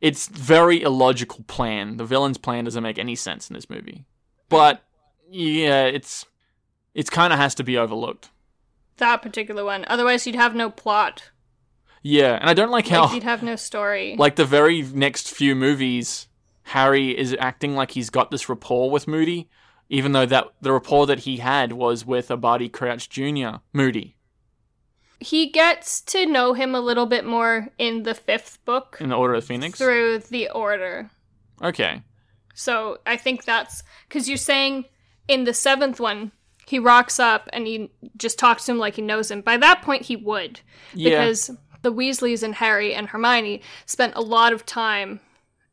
It's 0.00 0.26
very 0.26 0.82
illogical 0.82 1.44
plan. 1.46 1.96
The 1.96 2.04
villain's 2.04 2.38
plan 2.38 2.64
doesn't 2.64 2.82
make 2.82 2.98
any 2.98 3.14
sense 3.14 3.48
in 3.48 3.54
this 3.54 3.70
movie. 3.70 4.04
But 4.48 4.82
yeah, 5.30 5.84
it's 5.84 6.26
it's 6.94 7.10
kind 7.10 7.32
of 7.32 7.38
has 7.38 7.54
to 7.56 7.64
be 7.64 7.78
overlooked. 7.78 8.30
That 8.98 9.22
particular 9.22 9.64
one. 9.64 9.84
Otherwise, 9.88 10.26
you'd 10.26 10.36
have 10.36 10.54
no 10.54 10.70
plot. 10.70 11.30
Yeah, 12.02 12.34
and 12.38 12.48
I 12.50 12.54
don't 12.54 12.70
like 12.70 12.86
how 12.86 13.04
Like, 13.04 13.14
you'd 13.14 13.22
have 13.22 13.42
no 13.42 13.56
story. 13.56 14.14
like 14.18 14.36
the 14.36 14.44
very 14.44 14.82
next 14.82 15.30
few 15.30 15.54
movies, 15.54 16.28
Harry 16.64 17.16
is 17.16 17.34
acting 17.40 17.74
like 17.74 17.92
he's 17.92 18.10
got 18.10 18.30
this 18.30 18.48
rapport 18.48 18.90
with 18.90 19.08
Moody, 19.08 19.48
even 19.88 20.12
though 20.12 20.26
that 20.26 20.48
the 20.60 20.72
rapport 20.72 21.06
that 21.06 21.20
he 21.20 21.38
had 21.38 21.72
was 21.72 22.04
with 22.04 22.30
a 22.30 22.36
Barty 22.36 22.68
Crouch 22.68 23.08
Jr. 23.08 23.56
Moody 23.72 24.16
he 25.24 25.46
gets 25.46 26.00
to 26.02 26.26
know 26.26 26.52
him 26.52 26.74
a 26.74 26.80
little 26.80 27.06
bit 27.06 27.24
more 27.24 27.68
in 27.78 28.02
the 28.02 28.14
fifth 28.14 28.62
book 28.64 28.98
in 29.00 29.08
the 29.08 29.16
Order 29.16 29.34
of 29.34 29.44
Phoenix. 29.44 29.78
through 29.78 30.18
the 30.18 30.50
Order. 30.50 31.10
Okay. 31.62 32.02
So 32.54 32.98
I 33.06 33.16
think 33.16 33.44
that's 33.44 33.82
because 34.08 34.28
you're 34.28 34.36
saying 34.36 34.84
in 35.26 35.44
the 35.44 35.54
seventh 35.54 35.98
one, 35.98 36.32
he 36.66 36.78
rocks 36.78 37.18
up 37.18 37.48
and 37.52 37.66
he 37.66 37.90
just 38.16 38.38
talks 38.38 38.66
to 38.66 38.72
him 38.72 38.78
like 38.78 38.96
he 38.96 39.02
knows 39.02 39.30
him. 39.30 39.40
By 39.40 39.56
that 39.56 39.82
point, 39.82 40.02
he 40.02 40.16
would. 40.16 40.60
Yeah. 40.94 41.10
Because 41.10 41.50
the 41.82 41.92
Weasleys 41.92 42.42
and 42.42 42.54
Harry 42.54 42.94
and 42.94 43.08
Hermione 43.08 43.62
spent 43.86 44.14
a 44.16 44.20
lot 44.20 44.52
of 44.52 44.66
time 44.66 45.20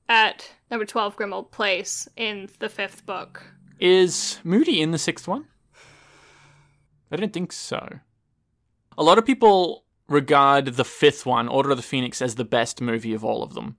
at 0.10 0.50
number 0.70 0.86
12 0.86 1.16
Grimmauld 1.18 1.52
Place 1.52 2.08
in 2.16 2.50
the 2.60 2.70
fifth 2.70 3.06
book. 3.06 3.44
Is 3.82 4.40
Moody 4.44 4.80
in 4.80 4.92
the 4.92 4.98
sixth 5.00 5.28
one? 5.28 5.46
I 7.12 7.16
don't 7.18 7.34
think 7.34 7.52
so. 7.52 8.00
A 8.98 9.04
lot 9.04 9.18
of 9.18 9.26
people 9.26 9.84
regard 10.08 10.66
the 10.68 10.86
fifth 10.86 11.26
one, 11.26 11.48
Order 11.48 11.72
of 11.72 11.78
the 11.78 11.84
Phoenix, 11.84 12.22
as 12.22 12.36
the 12.36 12.46
best 12.46 12.80
movie 12.80 13.14
of 13.14 13.26
all 13.26 13.42
of 13.44 13.54
them, 13.56 13.78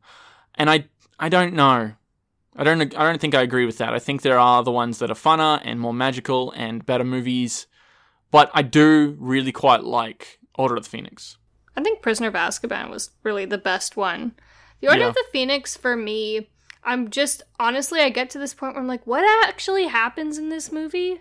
and 0.56 0.68
I 0.68 0.86
I 1.18 1.28
don't 1.28 1.54
know. 1.54 1.92
I 2.56 2.64
don't 2.64 2.80
I 2.98 3.04
don't 3.08 3.20
think 3.20 3.34
I 3.34 3.42
agree 3.42 3.64
with 3.64 3.78
that. 3.78 3.94
I 3.94 3.98
think 4.00 4.22
there 4.22 4.38
are 4.38 4.62
the 4.64 4.72
ones 4.72 4.98
that 4.98 5.10
are 5.10 5.14
funner 5.14 5.60
and 5.64 5.78
more 5.80 5.94
magical 5.94 6.50
and 6.56 6.84
better 6.84 7.04
movies, 7.04 7.66
but 8.30 8.50
I 8.52 8.62
do 8.62 9.16
really 9.20 9.52
quite 9.52 9.84
like 9.84 10.40
Order 10.56 10.76
of 10.76 10.84
the 10.84 10.90
Phoenix. 10.90 11.38
I 11.76 11.82
think 11.82 12.02
Prisoner 12.02 12.28
of 12.28 12.34
Azkaban 12.34 12.90
was 12.90 13.10
really 13.22 13.44
the 13.46 13.56
best 13.56 13.96
one. 13.96 14.32
The 14.80 14.88
Order 14.88 15.00
Yeah. 15.02 15.08
of 15.08 15.14
the 15.14 15.24
Phoenix, 15.32 15.76
for 15.76 15.96
me, 15.96 16.50
I'm 16.84 17.10
just 17.10 17.42
honestly, 17.60 18.00
I 18.00 18.08
get 18.10 18.30
to 18.30 18.38
this 18.38 18.54
point 18.54 18.74
where 18.74 18.82
I'm 18.82 18.88
like, 18.88 19.06
what 19.06 19.24
actually 19.46 19.86
happens 19.86 20.38
in 20.38 20.48
this 20.48 20.72
movie? 20.72 21.20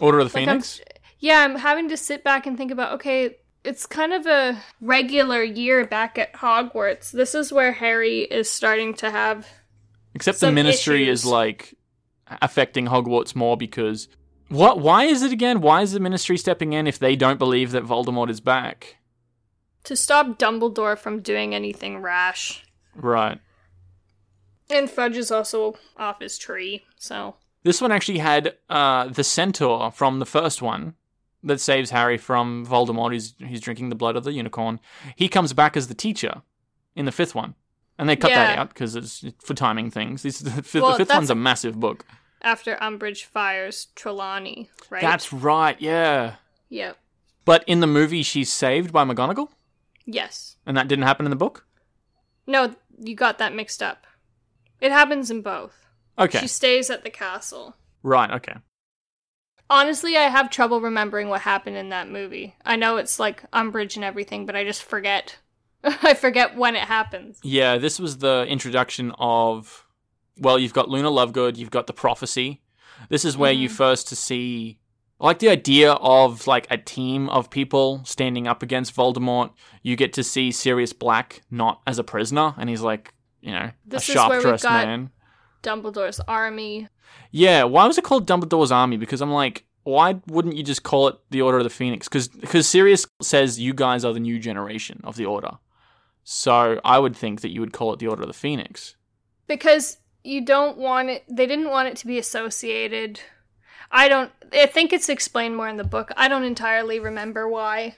Order 0.00 0.20
of 0.20 0.32
the 0.32 0.38
Like, 0.38 0.48
I'm- 0.48 0.60
Phoenix. 0.60 0.80
yeah, 1.20 1.40
I'm 1.44 1.56
having 1.56 1.88
to 1.90 1.96
sit 1.96 2.24
back 2.24 2.46
and 2.46 2.56
think 2.56 2.70
about 2.70 2.92
okay, 2.94 3.36
it's 3.64 3.86
kind 3.86 4.12
of 4.12 4.26
a 4.26 4.62
regular 4.80 5.42
year 5.42 5.84
back 5.86 6.18
at 6.18 6.32
Hogwarts. 6.34 7.10
This 7.10 7.34
is 7.34 7.52
where 7.52 7.72
Harry 7.72 8.20
is 8.20 8.48
starting 8.50 8.94
to 8.94 9.10
have 9.10 9.48
Except 10.14 10.40
the 10.40 10.52
Ministry 10.52 11.04
issues. 11.04 11.20
is 11.20 11.26
like 11.26 11.74
affecting 12.42 12.86
Hogwarts 12.86 13.34
more 13.34 13.56
because 13.56 14.08
what? 14.48 14.78
Why 14.80 15.04
is 15.04 15.22
it 15.22 15.32
again? 15.32 15.60
Why 15.60 15.82
is 15.82 15.92
the 15.92 16.00
Ministry 16.00 16.36
stepping 16.38 16.72
in 16.72 16.86
if 16.86 16.98
they 16.98 17.16
don't 17.16 17.38
believe 17.38 17.72
that 17.72 17.84
Voldemort 17.84 18.30
is 18.30 18.40
back? 18.40 18.96
To 19.84 19.96
stop 19.96 20.38
Dumbledore 20.38 20.98
from 20.98 21.20
doing 21.20 21.54
anything 21.54 21.98
rash. 21.98 22.64
Right. 22.94 23.38
And 24.70 24.90
Fudge 24.90 25.16
is 25.16 25.30
also 25.30 25.76
off 25.96 26.20
his 26.20 26.38
tree, 26.38 26.84
so. 26.96 27.36
This 27.62 27.80
one 27.80 27.92
actually 27.92 28.18
had 28.18 28.54
uh, 28.68 29.08
the 29.08 29.24
centaur 29.24 29.90
from 29.90 30.18
the 30.18 30.26
first 30.26 30.62
one 30.62 30.94
that 31.42 31.60
saves 31.60 31.90
Harry 31.90 32.18
from 32.18 32.66
Voldemort. 32.66 33.12
He's 33.12 33.34
he's 33.38 33.60
drinking 33.60 33.88
the 33.88 33.94
blood 33.96 34.16
of 34.16 34.24
the 34.24 34.32
unicorn. 34.32 34.80
He 35.16 35.28
comes 35.28 35.52
back 35.52 35.76
as 35.76 35.88
the 35.88 35.94
teacher 35.94 36.42
in 36.94 37.04
the 37.06 37.12
fifth 37.12 37.34
one, 37.34 37.54
and 37.98 38.08
they 38.08 38.16
cut 38.16 38.30
that 38.30 38.58
out 38.58 38.68
because 38.70 38.94
it's 38.96 39.24
for 39.42 39.54
timing 39.54 39.90
things. 39.90 40.22
This, 40.22 40.38
the, 40.40 40.50
fifth- 40.62 40.82
Well, 40.82 40.92
the 40.92 40.98
fifth 41.04 41.14
one's 41.14 41.30
a 41.30 41.34
massive 41.34 41.78
book. 41.80 42.04
After 42.42 42.76
Umbridge 42.76 43.24
fires 43.24 43.88
Trelawney, 43.96 44.70
right? 44.90 45.02
That's 45.02 45.32
right, 45.32 45.80
yeah. 45.80 46.34
Yep. 46.68 46.96
But 47.44 47.64
in 47.66 47.80
the 47.80 47.86
movie, 47.86 48.22
she's 48.22 48.52
saved 48.52 48.92
by 48.92 49.04
McGonagall, 49.04 49.48
Yes. 50.04 50.56
and 50.66 50.76
that 50.76 50.86
didn't 50.88 51.04
happen 51.04 51.26
in 51.26 51.30
the 51.30 51.36
book. 51.36 51.66
No, 52.46 52.74
you 52.98 53.14
got 53.16 53.38
that 53.38 53.54
mixed 53.54 53.82
up. 53.82 54.06
It 54.80 54.92
happens 54.92 55.30
in 55.30 55.42
both. 55.42 55.86
Okay, 56.18 56.38
She 56.38 56.48
stays 56.48 56.90
at 56.90 57.04
the 57.04 57.10
castle. 57.10 57.76
right. 58.02 58.30
Okay. 58.30 58.54
Honestly, 59.68 60.16
I 60.16 60.28
have 60.28 60.48
trouble 60.48 60.80
remembering 60.80 61.28
what 61.28 61.40
happened 61.40 61.76
in 61.76 61.88
that 61.88 62.08
movie. 62.08 62.54
I 62.64 62.76
know 62.76 62.98
it's 62.98 63.18
like 63.18 63.50
Umbridge 63.50 63.96
and 63.96 64.04
everything, 64.04 64.46
but 64.46 64.54
I 64.54 64.62
just 64.62 64.82
forget. 64.82 65.38
I 65.84 66.14
forget 66.14 66.56
when 66.56 66.76
it 66.76 66.82
happens. 66.82 67.38
Yeah, 67.42 67.78
this 67.78 67.98
was 67.98 68.18
the 68.18 68.46
introduction 68.48 69.12
of. 69.18 69.84
Well, 70.38 70.58
you've 70.58 70.74
got 70.74 70.88
Luna 70.88 71.10
Lovegood, 71.10 71.56
you've 71.56 71.70
got 71.70 71.86
the 71.86 71.92
prophecy. 71.92 72.62
This 73.08 73.24
is 73.24 73.36
where 73.36 73.52
you 73.52 73.68
mm-hmm. 73.68 73.76
first 73.76 74.08
to 74.08 74.16
see. 74.16 74.78
Like 75.18 75.38
the 75.38 75.48
idea 75.48 75.92
of 75.92 76.46
like 76.46 76.66
a 76.70 76.76
team 76.76 77.30
of 77.30 77.48
people 77.50 78.02
standing 78.04 78.46
up 78.46 78.62
against 78.62 78.94
Voldemort. 78.94 79.50
You 79.82 79.96
get 79.96 80.12
to 80.14 80.22
see 80.22 80.52
Sirius 80.52 80.92
Black 80.92 81.42
not 81.50 81.80
as 81.86 81.98
a 81.98 82.04
prisoner, 82.04 82.54
and 82.58 82.68
he's 82.68 82.82
like, 82.82 83.14
you 83.46 83.52
know, 83.52 83.70
This 83.86 84.08
a 84.08 84.12
is 84.12 84.16
where 84.16 84.22
sharp 84.24 84.32
we've 84.32 84.42
dressed 84.42 84.62
got- 84.64 84.86
man. 84.86 85.10
Dumbledore's 85.62 86.20
army. 86.28 86.88
Yeah, 87.30 87.64
why 87.64 87.86
was 87.86 87.96
it 87.98 88.04
called 88.04 88.26
Dumbledore's 88.26 88.70
Army? 88.70 88.96
Because 88.98 89.20
I'm 89.20 89.32
like, 89.32 89.64
why 89.84 90.20
wouldn't 90.26 90.56
you 90.56 90.62
just 90.62 90.82
call 90.82 91.08
it 91.08 91.16
the 91.30 91.42
Order 91.42 91.58
of 91.58 91.64
the 91.64 91.70
Phoenix? 91.70 92.08
Because 92.08 92.28
Because 92.28 92.68
Sirius 92.68 93.06
says 93.22 93.58
you 93.58 93.72
guys 93.74 94.04
are 94.04 94.12
the 94.12 94.20
new 94.20 94.38
generation 94.38 95.00
of 95.04 95.16
the 95.16 95.24
Order. 95.24 95.52
So 96.24 96.80
I 96.84 96.98
would 96.98 97.16
think 97.16 97.40
that 97.40 97.50
you 97.50 97.60
would 97.60 97.72
call 97.72 97.92
it 97.92 97.98
the 97.98 98.08
Order 98.08 98.22
of 98.22 98.28
the 98.28 98.34
Phoenix. 98.34 98.96
Because 99.46 99.98
you 100.24 100.44
don't 100.44 100.76
want 100.78 101.08
it, 101.10 101.24
they 101.28 101.46
didn't 101.46 101.70
want 101.70 101.88
it 101.88 101.96
to 101.98 102.06
be 102.06 102.18
associated. 102.18 103.20
I 103.90 104.08
don't, 104.08 104.30
I 104.52 104.66
think 104.66 104.92
it's 104.92 105.08
explained 105.08 105.56
more 105.56 105.68
in 105.68 105.76
the 105.76 105.84
book. 105.84 106.10
I 106.16 106.28
don't 106.28 106.42
entirely 106.44 106.98
remember 107.00 107.48
why. 107.48 107.96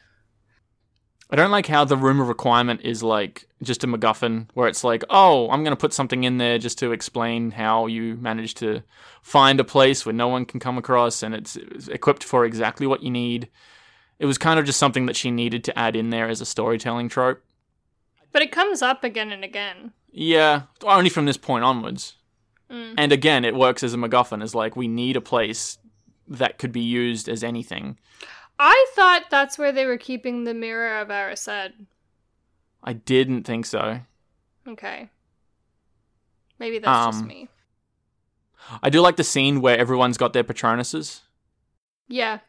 I 1.30 1.36
don't 1.36 1.50
like 1.50 1.66
how 1.66 1.84
the 1.84 1.96
room 1.96 2.20
of 2.20 2.28
requirement 2.28 2.80
is 2.82 3.02
like 3.02 3.46
just 3.62 3.84
a 3.84 3.86
MacGuffin, 3.86 4.46
where 4.54 4.68
it's 4.68 4.82
like, 4.82 5.04
oh, 5.10 5.50
I'm 5.50 5.62
going 5.62 5.76
to 5.76 5.80
put 5.80 5.92
something 5.92 6.24
in 6.24 6.38
there 6.38 6.58
just 6.58 6.78
to 6.78 6.92
explain 6.92 7.50
how 7.50 7.86
you 7.86 8.16
managed 8.16 8.56
to 8.58 8.82
find 9.22 9.60
a 9.60 9.64
place 9.64 10.06
where 10.06 10.14
no 10.14 10.28
one 10.28 10.46
can 10.46 10.58
come 10.58 10.78
across 10.78 11.22
and 11.22 11.34
it's, 11.34 11.56
it's 11.56 11.88
equipped 11.88 12.24
for 12.24 12.44
exactly 12.44 12.86
what 12.86 13.02
you 13.02 13.10
need. 13.10 13.48
It 14.18 14.26
was 14.26 14.38
kind 14.38 14.58
of 14.58 14.64
just 14.64 14.78
something 14.78 15.06
that 15.06 15.16
she 15.16 15.30
needed 15.30 15.64
to 15.64 15.78
add 15.78 15.96
in 15.96 16.10
there 16.10 16.28
as 16.28 16.40
a 16.40 16.46
storytelling 16.46 17.08
trope. 17.08 17.42
But 18.32 18.42
it 18.42 18.50
comes 18.50 18.80
up 18.80 19.04
again 19.04 19.30
and 19.30 19.44
again. 19.44 19.92
Yeah, 20.10 20.62
only 20.82 21.10
from 21.10 21.26
this 21.26 21.36
point 21.36 21.64
onwards. 21.64 22.14
Mm. 22.70 22.94
And 22.96 23.12
again, 23.12 23.44
it 23.44 23.54
works 23.54 23.82
as 23.82 23.92
a 23.92 23.96
MacGuffin, 23.96 24.42
as 24.42 24.54
like, 24.54 24.76
we 24.76 24.88
need 24.88 25.16
a 25.16 25.20
place 25.20 25.78
that 26.26 26.58
could 26.58 26.72
be 26.72 26.80
used 26.80 27.28
as 27.28 27.44
anything. 27.44 27.98
I 28.58 28.86
thought 28.94 29.30
that's 29.30 29.58
where 29.58 29.72
they 29.72 29.86
were 29.86 29.98
keeping 29.98 30.44
the 30.44 30.54
mirror 30.54 30.98
of 31.00 31.08
Erised. 31.08 31.72
I 32.82 32.92
didn't 32.92 33.44
think 33.44 33.66
so. 33.66 34.00
Okay. 34.66 35.10
Maybe 36.58 36.78
that's 36.78 37.06
just 37.06 37.22
Um, 37.22 37.28
me. 37.28 37.48
I 38.82 38.90
do 38.90 39.00
like 39.00 39.16
the 39.16 39.24
scene 39.24 39.60
where 39.60 39.78
everyone's 39.78 40.18
got 40.18 40.32
their 40.32 40.44
Patronuses. 40.44 41.20
Yeah. 42.08 42.40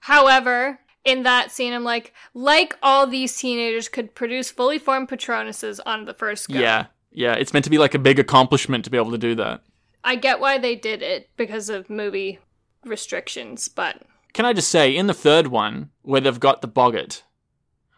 However, 0.00 0.80
in 1.04 1.22
that 1.24 1.50
scene, 1.50 1.72
I'm 1.72 1.84
like, 1.84 2.12
like 2.32 2.76
all 2.82 3.06
these 3.06 3.36
teenagers 3.36 3.88
could 3.88 4.14
produce 4.14 4.50
fully 4.50 4.78
formed 4.78 5.08
Patronuses 5.08 5.80
on 5.84 6.06
the 6.06 6.14
first 6.14 6.48
go. 6.48 6.58
Yeah, 6.58 6.86
yeah, 7.12 7.34
it's 7.34 7.52
meant 7.52 7.64
to 7.64 7.70
be 7.70 7.78
like 7.78 7.94
a 7.94 7.98
big 7.98 8.18
accomplishment 8.18 8.84
to 8.84 8.90
be 8.90 8.96
able 8.96 9.10
to 9.12 9.18
do 9.18 9.34
that. 9.36 9.62
I 10.02 10.16
get 10.16 10.40
why 10.40 10.58
they 10.58 10.74
did 10.74 11.02
it 11.02 11.28
because 11.36 11.68
of 11.68 11.88
movie 11.90 12.38
restrictions, 12.84 13.68
but 13.68 14.02
Can 14.34 14.44
I 14.44 14.52
just 14.52 14.68
say, 14.68 14.94
in 14.94 15.06
the 15.06 15.14
third 15.14 15.46
one, 15.46 15.90
where 16.02 16.20
they've 16.20 16.40
got 16.40 16.60
the 16.60 16.68
Boggart, 16.68 17.22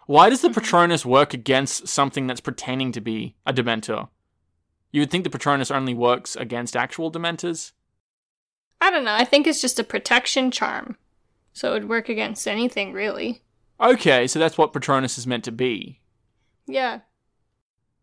why 0.06 0.30
does 0.30 0.42
the 0.42 0.48
mm-hmm. 0.48 0.60
Patronus 0.60 1.04
work 1.04 1.34
against 1.34 1.88
something 1.88 2.26
that's 2.26 2.40
pretending 2.40 2.92
to 2.92 3.00
be 3.00 3.34
a 3.44 3.52
Dementor? 3.52 4.08
You 4.92 5.00
would 5.00 5.10
think 5.10 5.24
the 5.24 5.30
Patronus 5.30 5.70
only 5.70 5.94
works 5.94 6.36
against 6.36 6.76
actual 6.76 7.10
Dementors. 7.10 7.72
I 8.80 8.90
don't 8.90 9.04
know. 9.04 9.14
I 9.14 9.24
think 9.24 9.46
it's 9.46 9.60
just 9.60 9.80
a 9.80 9.84
protection 9.84 10.50
charm. 10.50 10.96
So 11.54 11.70
it 11.70 11.72
would 11.72 11.88
work 11.88 12.10
against 12.10 12.46
anything, 12.46 12.92
really. 12.92 13.42
Okay, 13.80 14.26
so 14.26 14.38
that's 14.38 14.58
what 14.58 14.74
Patronus 14.74 15.16
is 15.16 15.26
meant 15.26 15.44
to 15.44 15.52
be. 15.52 16.00
Yeah. 16.66 17.00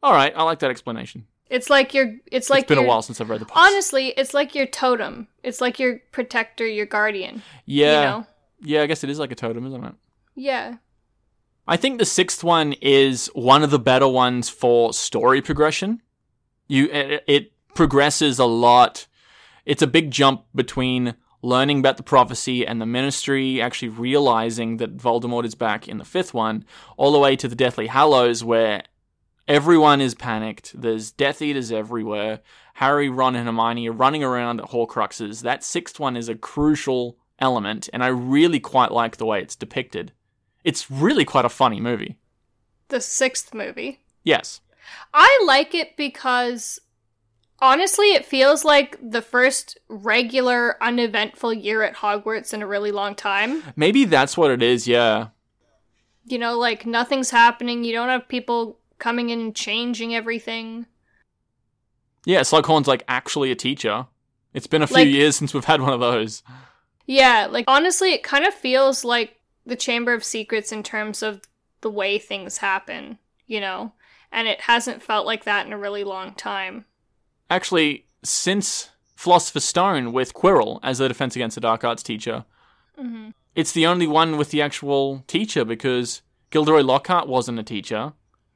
Alright, 0.04 0.34
I 0.36 0.44
like 0.44 0.60
that 0.60 0.72
explanation. 0.72 1.28
It's 1.54 1.70
like 1.70 1.94
your 1.94 2.16
it's 2.32 2.50
like 2.50 2.62
it's 2.64 2.68
been 2.68 2.80
a 2.80 2.84
while 2.84 3.04
since 3.04 3.22
I've 3.22 3.30
read 3.30 3.40
the 3.40 3.46
books. 3.46 3.60
Honestly, 3.60 4.08
it's 4.18 4.34
like 4.34 4.56
your 4.56 4.66
totem. 4.66 5.28
It's 5.44 5.62
like 5.62 5.80
your 5.80 6.00
protector, 6.12 6.66
your 6.66 6.88
guardian. 6.88 7.44
yeah. 7.68 8.00
You 8.00 8.06
know? 8.08 8.28
Yeah, 8.66 8.82
I 8.82 8.88
guess 8.88 9.04
it 9.04 9.12
is 9.12 9.20
like 9.20 9.32
a 9.32 9.36
totem, 9.36 9.68
isn't 9.68 9.84
it? 9.84 9.94
Yeah. 10.34 10.78
I 11.68 11.78
think 11.78 12.00
the 12.00 12.06
sixth 12.06 12.44
one 12.44 12.74
is 12.82 13.28
one 13.36 13.62
of 13.62 13.70
the 13.70 13.78
better 13.78 14.08
ones 14.08 14.50
for 14.50 14.94
story 14.94 15.44
progression. 15.44 16.02
You 16.68 16.90
it, 16.92 17.24
it 17.28 17.52
progresses 17.76 18.40
a 18.40 18.46
lot. 18.46 19.06
It's 19.64 19.84
a 19.84 19.88
big 19.88 20.10
jump 20.10 20.46
between 20.56 21.14
learning 21.44 21.80
about 21.80 21.98
the 21.98 22.04
prophecy 22.04 22.66
and 22.66 22.82
the 22.82 22.86
ministry 22.88 23.62
actually 23.62 23.90
realizing 23.90 24.78
that 24.78 24.98
Voldemort 24.98 25.46
is 25.46 25.54
back 25.54 25.88
in 25.88 26.00
the 26.00 26.06
fifth 26.06 26.34
one, 26.34 26.66
all 26.98 27.12
the 27.12 27.20
way 27.20 27.36
to 27.36 27.48
the 27.48 27.56
Deathly 27.56 27.88
Hallows 27.88 28.44
where 28.44 28.84
everyone 29.48 30.02
is 30.02 30.16
panicked. 30.16 30.80
There's 30.80 31.12
Death 31.12 31.42
Eaters 31.42 31.72
everywhere. 31.72 32.42
Harry, 32.76 33.10
Ron, 33.10 33.36
and 33.36 33.46
Hermione 33.46 33.88
are 33.88 33.94
running 33.94 34.24
around 34.24 34.60
at 34.60 34.70
Horcruxes. 34.70 35.42
That 35.42 35.64
sixth 35.64 36.00
one 36.00 36.18
is 36.18 36.30
a 36.30 36.36
crucial 36.36 37.18
element, 37.40 37.90
and 37.94 38.04
I 38.04 38.08
really 38.08 38.60
quite 38.60 38.92
like 38.92 39.18
the 39.18 39.26
way 39.26 39.42
it's 39.42 39.56
depicted. 39.56 40.12
It's 40.64 40.90
really 40.90 41.26
quite 41.26 41.46
a 41.46 41.50
funny 41.50 41.80
movie. 41.80 42.18
The 42.88 43.02
sixth 43.02 43.54
movie. 43.54 44.02
Yes. 44.24 44.62
I 45.14 45.44
like 45.46 45.76
it 45.76 45.96
because 45.98 46.80
honestly, 47.60 48.14
it 48.14 48.26
feels 48.26 48.66
like 48.66 48.98
the 49.02 49.22
first 49.22 49.78
regular, 49.88 50.82
uneventful 50.82 51.54
year 51.54 51.84
at 51.84 51.96
Hogwarts 51.96 52.54
in 52.54 52.62
a 52.62 52.68
really 52.68 52.92
long 52.92 53.16
time. 53.16 53.64
Maybe 53.76 54.06
that's 54.06 54.38
what 54.38 54.52
it 54.52 54.62
is, 54.62 54.88
yeah. 54.88 55.28
You 56.26 56.38
know, 56.38 56.58
like 56.58 56.86
nothing's 56.86 57.32
happening. 57.32 57.84
You 57.84 57.94
don't 57.94 58.10
have 58.10 58.28
people 58.28 58.80
coming 59.04 59.30
in 59.30 59.40
and 59.42 59.56
changing 59.56 60.16
everything. 60.16 60.86
Yeah, 62.26 62.42
Slughorn's 62.42 62.88
like 62.88 63.04
actually 63.08 63.52
a 63.52 63.56
teacher. 63.56 64.08
It's 64.54 64.68
been 64.68 64.82
a 64.82 64.88
few 64.88 64.96
Like- 64.98 65.08
years 65.10 65.36
since 65.40 65.54
we've 65.54 65.66
had 65.66 65.82
one 65.82 65.94
of 65.94 66.00
those. 66.00 66.42
Yeah, 67.06 67.48
like 67.52 67.66
honestly, 67.68 68.14
it 68.14 68.24
kind 68.24 68.46
of 68.46 68.54
feels 68.54 69.04
like 69.04 69.40
the 69.66 69.76
Chamber 69.76 70.14
of 70.14 70.24
Secrets 70.24 70.72
in 70.72 70.84
terms 70.84 71.22
of 71.22 71.42
the 71.82 71.90
way 71.90 72.18
things 72.18 72.60
happen, 72.60 73.18
you 73.46 73.60
know? 73.60 73.92
And 74.32 74.48
it 74.48 74.62
hasn't 74.62 75.04
felt 75.04 75.26
like 75.26 75.44
that 75.44 75.66
in 75.68 75.74
a 75.74 75.78
really 75.78 76.04
long 76.06 76.34
time. 76.34 76.86
Actually, 77.50 78.06
since 78.24 78.90
Philosopher's 79.18 79.66
Stone 79.66 80.14
with 80.14 80.34
Quirrell 80.34 80.80
as 80.82 80.98
the 81.00 81.08
Defense 81.10 81.36
Against 81.36 81.56
the 81.56 81.62
Dark 81.62 81.84
Arts 81.84 82.04
teacher, 82.04 82.46
hmm 82.98 83.30
it's 83.56 83.74
the 83.74 83.86
only 83.86 84.08
one 84.08 84.38
with 84.38 84.50
the 84.50 84.64
actual 84.64 85.24
teacher 85.28 85.64
because 85.64 86.24
Gilderoy 86.50 86.82
Lockhart 86.82 87.28
wasn't 87.28 87.60
a 87.60 87.64
teacher, 87.64 88.14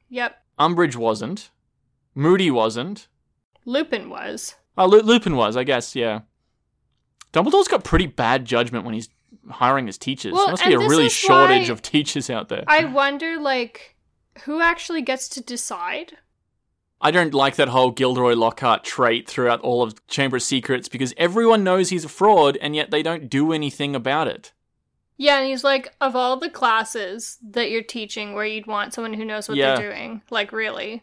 Yep, 0.08 0.36
Umbridge 0.58 0.96
wasn't, 0.96 1.50
Moody 2.14 2.50
wasn't. 2.50 3.08
Lupin 3.64 4.08
was. 4.08 4.54
Oh, 4.76 4.86
Lu- 4.86 5.00
Lupin 5.00 5.36
was, 5.36 5.56
I 5.56 5.64
guess, 5.64 5.94
yeah. 5.94 6.20
Dumbledore's 7.32 7.68
got 7.68 7.84
pretty 7.84 8.06
bad 8.06 8.44
judgment 8.44 8.84
when 8.84 8.94
he's 8.94 9.08
hiring 9.50 9.86
his 9.86 9.98
teachers. 9.98 10.32
Well, 10.32 10.46
there 10.46 10.52
must 10.52 10.64
be 10.64 10.72
a 10.74 10.78
really 10.78 11.08
shortage 11.08 11.68
of 11.68 11.82
teachers 11.82 12.30
out 12.30 12.48
there. 12.48 12.64
I 12.66 12.84
wonder, 12.84 13.38
like, 13.38 13.96
who 14.44 14.60
actually 14.60 15.02
gets 15.02 15.28
to 15.30 15.42
decide? 15.42 16.16
I 17.00 17.10
don't 17.10 17.34
like 17.34 17.56
that 17.56 17.68
whole 17.68 17.90
Gilderoy 17.92 18.34
Lockhart 18.34 18.82
trait 18.82 19.28
throughout 19.28 19.60
all 19.60 19.82
of 19.82 20.04
Chamber 20.08 20.38
of 20.38 20.42
Secrets 20.42 20.88
because 20.88 21.14
everyone 21.16 21.62
knows 21.62 21.90
he's 21.90 22.04
a 22.04 22.08
fraud 22.08 22.56
and 22.60 22.74
yet 22.74 22.90
they 22.90 23.02
don't 23.02 23.28
do 23.28 23.52
anything 23.52 23.94
about 23.94 24.26
it. 24.26 24.52
Yeah, 25.18 25.38
and 25.40 25.48
he's 25.48 25.64
like, 25.64 25.92
of 26.00 26.14
all 26.14 26.36
the 26.38 26.48
classes 26.48 27.38
that 27.50 27.70
you're 27.70 27.82
teaching 27.82 28.34
where 28.34 28.44
you'd 28.46 28.66
want 28.68 28.94
someone 28.94 29.14
who 29.14 29.24
knows 29.24 29.48
what 29.48 29.58
Yeah. 29.58 29.74
they're 29.74 29.90
doing, 29.90 30.22
like, 30.30 30.52
really? 30.52 31.02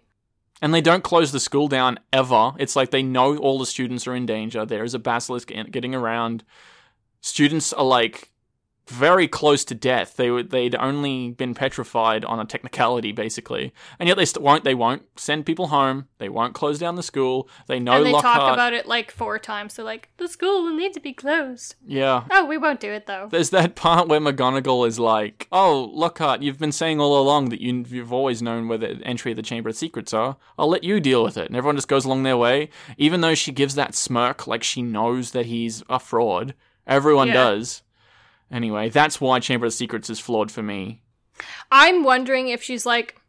And 0.62 0.74
they 0.74 0.80
don't 0.82 1.04
close 1.04 1.34
the 1.34 1.40
school 1.42 1.68
down 1.68 2.00
ever. 2.14 2.54
It's 2.58 2.78
like 2.78 2.92
they 2.92 3.04
know 3.04 3.36
all 3.38 3.60
the 3.60 3.66
students 3.66 4.08
are 4.08 4.16
in 4.16 4.26
danger. 4.26 4.66
There 4.66 4.86
is 4.86 4.94
a 4.94 5.00
basilisk 5.00 5.52
in- 5.52 5.70
getting 5.70 5.94
around. 5.94 6.46
Students 7.20 7.74
are 7.74 7.84
like 7.84 8.32
very 8.88 9.28
close 9.28 9.66
to 9.66 9.76
death. 9.76 10.16
They 10.16 10.30
would 10.30 10.52
they'd 10.52 10.76
only 10.76 11.32
been 11.32 11.54
petrified 11.56 12.24
on 12.24 12.40
a 12.40 12.46
technicality 12.46 13.12
basically, 13.12 13.74
and 14.00 14.08
yet 14.08 14.16
they 14.18 14.26
st- 14.26 14.44
won't 14.44 14.64
they 14.64 14.76
won't 14.76 15.04
send 15.20 15.46
people 15.46 15.68
home. 15.68 16.08
They 16.20 16.30
won't 16.30 16.54
close 16.54 16.78
down 16.80 16.96
the 16.96 17.04
school. 17.04 17.50
They 17.68 17.80
know 17.80 17.94
and 17.94 18.06
they 18.06 18.12
Lockhart. 18.12 18.40
talk 18.40 18.54
about 18.54 18.74
it 18.74 18.86
like 18.86 19.12
four 19.12 19.40
times. 19.40 19.76
They're 19.76 19.86
like, 19.86 20.10
the 20.18 20.28
school 20.28 20.64
will 20.64 20.76
need 20.76 20.94
to 20.94 21.00
be 21.00 21.14
closed. 21.14 21.76
yeah. 21.86 22.26
Oh, 22.32 22.46
we 22.46 22.58
won't 22.58 22.80
do 22.80 22.92
it 22.92 23.08
though. 23.08 23.28
There's 23.32 23.50
that 23.52 23.76
part 23.76 24.08
where 24.08 24.20
McGonagall 24.20 24.88
is 24.88 25.00
like, 25.00 25.48
"Oh, 25.52 25.90
Lockhart, 25.94 26.42
you've 26.42 26.60
been 26.60 26.72
saying 26.72 27.00
all 27.00 27.20
along 27.20 27.50
that 27.50 27.62
you, 27.62 27.84
you've 27.88 28.14
always 28.14 28.42
known 28.42 28.68
where 28.68 28.78
the 28.78 29.02
entry 29.04 29.32
of 29.32 29.36
the 29.38 29.42
Chamber 29.44 29.70
of 29.70 29.76
Secrets 29.76 30.14
are. 30.14 30.38
I'll 30.60 30.70
let 30.70 30.84
you 30.84 31.00
deal 31.00 31.24
with 31.24 31.38
it." 31.38 31.48
And 31.48 31.56
everyone 31.56 31.76
just 31.78 31.88
goes 31.88 32.06
along 32.06 32.24
their 32.24 32.38
way, 32.38 32.70
even 32.98 33.22
though 33.22 33.36
she 33.36 33.52
gives 33.52 33.76
that 33.76 33.96
smirk 33.96 34.46
like 34.48 34.64
she 34.64 34.82
knows 34.82 35.32
that 35.32 35.48
he's 35.48 35.82
a 35.90 36.00
fraud. 36.00 36.54
Everyone 36.88 37.30
Yeah. 37.30 37.34
does. 37.34 37.82
Anyway, 38.52 38.90
that's 38.90 39.20
why 39.20 39.40
Chamber 39.40 39.66
of 39.66 39.74
Secrets 39.74 40.10
is 40.10 40.20
flawed 40.20 40.52
for 40.52 40.62
me. 40.64 41.02
I'm 41.72 42.04
wondering 42.04 42.48
if 42.48 42.62
she's 42.64 42.86
like, 42.86 43.20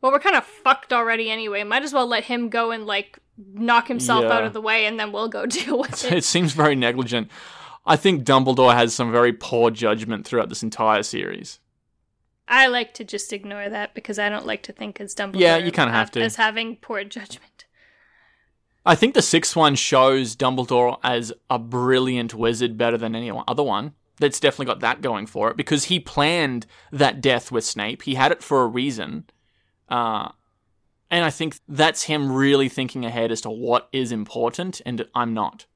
well, 0.00 0.12
we're 0.12 0.20
kind 0.20 0.36
of 0.36 0.44
fucked 0.44 0.92
already 0.92 1.30
anyway. 1.30 1.62
Might 1.64 1.82
as 1.82 1.92
well 1.92 2.06
let 2.06 2.24
him 2.24 2.48
go 2.48 2.70
and 2.70 2.86
like 2.86 3.18
knock 3.36 3.88
himself 3.88 4.24
Yeah. 4.24 4.32
out 4.32 4.44
of 4.44 4.52
the 4.52 4.60
way, 4.60 4.86
and 4.86 4.98
then 4.98 5.12
we'll 5.12 5.28
go 5.28 5.44
deal 5.46 5.78
with 5.80 6.04
it. 6.04 6.12
It 6.18 6.24
seems 6.24 6.52
very 6.52 6.74
negligent. 6.76 7.28
I 7.84 7.96
think 7.96 8.24
Dumbledore 8.24 8.74
has 8.74 8.94
some 8.94 9.10
very 9.10 9.32
poor 9.32 9.70
judgment 9.70 10.26
throughout 10.26 10.48
this 10.48 10.62
entire 10.62 11.02
series. 11.02 11.58
I 12.46 12.66
like 12.66 12.94
to 12.94 13.04
just 13.04 13.32
ignore 13.32 13.68
that 13.68 13.94
because 13.94 14.18
I 14.18 14.28
don't 14.28 14.46
like 14.46 14.62
to 14.64 14.72
think 14.72 15.00
as 15.00 15.14
Dumbledore. 15.14 15.40
Yeah, 15.40 15.56
you 15.56 15.70
kinda 15.70 15.92
have 15.92 16.08
uh, 16.08 16.12
to. 16.12 16.22
as 16.22 16.36
having 16.36 16.76
poor 16.76 17.04
judgment. 17.04 17.64
I 18.84 18.94
think 18.94 19.14
the 19.14 19.22
sixth 19.22 19.54
one 19.54 19.74
shows 19.74 20.34
Dumbledore 20.34 20.98
as 21.02 21.32
a 21.50 21.58
brilliant 21.58 22.34
wizard 22.34 22.78
better 22.78 22.96
than 22.96 23.14
any 23.14 23.30
other 23.46 23.62
one. 23.62 23.92
That's 24.20 24.38
definitely 24.38 24.66
got 24.66 24.80
that 24.80 25.02
going 25.02 25.26
for 25.26 25.50
it 25.50 25.56
because 25.56 25.84
he 25.84 25.98
planned 25.98 26.66
that 26.92 27.20
death 27.20 27.50
with 27.50 27.64
Snape. 27.64 28.02
He 28.02 28.14
had 28.14 28.30
it 28.30 28.42
for 28.42 28.62
a 28.62 28.66
reason. 28.68 29.24
Uh, 29.88 30.28
and 31.10 31.24
I 31.24 31.30
think 31.30 31.58
that's 31.66 32.04
him 32.04 32.30
really 32.30 32.68
thinking 32.68 33.04
ahead 33.04 33.32
as 33.32 33.40
to 33.40 33.50
what 33.50 33.88
is 33.92 34.12
important, 34.12 34.80
and 34.86 35.04
I'm 35.14 35.34
not. 35.34 35.66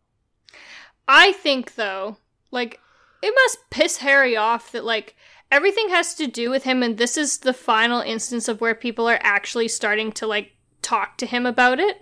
I 1.09 1.33
think 1.33 1.75
though, 1.75 2.19
like, 2.53 2.81
it 3.23 3.35
must 3.35 3.59
piss 3.71 3.97
Harry 3.99 4.37
off 4.37 4.71
that 4.73 4.85
like 4.85 5.17
everything 5.51 5.89
has 5.89 6.15
to 6.15 6.27
do 6.27 6.51
with 6.51 6.65
him, 6.65 6.83
and 6.83 6.99
this 6.99 7.17
is 7.17 7.39
the 7.39 7.53
final 7.53 8.01
instance 8.01 8.47
of 8.47 8.61
where 8.61 8.75
people 8.75 9.09
are 9.09 9.19
actually 9.23 9.69
starting 9.69 10.13
to 10.13 10.27
like 10.27 10.53
talk 10.83 11.17
to 11.19 11.27
him 11.27 11.47
about 11.47 11.81
it. 11.81 11.97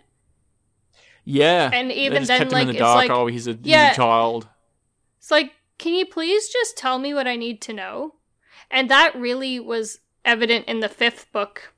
Yeah. 1.24 1.70
And 1.72 1.92
even 1.92 2.24
then, 2.24 2.48
like, 2.48 2.62
in 2.62 2.68
the 2.68 2.72
it's 2.72 2.80
dark. 2.80 2.96
like- 2.96 3.10
oh, 3.10 3.28
he's 3.28 3.46
a, 3.46 3.52
he's 3.62 3.74
a 3.74 3.94
child. 3.94 4.48
It's 5.18 5.30
like, 5.30 5.52
can 5.82 5.94
you 5.94 6.06
please 6.06 6.48
just 6.48 6.76
tell 6.78 6.98
me 6.98 7.12
what 7.12 7.26
I 7.26 7.36
need 7.36 7.60
to 7.62 7.72
know? 7.72 8.14
And 8.70 8.88
that 8.90 9.14
really 9.14 9.58
was 9.60 9.98
evident 10.24 10.66
in 10.66 10.80
the 10.80 10.88
fifth 10.88 11.30
book 11.32 11.72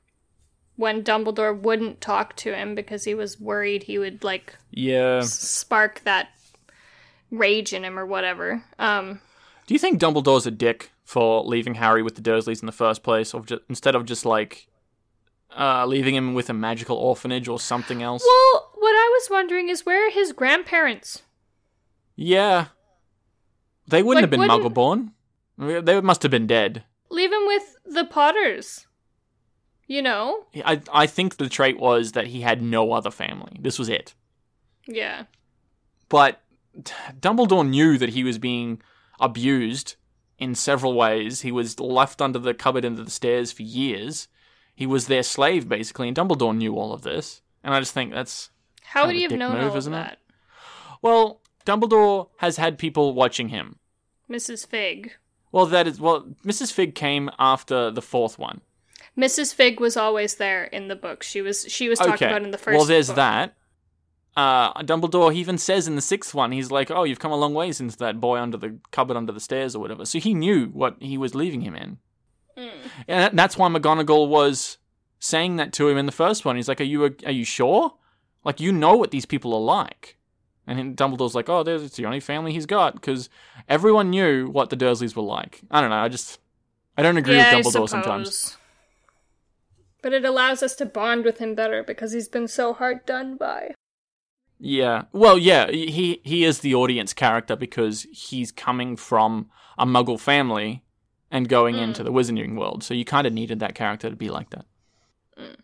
when 0.75 1.03
Dumbledore 1.03 1.57
wouldn't 1.59 2.01
talk 2.01 2.35
to 2.37 2.53
him 2.55 2.75
because 2.75 3.03
he 3.05 3.15
was 3.15 3.39
worried 3.39 3.83
he 3.83 3.97
would 3.97 4.23
like 4.23 4.55
Yeah. 4.71 5.19
s- 5.23 5.33
spark 5.33 6.01
that 6.03 6.29
rage 7.31 7.73
in 7.73 7.83
him 7.83 7.97
or 7.97 8.05
whatever. 8.05 8.63
Um, 8.77 9.21
Do 9.67 9.73
you 9.73 9.79
think 9.79 9.99
Dumbledore's 9.99 10.45
a 10.45 10.51
dick 10.51 10.91
for 11.03 11.43
leaving 11.43 11.75
Harry 11.75 12.03
with 12.03 12.15
the 12.15 12.21
Dursleys 12.21 12.61
in 12.61 12.65
the 12.67 12.71
first 12.71 13.03
place, 13.03 13.33
or 13.33 13.41
ju- 13.41 13.61
instead 13.69 13.95
of 13.95 14.05
just 14.05 14.25
like 14.25 14.67
uh, 15.57 15.85
leaving 15.85 16.13
him 16.15 16.33
with 16.33 16.49
a 16.49 16.53
magical 16.53 16.97
orphanage 16.97 17.47
or 17.47 17.59
something 17.59 18.03
else? 18.03 18.23
well, 18.25 18.71
what 18.75 18.91
I 18.91 19.09
was 19.19 19.29
wondering 19.31 19.69
is 19.69 19.85
where 19.85 20.07
are 20.07 20.11
his 20.11 20.33
grandparents? 20.33 21.23
yeah, 22.17 22.67
they 23.87 24.01
wouldn't 24.03 24.21
Like, 24.21 24.23
have 24.23 24.29
been 24.31 24.39
wouldn't- 24.41 24.75
Muggle-born. 24.75 25.11
They 25.57 26.01
must 26.01 26.21
have 26.23 26.31
been 26.31 26.47
dead. 26.47 26.83
Leave 27.09 27.31
him 27.31 27.45
with 27.47 27.77
the 27.85 28.03
Potters. 28.05 28.87
You 29.87 30.01
know? 30.01 30.45
I 30.65 30.81
I 30.91 31.05
think 31.07 31.37
the 31.37 31.47
trait 31.47 31.79
was 31.79 32.13
that 32.13 32.27
he 32.27 32.41
had 32.41 32.61
no 32.61 32.91
other 32.91 33.11
family. 33.11 33.57
This 33.59 33.77
was 33.79 33.87
it. 33.87 34.15
Yeah. 34.87 35.23
But 36.09 36.41
Dumbledore 37.19 37.67
knew 37.67 37.97
that 37.97 38.09
he 38.09 38.23
was 38.23 38.37
being 38.37 38.81
abused 39.19 39.95
in 40.37 40.55
several 40.55 40.93
ways. 40.93 41.41
He 41.41 41.51
was 41.51 41.79
left 41.79 42.21
under 42.21 42.39
the 42.39 42.53
cupboard 42.53 42.83
under 42.83 43.03
the 43.03 43.11
stairs 43.11 43.51
for 43.51 43.61
years. 43.63 44.27
He 44.75 44.85
was 44.85 45.07
their 45.07 45.23
slave 45.23 45.69
basically, 45.69 46.07
and 46.09 46.17
Dumbledore 46.17 46.55
knew 46.57 46.75
all 46.75 46.91
of 46.91 47.03
this. 47.03 47.41
And 47.63 47.73
I 47.73 47.79
just 47.79 47.93
think 47.93 48.11
that's 48.11 48.49
How 48.83 49.05
would 49.05 49.15
he 49.15 49.21
have 49.23 49.31
known 49.31 49.53
move, 49.53 49.63
all 49.63 49.69
of 49.69 49.77
isn't 49.77 49.93
it? 49.93 49.97
that? 49.97 50.17
well, 51.01 51.41
Dumbledore 51.65 52.29
has 52.37 52.57
had 52.57 52.77
people 52.77 53.13
watching 53.13 53.49
him. 53.49 53.77
Mrs. 54.29 54.65
Figg. 54.67 55.13
Well, 55.51 55.65
that 55.67 55.87
is 55.87 55.99
well. 55.99 56.27
Mrs. 56.45 56.71
Figg 56.73 56.95
came 56.95 57.29
after 57.39 57.89
the 57.91 58.01
fourth 58.01 58.37
one. 58.37 58.61
Mrs. 59.17 59.53
Figg 59.53 59.79
was 59.79 59.95
always 59.95 60.35
there 60.35 60.65
in 60.65 60.87
the 60.89 60.95
book. 60.95 61.23
She 61.23 61.41
was 61.41 61.65
she 61.69 61.87
was 61.89 61.99
talked 61.99 62.21
okay. 62.21 62.27
about 62.27 62.43
in 62.43 62.51
the 62.51 62.57
first. 62.57 62.75
well, 62.77 62.85
there's 62.85 63.07
book. 63.07 63.15
that. 63.17 63.55
Uh, 64.35 64.73
Dumbledore 64.83 65.31
he 65.33 65.39
even 65.39 65.57
says 65.57 65.87
in 65.87 65.95
the 65.95 66.01
sixth 66.01 66.33
one, 66.33 66.51
he's 66.51 66.69
like, 66.71 66.91
"Oh, 66.91 67.03
you've 67.05 67.19
come 67.19 67.31
a 67.31 67.37
long 67.37 67.53
way 67.53 67.71
since 67.71 67.95
that 67.97 68.19
boy 68.19 68.37
under 68.37 68.57
the 68.57 68.77
cupboard 68.91 69.15
under 69.15 69.31
the 69.31 69.39
stairs 69.39 69.75
or 69.75 69.79
whatever." 69.79 70.03
So 70.05 70.19
he 70.19 70.33
knew 70.33 70.65
what 70.67 70.97
he 70.99 71.17
was 71.17 71.33
leaving 71.33 71.61
him 71.61 71.75
in, 71.75 71.97
Mm. 72.57 72.71
and 73.07 73.39
that's 73.39 73.57
why 73.57 73.69
McGonagall 73.69 74.27
was 74.27 74.77
saying 75.19 75.55
that 75.55 75.71
to 75.73 75.87
him 75.87 75.97
in 75.97 76.05
the 76.05 76.11
first 76.11 76.43
one. 76.43 76.57
He's 76.57 76.67
like, 76.67 76.81
"Are 76.81 76.85
you 76.85 77.15
are 77.25 77.31
you 77.31 77.45
sure? 77.45 77.93
Like 78.43 78.59
you 78.59 78.73
know 78.73 78.97
what 78.97 79.11
these 79.11 79.25
people 79.25 79.53
are 79.53 79.61
like?" 79.61 80.17
And 80.67 80.97
Dumbledore's 80.97 81.35
like, 81.35 81.49
"Oh, 81.49 81.63
there's 81.63 81.83
it's 81.83 81.95
the 81.97 82.05
only 82.05 82.19
family 82.19 82.51
he's 82.51 82.65
got 82.65 82.95
because 82.95 83.29
everyone 83.69 84.09
knew 84.09 84.49
what 84.49 84.69
the 84.69 84.77
Dursleys 84.77 85.15
were 85.15 85.23
like." 85.23 85.61
I 85.69 85.81
don't 85.81 85.89
know. 85.89 85.97
I 85.97 86.09
just 86.09 86.39
I 86.97 87.03
don't 87.03 87.17
agree 87.17 87.35
yeah, 87.35 87.55
with 87.55 87.67
Dumbledore 87.67 87.89
sometimes. 87.89 88.57
But 90.01 90.13
it 90.13 90.25
allows 90.25 90.61
us 90.61 90.75
to 90.75 90.85
bond 90.85 91.25
with 91.25 91.39
him 91.39 91.55
better 91.55 91.83
because 91.83 92.11
he's 92.13 92.27
been 92.27 92.47
so 92.47 92.73
hard 92.73 93.05
done 93.05 93.37
by. 93.37 93.73
Yeah. 94.59 95.03
Well, 95.11 95.37
yeah, 95.37 95.69
he 95.69 96.21
he 96.23 96.43
is 96.43 96.59
the 96.59 96.75
audience 96.75 97.13
character 97.13 97.55
because 97.55 98.07
he's 98.11 98.51
coming 98.51 98.95
from 98.95 99.49
a 99.77 99.85
muggle 99.85 100.19
family 100.19 100.83
and 101.29 101.49
going 101.49 101.75
Mm. 101.75 101.81
into 101.81 102.03
the 102.03 102.11
wizarding 102.11 102.57
world. 102.57 102.83
So 102.83 102.93
you 102.93 103.03
kind 103.03 103.27
of 103.27 103.33
needed 103.33 103.59
that 103.59 103.75
character 103.75 104.09
to 104.09 104.15
be 104.15 104.29
like 104.29 104.51
that. 104.51 104.65
Mm. 105.37 105.55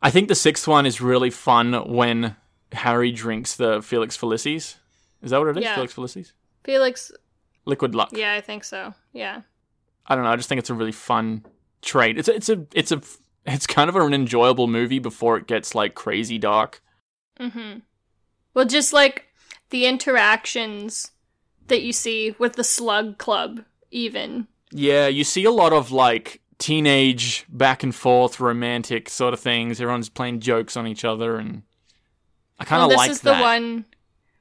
I 0.00 0.10
think 0.10 0.28
the 0.28 0.34
sixth 0.34 0.66
one 0.66 0.86
is 0.86 1.00
really 1.00 1.30
fun 1.30 1.74
when 1.92 2.36
Harry 2.72 3.12
drinks 3.12 3.56
the 3.56 3.82
Felix 3.82 4.16
Felicis. 4.16 4.76
Is 5.22 5.30
that 5.30 5.38
what 5.38 5.48
it 5.48 5.58
is? 5.58 5.64
Yeah. 5.64 5.74
Felix 5.74 5.94
Felicis? 5.94 6.32
Felix, 6.64 7.10
Liquid 7.64 7.94
luck. 7.94 8.10
yeah, 8.12 8.34
I 8.34 8.40
think 8.40 8.64
so. 8.64 8.94
Yeah. 9.12 9.42
I 10.06 10.14
don't 10.14 10.24
know. 10.24 10.30
I 10.30 10.36
just 10.36 10.48
think 10.48 10.58
it's 10.58 10.70
a 10.70 10.74
really 10.74 10.92
fun 10.92 11.44
trait. 11.82 12.18
It's 12.18 12.28
a, 12.28 12.34
it's 12.34 12.48
a 12.48 12.66
it's 12.74 12.92
a 12.92 13.02
it's 13.46 13.66
kind 13.66 13.88
of 13.88 13.96
an 13.96 14.14
enjoyable 14.14 14.66
movie 14.66 14.98
before 14.98 15.36
it 15.36 15.46
gets 15.46 15.74
like 15.74 15.94
crazy 15.94 16.38
dark. 16.38 16.82
Mm-hmm. 17.40 17.80
Well, 18.54 18.64
just 18.64 18.92
like 18.92 19.26
the 19.70 19.86
interactions 19.86 21.10
that 21.68 21.82
you 21.82 21.92
see 21.92 22.34
with 22.38 22.54
the 22.54 22.64
Slug 22.64 23.18
Club, 23.18 23.64
even. 23.90 24.48
Yeah, 24.72 25.06
you 25.06 25.24
see 25.24 25.44
a 25.44 25.50
lot 25.50 25.72
of 25.72 25.92
like 25.92 26.40
teenage 26.58 27.44
back 27.48 27.82
and 27.82 27.94
forth 27.94 28.40
romantic 28.40 29.08
sort 29.08 29.34
of 29.34 29.40
things. 29.40 29.80
Everyone's 29.80 30.08
playing 30.08 30.40
jokes 30.40 30.76
on 30.76 30.86
each 30.86 31.04
other, 31.04 31.36
and 31.36 31.62
I 32.58 32.64
kind 32.64 32.80
Well, 32.80 32.92
of 33.00 33.06
this 33.06 33.16
is 33.16 33.20
the 33.22 33.36
one 33.36 33.84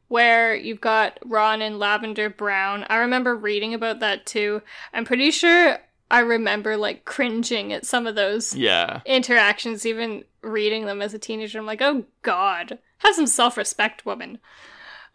where 0.08 0.56
you've 0.56 0.82
got 0.82 1.20
Ron 1.26 1.62
and 1.62 1.80
Lavender 1.80 2.30
Brown. 2.30 2.86
I 2.90 2.98
remember 2.98 3.36
reading 3.36 3.74
about 3.74 4.00
that 4.00 4.26
too. 4.26 4.62
I'm 4.94 5.06
pretty 5.06 5.32
sure 5.32 5.78
I 6.10 6.20
remember 6.20 6.78
like 6.78 7.06
cringing 7.06 7.74
at 7.74 7.86
some 7.86 8.08
of 8.08 8.16
those 8.16 8.56
Yeah, 8.56 9.02
interactions, 9.06 9.86
even 9.86 10.24
reading 10.42 10.86
them 10.86 11.02
as 11.02 11.14
a 11.14 11.20
teenager. 11.20 11.60
I'm 11.60 11.66
like, 11.66 11.82
oh 11.82 12.06
god, 12.22 12.80
have 13.00 13.16
some 13.16 13.28
self-respect, 13.28 14.06
woman. 14.06 14.40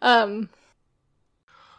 Um, 0.01 0.49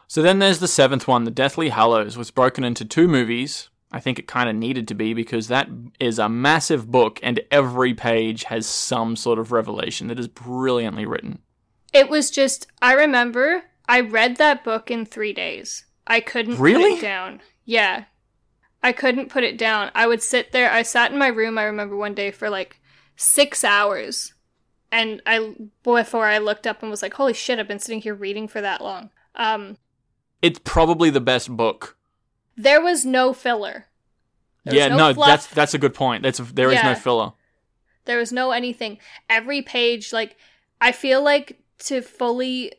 So 0.08 0.20
then 0.22 0.38
there's 0.40 0.58
the 0.58 0.68
seventh 0.68 1.06
one, 1.06 1.24
The 1.24 1.30
Deathly 1.30 1.68
Hallows, 1.70 2.16
was 2.16 2.30
broken 2.32 2.64
into 2.64 2.84
two 2.84 3.06
movies. 3.06 3.68
I 3.94 4.00
think 4.00 4.18
it 4.18 4.26
kind 4.26 4.48
of 4.48 4.56
needed 4.56 4.88
to 4.88 4.94
be 4.94 5.14
because 5.14 5.46
that 5.48 5.68
is 6.00 6.18
a 6.18 6.28
massive 6.28 6.90
book 6.90 7.20
and 7.22 7.40
every 7.50 7.94
page 7.94 8.44
has 8.44 8.66
some 8.66 9.14
sort 9.14 9.38
of 9.38 9.52
revelation 9.52 10.08
that 10.08 10.18
is 10.18 10.26
brilliantly 10.28 11.06
written. 11.06 11.38
it 11.92 12.08
was 12.10 12.30
just 12.30 12.66
I 12.82 12.94
remember 12.94 13.62
I 13.88 14.00
read 14.00 14.36
that 14.38 14.64
book 14.64 14.90
in 14.90 15.06
three 15.06 15.32
days. 15.32 15.84
I 16.06 16.20
couldn't 16.20 16.58
Really? 16.58 16.90
put 16.94 16.98
it 16.98 17.02
down. 17.02 17.40
Yeah. 17.64 18.04
I 18.82 18.92
couldn't 18.92 19.30
put 19.30 19.44
it 19.44 19.56
down. 19.56 19.90
I 19.94 20.06
would 20.06 20.22
sit 20.22 20.52
there. 20.52 20.70
I 20.70 20.82
sat 20.82 21.12
in 21.12 21.18
my 21.18 21.28
room, 21.28 21.56
I 21.56 21.62
remember 21.64 21.96
one 21.96 22.14
day 22.14 22.30
for 22.30 22.50
like 22.50 22.80
six 23.16 23.62
hours. 23.64 24.34
And 24.90 25.22
I, 25.26 25.54
before 25.82 26.26
I 26.26 26.38
looked 26.38 26.66
up 26.66 26.82
and 26.82 26.90
was 26.90 27.02
like, 27.02 27.14
holy 27.14 27.32
shit, 27.34 27.58
I've 27.58 27.68
been 27.68 27.78
sitting 27.78 28.00
here 28.02 28.14
reading 28.14 28.48
for 28.48 28.60
that 28.60 28.80
long. 28.80 29.10
Um, 29.34 29.76
It's 30.42 30.60
probably 30.64 31.10
the 31.10 31.20
best 31.20 31.48
book. 31.56 31.96
There 32.56 32.80
was 32.82 33.04
no 33.04 33.32
filler. 33.32 33.86
There 34.64 34.74
yeah, 34.74 34.88
no 34.88 34.96
no, 34.96 35.12
that's 35.12 35.46
that's 35.48 35.74
a 35.74 35.78
good 35.78 35.94
point. 35.94 36.22
That's 36.22 36.38
there 36.38 36.68
is 36.70 36.74
Yeah. 36.76 36.90
no 36.92 36.94
filler. 36.94 37.32
There 38.06 38.18
was 38.18 38.32
no 38.32 38.50
anything. 38.52 38.98
Every 39.30 39.62
page, 39.62 40.12
like, 40.12 40.36
I 40.80 40.92
feel 40.92 41.22
like 41.22 41.58
to 41.80 42.02
fully 42.02 42.72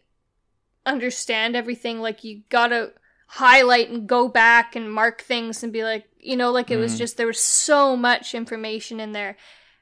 understand 0.86 1.56
everything, 1.56 2.00
like, 2.02 2.24
you 2.24 2.42
gotta 2.50 2.94
highlight 3.28 3.90
and 3.90 4.08
go 4.08 4.28
back 4.28 4.76
and 4.76 4.92
mark 4.92 5.22
things 5.22 5.64
and 5.64 5.74
be 5.74 5.84
like, 5.84 6.06
you 6.20 6.36
know, 6.38 6.52
like 6.52 6.70
it 6.70 6.78
was 6.78 6.96
Mm. 6.96 6.98
just, 7.00 7.18
there 7.18 7.26
was 7.28 7.40
so 7.40 7.96
much 7.98 8.36
information 8.36 9.00
in 9.00 9.12
there. 9.14 9.36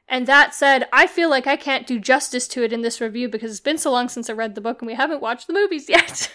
And 0.07 0.27
that 0.27 0.53
said, 0.53 0.87
I 0.93 1.07
feel 1.07 1.29
like 1.29 1.45
I 1.47 1.55
can't 1.57 1.85
do 1.87 1.99
justice 1.99 2.47
to 2.49 2.63
it 2.63 2.71
in 2.73 2.81
this 2.81 3.01
review 3.01 3.27
because 3.29 3.51
it's 3.51 3.59
been 3.59 3.77
so 3.77 3.91
long 3.91 4.07
since 4.09 4.29
I 4.29 4.33
read 4.33 4.55
the 4.55 4.61
book 4.61 4.81
and 4.81 4.87
we 4.87 4.95
haven't 4.95 5.21
watched 5.21 5.47
the 5.47 5.53
movies 5.53 5.89
yet. 5.89 6.33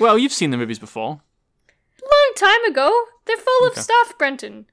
Well, 0.00 0.18
you've 0.18 0.32
seen 0.32 0.50
the 0.50 0.56
movies 0.56 0.78
before. 0.80 1.20
Long 2.02 2.32
time 2.36 2.64
ago. 2.64 3.04
They're 3.26 3.36
full 3.36 3.66
of 3.68 3.76
stuff, 3.76 4.16
Brenton. 4.18 4.66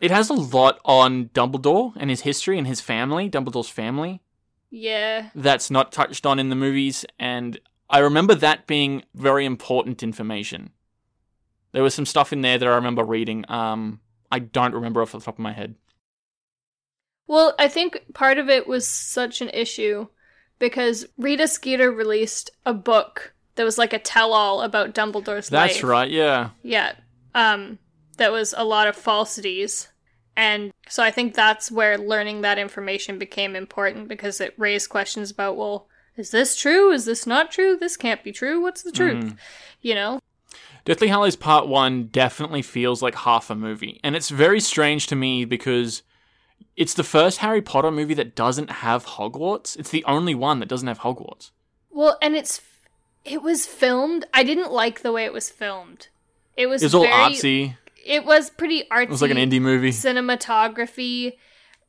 It 0.00 0.10
has 0.10 0.30
a 0.30 0.34
lot 0.34 0.78
on 0.84 1.26
Dumbledore 1.30 1.92
and 1.96 2.08
his 2.10 2.20
history 2.20 2.56
and 2.58 2.66
his 2.66 2.80
family, 2.80 3.28
Dumbledore's 3.28 3.68
family, 3.68 4.22
Yeah. 4.70 5.30
that's 5.34 5.70
not 5.70 5.90
touched 5.92 6.24
on 6.24 6.38
in 6.38 6.50
the 6.50 6.54
movies. 6.56 7.04
And 7.18 7.58
I 7.90 7.98
remember 7.98 8.34
that 8.36 8.66
being 8.66 9.02
very 9.14 9.44
important 9.44 10.02
information. 10.02 10.70
There 11.72 11.82
was 11.82 11.94
some 11.94 12.06
stuff 12.06 12.32
in 12.32 12.42
there 12.42 12.58
that 12.58 12.68
I 12.68 12.74
remember 12.76 13.04
reading. 13.04 13.44
Um, 13.50 14.00
I 14.30 14.38
don't 14.38 14.74
remember 14.74 15.02
off 15.02 15.12
the 15.12 15.20
top 15.20 15.34
of 15.34 15.38
my 15.40 15.52
head. 15.52 15.74
Well, 17.26 17.54
I 17.58 17.68
think 17.68 18.00
part 18.14 18.38
of 18.38 18.48
it 18.48 18.66
was 18.66 18.86
such 18.86 19.40
an 19.40 19.50
issue 19.50 20.06
because 20.58 21.06
Rita 21.18 21.46
Skeeter 21.48 21.90
released 21.90 22.50
a 22.64 22.72
book 22.72 23.34
that 23.58 23.64
was 23.64 23.76
like 23.76 23.92
a 23.92 23.98
tell-all 23.98 24.62
about 24.62 24.94
Dumbledore's 24.94 25.50
life. 25.50 25.72
That's 25.72 25.82
right, 25.82 26.10
yeah. 26.10 26.50
Yeah. 26.62 26.92
Um 27.34 27.78
that 28.16 28.32
was 28.32 28.54
a 28.56 28.64
lot 28.64 28.88
of 28.88 28.96
falsities. 28.96 29.88
And 30.36 30.72
so 30.88 31.02
I 31.02 31.10
think 31.10 31.34
that's 31.34 31.70
where 31.70 31.98
learning 31.98 32.42
that 32.42 32.58
information 32.58 33.18
became 33.18 33.56
important 33.56 34.06
because 34.06 34.40
it 34.40 34.54
raised 34.56 34.88
questions 34.88 35.32
about, 35.32 35.56
well, 35.56 35.88
is 36.16 36.30
this 36.30 36.54
true? 36.54 36.92
Is 36.92 37.04
this 37.04 37.26
not 37.26 37.50
true? 37.50 37.76
This 37.76 37.96
can't 37.96 38.22
be 38.22 38.30
true. 38.30 38.60
What's 38.60 38.82
the 38.82 38.92
truth? 38.92 39.24
Mm. 39.24 39.36
You 39.82 39.94
know? 39.96 40.20
Deathly 40.84 41.08
Hallows 41.08 41.36
Part 41.36 41.66
1 41.66 42.06
definitely 42.06 42.62
feels 42.62 43.02
like 43.02 43.16
half 43.16 43.50
a 43.50 43.56
movie. 43.56 44.00
And 44.04 44.14
it's 44.14 44.30
very 44.30 44.60
strange 44.60 45.08
to 45.08 45.16
me 45.16 45.44
because 45.44 46.02
it's 46.76 46.94
the 46.94 47.04
first 47.04 47.38
Harry 47.38 47.62
Potter 47.62 47.90
movie 47.90 48.14
that 48.14 48.36
doesn't 48.36 48.70
have 48.70 49.06
Hogwarts. 49.06 49.76
It's 49.76 49.90
the 49.90 50.04
only 50.04 50.36
one 50.36 50.60
that 50.60 50.68
doesn't 50.68 50.88
have 50.88 51.00
Hogwarts. 51.00 51.50
Well, 51.90 52.16
and 52.22 52.36
it's 52.36 52.60
it 53.24 53.42
was 53.42 53.66
filmed. 53.66 54.26
I 54.32 54.42
didn't 54.42 54.72
like 54.72 55.02
the 55.02 55.12
way 55.12 55.24
it 55.24 55.32
was 55.32 55.50
filmed. 55.50 56.08
It 56.56 56.66
was 56.66 56.82
It's 56.82 56.94
all 56.94 57.02
very, 57.02 57.12
artsy. 57.34 57.76
It 58.04 58.24
was 58.24 58.50
pretty 58.50 58.84
artsy. 58.90 59.02
It 59.04 59.10
was 59.10 59.22
like 59.22 59.30
an 59.30 59.36
indie 59.36 59.60
movie. 59.60 59.90
cinematography 59.90 61.34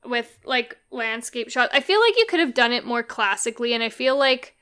with 0.06 0.38
like 0.46 0.78
landscape 0.92 1.50
shots. 1.50 1.74
I 1.74 1.80
feel 1.82 2.00
like 2.00 2.18
you 2.18 2.26
could 2.30 2.40
have 2.40 2.54
done 2.54 2.72
it 2.72 2.86
more 2.86 3.04
classically, 3.04 3.74
and 3.74 3.84
I 3.84 3.90
feel 3.90 4.18
like 4.18 4.56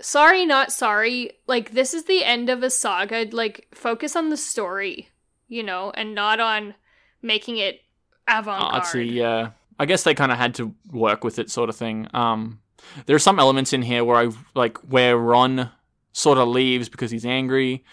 sorry, 0.00 0.44
not 0.46 0.72
sorry. 0.72 1.32
Like 1.46 1.72
this 1.72 1.94
is 1.94 2.04
the 2.04 2.24
end 2.24 2.50
of 2.50 2.62
a 2.62 2.70
saga. 2.70 3.26
Like 3.30 3.68
focus 3.74 4.16
on 4.16 4.30
the 4.30 4.36
story, 4.36 5.08
you 5.48 5.62
know, 5.62 5.90
and 5.94 6.14
not 6.14 6.40
on 6.40 6.74
making 7.22 7.58
it 7.58 7.80
avant-garde. 8.28 8.82
artsy, 8.82 9.12
yeah. 9.12 9.50
I 9.78 9.86
guess 9.86 10.04
they 10.04 10.14
kind 10.14 10.30
of 10.30 10.38
had 10.38 10.54
to 10.56 10.74
work 10.90 11.24
with 11.24 11.38
it, 11.38 11.50
sort 11.50 11.68
of 11.68 11.76
thing. 11.76 12.06
Um, 12.14 12.60
there 13.06 13.16
are 13.16 13.20
some 13.20 13.38
elements 13.40 13.72
in 13.72 13.82
here 13.82 14.04
where 14.04 14.16
I 14.16 14.30
like 14.54 14.78
where 14.78 15.16
Ron 15.16 15.70
sort 16.14 16.38
of 16.38 16.48
leaves 16.48 16.88
because 16.88 17.10
he's 17.10 17.26
angry, 17.26 17.84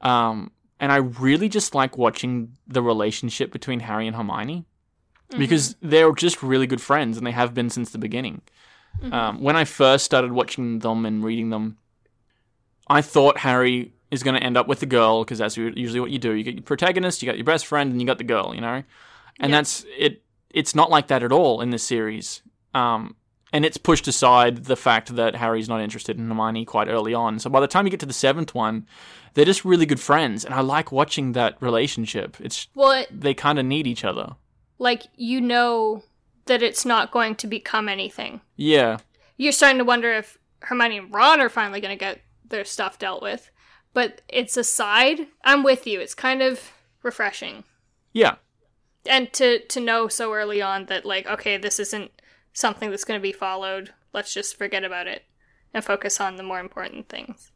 um, 0.00 0.50
and 0.80 0.90
I 0.90 0.96
really 0.96 1.48
just 1.48 1.74
like 1.74 1.96
watching 1.96 2.56
the 2.66 2.82
relationship 2.82 3.52
between 3.52 3.78
Harry 3.80 4.08
and 4.08 4.16
Hermione 4.16 4.64
Mm-hmm. 5.28 5.40
because 5.40 5.74
they're 5.82 6.12
just 6.12 6.40
really 6.40 6.68
good 6.68 6.80
friends 6.80 7.18
and 7.18 7.26
they 7.26 7.32
have 7.32 7.52
been 7.52 7.68
since 7.68 7.90
the 7.90 7.98
beginning. 7.98 8.42
Mm-hmm. 9.02 9.12
Um, 9.12 9.40
when 9.42 9.56
I 9.56 9.64
first 9.64 10.04
started 10.04 10.30
watching 10.30 10.78
them 10.78 11.04
and 11.04 11.24
reading 11.24 11.50
them, 11.50 11.78
I 12.86 13.02
thought 13.02 13.38
Harry 13.38 13.92
is 14.12 14.22
going 14.22 14.36
to 14.36 14.42
end 14.46 14.56
up 14.56 14.68
with 14.68 14.78
the 14.78 14.86
girl 14.86 15.24
because 15.24 15.38
that's 15.38 15.56
usually 15.56 15.98
what 15.98 16.12
you 16.12 16.20
do. 16.20 16.30
You 16.32 16.44
get 16.44 16.54
your 16.54 16.62
protagonist, 16.62 17.22
you 17.22 17.26
got 17.26 17.36
your 17.36 17.44
best 17.44 17.66
friend, 17.66 17.90
and 17.90 18.00
you 18.00 18.06
got 18.06 18.18
the 18.18 18.24
girl. 18.24 18.54
You 18.54 18.60
know, 18.60 18.84
and 19.40 19.50
Yeah. 19.50 19.58
that's 19.58 19.84
it. 19.98 20.22
It's 20.50 20.76
not 20.76 20.90
like 20.90 21.08
that 21.08 21.24
at 21.24 21.32
all 21.32 21.60
in 21.60 21.70
this 21.70 21.82
series. 21.82 22.42
Um, 22.72 23.16
and 23.56 23.64
it's 23.64 23.78
pushed 23.78 24.06
aside 24.06 24.64
the 24.64 24.76
fact 24.76 25.16
that 25.16 25.34
Harry's 25.36 25.68
not 25.68 25.80
interested 25.80 26.18
in 26.18 26.28
Hermione 26.28 26.64
quite 26.66 26.88
early 26.88 27.14
on. 27.14 27.38
So 27.38 27.48
by 27.48 27.60
the 27.60 27.66
time 27.66 27.86
you 27.86 27.90
get 27.90 28.00
to 28.00 28.06
the 28.06 28.12
seventh 28.12 28.54
one, 28.54 28.86
they're 29.32 29.44
just 29.52 29.64
really 29.64 29.86
good 29.86 30.00
friends, 30.00 30.44
and 30.44 30.54
I 30.54 30.60
like 30.60 30.92
watching 30.92 31.32
that 31.32 31.56
relationship. 31.60 32.36
It's 32.40 32.68
well, 32.74 32.92
it, 32.92 33.08
they 33.10 33.34
kind 33.34 33.58
of 33.58 33.64
need 33.64 33.86
each 33.86 34.04
other. 34.04 34.36
like 34.78 35.02
you 35.16 35.40
know 35.40 36.02
that 36.46 36.62
it's 36.62 36.84
not 36.84 37.10
going 37.10 37.34
to 37.36 37.46
become 37.46 37.88
anything. 37.88 38.40
Yeah, 38.56 38.98
You're 39.36 39.52
starting 39.52 39.78
to 39.78 39.84
wonder 39.84 40.12
if 40.12 40.38
Hermione 40.60 40.98
and 40.98 41.14
Ron 41.14 41.40
are 41.40 41.48
finally 41.48 41.80
going 41.80 41.96
to 41.98 42.04
get 42.04 42.20
their 42.48 42.64
stuff 42.64 42.98
dealt 42.98 43.22
with. 43.22 43.50
But 43.94 44.20
it's 44.28 44.56
a 44.58 44.64
side. 44.64 45.26
I'm 45.44 45.62
with 45.62 45.86
you. 45.86 46.00
It's 46.00 46.14
kind 46.14 46.42
of 46.42 46.72
refreshing. 47.02 47.64
yeah. 48.12 48.34
and 49.06 49.32
to 49.32 49.60
to 49.72 49.80
know 49.80 50.08
so 50.08 50.32
early 50.34 50.60
on 50.62 50.86
that 50.86 51.04
like 51.04 51.26
okay 51.34 51.56
this 51.56 51.78
isn't 51.78 52.10
something 52.56 52.90
that's 52.90 53.04
going 53.04 53.18
to 53.18 53.22
be 53.22 53.32
followed 53.32 53.92
let's 54.12 54.32
just 54.32 54.56
forget 54.56 54.84
about 54.84 55.06
it 55.06 55.24
and 55.72 55.84
focus 55.84 56.20
on 56.20 56.36
the 56.36 56.42
more 56.42 56.60
important 56.60 57.08
things 57.08 57.52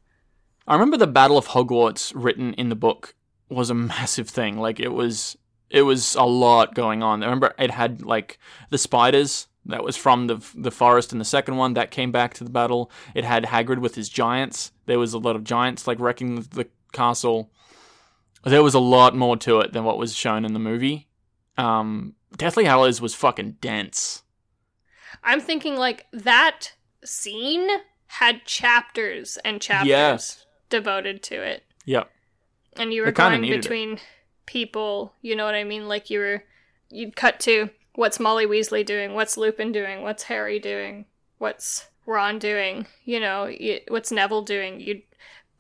I 0.67 0.75
remember 0.75 0.97
the 0.97 1.09
Battle 1.09 1.37
of 1.37 1.49
Hogwarts 1.49 2.13
written 2.15 2.55
in 2.55 2.69
the 2.69 2.77
book 2.77 3.15
was 3.49 3.71
a 3.71 3.75
massive 3.75 4.29
thing. 4.29 4.59
Like 4.59 4.81
it 4.81 4.93
was 4.93 5.37
it 5.69 5.83
was 5.83 6.15
a 6.15 6.25
lot 6.25 6.75
going 6.75 7.03
on. 7.03 7.23
I 7.23 7.27
remember 7.27 7.55
it 7.59 7.71
had 7.71 8.03
like 8.03 8.39
the 8.71 8.79
spiders 8.79 9.49
that 9.67 9.85
was 9.85 9.97
from 9.97 10.27
the 10.27 10.45
the 10.55 10.71
forest 10.71 11.13
in 11.13 11.19
the 11.19 11.25
second 11.25 11.57
one 11.57 11.75
that 11.75 11.91
came 11.91 12.13
back 12.13 12.35
to 12.35 12.45
the 12.45 12.51
battle. 12.51 12.91
It 13.15 13.25
had 13.25 13.45
Hagrid 13.45 13.79
with 13.79 13.95
his 13.95 14.09
giants. 14.09 14.73
There 14.87 14.99
was 14.99 15.13
a 15.13 15.19
lot 15.19 15.37
of 15.37 15.45
giants 15.45 15.87
like 15.87 15.99
wrecking 15.99 16.37
the, 16.37 16.43
the 16.43 16.69
castle. 16.93 17.51
There 18.45 18.63
was 18.63 18.75
a 18.75 18.81
lot 18.81 19.15
more 19.15 19.37
to 19.39 19.61
it 19.61 19.73
than 19.73 19.85
what 19.85 19.99
was 19.99 20.15
shown 20.15 20.45
in 20.45 20.55
the 20.55 20.59
movie. 20.59 21.09
Um, 21.59 22.15
Deathly 22.37 22.65
Hallows 22.65 23.01
was 23.01 23.15
fucking 23.15 23.59
dense. 23.61 24.23
I'm 25.25 25.41
thinking 25.41 25.77
like 25.77 26.07
that 26.13 26.73
scene 27.05 27.69
had 28.07 28.45
chapters 28.45 29.39
and 29.45 29.61
chapters 29.61 29.89
Yes. 29.89 30.47
devoted 30.69 31.23
to 31.25 31.43
it 31.43 31.65
Yep. 31.85 32.11
and 32.77 32.93
you 32.93 33.03
were 33.03 33.13
going 33.13 33.41
needed 33.41 33.59
it. 33.59 33.63
between 33.63 33.99
people 34.47 35.15
you 35.23 35.37
know 35.37 35.45
what 35.45 35.55
i 35.55 35.65
mean 35.65 35.89
like 35.89 36.11
you 36.11 36.19
were 36.19 36.45
you'd 36.91 37.15
cut 37.17 37.39
to 37.41 37.71
what's 37.95 38.19
molly 38.21 38.47
weasley 38.47 38.85
doing 38.85 39.15
what's 39.15 39.37
lupin 39.37 39.71
doing 39.73 40.03
what's 40.03 40.25
harry 40.25 40.59
doing 40.59 41.05
what's 41.39 41.87
ron 42.07 42.39
doing 42.39 42.87
you 43.05 43.21
know 43.21 43.45
y- 43.45 43.81
what's 43.89 44.11
neville 44.11 44.43
doing 44.43 44.81
you'd 44.81 45.03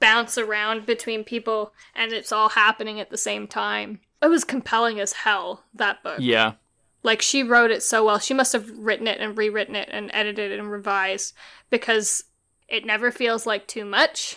bounce 0.01 0.37
around 0.39 0.87
between 0.87 1.23
people 1.23 1.73
and 1.95 2.12
it's 2.12 2.32
all 2.32 2.49
happening 2.51 2.99
at 2.99 3.11
the 3.11 3.19
same 3.19 3.47
time 3.47 4.01
it 4.23 4.27
was 4.28 4.45
compelling 4.45 4.99
as 4.99 5.12
hell 5.12 5.65
that 5.74 6.03
book 6.03 6.16
Yeah. 6.19 6.55
Like 7.02 7.22
she 7.22 7.43
wrote 7.43 7.70
it 7.70 7.82
so 7.82 8.05
well 8.05 8.18
she 8.18 8.35
must 8.35 8.52
have 8.52 8.70
written 8.77 9.06
it 9.06 9.20
and 9.20 9.36
rewritten 9.36 9.74
it 9.74 9.89
and 9.90 10.10
edited 10.12 10.52
it 10.52 10.59
and 10.59 10.70
revised 10.70 11.35
because 11.70 12.24
it 12.68 12.85
never 12.85 13.10
feels 13.10 13.47
like 13.47 13.66
too 13.66 13.85
much 13.85 14.36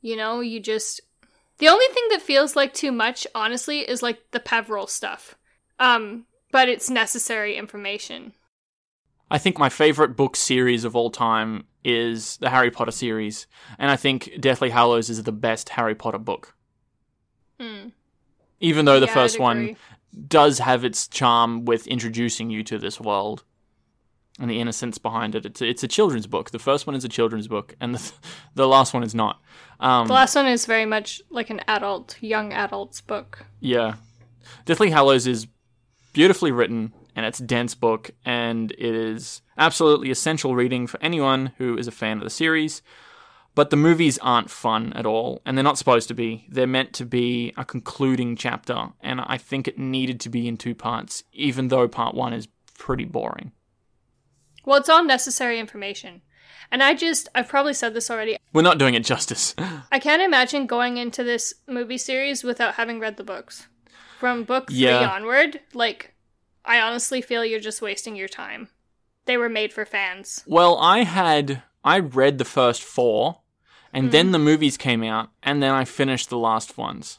you 0.00 0.16
know 0.16 0.40
you 0.40 0.60
just 0.60 1.00
the 1.58 1.68
only 1.68 1.86
thing 1.92 2.04
that 2.10 2.22
feels 2.22 2.56
like 2.56 2.72
too 2.72 2.92
much 2.92 3.26
honestly 3.34 3.80
is 3.80 4.02
like 4.02 4.18
the 4.30 4.40
Peverell 4.40 4.86
stuff 4.86 5.36
um 5.78 6.24
but 6.50 6.68
it's 6.68 6.88
necessary 6.88 7.56
information 7.56 8.32
I 9.30 9.38
think 9.38 9.58
my 9.58 9.68
favorite 9.68 10.16
book 10.16 10.36
series 10.36 10.84
of 10.84 10.96
all 10.96 11.10
time 11.10 11.64
is 11.84 12.38
the 12.38 12.50
Harry 12.50 12.70
Potter 12.70 12.90
series, 12.90 13.46
and 13.78 13.90
I 13.90 13.96
think 13.96 14.32
Deathly 14.40 14.70
Hallows 14.70 15.10
is 15.10 15.22
the 15.22 15.32
best 15.32 15.68
Harry 15.70 15.94
Potter 15.94 16.18
book. 16.18 16.54
Hmm. 17.60 17.88
Even 18.60 18.86
though 18.86 19.00
the 19.00 19.06
Yeah, 19.06 19.14
first 19.14 19.38
one. 19.38 19.76
Does 20.28 20.58
have 20.58 20.84
its 20.84 21.06
charm 21.08 21.64
with 21.64 21.86
introducing 21.86 22.50
you 22.50 22.62
to 22.64 22.78
this 22.78 23.00
world 23.00 23.44
and 24.40 24.50
the 24.50 24.60
innocence 24.60 24.98
behind 24.98 25.34
it. 25.34 25.44
It's 25.44 25.60
a, 25.60 25.68
it's 25.68 25.82
a 25.82 25.88
children's 25.88 26.26
book. 26.26 26.50
The 26.50 26.58
first 26.58 26.86
one 26.86 26.94
is 26.94 27.04
a 27.04 27.08
children's 27.08 27.48
book, 27.48 27.74
and 27.80 27.94
the 27.94 28.12
the 28.54 28.68
last 28.68 28.94
one 28.94 29.02
is 29.02 29.14
not. 29.14 29.40
Um, 29.80 30.06
the 30.06 30.14
last 30.14 30.34
one 30.34 30.46
is 30.46 30.66
very 30.66 30.86
much 30.86 31.22
like 31.30 31.50
an 31.50 31.60
adult 31.68 32.16
young 32.20 32.52
adult's 32.52 33.00
book 33.00 33.46
Yeah. 33.60 33.94
Deathly 34.64 34.90
Hallows 34.90 35.26
is 35.26 35.46
beautifully 36.12 36.50
written 36.50 36.92
and 37.14 37.26
it's 37.26 37.38
a 37.38 37.44
dense 37.44 37.74
book 37.74 38.10
and 38.24 38.72
it 38.72 38.94
is 38.94 39.42
absolutely 39.56 40.10
essential 40.10 40.54
reading 40.54 40.86
for 40.86 41.00
anyone 41.02 41.52
who 41.58 41.76
is 41.76 41.86
a 41.86 41.92
fan 41.92 42.18
of 42.18 42.24
the 42.24 42.30
series. 42.30 42.82
But 43.58 43.70
the 43.70 43.76
movies 43.88 44.18
aren't 44.22 44.50
fun 44.50 44.92
at 44.94 45.04
all 45.04 45.42
and 45.44 45.56
they're 45.56 45.64
not 45.70 45.78
supposed 45.78 46.06
to 46.08 46.14
be. 46.14 46.46
They're 46.48 46.66
meant 46.78 46.92
to 46.94 47.04
be 47.04 47.52
a 47.56 47.64
concluding 47.64 48.36
chapter 48.36 48.78
and 49.00 49.20
I 49.20 49.36
think 49.36 49.66
it 49.66 49.76
needed 49.78 50.20
to 50.20 50.28
be 50.28 50.46
in 50.46 50.56
two 50.56 50.76
parts 50.76 51.24
even 51.32 51.66
though 51.66 51.88
part 51.88 52.14
1 52.14 52.32
is 52.34 52.46
pretty 52.84 53.04
boring. 53.04 53.50
well 54.64 54.78
it's 54.78 54.88
all 54.88 55.02
necessary 55.04 55.58
information 55.58 56.22
and 56.70 56.80
i 56.84 56.94
just 56.94 57.28
i've 57.34 57.48
probably 57.48 57.74
said 57.74 57.92
this 57.94 58.10
already 58.12 58.36
We're 58.52 58.62
not 58.70 58.78
doing 58.78 58.94
it 58.94 59.04
justice. 59.04 59.54
I 59.96 59.98
can't 59.98 60.22
imagine 60.22 60.66
going 60.66 60.96
into 60.96 61.24
this 61.24 61.54
movie 61.66 61.98
series 61.98 62.44
without 62.44 62.74
having 62.74 63.00
read 63.00 63.16
the 63.16 63.24
books. 63.34 63.66
From 64.20 64.44
book 64.44 64.68
three 64.68 64.78
Yeah. 64.86 65.08
onward, 65.16 65.60
like, 65.74 66.14
I 66.64 66.80
honestly 66.80 67.20
feel 67.22 67.44
you're 67.44 67.60
just 67.70 67.82
wasting 67.82 68.14
your 68.16 68.28
time. 68.28 68.68
they 69.26 69.36
were 69.36 69.48
made 69.60 69.72
for 69.72 69.84
fans. 69.84 70.44
Well, 70.46 70.78
I 70.78 70.98
had 71.02 71.62
I 71.84 71.98
read 72.00 72.38
the 72.38 72.44
first 72.58 72.82
four, 72.82 73.40
and 73.92 74.12
then 74.12 74.32
the 74.32 74.38
movies 74.38 74.76
came 74.76 75.02
out, 75.02 75.30
and 75.42 75.62
then 75.62 75.72
I 75.72 75.84
finished 75.84 76.30
the 76.30 76.38
last 76.38 76.76
ones. 76.76 77.18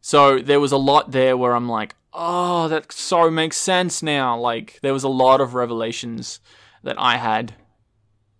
So 0.00 0.38
there 0.38 0.60
was 0.60 0.72
a 0.72 0.78
lot 0.78 1.10
there 1.10 1.36
where 1.36 1.54
I'm 1.54 1.68
like, 1.68 1.94
oh, 2.12 2.68
that 2.68 2.92
so 2.92 3.30
makes 3.30 3.56
sense 3.56 4.02
now. 4.02 4.38
Like 4.38 4.78
there 4.82 4.92
was 4.92 5.04
a 5.04 5.08
lot 5.08 5.40
of 5.40 5.54
revelations 5.54 6.40
that 6.82 6.96
I 6.98 7.16
had, 7.16 7.54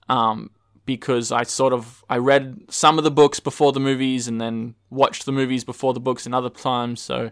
um, 0.09 0.51
because 0.87 1.31
I 1.31 1.43
sort 1.43 1.73
of 1.73 2.05
I 2.09 2.17
read 2.19 2.63
some 2.71 2.99
of 2.99 3.05
the 3.05 3.11
books 3.11 3.41
before 3.41 3.73
the 3.73 3.81
movies, 3.81 4.29
and 4.29 4.41
then 4.41 4.75
watched 4.91 5.27
the 5.27 5.33
movies 5.33 5.65
before 5.65 5.95
the 5.95 6.01
books, 6.01 6.27
and 6.27 6.35
other 6.35 6.51
times. 6.51 7.01
So 7.01 7.31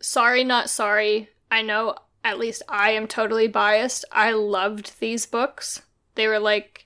Sorry, 0.00 0.44
not 0.44 0.70
sorry. 0.70 1.30
I 1.50 1.62
know 1.62 1.96
at 2.22 2.38
least 2.38 2.62
I 2.68 2.90
am 2.90 3.06
totally 3.06 3.48
biased. 3.48 4.04
I 4.12 4.32
loved 4.32 4.98
these 5.00 5.26
books. 5.26 5.82
They 6.16 6.26
were 6.26 6.38
like 6.38 6.85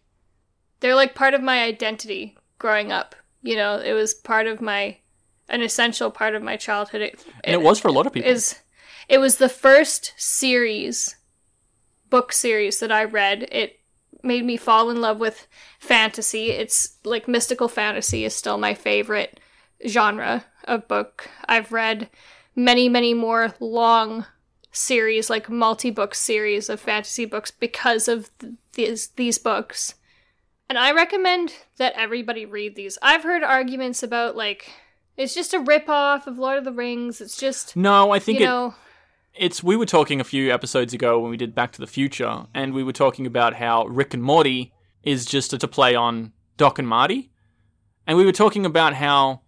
they're 0.81 0.95
like 0.95 1.15
part 1.15 1.35
of 1.35 1.43
my 1.43 1.63
identity 1.63 2.37
growing 2.59 2.93
up. 2.93 3.15
You 3.43 3.57
know, 3.57 3.79
it 3.79 3.93
was 3.93 4.15
part 4.15 4.47
of 4.47 4.61
my 4.61 4.99
an 5.49 5.63
essential 5.63 6.11
part 6.11 6.35
of 6.35 6.43
my 6.43 6.57
childhood. 6.57 7.03
It, 7.03 7.25
and 7.45 7.55
it 7.55 7.63
was 7.63 7.81
for 7.81 7.89
a 7.89 7.93
lot 7.93 8.07
of 8.07 8.13
people. 8.13 8.31
is 8.31 8.59
it 9.09 9.19
was 9.19 9.37
the 9.37 9.49
first 9.49 10.13
series 10.17 11.17
book 12.09 12.33
series 12.33 12.81
that 12.81 12.93
I 12.93 13.05
read. 13.05 13.49
It 13.51 13.81
made 14.23 14.45
me 14.45 14.57
fall 14.57 14.91
in 14.91 15.01
love 15.01 15.19
with 15.19 15.47
fantasy. 15.79 16.51
It's 16.51 16.97
like 17.05 17.29
mystical 17.29 17.69
fantasy 17.69 18.25
is 18.25 18.35
still 18.35 18.59
my 18.59 18.75
favorite 18.75 19.41
genre 19.87 20.45
of 20.65 20.89
book. 20.89 21.29
I've 21.49 21.73
read 21.73 22.11
many, 22.55 22.89
many 22.89 23.15
more 23.15 23.55
long 23.61 24.27
series, 24.73 25.31
like 25.31 25.49
multi-book 25.49 26.15
series 26.15 26.69
of 26.69 26.81
fantasy 26.81 27.25
books 27.25 27.51
because 27.51 28.09
of 28.09 28.31
th- 28.39 28.55
these 28.75 29.09
these 29.09 29.39
books. 29.39 29.95
And 30.71 30.79
I 30.79 30.93
recommend 30.93 31.53
that 31.79 31.95
everybody 31.97 32.47
read 32.47 32.77
these. 32.77 32.97
I've 33.03 33.25
heard 33.25 33.43
arguments 33.43 34.05
about 34.05 34.37
like 34.37 34.71
it's 35.17 35.35
just 35.35 35.53
a 35.53 35.59
rip-off 35.59 36.29
of 36.29 36.39
Lord 36.39 36.59
of 36.59 36.65
the 36.65 36.71
Rings. 36.73 37.21
It's 37.21 37.37
just 37.37 37.75
no, 37.75 38.13
I 38.13 38.21
think 38.21 38.39
you 38.39 38.45
it, 38.45 38.49
know 38.49 38.75
it's 39.35 39.65
we 39.65 39.77
were 39.77 39.85
talking 39.85 40.21
a 40.21 40.25
few 40.25 40.55
episodes 40.55 40.95
ago 40.95 41.19
when 41.19 41.29
we 41.29 41.37
did 41.37 41.57
Back 41.57 41.73
to 41.73 41.81
the 41.81 41.89
Future, 41.89 42.47
and 42.55 42.73
we 42.73 42.85
were 42.85 42.93
talking 42.93 43.27
about 43.27 43.55
how 43.55 43.85
Rick 43.87 44.15
and 44.15 44.23
Morty 44.23 44.73
is 45.03 45.27
just 45.27 45.51
to 45.51 45.67
play 45.67 45.97
on 45.97 46.33
Doc 46.57 46.79
and 46.79 46.87
Marty, 46.87 47.33
and 48.07 48.17
we 48.17 48.25
were 48.25 48.31
talking 48.31 48.65
about 48.65 48.95
how 48.95 49.41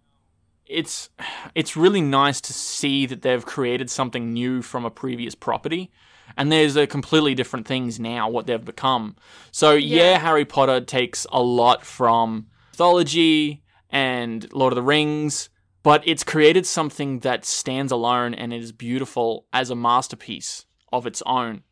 it's 0.65 1.09
it's 1.55 1.77
really 1.77 2.01
nice 2.01 2.41
to 2.41 2.51
see 2.51 3.05
that 3.05 3.21
they've 3.21 3.45
created 3.45 3.89
something 3.89 4.33
new 4.33 4.61
from 4.61 4.83
a 4.83 4.91
previous 4.91 5.35
property. 5.35 5.89
And 6.35 6.51
there's 6.51 6.75
a 6.75 6.87
completely 6.87 7.35
different 7.35 7.67
things 7.67 7.99
now 7.99 8.29
what 8.29 8.47
they've 8.47 8.63
become. 8.63 9.15
So 9.51 9.73
yeah, 9.73 10.13
Yeah. 10.13 10.19
Harry 10.19 10.45
Potter 10.45 10.81
takes 10.81 11.27
a 11.31 11.41
lot 11.41 11.85
from 11.85 12.47
mythology 12.71 13.63
and 13.89 14.51
Lord 14.53 14.73
of 14.73 14.75
the 14.75 14.81
Rings, 14.81 15.49
but 15.83 16.01
it's 16.07 16.23
created 16.23 16.65
something 16.65 17.19
that 17.19 17.45
stands 17.45 17.91
alone 17.91 18.33
and 18.33 18.53
is 18.53 18.71
beautiful 18.71 19.45
as 19.53 19.69
a 19.69 19.75
masterpiece 19.75 20.65
of 20.91 21.05
its 21.05 21.21
own. 21.25 21.63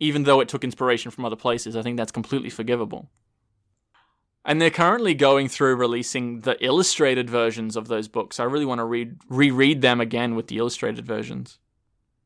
Even 0.00 0.24
though 0.24 0.40
it 0.40 0.48
took 0.48 0.64
inspiration 0.64 1.10
from 1.10 1.24
other 1.24 1.36
places, 1.36 1.76
I 1.76 1.82
think 1.82 1.96
that's 1.96 2.12
completely 2.12 2.50
forgivable. 2.50 3.10
And 4.44 4.62
they're 4.62 4.70
currently 4.70 5.14
going 5.14 5.48
through 5.48 5.76
releasing 5.76 6.40
the 6.40 6.56
illustrated 6.64 7.28
versions 7.28 7.76
of 7.76 7.88
those 7.88 8.08
books. 8.08 8.40
I 8.40 8.44
really 8.44 8.64
want 8.64 8.78
to 8.78 8.84
read 8.84 9.16
reread 9.28 9.82
them 9.82 10.00
again 10.00 10.34
with 10.34 10.46
the 10.46 10.56
illustrated 10.56 11.04
versions. 11.06 11.58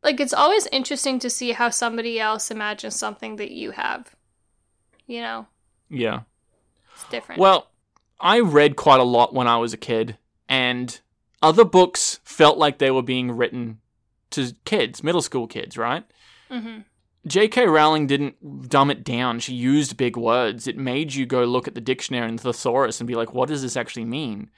Like 0.03 0.21
it's 0.21 0.33
always 0.33 0.67
interesting 0.73 1.19
to 1.21 1.31
see 1.31 1.53
how 1.53 1.71
somebody 1.71 2.19
else 2.21 2.51
imagines 2.51 2.97
something 2.97 3.37
that 3.37 3.51
you 3.53 3.71
have. 3.73 4.15
You 5.07 5.21
know, 5.23 5.47
Yeah. 5.91 6.21
it's 6.95 7.05
different. 7.11 7.41
Well, 7.41 7.69
I 8.21 8.41
read 8.41 8.77
quite 8.77 9.01
a 9.01 9.05
lot 9.05 9.35
when 9.35 9.47
I 9.49 9.57
was 9.57 9.73
a 9.73 9.77
kid, 9.79 10.17
and 10.49 11.01
other 11.43 11.65
books 11.65 12.21
felt 12.25 12.57
like 12.59 12.79
they 12.79 12.91
were 12.91 13.03
being 13.03 13.33
written 13.33 13.79
to 14.31 14.55
kids, 14.65 15.03
middle 15.03 15.23
school 15.23 15.47
kids, 15.47 15.77
right? 15.77 16.05
hmm 16.51 16.81
J.K. 17.25 17.67
Rowling 17.69 18.09
didn't 18.09 18.69
dumb 18.69 18.91
it 18.91 19.05
down. 19.05 19.39
She 19.39 19.55
used 19.55 19.97
big 19.97 20.17
words. 20.17 20.67
It 20.67 20.77
made 20.77 21.15
you 21.15 21.25
go 21.25 21.45
look 21.45 21.69
at 21.69 21.77
the 21.77 21.81
dictionary 21.81 22.29
and 22.29 22.41
thesaurus 22.41 23.01
and 23.01 23.07
be 23.07 23.15
like, 23.15 23.33
what 23.33 23.49
does 23.49 23.63
this 23.63 23.77
actually 23.77 24.07
mean? 24.07 24.51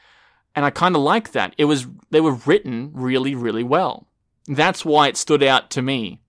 And 0.54 0.64
I 0.64 0.70
kind 0.70 0.96
of 0.96 1.02
like 1.02 1.32
that. 1.32 1.54
It 1.58 1.66
was 1.66 1.86
they 2.10 2.22
were 2.22 2.32
written 2.46 2.90
really, 2.94 3.34
really 3.34 3.62
well. 3.64 4.06
That's 4.46 4.84
why 4.84 5.08
it 5.08 5.16
stood 5.16 5.42
out 5.42 5.70
to 5.70 5.82
me. 5.82 6.20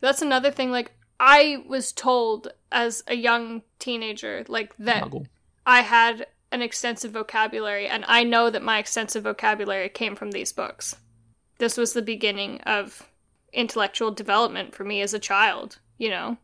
That's 0.00 0.22
another 0.22 0.50
thing. 0.50 0.70
Like 0.70 0.92
I 1.18 1.64
was 1.66 1.92
told 1.92 2.48
as 2.70 3.02
a 3.06 3.14
young 3.14 3.62
teenager, 3.78 4.44
like 4.48 4.76
that 4.78 5.04
Muggle. 5.04 5.26
I 5.64 5.82
had 5.82 6.26
an 6.50 6.62
extensive 6.62 7.12
vocabulary, 7.12 7.88
and 7.88 8.04
I 8.06 8.24
know 8.24 8.50
that 8.50 8.62
my 8.62 8.78
extensive 8.78 9.24
vocabulary 9.24 9.88
came 9.88 10.14
from 10.14 10.32
these 10.32 10.52
books. 10.52 10.96
This 11.58 11.76
was 11.76 11.92
the 11.92 12.02
beginning 12.02 12.60
of 12.62 13.08
intellectual 13.52 14.10
development 14.10 14.74
for 14.74 14.84
me 14.84 15.00
as 15.00 15.14
a 15.14 15.18
child, 15.18 15.78
you 15.98 16.10
know? 16.10 16.36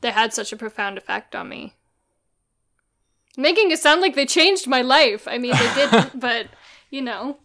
They 0.00 0.10
had 0.10 0.34
such 0.34 0.52
a 0.52 0.56
profound 0.56 0.98
effect 0.98 1.34
on 1.34 1.48
me. 1.48 1.74
Making 3.36 3.70
it 3.70 3.78
sound 3.78 4.00
like 4.00 4.14
they 4.14 4.26
changed 4.26 4.66
my 4.66 4.82
life. 4.82 5.26
I 5.26 5.38
mean, 5.38 5.52
they 5.52 5.74
didn't, 5.74 6.20
but, 6.20 6.48
you 6.90 7.00
know, 7.00 7.38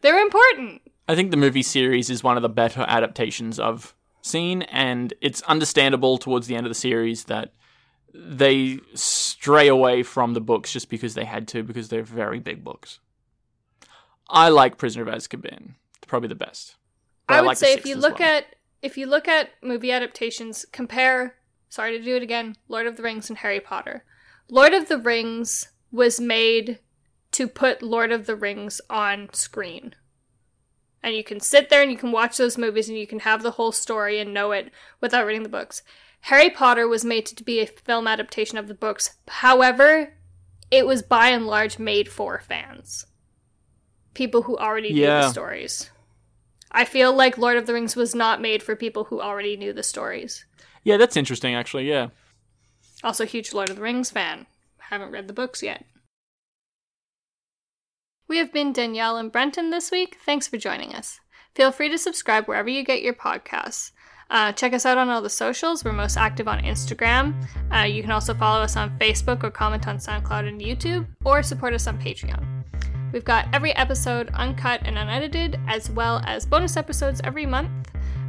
they're 0.00 0.20
important. 0.20 0.82
I 1.08 1.14
think 1.14 1.30
the 1.30 1.38
movie 1.38 1.62
series 1.62 2.10
is 2.10 2.22
one 2.22 2.36
of 2.36 2.42
the 2.42 2.50
better 2.50 2.84
adaptations 2.86 3.58
I've 3.58 3.94
seen, 4.20 4.62
and 4.62 5.14
it's 5.22 5.40
understandable 5.42 6.18
towards 6.18 6.46
the 6.46 6.54
end 6.54 6.66
of 6.66 6.70
the 6.70 6.74
series 6.74 7.24
that 7.24 7.54
they 8.14 8.78
stray 8.94 9.68
away 9.68 10.02
from 10.02 10.34
the 10.34 10.40
books 10.40 10.72
just 10.72 10.90
because 10.90 11.14
they 11.14 11.24
had 11.24 11.48
to, 11.48 11.62
because 11.62 11.88
they're 11.88 12.02
very 12.02 12.40
big 12.40 12.62
books. 12.62 13.00
I 14.28 14.50
like 14.50 14.76
Prisoner 14.76 15.08
of 15.08 15.14
Azkaban. 15.14 15.74
It's 15.96 16.06
probably 16.06 16.28
the 16.28 16.34
best. 16.34 16.76
But 17.26 17.34
I 17.34 17.40
would 17.40 17.46
like 17.48 17.56
say 17.56 17.72
if 17.72 17.86
you 17.86 17.96
look 17.96 18.18
well. 18.18 18.28
at 18.28 18.56
if 18.82 18.96
you 18.96 19.06
look 19.06 19.26
at 19.26 19.50
movie 19.62 19.90
adaptations, 19.90 20.66
compare 20.72 21.36
sorry 21.70 21.96
to 21.96 22.04
do 22.04 22.16
it 22.16 22.22
again, 22.22 22.56
Lord 22.68 22.86
of 22.86 22.96
the 22.96 23.02
Rings 23.02 23.30
and 23.30 23.38
Harry 23.38 23.60
Potter. 23.60 24.04
Lord 24.50 24.74
of 24.74 24.88
the 24.88 24.98
Rings 24.98 25.68
was 25.90 26.20
made 26.20 26.78
to 27.32 27.48
put 27.48 27.82
Lord 27.82 28.12
of 28.12 28.26
the 28.26 28.36
Rings 28.36 28.80
on 28.90 29.32
screen. 29.32 29.94
And 31.02 31.14
you 31.14 31.22
can 31.22 31.40
sit 31.40 31.70
there 31.70 31.82
and 31.82 31.90
you 31.90 31.96
can 31.96 32.12
watch 32.12 32.36
those 32.36 32.58
movies 32.58 32.88
and 32.88 32.98
you 32.98 33.06
can 33.06 33.20
have 33.20 33.42
the 33.42 33.52
whole 33.52 33.72
story 33.72 34.18
and 34.18 34.34
know 34.34 34.52
it 34.52 34.72
without 35.00 35.26
reading 35.26 35.44
the 35.44 35.48
books. 35.48 35.82
Harry 36.22 36.50
Potter 36.50 36.88
was 36.88 37.04
made 37.04 37.26
to 37.26 37.44
be 37.44 37.60
a 37.60 37.66
film 37.66 38.08
adaptation 38.08 38.58
of 38.58 38.66
the 38.66 38.74
books. 38.74 39.16
However, 39.28 40.14
it 40.70 40.86
was 40.86 41.02
by 41.02 41.28
and 41.28 41.46
large 41.46 41.78
made 41.78 42.08
for 42.08 42.40
fans. 42.40 43.06
People 44.14 44.42
who 44.42 44.56
already 44.56 44.92
knew 44.92 45.06
the 45.06 45.30
stories. 45.30 45.90
I 46.70 46.84
feel 46.84 47.12
like 47.12 47.38
Lord 47.38 47.56
of 47.56 47.66
the 47.66 47.72
Rings 47.72 47.96
was 47.96 48.14
not 48.14 48.42
made 48.42 48.62
for 48.62 48.76
people 48.76 49.04
who 49.04 49.20
already 49.20 49.56
knew 49.56 49.72
the 49.72 49.82
stories. 49.82 50.44
Yeah, 50.82 50.96
that's 50.96 51.16
interesting, 51.16 51.54
actually. 51.54 51.88
Yeah. 51.88 52.08
Also, 53.02 53.24
huge 53.24 53.54
Lord 53.54 53.70
of 53.70 53.76
the 53.76 53.82
Rings 53.82 54.10
fan. 54.10 54.46
Haven't 54.78 55.12
read 55.12 55.28
the 55.28 55.32
books 55.32 55.62
yet. 55.62 55.84
We 58.28 58.36
have 58.36 58.52
been 58.52 58.74
Danielle 58.74 59.16
and 59.16 59.32
Brenton 59.32 59.70
this 59.70 59.90
week. 59.90 60.18
Thanks 60.26 60.46
for 60.46 60.58
joining 60.58 60.94
us. 60.94 61.18
Feel 61.54 61.72
free 61.72 61.88
to 61.88 61.96
subscribe 61.96 62.44
wherever 62.44 62.68
you 62.68 62.84
get 62.84 63.00
your 63.00 63.14
podcasts. 63.14 63.92
Uh, 64.28 64.52
check 64.52 64.74
us 64.74 64.84
out 64.84 64.98
on 64.98 65.08
all 65.08 65.22
the 65.22 65.30
socials. 65.30 65.82
We're 65.82 65.94
most 65.94 66.18
active 66.18 66.46
on 66.46 66.60
Instagram. 66.60 67.34
Uh, 67.74 67.84
you 67.84 68.02
can 68.02 68.10
also 68.10 68.34
follow 68.34 68.60
us 68.60 68.76
on 68.76 68.98
Facebook 68.98 69.42
or 69.42 69.50
comment 69.50 69.88
on 69.88 69.96
SoundCloud 69.96 70.46
and 70.46 70.60
YouTube, 70.60 71.06
or 71.24 71.42
support 71.42 71.72
us 71.72 71.86
on 71.86 71.98
Patreon. 71.98 72.44
We've 73.14 73.24
got 73.24 73.48
every 73.54 73.74
episode 73.76 74.28
uncut 74.34 74.82
and 74.84 74.98
unedited, 74.98 75.58
as 75.66 75.88
well 75.88 76.20
as 76.26 76.44
bonus 76.44 76.76
episodes 76.76 77.22
every 77.24 77.46
month, 77.46 77.70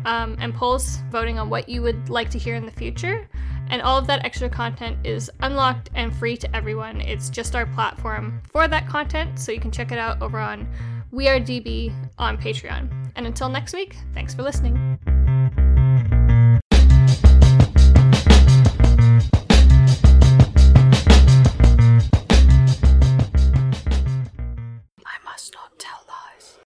um, 0.06 0.38
and 0.40 0.54
polls 0.54 1.00
voting 1.10 1.40
on 1.40 1.50
what 1.50 1.70
you 1.70 1.82
would 1.82 2.10
like 2.10 2.30
to 2.32 2.38
hear 2.38 2.56
in 2.56 2.66
the 2.66 2.72
future. 2.72 3.28
And 3.70 3.82
all 3.82 3.98
of 3.98 4.08
that 4.08 4.26
extra 4.26 4.50
content 4.50 4.98
is 5.04 5.30
unlocked 5.42 5.90
and 5.94 6.16
free 6.16 6.38
to 6.38 6.56
everyone. 6.56 7.02
It's 7.02 7.30
just 7.30 7.56
our 7.56 7.68
platform 7.68 8.42
for 8.52 8.68
that 8.68 8.88
content, 8.88 9.40
so 9.40 9.52
you 9.52 9.60
can 9.60 9.72
check 9.72 9.92
it 9.92 10.00
out 10.00 10.22
over 10.22 10.40
on 10.40 10.68
We 11.12 11.28
Are 11.28 11.40
DB 11.40 11.94
on 12.18 12.38
Patreon. 12.38 13.12
And 13.16 13.28
until 13.28 13.50
next 13.50 13.74
week, 13.74 13.98
thanks 14.14 14.34
for 14.34 14.42
listening. 14.42 14.98